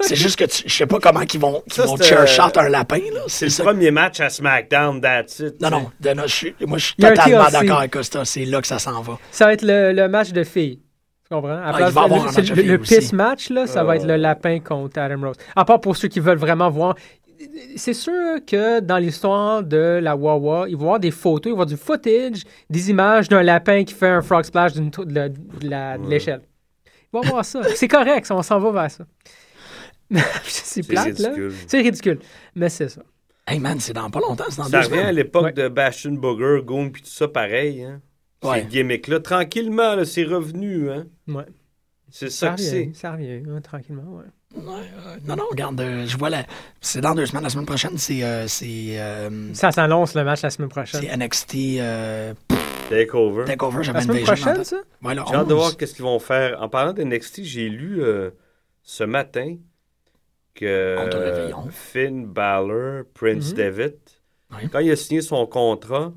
C'est 0.00 0.16
juste 0.16 0.36
que 0.36 0.44
tu- 0.44 0.64
je 0.66 0.74
sais 0.74 0.86
pas 0.86 0.98
comment 0.98 1.20
qu'ils 1.24 1.40
vont, 1.40 1.62
qu'ils 1.70 1.74
Ça, 1.74 1.84
vont 1.86 1.96
chair 1.96 2.22
euh, 2.22 2.26
shot 2.26 2.50
un 2.58 2.68
lapin, 2.68 2.98
là. 3.12 3.20
C'est 3.28 3.44
le 3.44 3.50
ça. 3.52 3.62
premier 3.62 3.92
match 3.92 4.18
à 4.18 4.28
SmackDown, 4.28 5.00
that's 5.00 5.38
it. 5.38 5.60
Non, 5.60 5.70
non, 5.70 5.90
de- 6.00 6.10
non, 6.14 6.24
je 6.26 6.34
suis- 6.34 6.54
moi, 6.66 6.78
je 6.78 6.86
suis 6.86 6.94
totalement 6.96 7.48
d'accord 7.48 7.78
avec 7.78 7.92
Costa. 7.92 8.24
C'est 8.24 8.44
là 8.44 8.60
que 8.60 8.66
ça 8.66 8.80
s'en 8.80 9.00
va. 9.02 9.18
Ça 9.30 9.46
va 9.46 9.52
être 9.52 9.62
le, 9.62 9.92
le 9.92 10.08
match 10.08 10.32
de 10.32 10.42
filles. 10.42 10.80
Tu 11.28 11.34
comprends? 11.34 11.48
À 11.56 11.62
Ah, 11.66 11.72
place 11.72 11.90
il 11.90 11.94
va 11.94 12.02
avoir 12.02 12.24
le- 12.24 12.76
piss 12.78 13.12
match, 13.12 13.50
là, 13.50 13.66
ça 13.66 13.82
va 13.84 13.96
être 13.96 14.06
le 14.06 14.16
lapin 14.16 14.60
contre 14.60 14.98
Adam 15.00 15.26
Rose. 15.28 15.36
À 15.56 15.64
part 15.64 15.80
pour 15.80 15.96
ceux 15.96 16.08
qui 16.08 16.20
veulent 16.20 16.38
vraiment 16.38 16.70
voir. 16.70 16.94
C'est 17.76 17.94
sûr 17.94 18.38
que 18.46 18.80
dans 18.80 18.98
l'histoire 18.98 19.62
de 19.62 19.98
la 20.02 20.14
Wawa, 20.16 20.66
ils 20.68 20.76
vont 20.76 20.84
voir 20.86 21.00
des 21.00 21.10
photos, 21.10 21.46
ils 21.46 21.50
vont 21.50 21.56
voir 21.56 21.66
du 21.66 21.76
footage, 21.76 22.42
des 22.70 22.90
images 22.90 23.28
d'un 23.28 23.42
lapin 23.42 23.84
qui 23.84 23.92
fait 23.94 24.08
un 24.08 24.22
frog 24.22 24.44
splash 24.44 24.72
de 24.74 24.90
la- 25.12 25.28
de 25.28 25.36
la- 25.62 25.98
de 25.98 26.08
l'échelle. 26.08 26.42
Ils 26.86 27.16
vont 27.16 27.22
voir 27.22 27.44
ça. 27.44 27.62
C'est 27.74 27.88
correct, 27.88 28.26
on 28.30 28.42
s'en 28.42 28.58
va 28.60 28.70
vers 28.82 28.90
ça. 28.90 29.04
c'est 30.44 30.86
plate, 30.86 31.18
là. 31.18 31.28
ridicule. 31.30 31.52
C'est 31.66 31.80
ridicule. 31.80 32.18
Mais 32.54 32.68
c'est 32.68 32.88
ça. 32.88 33.02
Hey 33.46 33.58
man, 33.58 33.78
c'est 33.80 33.92
dans 33.92 34.10
pas 34.10 34.20
longtemps, 34.20 34.44
c'est 34.48 34.58
dans 34.58 34.64
Ça 34.64 34.80
deux 34.82 34.88
revient 34.88 35.00
à 35.02 35.12
l'époque 35.12 35.44
Ouais. 35.44 35.52
de 35.52 35.68
Bastion 35.68 36.12
Booger, 36.12 36.60
Goon, 36.64 36.90
puis 36.90 37.02
tout 37.02 37.08
ça 37.10 37.28
pareil. 37.28 37.82
Hein? 37.82 38.00
Ouais. 38.44 38.60
Ces 38.62 38.66
gimmicks-là, 38.68 39.20
tranquillement, 39.20 39.94
là, 39.96 40.04
c'est 40.04 40.24
revenu. 40.24 40.90
Hein? 40.90 41.06
Ouais. 41.28 41.44
C'est 42.10 42.30
Ça 42.30 42.48
ça 42.50 42.54
que 42.54 42.60
c'est. 42.60 42.78
revient, 42.80 42.94
ça 42.94 43.12
revient, 43.12 43.42
hein, 43.50 43.60
tranquillement, 43.60 44.16
ouais. 44.18 44.24
Non, 45.26 45.34
non, 45.36 45.44
regarde, 45.50 45.80
euh, 45.80 46.06
je 46.06 46.16
vois 46.16 46.30
la. 46.30 46.44
C'est 46.80 47.00
dans 47.00 47.14
deux 47.16 47.26
semaines. 47.26 47.42
La 47.42 47.50
semaine 47.50 47.66
prochaine, 47.66 47.98
c'est. 47.98 48.22
euh, 48.22 48.46
c'est. 48.46 49.00
euh, 49.00 49.52
Ça 49.52 49.72
s'annonce 49.72 50.14
le 50.14 50.22
match 50.22 50.42
la 50.42 50.50
semaine 50.50 50.68
prochaine. 50.68 51.00
c'est 51.02 51.16
NXT 51.16 51.54
euh, 51.80 52.34
Takeover. 52.88 53.46
Takeover. 53.46 53.82
J'avais 53.82 53.98
La 53.98 54.04
une 54.04 54.10
semaine 54.12 54.22
prochaine, 54.24 54.62
ça? 54.64 54.76
Ouais, 55.02 55.14
J'ai 55.14 55.34
hâte 55.34 55.48
de 55.48 55.54
11. 55.54 55.58
voir 55.60 55.76
qu'est-ce 55.76 55.94
qu'ils 55.94 56.04
vont 56.04 56.20
faire. 56.20 56.62
En 56.62 56.68
parlant 56.68 56.92
de 56.92 57.02
NXT, 57.02 57.42
j'ai 57.42 57.68
lu 57.68 58.00
euh, 58.00 58.30
ce 58.84 59.02
matin 59.02 59.56
que. 60.54 61.50
Finn 61.70 62.26
Balor, 62.26 63.04
Prince 63.12 63.50
Mhm. 63.50 63.56
David, 63.56 63.94
Oui. 64.52 64.68
quand 64.70 64.78
il 64.78 64.90
a 64.92 64.96
signé 64.96 65.20
son 65.20 65.46
contrat, 65.46 66.12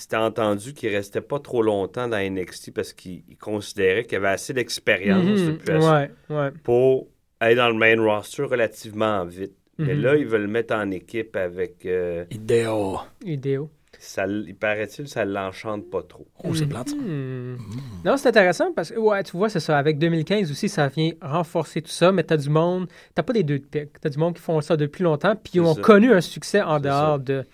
c'était 0.00 0.16
entendu 0.16 0.72
qu'il 0.74 0.88
restait 0.94 1.20
pas 1.20 1.38
trop 1.38 1.62
longtemps 1.62 2.08
dans 2.08 2.18
NXT 2.18 2.72
parce 2.72 2.92
qu'il 2.92 3.22
il 3.28 3.36
considérait 3.36 4.04
qu'il 4.04 4.16
avait 4.18 4.28
assez 4.28 4.52
d'expérience 4.52 5.24
Mhm, 5.24 5.46
depuis 5.52 5.70
assez- 5.72 5.86
Ouais, 5.88 6.10
ouais. 6.36 6.50
pour 6.62 7.08
aller 7.40 7.54
dans 7.54 7.68
le 7.68 7.74
main 7.74 7.94
roster 8.02 8.42
relativement 8.44 9.24
vite. 9.24 9.52
Mais 9.78 9.94
Mhm. 9.94 10.02
là, 10.02 10.16
ils 10.16 10.26
veulent 10.26 10.42
le 10.42 10.48
mettre 10.48 10.74
en 10.74 10.90
équipe 10.90 11.36
avec. 11.36 11.86
euh, 11.86 12.24
Idéo. 12.30 12.98
Idéo. 13.24 13.70
ça, 13.98 14.26
il 14.26 14.54
paraît-il, 14.54 15.06
ça 15.08 15.26
l'enchante 15.26 15.90
pas 15.90 16.02
trop. 16.02 16.26
Oh, 16.44 16.54
c'est 16.54 16.66
plate, 16.66 16.88
ça. 16.88 16.96
Mhm. 16.96 17.58
Non, 18.04 18.16
c'est 18.16 18.28
intéressant 18.28 18.72
parce 18.72 18.90
que, 18.92 18.98
ouais, 18.98 19.22
tu 19.24 19.36
vois, 19.36 19.50
c'est 19.50 19.60
ça. 19.60 19.76
Avec 19.76 19.98
2015 19.98 20.50
aussi, 20.50 20.70
ça 20.70 20.88
vient 20.88 21.10
renforcer 21.20 21.82
tout 21.82 21.90
ça, 21.90 22.10
mais 22.10 22.22
t'as 22.24 22.38
du 22.38 22.48
monde, 22.48 22.88
t'as 23.14 23.22
pas 23.22 23.34
des 23.34 23.42
deux 23.42 23.58
de 23.58 23.64
pique. 23.64 24.00
T'as 24.00 24.08
du 24.08 24.16
monde 24.18 24.34
qui 24.36 24.40
font 24.40 24.58
ça 24.62 24.76
depuis 24.78 25.02
longtemps, 25.02 25.34
puis 25.36 25.52
ils 25.56 25.60
ont 25.60 25.74
ça. 25.74 25.82
connu 25.82 26.12
un 26.14 26.20
succès 26.22 26.62
en 26.62 26.76
C'est 26.78 26.84
dehors 26.84 27.18
de. 27.18 27.44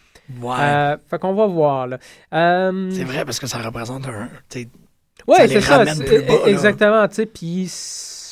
Ouais. 0.41 0.57
Euh, 0.59 0.97
fait 1.09 1.19
qu'on 1.19 1.35
va 1.35 1.47
voir, 1.47 1.87
là. 1.87 1.99
Euh, 2.35 2.91
c'est 2.93 3.05
vrai 3.05 3.25
parce 3.25 3.39
que 3.39 3.47
ça 3.47 3.59
représente 3.59 4.07
un. 4.09 4.29
sais, 4.49 4.69
Ouais, 5.27 5.37
ça 5.39 5.47
les 5.47 5.55
c'est 5.55 5.61
ça. 5.63 5.79
ramène 5.79 5.95
c'est- 5.95 6.05
plus 6.05 6.23
bas, 6.23 6.35
là. 6.45 6.49
exactement, 6.49 7.09
tu 7.09 7.15
sais, 7.15 7.27
puis. 7.27 7.71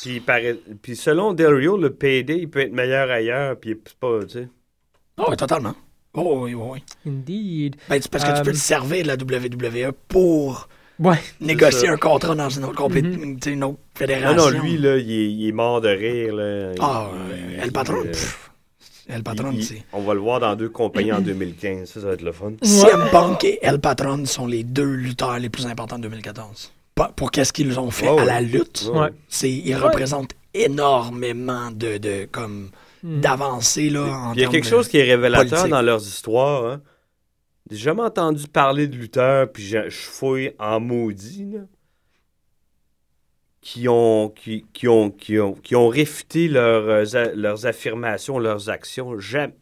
Puis, 0.02 0.16
il 0.16 0.22
paraît- 0.22 0.58
puis 0.82 0.96
selon 0.96 1.32
Del 1.32 1.54
Rio, 1.54 1.76
le 1.78 1.90
PD, 1.90 2.34
il 2.34 2.50
peut 2.50 2.60
être 2.60 2.72
meilleur 2.72 3.10
ailleurs, 3.10 3.56
puis 3.56 3.80
c'est 3.86 3.96
pas, 3.96 4.18
tu 4.24 4.28
sais. 4.40 4.48
Oh, 5.18 5.24
oui, 5.30 5.36
totalement. 5.36 5.74
Oh, 6.12 6.40
oui, 6.42 6.54
oui, 6.54 6.62
oui. 6.74 6.82
Indeed. 7.10 7.76
Ben, 7.88 8.00
c'est 8.02 8.10
parce 8.10 8.24
que 8.24 8.36
tu 8.36 8.42
peux 8.42 8.50
Euh, 8.50 8.52
te 8.52 8.58
servir 8.58 9.02
de 9.02 9.08
la 9.08 9.16
WWE 9.16 9.92
pour 10.08 10.68
Ouais. 11.00 11.16
négocier 11.40 11.88
un 11.88 11.96
contrat 11.96 12.34
dans 12.34 12.48
une 12.50 12.64
autre, 12.64 12.76
compé- 12.76 13.02
tu 13.02 13.36
sais, 13.42 13.52
une 13.52 13.64
autre 13.64 13.72
Non, 13.78 13.78
fédération. 13.94 14.50
non, 14.50 14.62
lui, 14.62 14.76
là, 14.78 14.96
il 14.98 15.10
est, 15.10 15.32
il 15.32 15.48
est 15.48 15.52
mort 15.52 15.80
de 15.80 15.88
rire, 15.88 16.34
là. 16.34 16.72
Ah, 16.80 17.08
euh, 17.14 17.36
il- 17.56 17.60
El 17.60 17.72
Patron. 17.72 18.02
pff, 18.02 18.50
El 19.08 19.22
Patron, 19.22 19.52
il- 19.52 19.64
c'est. 19.64 19.82
On 19.92 20.00
va 20.02 20.14
le 20.14 20.20
voir 20.20 20.40
dans 20.40 20.56
deux 20.56 20.68
compagnies 20.70 21.12
en 21.12 21.20
2015. 21.20 21.88
Ça, 21.90 22.00
ça 22.00 22.06
va 22.06 22.12
être 22.14 22.22
le 22.22 22.32
fun. 22.32 22.52
CM 22.62 23.04
Punk 23.10 23.44
et 23.44 23.58
El 23.62 23.78
Patron 23.80 24.24
sont 24.26 24.46
les 24.46 24.62
deux 24.64 24.92
lutteurs 24.94 25.38
les 25.38 25.48
plus 25.50 25.66
importants 25.66 25.96
de 25.98 26.02
2014. 26.04 26.72
Pas 26.94 27.12
pour 27.14 27.30
qu'est-ce 27.30 27.52
qu'ils 27.52 27.78
ont 27.80 27.90
fait 27.90 28.08
à 28.08 28.24
la 28.24 28.40
lutte. 28.40 28.88
C'est, 29.28 29.50
ils 29.50 29.74
représentent 29.76 30.32
énormément 30.54 31.70
de, 31.70 31.98
de 31.98 32.26
comme 32.30 32.70
Mhm. 33.02 33.20
d'avancées 33.20 33.90
là. 33.90 34.32
Il 34.34 34.38
y 34.38 34.40
a 34.40 34.44
termes 34.44 34.52
quelque 34.52 34.66
chose 34.66 34.88
qui 34.88 34.96
est 34.96 35.02
révélateur 35.02 35.48
politique. 35.50 35.70
dans 35.70 35.82
leurs 35.82 36.00
histoires. 36.02 36.64
Hein. 36.72 36.80
J'ai 37.70 37.76
jamais 37.76 38.02
entendu 38.02 38.46
parler 38.48 38.86
de 38.88 38.96
lutteurs, 38.96 39.50
puis 39.52 39.62
je, 39.64 39.88
je 39.90 39.96
fouille 39.96 40.52
en 40.58 40.80
maudit, 40.80 41.50
là, 41.52 41.60
qui 43.64 43.88
ont, 43.88 44.28
qui, 44.28 44.66
qui 44.74 44.86
ont, 44.88 45.10
qui 45.10 45.38
ont, 45.40 45.54
qui 45.54 45.74
ont 45.74 45.88
réfuté 45.88 46.48
leurs, 46.48 46.84
euh, 46.86 47.32
leurs 47.34 47.64
affirmations, 47.66 48.38
leurs 48.38 48.68
actions. 48.68 49.18
Jamais. 49.18 49.54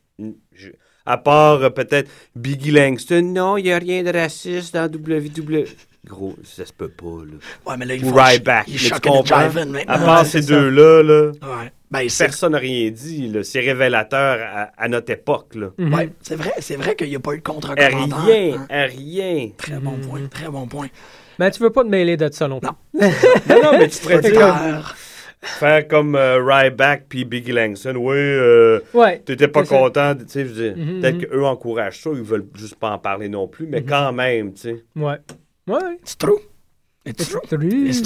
je- 0.53 0.71
à 1.07 1.17
part 1.19 1.63
euh, 1.63 1.71
peut-être 1.71 2.11
Biggie 2.37 2.73
Langston, 2.73 3.23
non, 3.23 3.57
il 3.57 3.63
n'y 3.65 3.73
a 3.73 3.79
rien 3.79 4.03
de 4.03 4.11
raciste 4.11 4.75
dans 4.75 4.87
WWE. 4.93 5.65
Gros, 6.05 6.35
ça 6.43 6.67
se 6.67 6.73
peut 6.73 6.89
pas, 6.89 7.23
là. 7.25 7.37
Ouais, 7.65 7.77
mais 7.79 7.87
là, 7.87 7.95
ils 7.95 8.05
Ou 8.05 8.13
Ryback, 8.13 8.67
Ils? 8.67 8.77
Jiven 8.79 9.31
À 9.31 9.65
maintenant. 9.67 10.05
part 10.05 10.23
Ouais, 10.23 10.29
ces 10.29 10.43
deux-là, 10.43 11.03
là, 11.05 11.31
Ouais. 11.43 11.73
Ben, 11.93 12.09
personne 12.19 12.53
n'a 12.53 12.59
rien 12.59 12.91
dit. 12.91 13.29
là. 13.29 13.45
C'est 13.45 13.61
révélateur 13.61 14.41
à, 14.43 14.63
à 14.77 14.89
notre 14.89 15.13
époque. 15.13 15.55
Là. 15.55 15.71
Mhm. 15.79 15.95
ouais, 15.95 16.09
c'est 16.23 16.35
vrai, 16.37 16.53
c'est 16.59 16.77
vrai 16.77 16.97
qu'il 16.97 17.09
n'y 17.09 17.17
a 17.17 17.21
pas 17.21 17.35
eu 17.35 17.39
de 17.39 17.43
contre-commentaire. 17.43 18.25
Rien, 18.25 18.67
hein. 18.69 18.87
rien. 18.87 19.51
Très 19.59 19.79
bon 19.79 19.93
Mhm. 19.93 20.01
point, 20.09 20.27
très 20.29 20.49
bon 20.49 20.67
point. 20.67 20.89
Mais 21.39 21.51
tu 21.51 21.63
veux 21.63 21.71
pas 21.71 21.83
te 21.85 21.89
mêler 21.89 22.17
de 22.17 22.29
ça 22.33 22.49
non 22.49 22.61
plus. 22.61 22.69
Non. 22.69 23.09
Non, 23.49 23.63
non, 23.63 23.79
mais 23.79 23.89
tu 23.89 23.99
pourrais 24.01 24.21
dire, 24.21 24.95
faire 25.41 25.89
comme 25.89 26.15
euh, 26.15 26.39
Ryback 26.45 27.07
puis 27.09 27.25
Biggie 27.25 27.53
Langston. 27.53 27.95
Oui, 27.97 28.17
euh, 28.17 28.81
Ouais. 28.95 29.19
t'étais 29.25 29.49
pas 29.49 29.65
C'est 29.65 29.77
content. 29.77 30.15
Tu 30.15 30.25
sais, 30.29 30.45
je 30.47 30.53
veux 30.53 30.63
dire, 30.71 30.77
Mhm, 30.77 31.01
peut-être 31.01 31.15
mhm. 31.17 31.25
qu'eux 31.27 31.45
encouragent 31.45 32.01
ça, 32.01 32.11
ils 32.15 32.23
veulent 32.23 32.47
juste 32.55 32.77
pas 32.77 32.91
en 32.91 32.99
parler 32.99 33.29
non 33.29 33.49
plus, 33.49 33.67
mais 33.67 33.81
Mhm. 33.81 33.87
quand 33.87 34.13
même, 34.13 34.53
tu 34.55 34.61
sais. 34.61 34.85
Ouais. 34.97 35.17
Ouais. 35.67 35.97
It's 36.01 36.17
true. 36.17 36.39
It's 37.05 37.29
true. 37.29 37.41
It's 37.89 38.03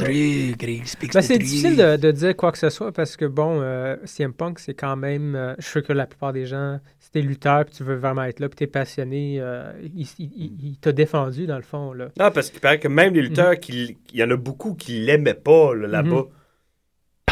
Ben, 1.12 1.20
c'est 1.20 1.37
difficile 1.39 1.77
de, 1.77 1.97
de 1.97 2.11
dire 2.12 2.35
quoi 2.35 2.51
que 2.51 2.57
ce 2.59 2.70
soit 2.70 2.93
parce 2.93 3.14
que, 3.16 3.27
bon, 3.27 3.61
euh, 3.61 3.97
CM 4.05 4.33
Punk, 4.33 4.59
c'est 4.59 4.72
quand 4.72 4.97
même. 4.97 5.35
euh, 5.35 5.55
je 5.59 5.64
suis 5.64 5.72
sûr 5.72 5.83
que 5.83 5.93
la 5.93 6.07
plupart 6.07 6.33
des 6.33 6.47
gens, 6.47 6.79
si 7.07 7.13
t'es 7.13 7.21
lutteur 7.23 7.65
puis 7.65 7.75
tu 7.75 7.85
veux 7.85 7.95
vraiment 7.95 8.25
être 8.25 8.41
là 8.41 8.49
puis 8.49 8.57
t'es 8.57 8.67
passionné, 8.67 9.37
euh, 9.41 9.71
il, 9.83 10.07
il- 10.19 10.31
il- 10.37 10.53
il 10.71 10.77
t'a 10.79 10.91
défendu 10.91 11.47
dans 11.47 11.57
le 11.57 11.63
fond. 11.63 11.93
Là. 11.93 12.07
Non, 12.19 12.31
parce 12.33 12.51
qu'il 12.51 12.59
paraît 12.61 12.81
que 12.81 12.89
même 12.89 13.15
les 13.15 13.23
lutteurs, 13.23 13.59
qui, 13.61 13.97
il 14.13 14.19
y 14.19 14.25
en 14.25 14.31
a 14.33 14.37
beaucoup 14.37 14.75
qui 14.75 14.99
l'aimaient 14.99 15.35
pas 15.35 15.73
là, 15.75 15.87
là-bas. 15.87 16.09
Mhm. 16.23 16.27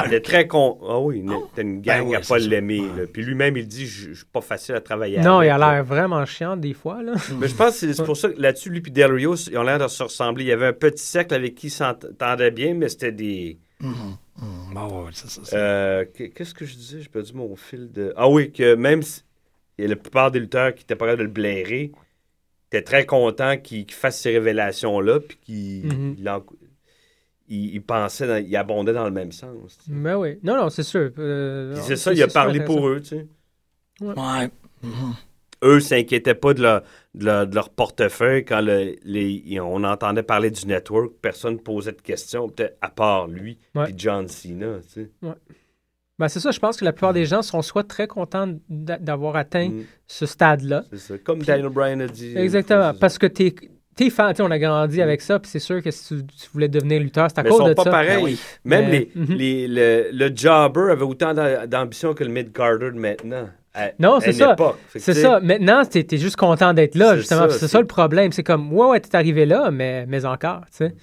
Il 0.06 0.14
est 0.14 0.20
très 0.24 0.46
con. 0.48 0.78
Ah 0.88 0.98
oui, 0.98 1.24
t'as 1.54 1.62
une 1.62 1.80
gang 1.80 2.02
Ben 2.02 2.08
ouais, 2.10 2.16
à 2.16 2.20
pas 2.20 2.38
l'aimer. 2.38 2.82
Puis 3.12 3.22
lui-même, 3.22 3.56
il 3.56 3.66
dit 3.66 3.86
Je 3.86 4.08
je 4.10 4.14
suis 4.14 4.24
pas 4.26 4.40
facile 4.40 4.74
à 4.74 4.80
travailler 4.80 5.18
Non, 5.20 5.38
avec, 5.38 5.48
il 5.48 5.50
a 5.52 5.58
l'air 5.58 5.84
vraiment 5.84 6.24
chiant 6.26 6.56
des 6.56 6.72
fois. 6.74 7.00
Là. 7.02 7.14
Mais 7.40 7.46
je 7.48 7.54
pense 7.54 7.80
que 7.80 7.92
c'est 7.92 8.04
pour 8.04 8.16
ça 8.16 8.28
que 8.28 8.40
là-dessus, 8.40 8.70
lui 8.70 8.82
et 8.84 8.90
Del 8.90 9.12
Rio, 9.12 9.34
ils 9.36 9.56
ont 9.56 9.62
l'air 9.62 9.78
de 9.78 9.86
se 9.88 10.02
ressembler. 10.02 10.44
Il 10.44 10.48
y 10.48 10.52
avait 10.52 10.66
un 10.66 10.72
petit 10.72 11.02
cercle 11.04 11.34
avec 11.34 11.54
qui 11.54 11.68
ils 11.68 11.70
s'entendaient 11.70 12.50
bien, 12.50 12.74
mais 12.74 12.88
c'était 12.88 13.12
des. 13.12 13.58
Mhm, 13.80 13.90
mhm. 13.90 14.74
Bon, 14.74 15.04
ouais, 15.04 15.10
c'est 15.12 15.30
ça. 15.30 15.40
c'est- 15.44 15.56
Euh, 15.56 16.04
qu'est- 16.12 16.30
Qu'est-ce 16.30 16.54
que 16.54 16.64
je 16.64 16.74
disais? 16.74 17.00
J'ai 17.00 17.08
perdu 17.08 17.32
mon 17.34 17.54
fil 17.54 17.90
de. 17.92 18.12
Ah 18.16 18.28
oui, 18.28 18.50
que 18.52 18.74
même 18.74 19.02
si 19.02 19.22
et 19.78 19.86
la 19.88 19.96
plupart 19.96 20.30
des 20.30 20.40
lutteurs 20.40 20.74
qui 20.74 20.82
étaient 20.84 20.96
pas 20.96 21.06
capables 21.06 21.18
de 21.20 21.24
le 21.24 21.30
blairer 21.32 21.92
étaient 22.68 22.82
très 22.82 23.06
contents 23.06 23.56
qu'il 23.56 23.86
qu'il 23.86 23.94
fasse 23.94 24.20
ces 24.20 24.32
révélations-là, 24.32 25.20
puis 25.20 25.38
qu'il 25.42 25.86
Mhm. 25.86 26.16
il 26.18 26.28
en- 26.28 26.44
il- 27.48 27.74
il 27.74 27.82
pensait, 27.82 28.26
dans- 28.26 28.44
il 28.44 28.56
abondait 28.56 28.92
dans 28.92 29.04
le 29.04 29.10
même 29.10 29.32
sens. 29.32 29.78
tu 29.78 29.84
sais. 29.86 29.90
Mais 29.92 30.14
oui. 30.14 30.38
Non, 30.42 30.56
non, 30.56 30.70
c'est 30.70 30.82
sûr. 30.82 31.10
euh, 31.18 31.74
c'est 31.82 31.96
ça, 31.96 32.12
il 32.12 32.22
a 32.22 32.28
parlé 32.28 32.60
pour 32.60 32.88
eux, 32.88 33.00
tu 33.00 33.08
sais. 33.08 33.26
Ouais. 34.00 34.50
Mhm. 34.82 35.14
Eux 35.62 35.80
s'inquiétaient 35.80 36.34
pas 36.34 36.52
de 36.52 36.60
leur, 36.62 36.82
de 37.14 37.24
leur, 37.24 37.46
de 37.46 37.54
leur 37.54 37.70
portefeuille 37.70 38.44
quand 38.44 38.60
le- 38.60 38.96
les, 39.04 39.58
on 39.60 39.82
entendait 39.84 40.22
parler 40.22 40.50
du 40.50 40.66
network. 40.66 41.12
Personne 41.22 41.58
posait 41.58 41.92
de 41.92 42.02
questions, 42.02 42.48
peut-être 42.50 42.76
à 42.82 42.90
part 42.90 43.28
lui 43.28 43.56
Ouais. 43.74 43.90
et 43.90 43.94
John 43.96 44.28
Cena. 44.28 44.80
Tu 44.92 45.04
sais. 45.22 45.28
Ben, 46.18 46.28
c'est 46.28 46.38
ça, 46.40 46.52
je 46.52 46.60
pense 46.60 46.76
que 46.76 46.84
la 46.84 46.92
plupart 46.92 47.12
des 47.12 47.24
gens 47.24 47.42
sont 47.42 47.60
soit 47.60 47.82
très 47.82 48.06
contents 48.06 48.48
d'a- 48.68 48.98
d'avoir 48.98 49.34
atteint 49.36 49.68
Mm, 49.70 49.82
ce 50.06 50.26
stade-là. 50.26 50.84
c'est 50.92 50.98
ça. 50.98 51.14
Comme 51.18 51.42
Daniel 51.42 51.70
Bryan 51.70 52.00
a 52.02 52.06
dit. 52.06 52.36
Exactement. 52.36 52.92
Parce 52.98 53.18
que 53.18 53.26
t'es. 53.26 53.54
T'es 53.96 54.10
fan, 54.10 54.34
tu 54.34 54.42
on 54.42 54.50
a 54.50 54.58
grandi 54.58 55.00
avec 55.00 55.20
ça, 55.20 55.38
puis 55.38 55.48
c'est 55.48 55.60
sûr 55.60 55.80
que 55.80 55.92
si 55.92 56.08
tu, 56.16 56.24
tu 56.26 56.48
voulais 56.52 56.66
devenir 56.66 56.98
lutteur, 56.98 57.28
c'est 57.30 57.38
à 57.38 57.44
Mais 57.44 57.48
ils 57.48 57.52
cause 57.52 57.60
sont 57.60 57.68
de 57.68 57.74
pas 57.74 57.84
ça. 57.84 57.90
pareils. 57.92 58.16
Ben 58.16 58.24
oui. 58.24 58.38
Même 58.64 58.84
Mais- 58.86 58.90
les, 58.90 59.10
Mhm. 59.14 59.34
les- 59.36 59.68
le, 59.68 60.08
le 60.12 60.36
jobber 60.36 60.90
avait 60.90 61.04
autant 61.04 61.32
d'a- 61.32 61.68
d'ambition 61.68 62.12
que 62.12 62.24
le 62.24 62.30
mid-carder 62.30 62.90
de 62.90 62.98
maintenant. 62.98 63.48
à- 63.72 63.90
Non, 64.00 64.18
c'est 64.20 64.32
ça. 64.32 64.56
C'est 64.96 65.14
tu 65.14 65.20
ça. 65.20 65.38
Maintenant, 65.40 65.84
t'es 65.84 66.04
es 66.10 66.16
juste 66.18 66.34
content 66.34 66.74
d'être 66.74 66.96
là, 66.96 67.16
justement. 67.16 67.48
C'est 67.50 67.68
ça 67.68 67.80
le 67.80 67.86
problème. 67.86 68.32
C'est 68.32 68.42
comme, 68.42 68.72
ouais, 68.72 68.86
ouais, 68.88 69.00
t'es 69.00 69.14
arrivé 69.16 69.46
là, 69.46 69.70
mais, 69.70 70.06
mais 70.06 70.24
encore, 70.26 70.62
tu 70.70 70.76
sais. 70.78 70.94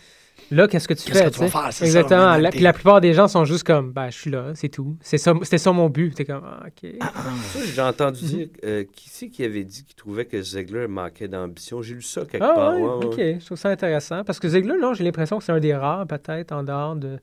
Là, 0.51 0.67
qu'est-ce 0.67 0.87
que 0.87 0.93
tu 0.93 1.05
Qu'est-ce 1.05 1.17
fais? 1.23 1.29
que 1.29 1.33
tu 1.35 1.39
vas 1.39 1.47
faire, 1.47 1.73
ça, 1.73 1.85
Exactement. 1.85 2.35
La- 2.37 2.49
puis 2.51 2.59
la 2.59 2.73
plupart 2.73 2.99
des 3.01 3.13
gens 3.13 3.27
sont 3.29 3.45
juste 3.45 3.63
comme, 3.63 3.91
ben, 3.93 4.09
je 4.09 4.17
suis 4.17 4.29
là, 4.29 4.51
c'est 4.53 4.67
tout. 4.69 4.97
C'est 5.01 5.17
ça, 5.17 5.33
C'était 5.43 5.57
ça 5.57 5.71
mon 5.71 5.89
but. 5.89 6.13
T'es 6.13 6.25
comme, 6.25 6.43
ah, 6.45 6.65
OK. 6.67 6.91
Ça, 7.01 7.59
J'ai 7.73 7.81
entendu 7.81 8.25
dire, 8.25 8.47
euh, 8.65 8.83
qui 8.93 9.09
c'est 9.09 9.29
qui 9.29 9.43
avait 9.45 9.63
dit 9.63 9.85
qu'il 9.85 9.95
trouvait 9.95 10.25
que 10.25 10.41
Ziegler 10.41 10.87
manquait 10.87 11.27
d'ambition? 11.29 11.81
J'ai 11.81 11.95
lu 11.95 12.01
ça 12.01 12.25
quelque 12.25 12.43
Ah, 12.43 12.53
part. 12.53 12.73
ouais, 12.75 12.81
ouais, 12.81 13.05
OK. 13.05 13.17
ouais. 13.17 13.37
Je 13.39 13.45
trouve 13.45 13.57
ça 13.57 13.69
intéressant. 13.69 14.23
Parce 14.25 14.39
que 14.39 14.49
Ziegler, 14.49 14.75
non, 14.79 14.93
j'ai 14.93 15.03
l'impression 15.05 15.37
que 15.37 15.43
c'est 15.45 15.53
un 15.53 15.59
des 15.59 15.73
rares, 15.73 16.05
peut-être, 16.05 16.51
en 16.51 16.63
dehors 16.63 16.95
de, 16.97 17.17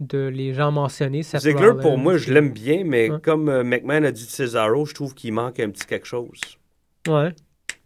de 0.00 0.18
les 0.28 0.52
gens 0.52 0.70
mentionnés. 0.70 1.22
Ziegler, 1.22 1.72
pour 1.80 1.96
moi, 1.96 2.18
je 2.18 2.32
l'aime 2.34 2.50
bien, 2.50 2.82
mais 2.84 3.08
Ouais. 3.10 3.20
comme 3.22 3.48
euh, 3.48 3.64
McMahon 3.64 4.04
a 4.04 4.10
dit 4.10 4.26
de 4.26 4.30
Cesaro, 4.30 4.84
je 4.84 4.92
trouve 4.92 5.14
qu'il 5.14 5.32
manque 5.32 5.58
un 5.58 5.70
petit 5.70 5.86
quelque 5.86 6.06
chose. 6.06 6.38
Ouais. 7.08 7.32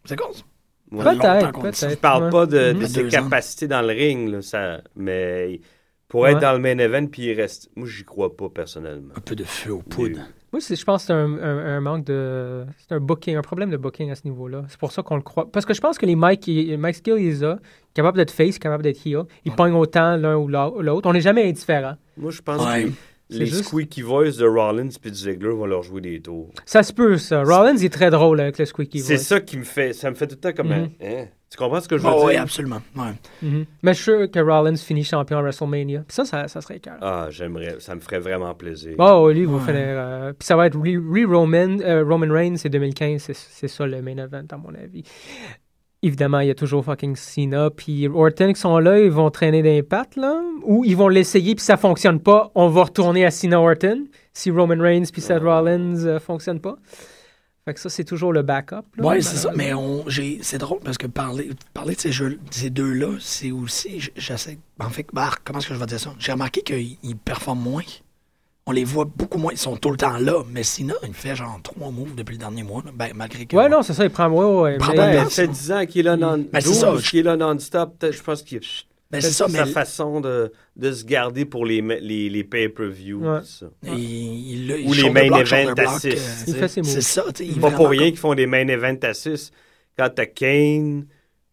C'est 0.06 0.16
cause. 0.18 0.44
Ouais. 0.90 1.04
Peut-être, 1.04 1.74
ça. 1.74 1.86
Je 1.88 1.94
peut-être. 1.94 2.00
parle 2.00 2.24
ouais. 2.24 2.30
pas 2.30 2.46
de, 2.46 2.72
de 2.72 2.86
ses 2.86 3.04
ans. 3.06 3.08
capacités 3.08 3.66
dans 3.68 3.82
le 3.82 3.88
ring, 3.88 4.28
là, 4.30 4.40
ça, 4.42 4.80
mais 4.96 5.60
pour 6.08 6.26
être 6.26 6.40
dans 6.40 6.52
le 6.54 6.58
main 6.58 6.78
event, 6.78 7.06
puis 7.06 7.22
il 7.26 7.34
reste. 7.34 7.70
Moi, 7.76 7.86
j'y 7.86 8.04
crois 8.04 8.34
pas 8.34 8.48
personnellement. 8.48 9.12
Un 9.16 9.20
peu 9.20 9.36
de 9.36 9.44
feu 9.44 9.72
aux 9.74 9.82
poudres. 9.82 10.20
Moi, 10.50 10.62
c'est- 10.62 10.76
je 10.76 10.84
pense 10.86 11.02
que 11.02 11.06
c'est 11.08 11.12
un, 11.12 11.30
un- 11.34 11.76
un 11.76 11.80
manque 11.82 12.04
de. 12.06 12.64
C'est 12.78 12.94
un 12.94 13.00
booking, 13.00 13.36
un 13.36 13.42
problème 13.42 13.68
de 13.68 13.76
booking 13.76 14.10
à 14.10 14.14
ce 14.14 14.22
niveau-là. 14.24 14.64
C'est 14.68 14.78
pour 14.80 14.92
ça 14.92 15.02
qu'on 15.02 15.16
le 15.16 15.22
croit. 15.22 15.50
Parce 15.52 15.66
que 15.66 15.74
je 15.74 15.80
pense 15.82 15.98
que 15.98 16.06
les 16.06 16.16
Mike, 16.16 16.48
Mike 16.78 16.96
Skill, 16.96 17.16
il 17.18 17.26
les 17.26 17.44
a. 17.44 17.58
Capable 17.92 18.16
d'être 18.16 18.30
face, 18.30 18.58
capable 18.58 18.82
d'être 18.82 19.06
heel. 19.06 19.24
Ils 19.44 19.52
pognent 19.52 19.74
autant 19.74 20.16
l'un 20.16 20.36
ou 20.36 20.48
l'au- 20.48 20.80
l'autre. 20.80 21.06
On 21.06 21.12
n'est 21.12 21.20
jamais 21.20 21.46
indifférent. 21.46 21.96
Moi, 22.16 22.30
je 22.30 22.40
pense 22.40 22.64
Ouais. 22.66 22.84
que 22.84 22.90
C'est 22.90 23.07
les 23.30 23.46
juste- 23.46 23.64
squeaky 23.64 24.02
voice 24.02 24.36
de 24.38 24.46
Rollins 24.46 24.88
puis 25.00 25.10
de 25.10 25.16
Ziggler 25.16 25.50
vont 25.50 25.66
leur 25.66 25.82
jouer 25.82 26.00
des 26.00 26.20
tours. 26.20 26.50
Ça 26.64 26.82
se 26.82 26.92
peut, 26.92 27.18
ça. 27.18 27.42
Rollins 27.42 27.76
est 27.76 27.92
très 27.92 28.10
drôle 28.10 28.40
avec 28.40 28.58
le 28.58 28.64
squeaky 28.64 29.00
C'est 29.00 29.14
voice. 29.16 29.24
ça 29.24 29.40
qui 29.40 29.56
me 29.58 29.64
fait. 29.64 29.92
Ça 29.92 30.10
me 30.10 30.14
fait 30.14 30.26
tout 30.26 30.36
le 30.36 30.40
temps 30.40 30.52
comme 30.56 30.72
un. 30.72 30.88
Hein? 31.02 31.26
Tu 31.50 31.56
comprends 31.56 31.80
ce 31.80 31.88
que 31.88 31.96
je 31.96 32.02
veux 32.02 32.10
Oh, 32.14 32.24
oui, 32.26 32.32
dire? 32.34 32.42
absolument. 32.42 32.82
Ouais. 32.94 33.12
Mhm. 33.42 33.64
Mais 33.82 33.94
je 33.94 34.02
suis 34.02 34.04
sûr 34.12 34.30
que 34.30 34.38
Rollins 34.38 34.76
finit 34.76 35.02
champion 35.02 35.38
à 35.38 35.42
WrestleMania. 35.42 36.00
Puis 36.00 36.14
ça, 36.14 36.26
ça, 36.26 36.46
ça 36.46 36.60
serait 36.60 36.78
cœur. 36.78 36.98
Ah, 37.00 37.28
j'aimerais. 37.30 37.76
Ça 37.80 37.94
me 37.94 38.00
ferait 38.00 38.18
vraiment 38.18 38.54
plaisir. 38.54 38.94
Oh, 38.98 39.30
lui, 39.30 39.40
il 39.40 39.46
va 39.46 39.54
Ouais. 39.54 39.60
finir. 39.60 39.78
euh, 39.78 40.32
puis 40.38 40.44
ça 40.46 40.56
va 40.56 40.66
être 40.66 40.76
Re- 40.76 40.98
Re-Roman 41.24 41.78
euh, 41.80 42.04
Roman 42.04 42.30
Reigns, 42.30 42.56
c'est 42.56 42.68
2015. 42.68 43.22
C'est, 43.22 43.34
c'est 43.34 43.68
ça 43.68 43.86
le 43.86 44.02
main 44.02 44.18
event, 44.18 44.44
à 44.50 44.56
mon 44.58 44.74
avis. 44.74 45.04
Évidemment, 46.02 46.40
il 46.40 46.48
y 46.48 46.50
a 46.50 46.54
toujours 46.54 46.84
fucking 46.84 47.16
Cena. 47.16 47.70
Puis 47.70 48.06
Orton 48.06 48.52
qui 48.52 48.60
sont 48.60 48.78
là, 48.78 49.00
ils 49.00 49.10
vont 49.10 49.30
traîner 49.30 49.62
des 49.62 49.82
pattes, 49.82 50.16
là. 50.16 50.40
Ou 50.62 50.84
ils 50.84 50.96
vont 50.96 51.08
l'essayer, 51.08 51.54
puis 51.54 51.64
ça 51.64 51.76
fonctionne 51.76 52.20
pas. 52.20 52.50
On 52.54 52.68
va 52.68 52.84
retourner 52.84 53.24
à 53.24 53.30
Cena 53.30 53.60
Orton. 53.60 54.04
Si 54.32 54.50
Roman 54.50 54.80
Reigns 54.80 55.06
puis 55.12 55.20
Seth 55.20 55.42
Rollins 55.42 56.04
euh, 56.04 56.20
fonctionnent 56.20 56.60
pas. 56.60 56.76
Fait 57.64 57.74
que 57.74 57.80
ça, 57.80 57.90
c'est 57.90 58.04
toujours 58.04 58.32
le 58.32 58.42
backup. 58.42 58.84
Ben, 58.96 59.20
c'est 59.20 59.36
ça. 59.36 59.52
Mais 59.54 59.74
on, 59.74 60.08
j'ai, 60.08 60.38
c'est 60.40 60.56
drôle 60.56 60.78
parce 60.82 60.96
que 60.96 61.06
parler, 61.06 61.50
parler 61.74 61.94
de 61.96 62.00
ces 62.00 62.12
jeux, 62.12 62.38
ces 62.50 62.70
deux-là, 62.70 63.16
c'est 63.20 63.50
aussi, 63.50 64.10
j'essaie, 64.16 64.58
en 64.80 64.88
fait, 64.88 65.06
bah, 65.12 65.30
comment 65.44 65.58
est-ce 65.58 65.68
que 65.68 65.74
je 65.74 65.78
vais 65.78 65.84
dire 65.86 66.00
ça? 66.00 66.14
J'ai 66.18 66.32
remarqué 66.32 66.62
qu'ils 66.62 66.96
ils 67.02 67.16
performent 67.16 67.60
moins. 67.60 67.82
On 68.68 68.72
les 68.72 68.84
voit 68.84 69.06
beaucoup 69.06 69.38
moins. 69.38 69.52
Ils 69.52 69.56
sont 69.58 69.76
tout 69.78 69.90
le 69.90 69.96
temps 69.96 70.18
là. 70.18 70.42
Mais 70.52 70.62
sinon, 70.62 70.94
il 71.06 71.14
fait 71.14 71.34
genre 71.34 71.58
trois 71.62 71.90
moves 71.90 72.14
depuis 72.14 72.34
le 72.34 72.38
dernier 72.40 72.62
mois. 72.62 72.82
là. 72.84 72.90
Ben, 72.94 73.12
malgré 73.14 73.46
que. 73.46 73.56
Ouais, 73.56 73.66
non, 73.70 73.80
c'est 73.82 73.94
ça, 73.94 74.04
il 74.04 74.10
prend. 74.10 74.28
Ouais, 74.28 74.60
ouais, 74.72 74.76
Prend 74.76 74.92
mais- 74.92 75.12
place. 75.12 75.30
ça 75.32 75.42
fait 75.42 75.48
10 75.48 75.72
ans 75.72 75.86
qu'il 75.86 76.00
est 76.00 76.04
là 76.04 76.16
non 76.18 76.36
Ben, 76.52 76.60
c'est 76.60 76.74
ça. 76.74 76.90
12 76.90 77.08
qu'il 77.08 77.20
est 77.20 77.22
là 77.22 77.36
non-stop. 77.38 77.94
Je 78.10 78.22
pense 78.22 78.42
qu'il 78.42 78.60
Ben, 79.10 79.22
c'est 79.22 79.30
ça, 79.30 79.48
sa 79.48 79.64
mais. 79.64 79.70
façon 79.72 80.20
de, 80.20 80.52
de 80.76 80.92
se 80.92 81.02
garder 81.04 81.46
pour 81.46 81.64
les, 81.64 81.80
les, 81.80 82.28
les 82.28 82.44
pay-per-view. 82.44 83.20
Ouais. 83.26 83.38
Il, 83.84 84.70
il, 84.70 84.86
Ou 84.86 84.92
les 84.92 85.08
main 85.08 85.22
events 85.32 85.98
ses 86.68 86.82
moves. 86.82 86.92
C'est 86.92 87.00
ça, 87.00 87.24
tu 87.34 87.50
sais. 87.50 87.58
Pas 87.60 87.70
pour 87.70 87.88
rien 87.88 88.10
qu'ils 88.10 88.18
font 88.18 88.34
des 88.34 88.46
main 88.46 88.68
event 88.68 88.98
assists. 89.02 89.52
Quand 89.98 90.10
t'as 90.14 90.26
Kane, 90.26 91.06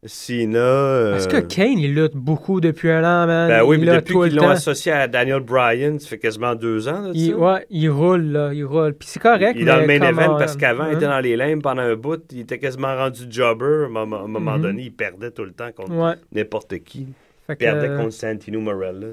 Cena. 0.05 0.57
euh, 0.59 1.15
Est-ce 1.17 1.27
que 1.27 1.37
Kane, 1.37 1.79
il 1.79 1.93
lutte 1.95 2.15
beaucoup 2.15 2.61
depuis 2.61 2.91
un 2.91 2.99
an, 3.03 3.25
man? 3.27 3.47
Ben 3.49 3.63
oui, 3.63 3.77
il 3.79 3.85
mais 3.85 3.95
depuis 3.95 4.13
qu'ils 4.19 4.35
l'ont 4.35 4.49
associé 4.49 4.91
à 4.91 5.07
Daniel 5.07 5.39
Bryan, 5.41 5.99
ça 5.99 6.07
fait 6.07 6.17
quasiment 6.19 6.55
deux 6.55 6.87
ans. 6.87 7.01
Là, 7.01 7.11
Il, 7.13 7.31
ça? 7.31 7.37
ouais, 7.37 7.65
il 7.69 7.89
roule, 7.89 8.23
là, 8.31 8.53
il 8.53 8.63
roule. 8.65 8.93
Puis 8.93 9.07
c'est 9.09 9.19
correct, 9.21 9.53
Il 9.55 9.63
est 9.63 9.65
dans 9.65 9.77
le 9.79 9.87
main 9.87 10.01
event 10.01 10.37
parce 10.37 10.55
qu'avant, 10.55 10.83
hein. 10.83 10.89
il 10.91 10.95
était 10.97 11.07
dans 11.07 11.19
les 11.19 11.35
limbes 11.35 11.61
pendant 11.61 11.81
un 11.81 11.95
bout. 11.95 12.21
Il 12.31 12.39
était 12.41 12.59
quasiment 12.59 12.95
rendu 12.95 13.23
jobber. 13.29 13.83
À 13.83 13.85
un 14.01 14.05
moment, 14.05 14.27
Mhm. 14.57 14.61
donné, 14.61 14.83
il 14.83 14.93
perdait 14.93 15.31
tout 15.31 15.43
le 15.45 15.51
temps 15.53 15.71
contre 15.75 15.91
Ouais. 15.93 16.13
n'importe 16.31 16.77
qui. 16.79 17.07
Fait 17.47 17.55
perdait 17.55 17.89
euh, 17.89 17.97
contre 17.97 18.13
Santino 18.13 18.59
Morella. 18.59 19.07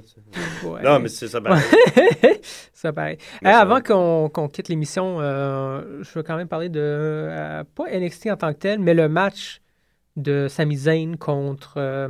ouais. 0.64 0.82
Non, 0.82 0.98
mais 1.00 1.08
c'est 1.08 1.28
ça. 1.28 1.38
ben, 1.40 1.54
ça 2.72 2.90
Eh, 3.10 3.18
ça 3.42 3.58
avant 3.60 3.74
va. 3.74 3.80
qu'on 3.82 4.28
qu'on 4.32 4.48
quitte 4.48 4.68
l'émission, 4.68 5.18
euh, 5.20 5.82
je 6.02 6.08
veux 6.14 6.22
quand 6.22 6.36
même 6.36 6.48
parler 6.48 6.68
de, 6.68 6.80
euh, 6.80 7.62
pas 7.74 7.84
NXT 7.90 8.30
en 8.30 8.36
tant 8.36 8.52
que 8.52 8.58
tel, 8.58 8.78
mais 8.78 8.94
le 8.94 9.08
match 9.08 9.60
de 10.16 10.46
Sami 10.48 10.76
Zayn 10.76 11.16
contre 11.16 11.74
euh. 11.78 12.08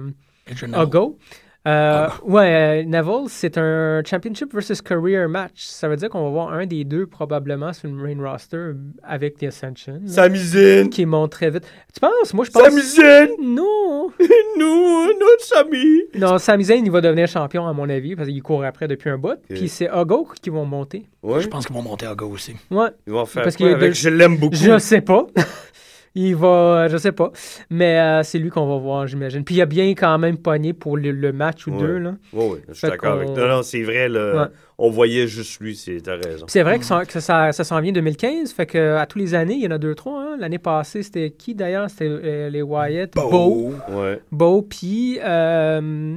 Ogo. 0.74 1.18
Euh, 1.64 2.08
Ah. 2.08 2.14
ouais, 2.24 2.82
euh, 2.82 2.84
Neville, 2.84 3.28
c'est 3.28 3.56
un 3.56 4.02
Championship 4.04 4.52
versus 4.52 4.82
Career 4.82 5.28
match. 5.28 5.66
Ça 5.66 5.86
veut 5.88 5.94
dire 5.94 6.08
qu'on 6.08 6.24
va 6.24 6.30
voir 6.30 6.52
un 6.52 6.66
des 6.66 6.82
deux 6.82 7.06
probablement 7.06 7.72
sur 7.72 7.88
le 7.88 7.94
main 7.94 8.20
roster 8.30 8.72
avec 9.04 9.38
The 9.38 9.44
Ascension. 9.44 10.00
Sami 10.06 10.40
Zayn! 10.40 10.88
qui 10.90 11.06
monte 11.06 11.30
très 11.30 11.50
vite. 11.50 11.62
Tu 11.94 12.00
penses? 12.00 12.34
Moi, 12.34 12.46
je 12.46 12.50
pense... 12.50 12.64
Sami 12.64 12.82
Zayn! 12.82 13.28
Non! 13.40 14.10
Nous, 14.58 15.04
notre 15.20 15.44
Sami! 15.44 16.02
Non, 16.18 16.36
Sami 16.38 16.64
Zayn, 16.64 16.84
il 16.84 16.90
va 16.90 17.00
devenir 17.00 17.28
champion, 17.28 17.64
à 17.68 17.72
mon 17.72 17.88
avis, 17.88 18.16
parce 18.16 18.28
qu'il 18.28 18.42
court 18.42 18.64
après 18.64 18.88
depuis 18.88 19.10
un 19.10 19.18
bout. 19.18 19.38
Puis 19.48 19.68
c'est 19.68 19.88
Ogo 19.88 20.26
qui 20.42 20.50
vont 20.50 20.64
monter. 20.66 21.06
Ouais, 21.22 21.40
Je 21.40 21.46
pense 21.46 21.66
qu'ils 21.66 21.76
vont 21.76 21.82
monter 21.82 22.06
à 22.06 22.16
go 22.16 22.26
aussi. 22.26 22.56
Ouais, 22.72 22.88
ils 23.06 23.12
vont 23.12 23.24
faire 23.24 23.44
Parce 23.44 23.56
quoi 23.56 23.68
avec? 23.68 23.78
deux- 23.78 23.92
Je 23.92 24.08
l'aime 24.08 24.36
beaucoup. 24.36 24.56
je 24.56 24.78
sais 24.78 25.00
pas. 25.00 25.28
il 26.14 26.34
va... 26.36 26.88
Je 26.88 26.96
sais 26.96 27.12
pas. 27.12 27.32
Mais 27.70 27.98
euh, 27.98 28.22
c'est 28.22 28.38
lui 28.38 28.50
qu'on 28.50 28.66
va 28.66 28.76
voir, 28.76 29.06
j'imagine. 29.06 29.44
Puis 29.44 29.54
il 29.56 29.62
a 29.62 29.66
bien 29.66 29.88
quand 29.94 30.18
même 30.18 30.36
pogné 30.38 30.72
pour 30.72 30.96
le, 30.96 31.10
le 31.12 31.32
match 31.32 31.66
ou 31.66 31.72
Ouais. 31.72 31.78
deux, 31.80 31.98
là. 31.98 32.14
Oui, 32.32 32.44
oui, 32.52 32.58
je 32.68 32.74
suis 32.74 32.88
d'accord 32.88 33.12
avec 33.14 33.28
toi. 33.34 33.36
Non, 33.48 33.48
non, 33.56 33.62
c'est 33.62 33.82
vrai, 33.82 34.08
là, 34.08 34.42
Ouais. 34.42 34.48
on 34.78 34.90
voyait 34.90 35.26
juste 35.26 35.60
lui, 35.60 35.74
c'est- 35.76 36.00
t'as 36.02 36.16
raison. 36.16 36.46
Puis 36.46 36.52
c'est 36.52 36.62
vrai 36.62 36.78
que, 36.78 36.84
ça, 36.84 37.04
que 37.04 37.20
ça, 37.20 37.52
ça 37.52 37.64
s'en 37.64 37.80
vient 37.80 37.92
2015. 37.92 38.52
Fait 38.52 38.66
que 38.66 38.96
à 38.96 39.06
tous 39.06 39.18
les 39.18 39.34
années, 39.34 39.54
il 39.54 39.62
y 39.62 39.66
en 39.66 39.70
a 39.72 39.78
deux, 39.78 39.94
trois. 39.94 40.20
hein. 40.22 40.36
L'année 40.38 40.58
passée, 40.58 41.02
c'était 41.02 41.30
qui 41.30 41.54
d'ailleurs? 41.54 41.88
C'était 41.90 42.08
euh, 42.08 42.50
les 42.50 42.62
Wyatt. 42.62 43.12
Bo. 43.14 43.30
Beau. 43.30 43.74
Ouais. 43.90 44.20
Bo, 44.30 44.62
puis... 44.62 45.18
euh, 45.22 46.16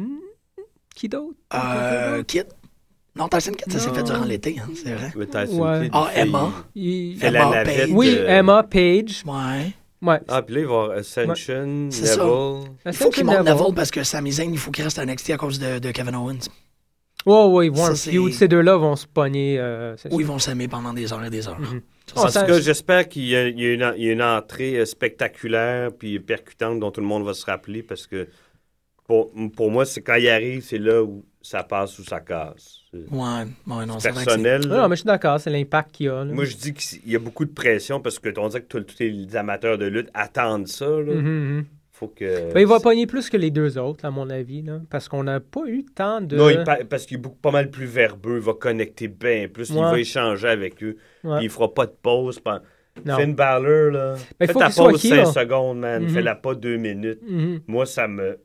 qui 0.96 1.10
d'autre? 1.10 1.34
Euh, 1.54 2.24
Kid. 2.24 2.46
Non, 3.18 3.28
Tyson 3.30 3.52
Kidd, 3.54 3.72
ça 3.72 3.80
s'est 3.80 3.94
fait 3.94 4.04
durant 4.04 4.26
l'été, 4.26 4.58
hein, 4.60 4.70
c'est 4.76 4.94
vrai. 4.94 5.12
Mais 5.16 5.26
Tyson 5.26 5.62
Ouais. 5.62 5.84
Kidd, 5.84 5.92
Ah, 5.94 6.10
Emma. 6.16 6.52
Il- 6.76 7.24
Emma. 7.24 7.64
Page. 7.64 7.90
Oui, 7.92 8.16
euh, 8.18 8.40
Emma 8.40 8.64
Page. 8.64 9.24
Ouais. 9.26 9.74
Ouais. 10.02 10.20
Ah, 10.28 10.42
puis 10.42 10.56
là, 10.56 10.62
il 10.62 10.68
va 10.68 10.74
y 10.74 10.76
avoir 10.76 10.92
Ascension. 10.98 11.66
Neville. 11.66 12.70
Il 12.86 12.94
faut 12.94 13.10
qu'il 13.10 13.26
monte 13.26 13.44
Neville 13.46 13.74
parce 13.76 13.92
que 13.92 14.04
Sami 14.04 14.32
Zayn, 14.34 14.52
il 14.52 14.58
faut 14.60 14.72
qu'il 14.72 14.84
reste 14.84 15.00
à 15.00 15.06
NXT 15.06 15.32
à 15.32 15.38
cause 15.38 15.60
de, 15.60 15.80
de 15.80 15.92
Kevin 15.92 16.16
Owens. 16.16 16.48
Oh, 17.26 17.50
oui, 17.54 17.68
ils 17.68 17.72
vont 17.72 17.86
Ça, 17.86 17.92
un 17.92 17.96
c'est- 17.96 18.12
feud. 18.12 18.34
Ces 18.34 18.48
deux-là 18.48 18.78
vont 18.78 18.96
se 18.96 19.08
pogner. 19.08 19.58
euh, 19.60 19.96
Ou 20.12 20.20
ils 20.22 20.28
vont 20.28 20.38
s'aimer 20.38 20.68
pendant 20.68 20.94
des 20.94 21.12
heures 21.12 21.24
et 21.24 21.30
des 21.32 21.48
heures. 21.48 21.58
Ça, 22.14 22.14
Oh, 22.18 22.20
En 22.20 22.28
tout 22.28 22.34
cas, 22.46 22.60
j'espère 22.60 23.08
qu'il 23.10 23.24
y, 23.26 23.36
a- 23.36 23.48
il 23.48 23.60
y 23.60 23.66
a 23.66 23.74
une, 23.74 23.94
il 23.98 24.04
y 24.06 24.10
a 24.10 24.12
une 24.12 24.22
entrée 24.22 24.76
euh, 24.78 24.86
spectaculaire 24.86 25.90
puis 25.98 26.20
percutante 26.20 26.80
dont 26.80 26.92
tout 26.92 27.02
le 27.02 27.08
monde 27.08 27.24
va 27.26 27.34
se 27.34 27.46
rappeler 27.46 27.82
parce 27.82 28.06
que 28.06 28.28
pour, 29.08 29.32
pour 29.56 29.72
moi, 29.72 29.86
c'est 29.86 30.02
quand 30.02 30.16
il 30.16 30.30
arrive, 30.30 30.62
c'est 30.64 30.78
là 30.78 31.02
où 31.04 31.26
ça 31.46 31.64
passe 31.64 31.98
ou 32.00 32.04
ça 32.04 32.20
casse. 32.20 32.80
C'est 32.92 32.98
Ouais, 33.12 33.46
ouais, 33.68 33.86
non, 33.86 34.00
c'est 34.00 34.10
vrai 34.12 34.22
que 34.22 34.26
personnel. 34.26 34.62
Non, 34.68 34.76
là. 34.76 34.82
non, 34.84 34.90
mais 34.90 34.96
je 34.96 35.02
suis 35.02 35.08
d'accord, 35.08 35.40
c'est 35.40 35.50
l'impact 35.50 35.92
qu'il 35.96 36.06
y 36.08 36.10
a. 36.10 36.24
là. 36.24 36.34
Moi, 36.34 36.46
je 36.46 36.56
dis 36.56 36.74
qu'il 36.74 37.12
y 37.12 37.16
a 37.16 37.20
beaucoup 37.20 37.46
de 37.46 37.52
pression 37.52 38.00
parce 38.00 38.20
que 38.20 38.30
on 38.40 38.48
dirait 38.50 38.62
que 38.64 38.78
tous 38.78 38.96
les 39.00 39.36
amateurs 39.36 39.78
de 39.78 39.86
lutte 39.86 40.10
attendent 40.14 40.68
ça. 40.68 40.88
Là. 40.88 41.14
Mhm, 41.14 41.22
mhm. 41.56 41.66
Faut 41.92 42.08
que. 42.08 42.52
Ben, 42.54 42.60
il 42.60 42.68
va 42.68 42.80
pogner 42.82 43.08
plus 43.08 43.30
que 43.30 43.38
les 43.38 43.52
deux 43.52 43.78
autres, 43.78 44.04
à 44.06 44.12
mon 44.12 44.30
avis, 44.30 44.62
là, 44.64 44.82
parce 44.90 45.08
qu'on 45.08 45.24
n'a 45.24 45.40
pas 45.40 45.66
eu 45.68 45.86
tant 45.86 46.20
de. 46.20 46.36
Non, 46.36 46.50
il 46.50 46.62
pa- 46.64 46.84
parce 46.84 47.06
qu'il 47.06 47.16
est 47.18 47.22
beaucoup, 47.22 47.38
pas 47.38 47.52
mal 47.52 47.70
plus 47.70 47.86
verbeux, 47.86 48.36
il 48.38 48.42
va 48.44 48.54
connecter 48.54 49.08
bien 49.08 49.48
plus, 49.48 49.70
il 49.70 49.76
va 49.76 49.98
échanger 50.00 50.48
avec 50.50 50.84
eux. 50.84 50.98
Ouais. 51.24 51.38
puis 51.38 51.46
il 51.46 51.50
fera 51.50 51.74
pas 51.74 51.86
de 51.86 51.96
pause. 52.02 52.40
pen- 52.40 52.60
Non. 53.06 53.18
Finn 53.18 53.34
Balor, 53.36 53.92
là. 53.92 54.14
Ben, 54.14 54.20
il 54.42 54.48
fais 54.48 54.54
faut 54.54 54.60
ta 54.60 54.70
pause 54.70 55.06
heel. 55.06 55.26
5 55.26 55.34
secondes, 55.42 55.80
man. 55.80 56.04
Mhm. 56.04 56.10
Fais-la 56.10 56.36
pas 56.36 56.56
2 56.56 56.78
minutes. 56.78 57.20
Moi, 57.68 57.86
ça 57.86 58.08
me. 58.08 58.40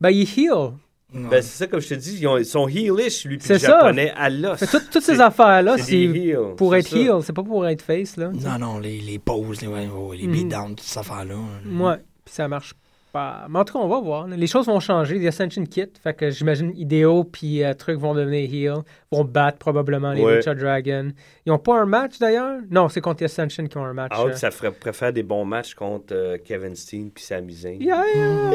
Ben, 0.00 0.10
il 0.10 0.22
est 0.22 0.38
heel. 0.38 0.72
Ben, 1.12 1.42
c'est 1.42 1.58
ça, 1.58 1.66
comme 1.66 1.80
je 1.80 1.88
te 1.88 1.94
dis, 1.94 2.18
ils, 2.20 2.26
ont- 2.28 2.38
ils 2.38 2.44
sont 2.46 2.68
heelish, 2.68 3.24
lui, 3.24 3.38
puis 3.38 3.46
C'est 3.46 3.54
le 3.54 3.58
ça. 3.58 3.66
japonais 3.80 4.12
à 4.16 4.30
l'os. 4.30 4.58
Fait 4.58 4.66
tout- 4.66 4.84
toutes 4.92 5.02
ces 5.02 5.20
affaires-là, 5.20 5.76
c'est 5.78 6.36
pour 6.56 6.74
être 6.76 6.88
ça. 6.88 6.96
heel, 6.96 7.18
c'est 7.22 7.32
pas 7.32 7.42
pour 7.42 7.66
être 7.66 7.82
face, 7.82 8.16
là. 8.16 8.30
Non, 8.32 8.58
non, 8.58 8.78
les, 8.78 9.00
les 9.00 9.18
pauses, 9.18 9.60
les, 9.62 9.68
les 9.68 10.26
Mhm. 10.26 10.32
beatdowns, 10.32 10.68
toutes 10.76 10.80
ces 10.82 10.98
affaires-là. 10.98 11.34
Ouais, 11.78 11.96
puis 12.24 12.34
ça 12.34 12.46
marche 12.48 12.74
Mais 13.14 13.58
en 13.58 13.64
tout 13.64 13.72
cas, 13.74 13.78
on 13.80 13.88
va 13.88 14.00
voir. 14.00 14.26
Les 14.28 14.46
choses 14.46 14.66
vont 14.66 14.80
changer. 14.80 15.20
The 15.22 15.26
Ascension 15.26 15.64
Kit, 15.66 15.86
fait 16.02 16.14
que 16.14 16.30
j'imagine 16.30 16.72
Ideo 16.76 17.24
puis 17.24 17.64
euh, 17.64 17.74
trucs 17.74 17.98
vont 17.98 18.14
devenir 18.14 18.48
heel, 18.52 18.82
vont 19.10 19.24
battre 19.24 19.58
probablement 19.58 20.12
les 20.12 20.22
Ouais. 20.22 20.36
Lucha 20.36 20.54
Dragon. 20.54 21.10
Ils 21.46 21.52
ont 21.52 21.58
pas 21.58 21.80
un 21.80 21.86
match 21.86 22.18
d'ailleurs? 22.18 22.58
Non, 22.70 22.88
c'est 22.88 23.00
contre 23.00 23.20
The 23.20 23.22
Ascension 23.24 23.66
qui 23.66 23.76
ont 23.78 23.84
un 23.84 23.92
match. 23.94 24.12
Ah, 24.14 24.24
euh. 24.26 24.32
ça 24.34 24.50
ferait 24.50 24.70
préfère 24.70 25.12
des 25.12 25.22
bons 25.22 25.44
matchs 25.44 25.74
contre 25.74 26.12
euh, 26.14 26.38
Kevin 26.44 26.76
Steen 26.76 27.10
puis 27.10 27.24
Sami 27.24 27.52
Zayn. 27.52 27.80
Yeah, 27.80 28.04
yeah. 28.14 28.50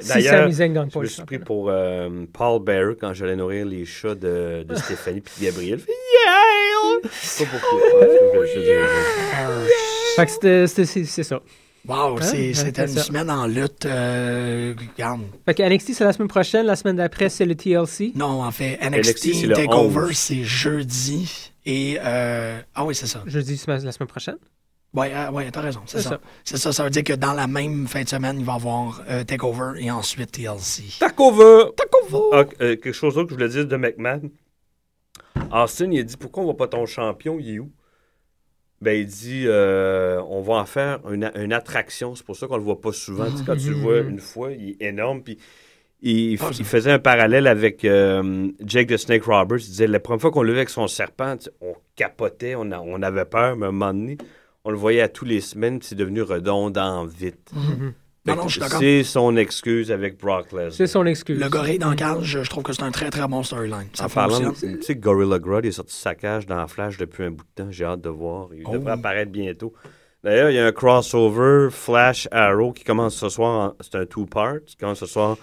Si 0.00 0.08
D'ailleurs, 0.08 0.50
Zayn 0.52 0.88
Je 0.92 0.98
me 0.98 1.04
suis 1.06 1.22
pris 1.24 1.38
pour 1.38 1.68
euh, 1.68 2.24
Paul 2.32 2.62
Bearer 2.62 2.96
quand 3.00 3.12
j'allais 3.12 3.36
nourrir 3.36 3.66
les 3.66 3.84
chats 3.84 4.14
de, 4.14 4.62
de 4.62 4.74
Stéphanie 4.76 5.20
puis 5.20 5.46
Gabriel. 5.46 5.78
Yeah! 5.80 7.00
Pas. 7.02 7.08
Ah, 7.44 8.06
je 8.46 8.54
te 8.54 8.58
dis. 8.58 9.66
Fait 10.16 10.26
que 10.26 10.66
c'était- 10.68 11.22
ça. 11.22 11.40
Wow, 11.88 12.20
c'est- 12.20 12.32
Ouais, 12.48 12.54
c'était 12.54 12.86
c'est 12.86 12.92
une 12.92 12.98
ça. 12.98 13.02
semaine 13.04 13.30
en 13.30 13.46
lutte. 13.46 13.86
euh, 13.86 14.74
regarde. 14.78 15.22
Fait 15.44 15.54
que 15.54 15.62
NXT, 15.62 15.92
c'est 15.94 16.04
la 16.04 16.12
semaine 16.12 16.28
prochaine. 16.28 16.66
La 16.66 16.76
semaine 16.76 16.96
d'après, 16.96 17.28
c'est 17.28 17.44
le 17.46 17.54
TLC. 17.54 18.12
Non, 18.14 18.42
en 18.42 18.50
fait, 18.50 18.78
NXT, 18.80 19.26
NXT, 19.26 19.52
TakeOver, 19.54 20.06
11. 20.08 20.12
c'est 20.16 20.42
jeudi. 20.44 21.52
Et. 21.64 21.98
euh, 22.00 22.60
ah 22.74 22.84
oui, 22.84 22.94
c'est 22.94 23.06
ça. 23.06 23.22
Jeudi, 23.26 23.56
semaine- 23.56 23.84
la 23.84 23.92
semaine 23.92 24.08
prochaine? 24.08 24.36
Ouais, 24.94 25.12
euh, 25.14 25.30
ouais 25.30 25.50
t'as 25.50 25.60
raison, 25.60 25.80
c'est 25.84 26.00
ça. 26.00 26.18
C'est 26.42 26.56
ça, 26.56 26.72
ça 26.72 26.84
veut 26.84 26.90
dire 26.90 27.04
que 27.04 27.12
dans 27.12 27.34
la 27.34 27.46
même 27.46 27.86
fin 27.86 28.02
de 28.02 28.08
semaine, 28.08 28.38
il 28.38 28.46
va 28.46 28.52
y 28.54 28.56
avoir 28.56 29.02
euh, 29.10 29.24
TakeOver 29.24 29.72
et 29.84 29.90
ensuite 29.90 30.32
TLC. 30.32 30.84
Takeover! 30.98 31.70
TakeOver! 31.76 32.28
Ah, 32.32 32.36
euh, 32.62 32.76
quelque 32.76 32.92
chose 32.92 33.14
d'autre 33.14 33.26
que 33.26 33.32
je 33.34 33.36
voulais 33.36 33.48
dire 33.52 33.66
de 33.66 33.76
McMahon. 33.76 34.30
Austin, 35.52 35.90
il 35.92 36.00
a 36.00 36.02
dit 36.02 36.16
Pourquoi 36.16 36.42
on 36.42 36.46
voit 36.46 36.56
pas 36.56 36.68
ton 36.68 36.86
champion 36.86 37.36
Il 37.38 37.54
est 37.54 37.58
où? 37.58 37.70
Ben, 38.82 38.92
il 38.98 39.06
dit 39.06 39.44
euh, 39.46 40.20
On 40.28 40.42
va 40.42 40.54
en 40.54 40.66
faire 40.66 41.00
une, 41.10 41.30
une 41.34 41.52
attraction. 41.52 42.14
C'est 42.14 42.24
pour 42.26 42.36
ça 42.36 42.46
qu'on 42.46 42.56
le 42.58 42.62
voit 42.62 42.80
pas 42.80 42.92
souvent. 42.92 43.30
Tu 43.30 43.38
sais, 43.38 43.44
quand 43.46 43.56
tu 43.56 43.70
le 43.70 43.76
vois 43.76 43.98
une 44.00 44.20
fois, 44.20 44.52
il 44.52 44.70
est 44.70 44.82
énorme. 44.82 45.22
Puis 45.22 45.38
il, 46.02 46.38
Ah, 46.42 46.50
il 46.58 46.64
faisait 46.64 46.90
un 46.92 46.98
parallèle 46.98 47.46
avec 47.46 47.84
euh, 47.86 48.48
Jake 48.64 48.88
the 48.88 48.96
Snake 48.98 49.24
Roberts. 49.24 49.60
Il 49.60 49.70
disait 49.70 49.86
La 49.86 49.98
première 50.00 50.20
fois 50.20 50.30
qu'on 50.30 50.42
le 50.42 50.52
vit 50.52 50.58
avec 50.58 50.68
son 50.68 50.86
serpent, 50.88 51.36
tu 51.38 51.44
sais, 51.44 51.50
on 51.62 51.74
capotait, 51.96 52.54
on, 52.54 52.70
a- 52.70 52.80
on 52.80 53.00
avait 53.02 53.24
peur, 53.24 53.56
mais 53.56 53.64
à 53.66 53.68
un 53.70 53.72
moment 53.72 53.94
donné, 53.94 54.18
on 54.64 54.70
le 54.70 54.76
voyait 54.76 55.00
à 55.00 55.08
tous 55.08 55.24
les 55.24 55.40
semaines, 55.40 55.80
c'est 55.80 55.94
devenu 55.94 56.20
redondant 56.22 57.06
vite. 57.06 57.50
Mhm. 57.54 57.94
Non, 58.26 58.36
non, 58.36 58.48
je 58.48 58.52
suis 58.52 58.60
d'accord. 58.60 58.80
C'est 58.80 59.02
son 59.04 59.36
excuse 59.36 59.90
avec 59.92 60.18
Brock 60.18 60.46
C'est 60.50 60.56
Lesnar. 60.56 60.88
son 60.88 61.06
excuse. 61.06 61.38
Le 61.40 61.48
gorille 61.48 61.78
dans 61.78 61.94
cage, 61.94 62.22
je 62.24 62.42
je 62.42 62.50
trouve 62.50 62.62
que 62.64 62.72
c'est 62.72 62.82
un 62.82 62.90
très 62.90 63.10
très 63.10 63.26
bon 63.28 63.42
storyline. 63.42 63.88
Ça 63.94 64.06
En 64.06 64.08
fonctionne. 64.08 64.52
tu 64.54 64.82
sais, 64.82 64.96
Gorilla 64.96 65.38
Grodd 65.38 65.64
il 65.64 65.68
est 65.68 65.72
sorti 65.72 65.92
de 65.94 65.98
sa 66.00 66.14
cage 66.14 66.46
dans 66.46 66.66
Flash 66.66 66.96
depuis 66.96 67.24
un 67.24 67.30
bout 67.30 67.44
de 67.56 67.62
temps. 67.64 67.70
J'ai 67.70 67.84
hâte 67.84 68.00
de 68.00 68.08
voir. 68.08 68.48
Il 68.54 68.62
Oh 68.66 68.72
devrait 68.72 68.92
oui. 68.94 68.98
apparaître 68.98 69.30
bientôt. 69.32 69.72
D'ailleurs, 70.24 70.50
il 70.50 70.54
y 70.54 70.58
a 70.58 70.66
un 70.66 70.72
crossover 70.72 71.68
Flash 71.70 72.26
Arrow 72.32 72.72
qui 72.72 72.82
commence 72.84 73.14
ce 73.14 73.28
soir. 73.28 73.70
en- 73.70 73.74
C'est 73.80 73.94
un 73.96 74.06
two-part. 74.06 74.56
qui 74.66 74.76
commence 74.76 74.98
ce 74.98 75.06
soir 75.06 75.36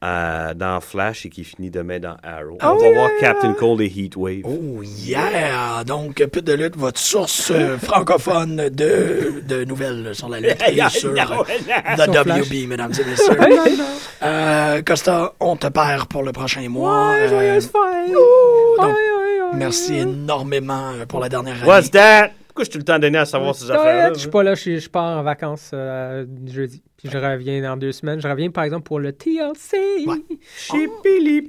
à- 0.00 0.54
dans 0.54 0.80
Flash 0.80 1.26
et 1.26 1.28
qui 1.28 1.44
finit 1.44 1.70
demain 1.70 1.98
dans 1.98 2.16
Arrow. 2.22 2.56
Oh 2.62 2.66
On 2.66 2.76
va 2.78 2.92
voir 2.92 3.10
Captain 3.20 3.52
Cold 3.52 3.80
et 3.82 3.86
Heatwave. 3.94 4.42
Oh 4.44 4.82
yeah! 4.82 5.84
Donc, 5.84 6.14
Pute 6.26 6.44
de 6.44 6.54
lutte, 6.54 6.76
votre 6.76 6.98
source 6.98 7.50
euh, 7.50 7.76
francophone 7.82 8.68
de, 8.70 9.42
de 9.46 9.64
nouvelles 9.64 10.14
sur 10.14 10.28
la 10.28 10.40
lutte 10.40 10.62
et 10.68 10.80
sur 10.90 11.10
euh, 11.10 11.14
the 11.96 12.12
Sur 12.12 12.22
Flash. 12.22 12.46
WB, 12.50 12.68
mesdames 12.68 12.92
et 13.00 13.04
messieurs. 13.04 13.38
Euh, 14.22 14.82
Costa, 14.82 15.32
on 15.40 15.56
te 15.56 15.66
perd 15.68 16.06
pour 16.08 16.22
le 16.22 16.32
prochain 16.32 16.68
mois. 16.68 17.08
Ouais, 17.10 17.22
Euh, 17.22 17.28
joyeuse 17.28 17.64
fête! 17.68 18.14
oh, 18.14 18.74
donc, 18.76 18.86
Ouais, 18.88 18.92
ouais, 18.92 19.40
ouais, 19.50 19.50
merci 19.54 19.94
énormément 19.96 20.90
euh, 20.92 21.06
pour 21.06 21.20
la 21.20 21.30
dernière 21.30 21.54
année. 21.56 21.66
What's 21.66 21.90
that? 21.92 22.30
Pourquoi 22.60 22.64
je 22.64 22.70
suis 22.70 22.72
tout 22.72 22.78
le 22.78 22.84
temps 22.92 22.98
donné 22.98 23.16
à 23.18 23.24
savoir 23.24 23.54
ces 23.54 23.70
affaires-là? 23.70 24.12
Je 24.12 24.18
suis 24.18 24.28
pas 24.28 24.42
là, 24.42 24.54
je, 24.54 24.76
je 24.78 24.88
pars 24.90 25.18
en 25.18 25.22
vacances 25.22 25.70
euh, 25.72 26.26
jeudi. 26.46 26.82
Puis 26.98 27.08
je 27.10 27.16
reviens 27.16 27.62
dans 27.62 27.76
deux 27.78 27.92
semaines. 27.92 28.20
Je 28.20 28.28
reviens 28.28 28.50
par 28.50 28.64
exemple 28.64 28.82
pour 28.82 28.98
le 29.00 29.12
TLC. 29.12 30.04
Ouais. 30.06 30.16
Chipilipi. 30.58 31.48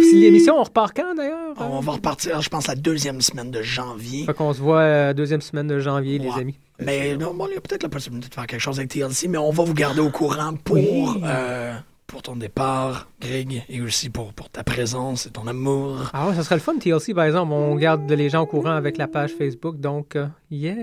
Puis 0.00 0.20
l'émission, 0.20 0.58
on 0.58 0.64
repart 0.64 0.92
quand 0.96 1.14
d'ailleurs? 1.14 1.54
On 1.58 1.80
va 1.80 1.92
repartir, 1.92 2.40
je 2.42 2.48
pense, 2.48 2.66
la 2.66 2.74
deuxième 2.74 3.20
semaine 3.20 3.50
de 3.50 3.62
janvier. 3.62 4.24
Fait 4.26 4.34
qu'on 4.34 4.52
se 4.52 4.60
voit 4.60 4.80
euh, 4.80 5.12
deuxième 5.12 5.40
semaine 5.40 5.68
de 5.68 5.78
janvier, 5.78 6.18
Ouais. 6.18 6.26
les 6.34 6.40
amis. 6.40 6.54
Mais 6.80 7.16
non, 7.16 7.32
bon, 7.32 7.46
il 7.48 7.54
y 7.54 7.56
a 7.56 7.60
peut-être 7.60 7.84
la 7.84 7.88
possibilité 7.88 8.28
de 8.28 8.34
faire 8.34 8.46
quelque 8.46 8.60
chose 8.60 8.78
avec 8.78 8.90
TLC, 8.90 9.28
mais 9.28 9.38
on 9.38 9.50
va 9.50 9.62
vous 9.62 9.74
garder 9.74 10.00
au 10.00 10.10
courant 10.10 10.54
pour, 10.64 11.18
euh, 11.24 11.72
pour 12.12 12.20
ton 12.20 12.36
départ, 12.36 13.08
Greg, 13.22 13.64
et 13.70 13.80
aussi 13.80 14.10
pour, 14.10 14.34
pour 14.34 14.50
ta 14.50 14.62
présence 14.62 15.24
et 15.24 15.30
ton 15.30 15.46
amour. 15.46 16.10
Ah 16.12 16.28
ouais, 16.28 16.34
ça 16.34 16.44
serait 16.44 16.56
le 16.56 16.60
fun, 16.60 16.76
TLC, 16.76 17.14
par 17.14 17.24
exemple. 17.24 17.52
On 17.52 17.74
garde 17.74 18.08
les 18.10 18.28
gens 18.28 18.42
au 18.42 18.46
courant 18.46 18.72
avec 18.76 18.98
la 18.98 19.08
page 19.08 19.30
Facebook, 19.30 19.80
donc, 19.80 20.16
euh, 20.16 20.26
yeah. 20.50 20.74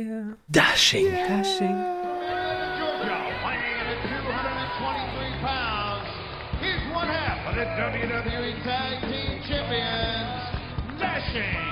Dashing. 0.49 1.05
Dashing. 1.29 1.75
Dashing. 10.99 11.68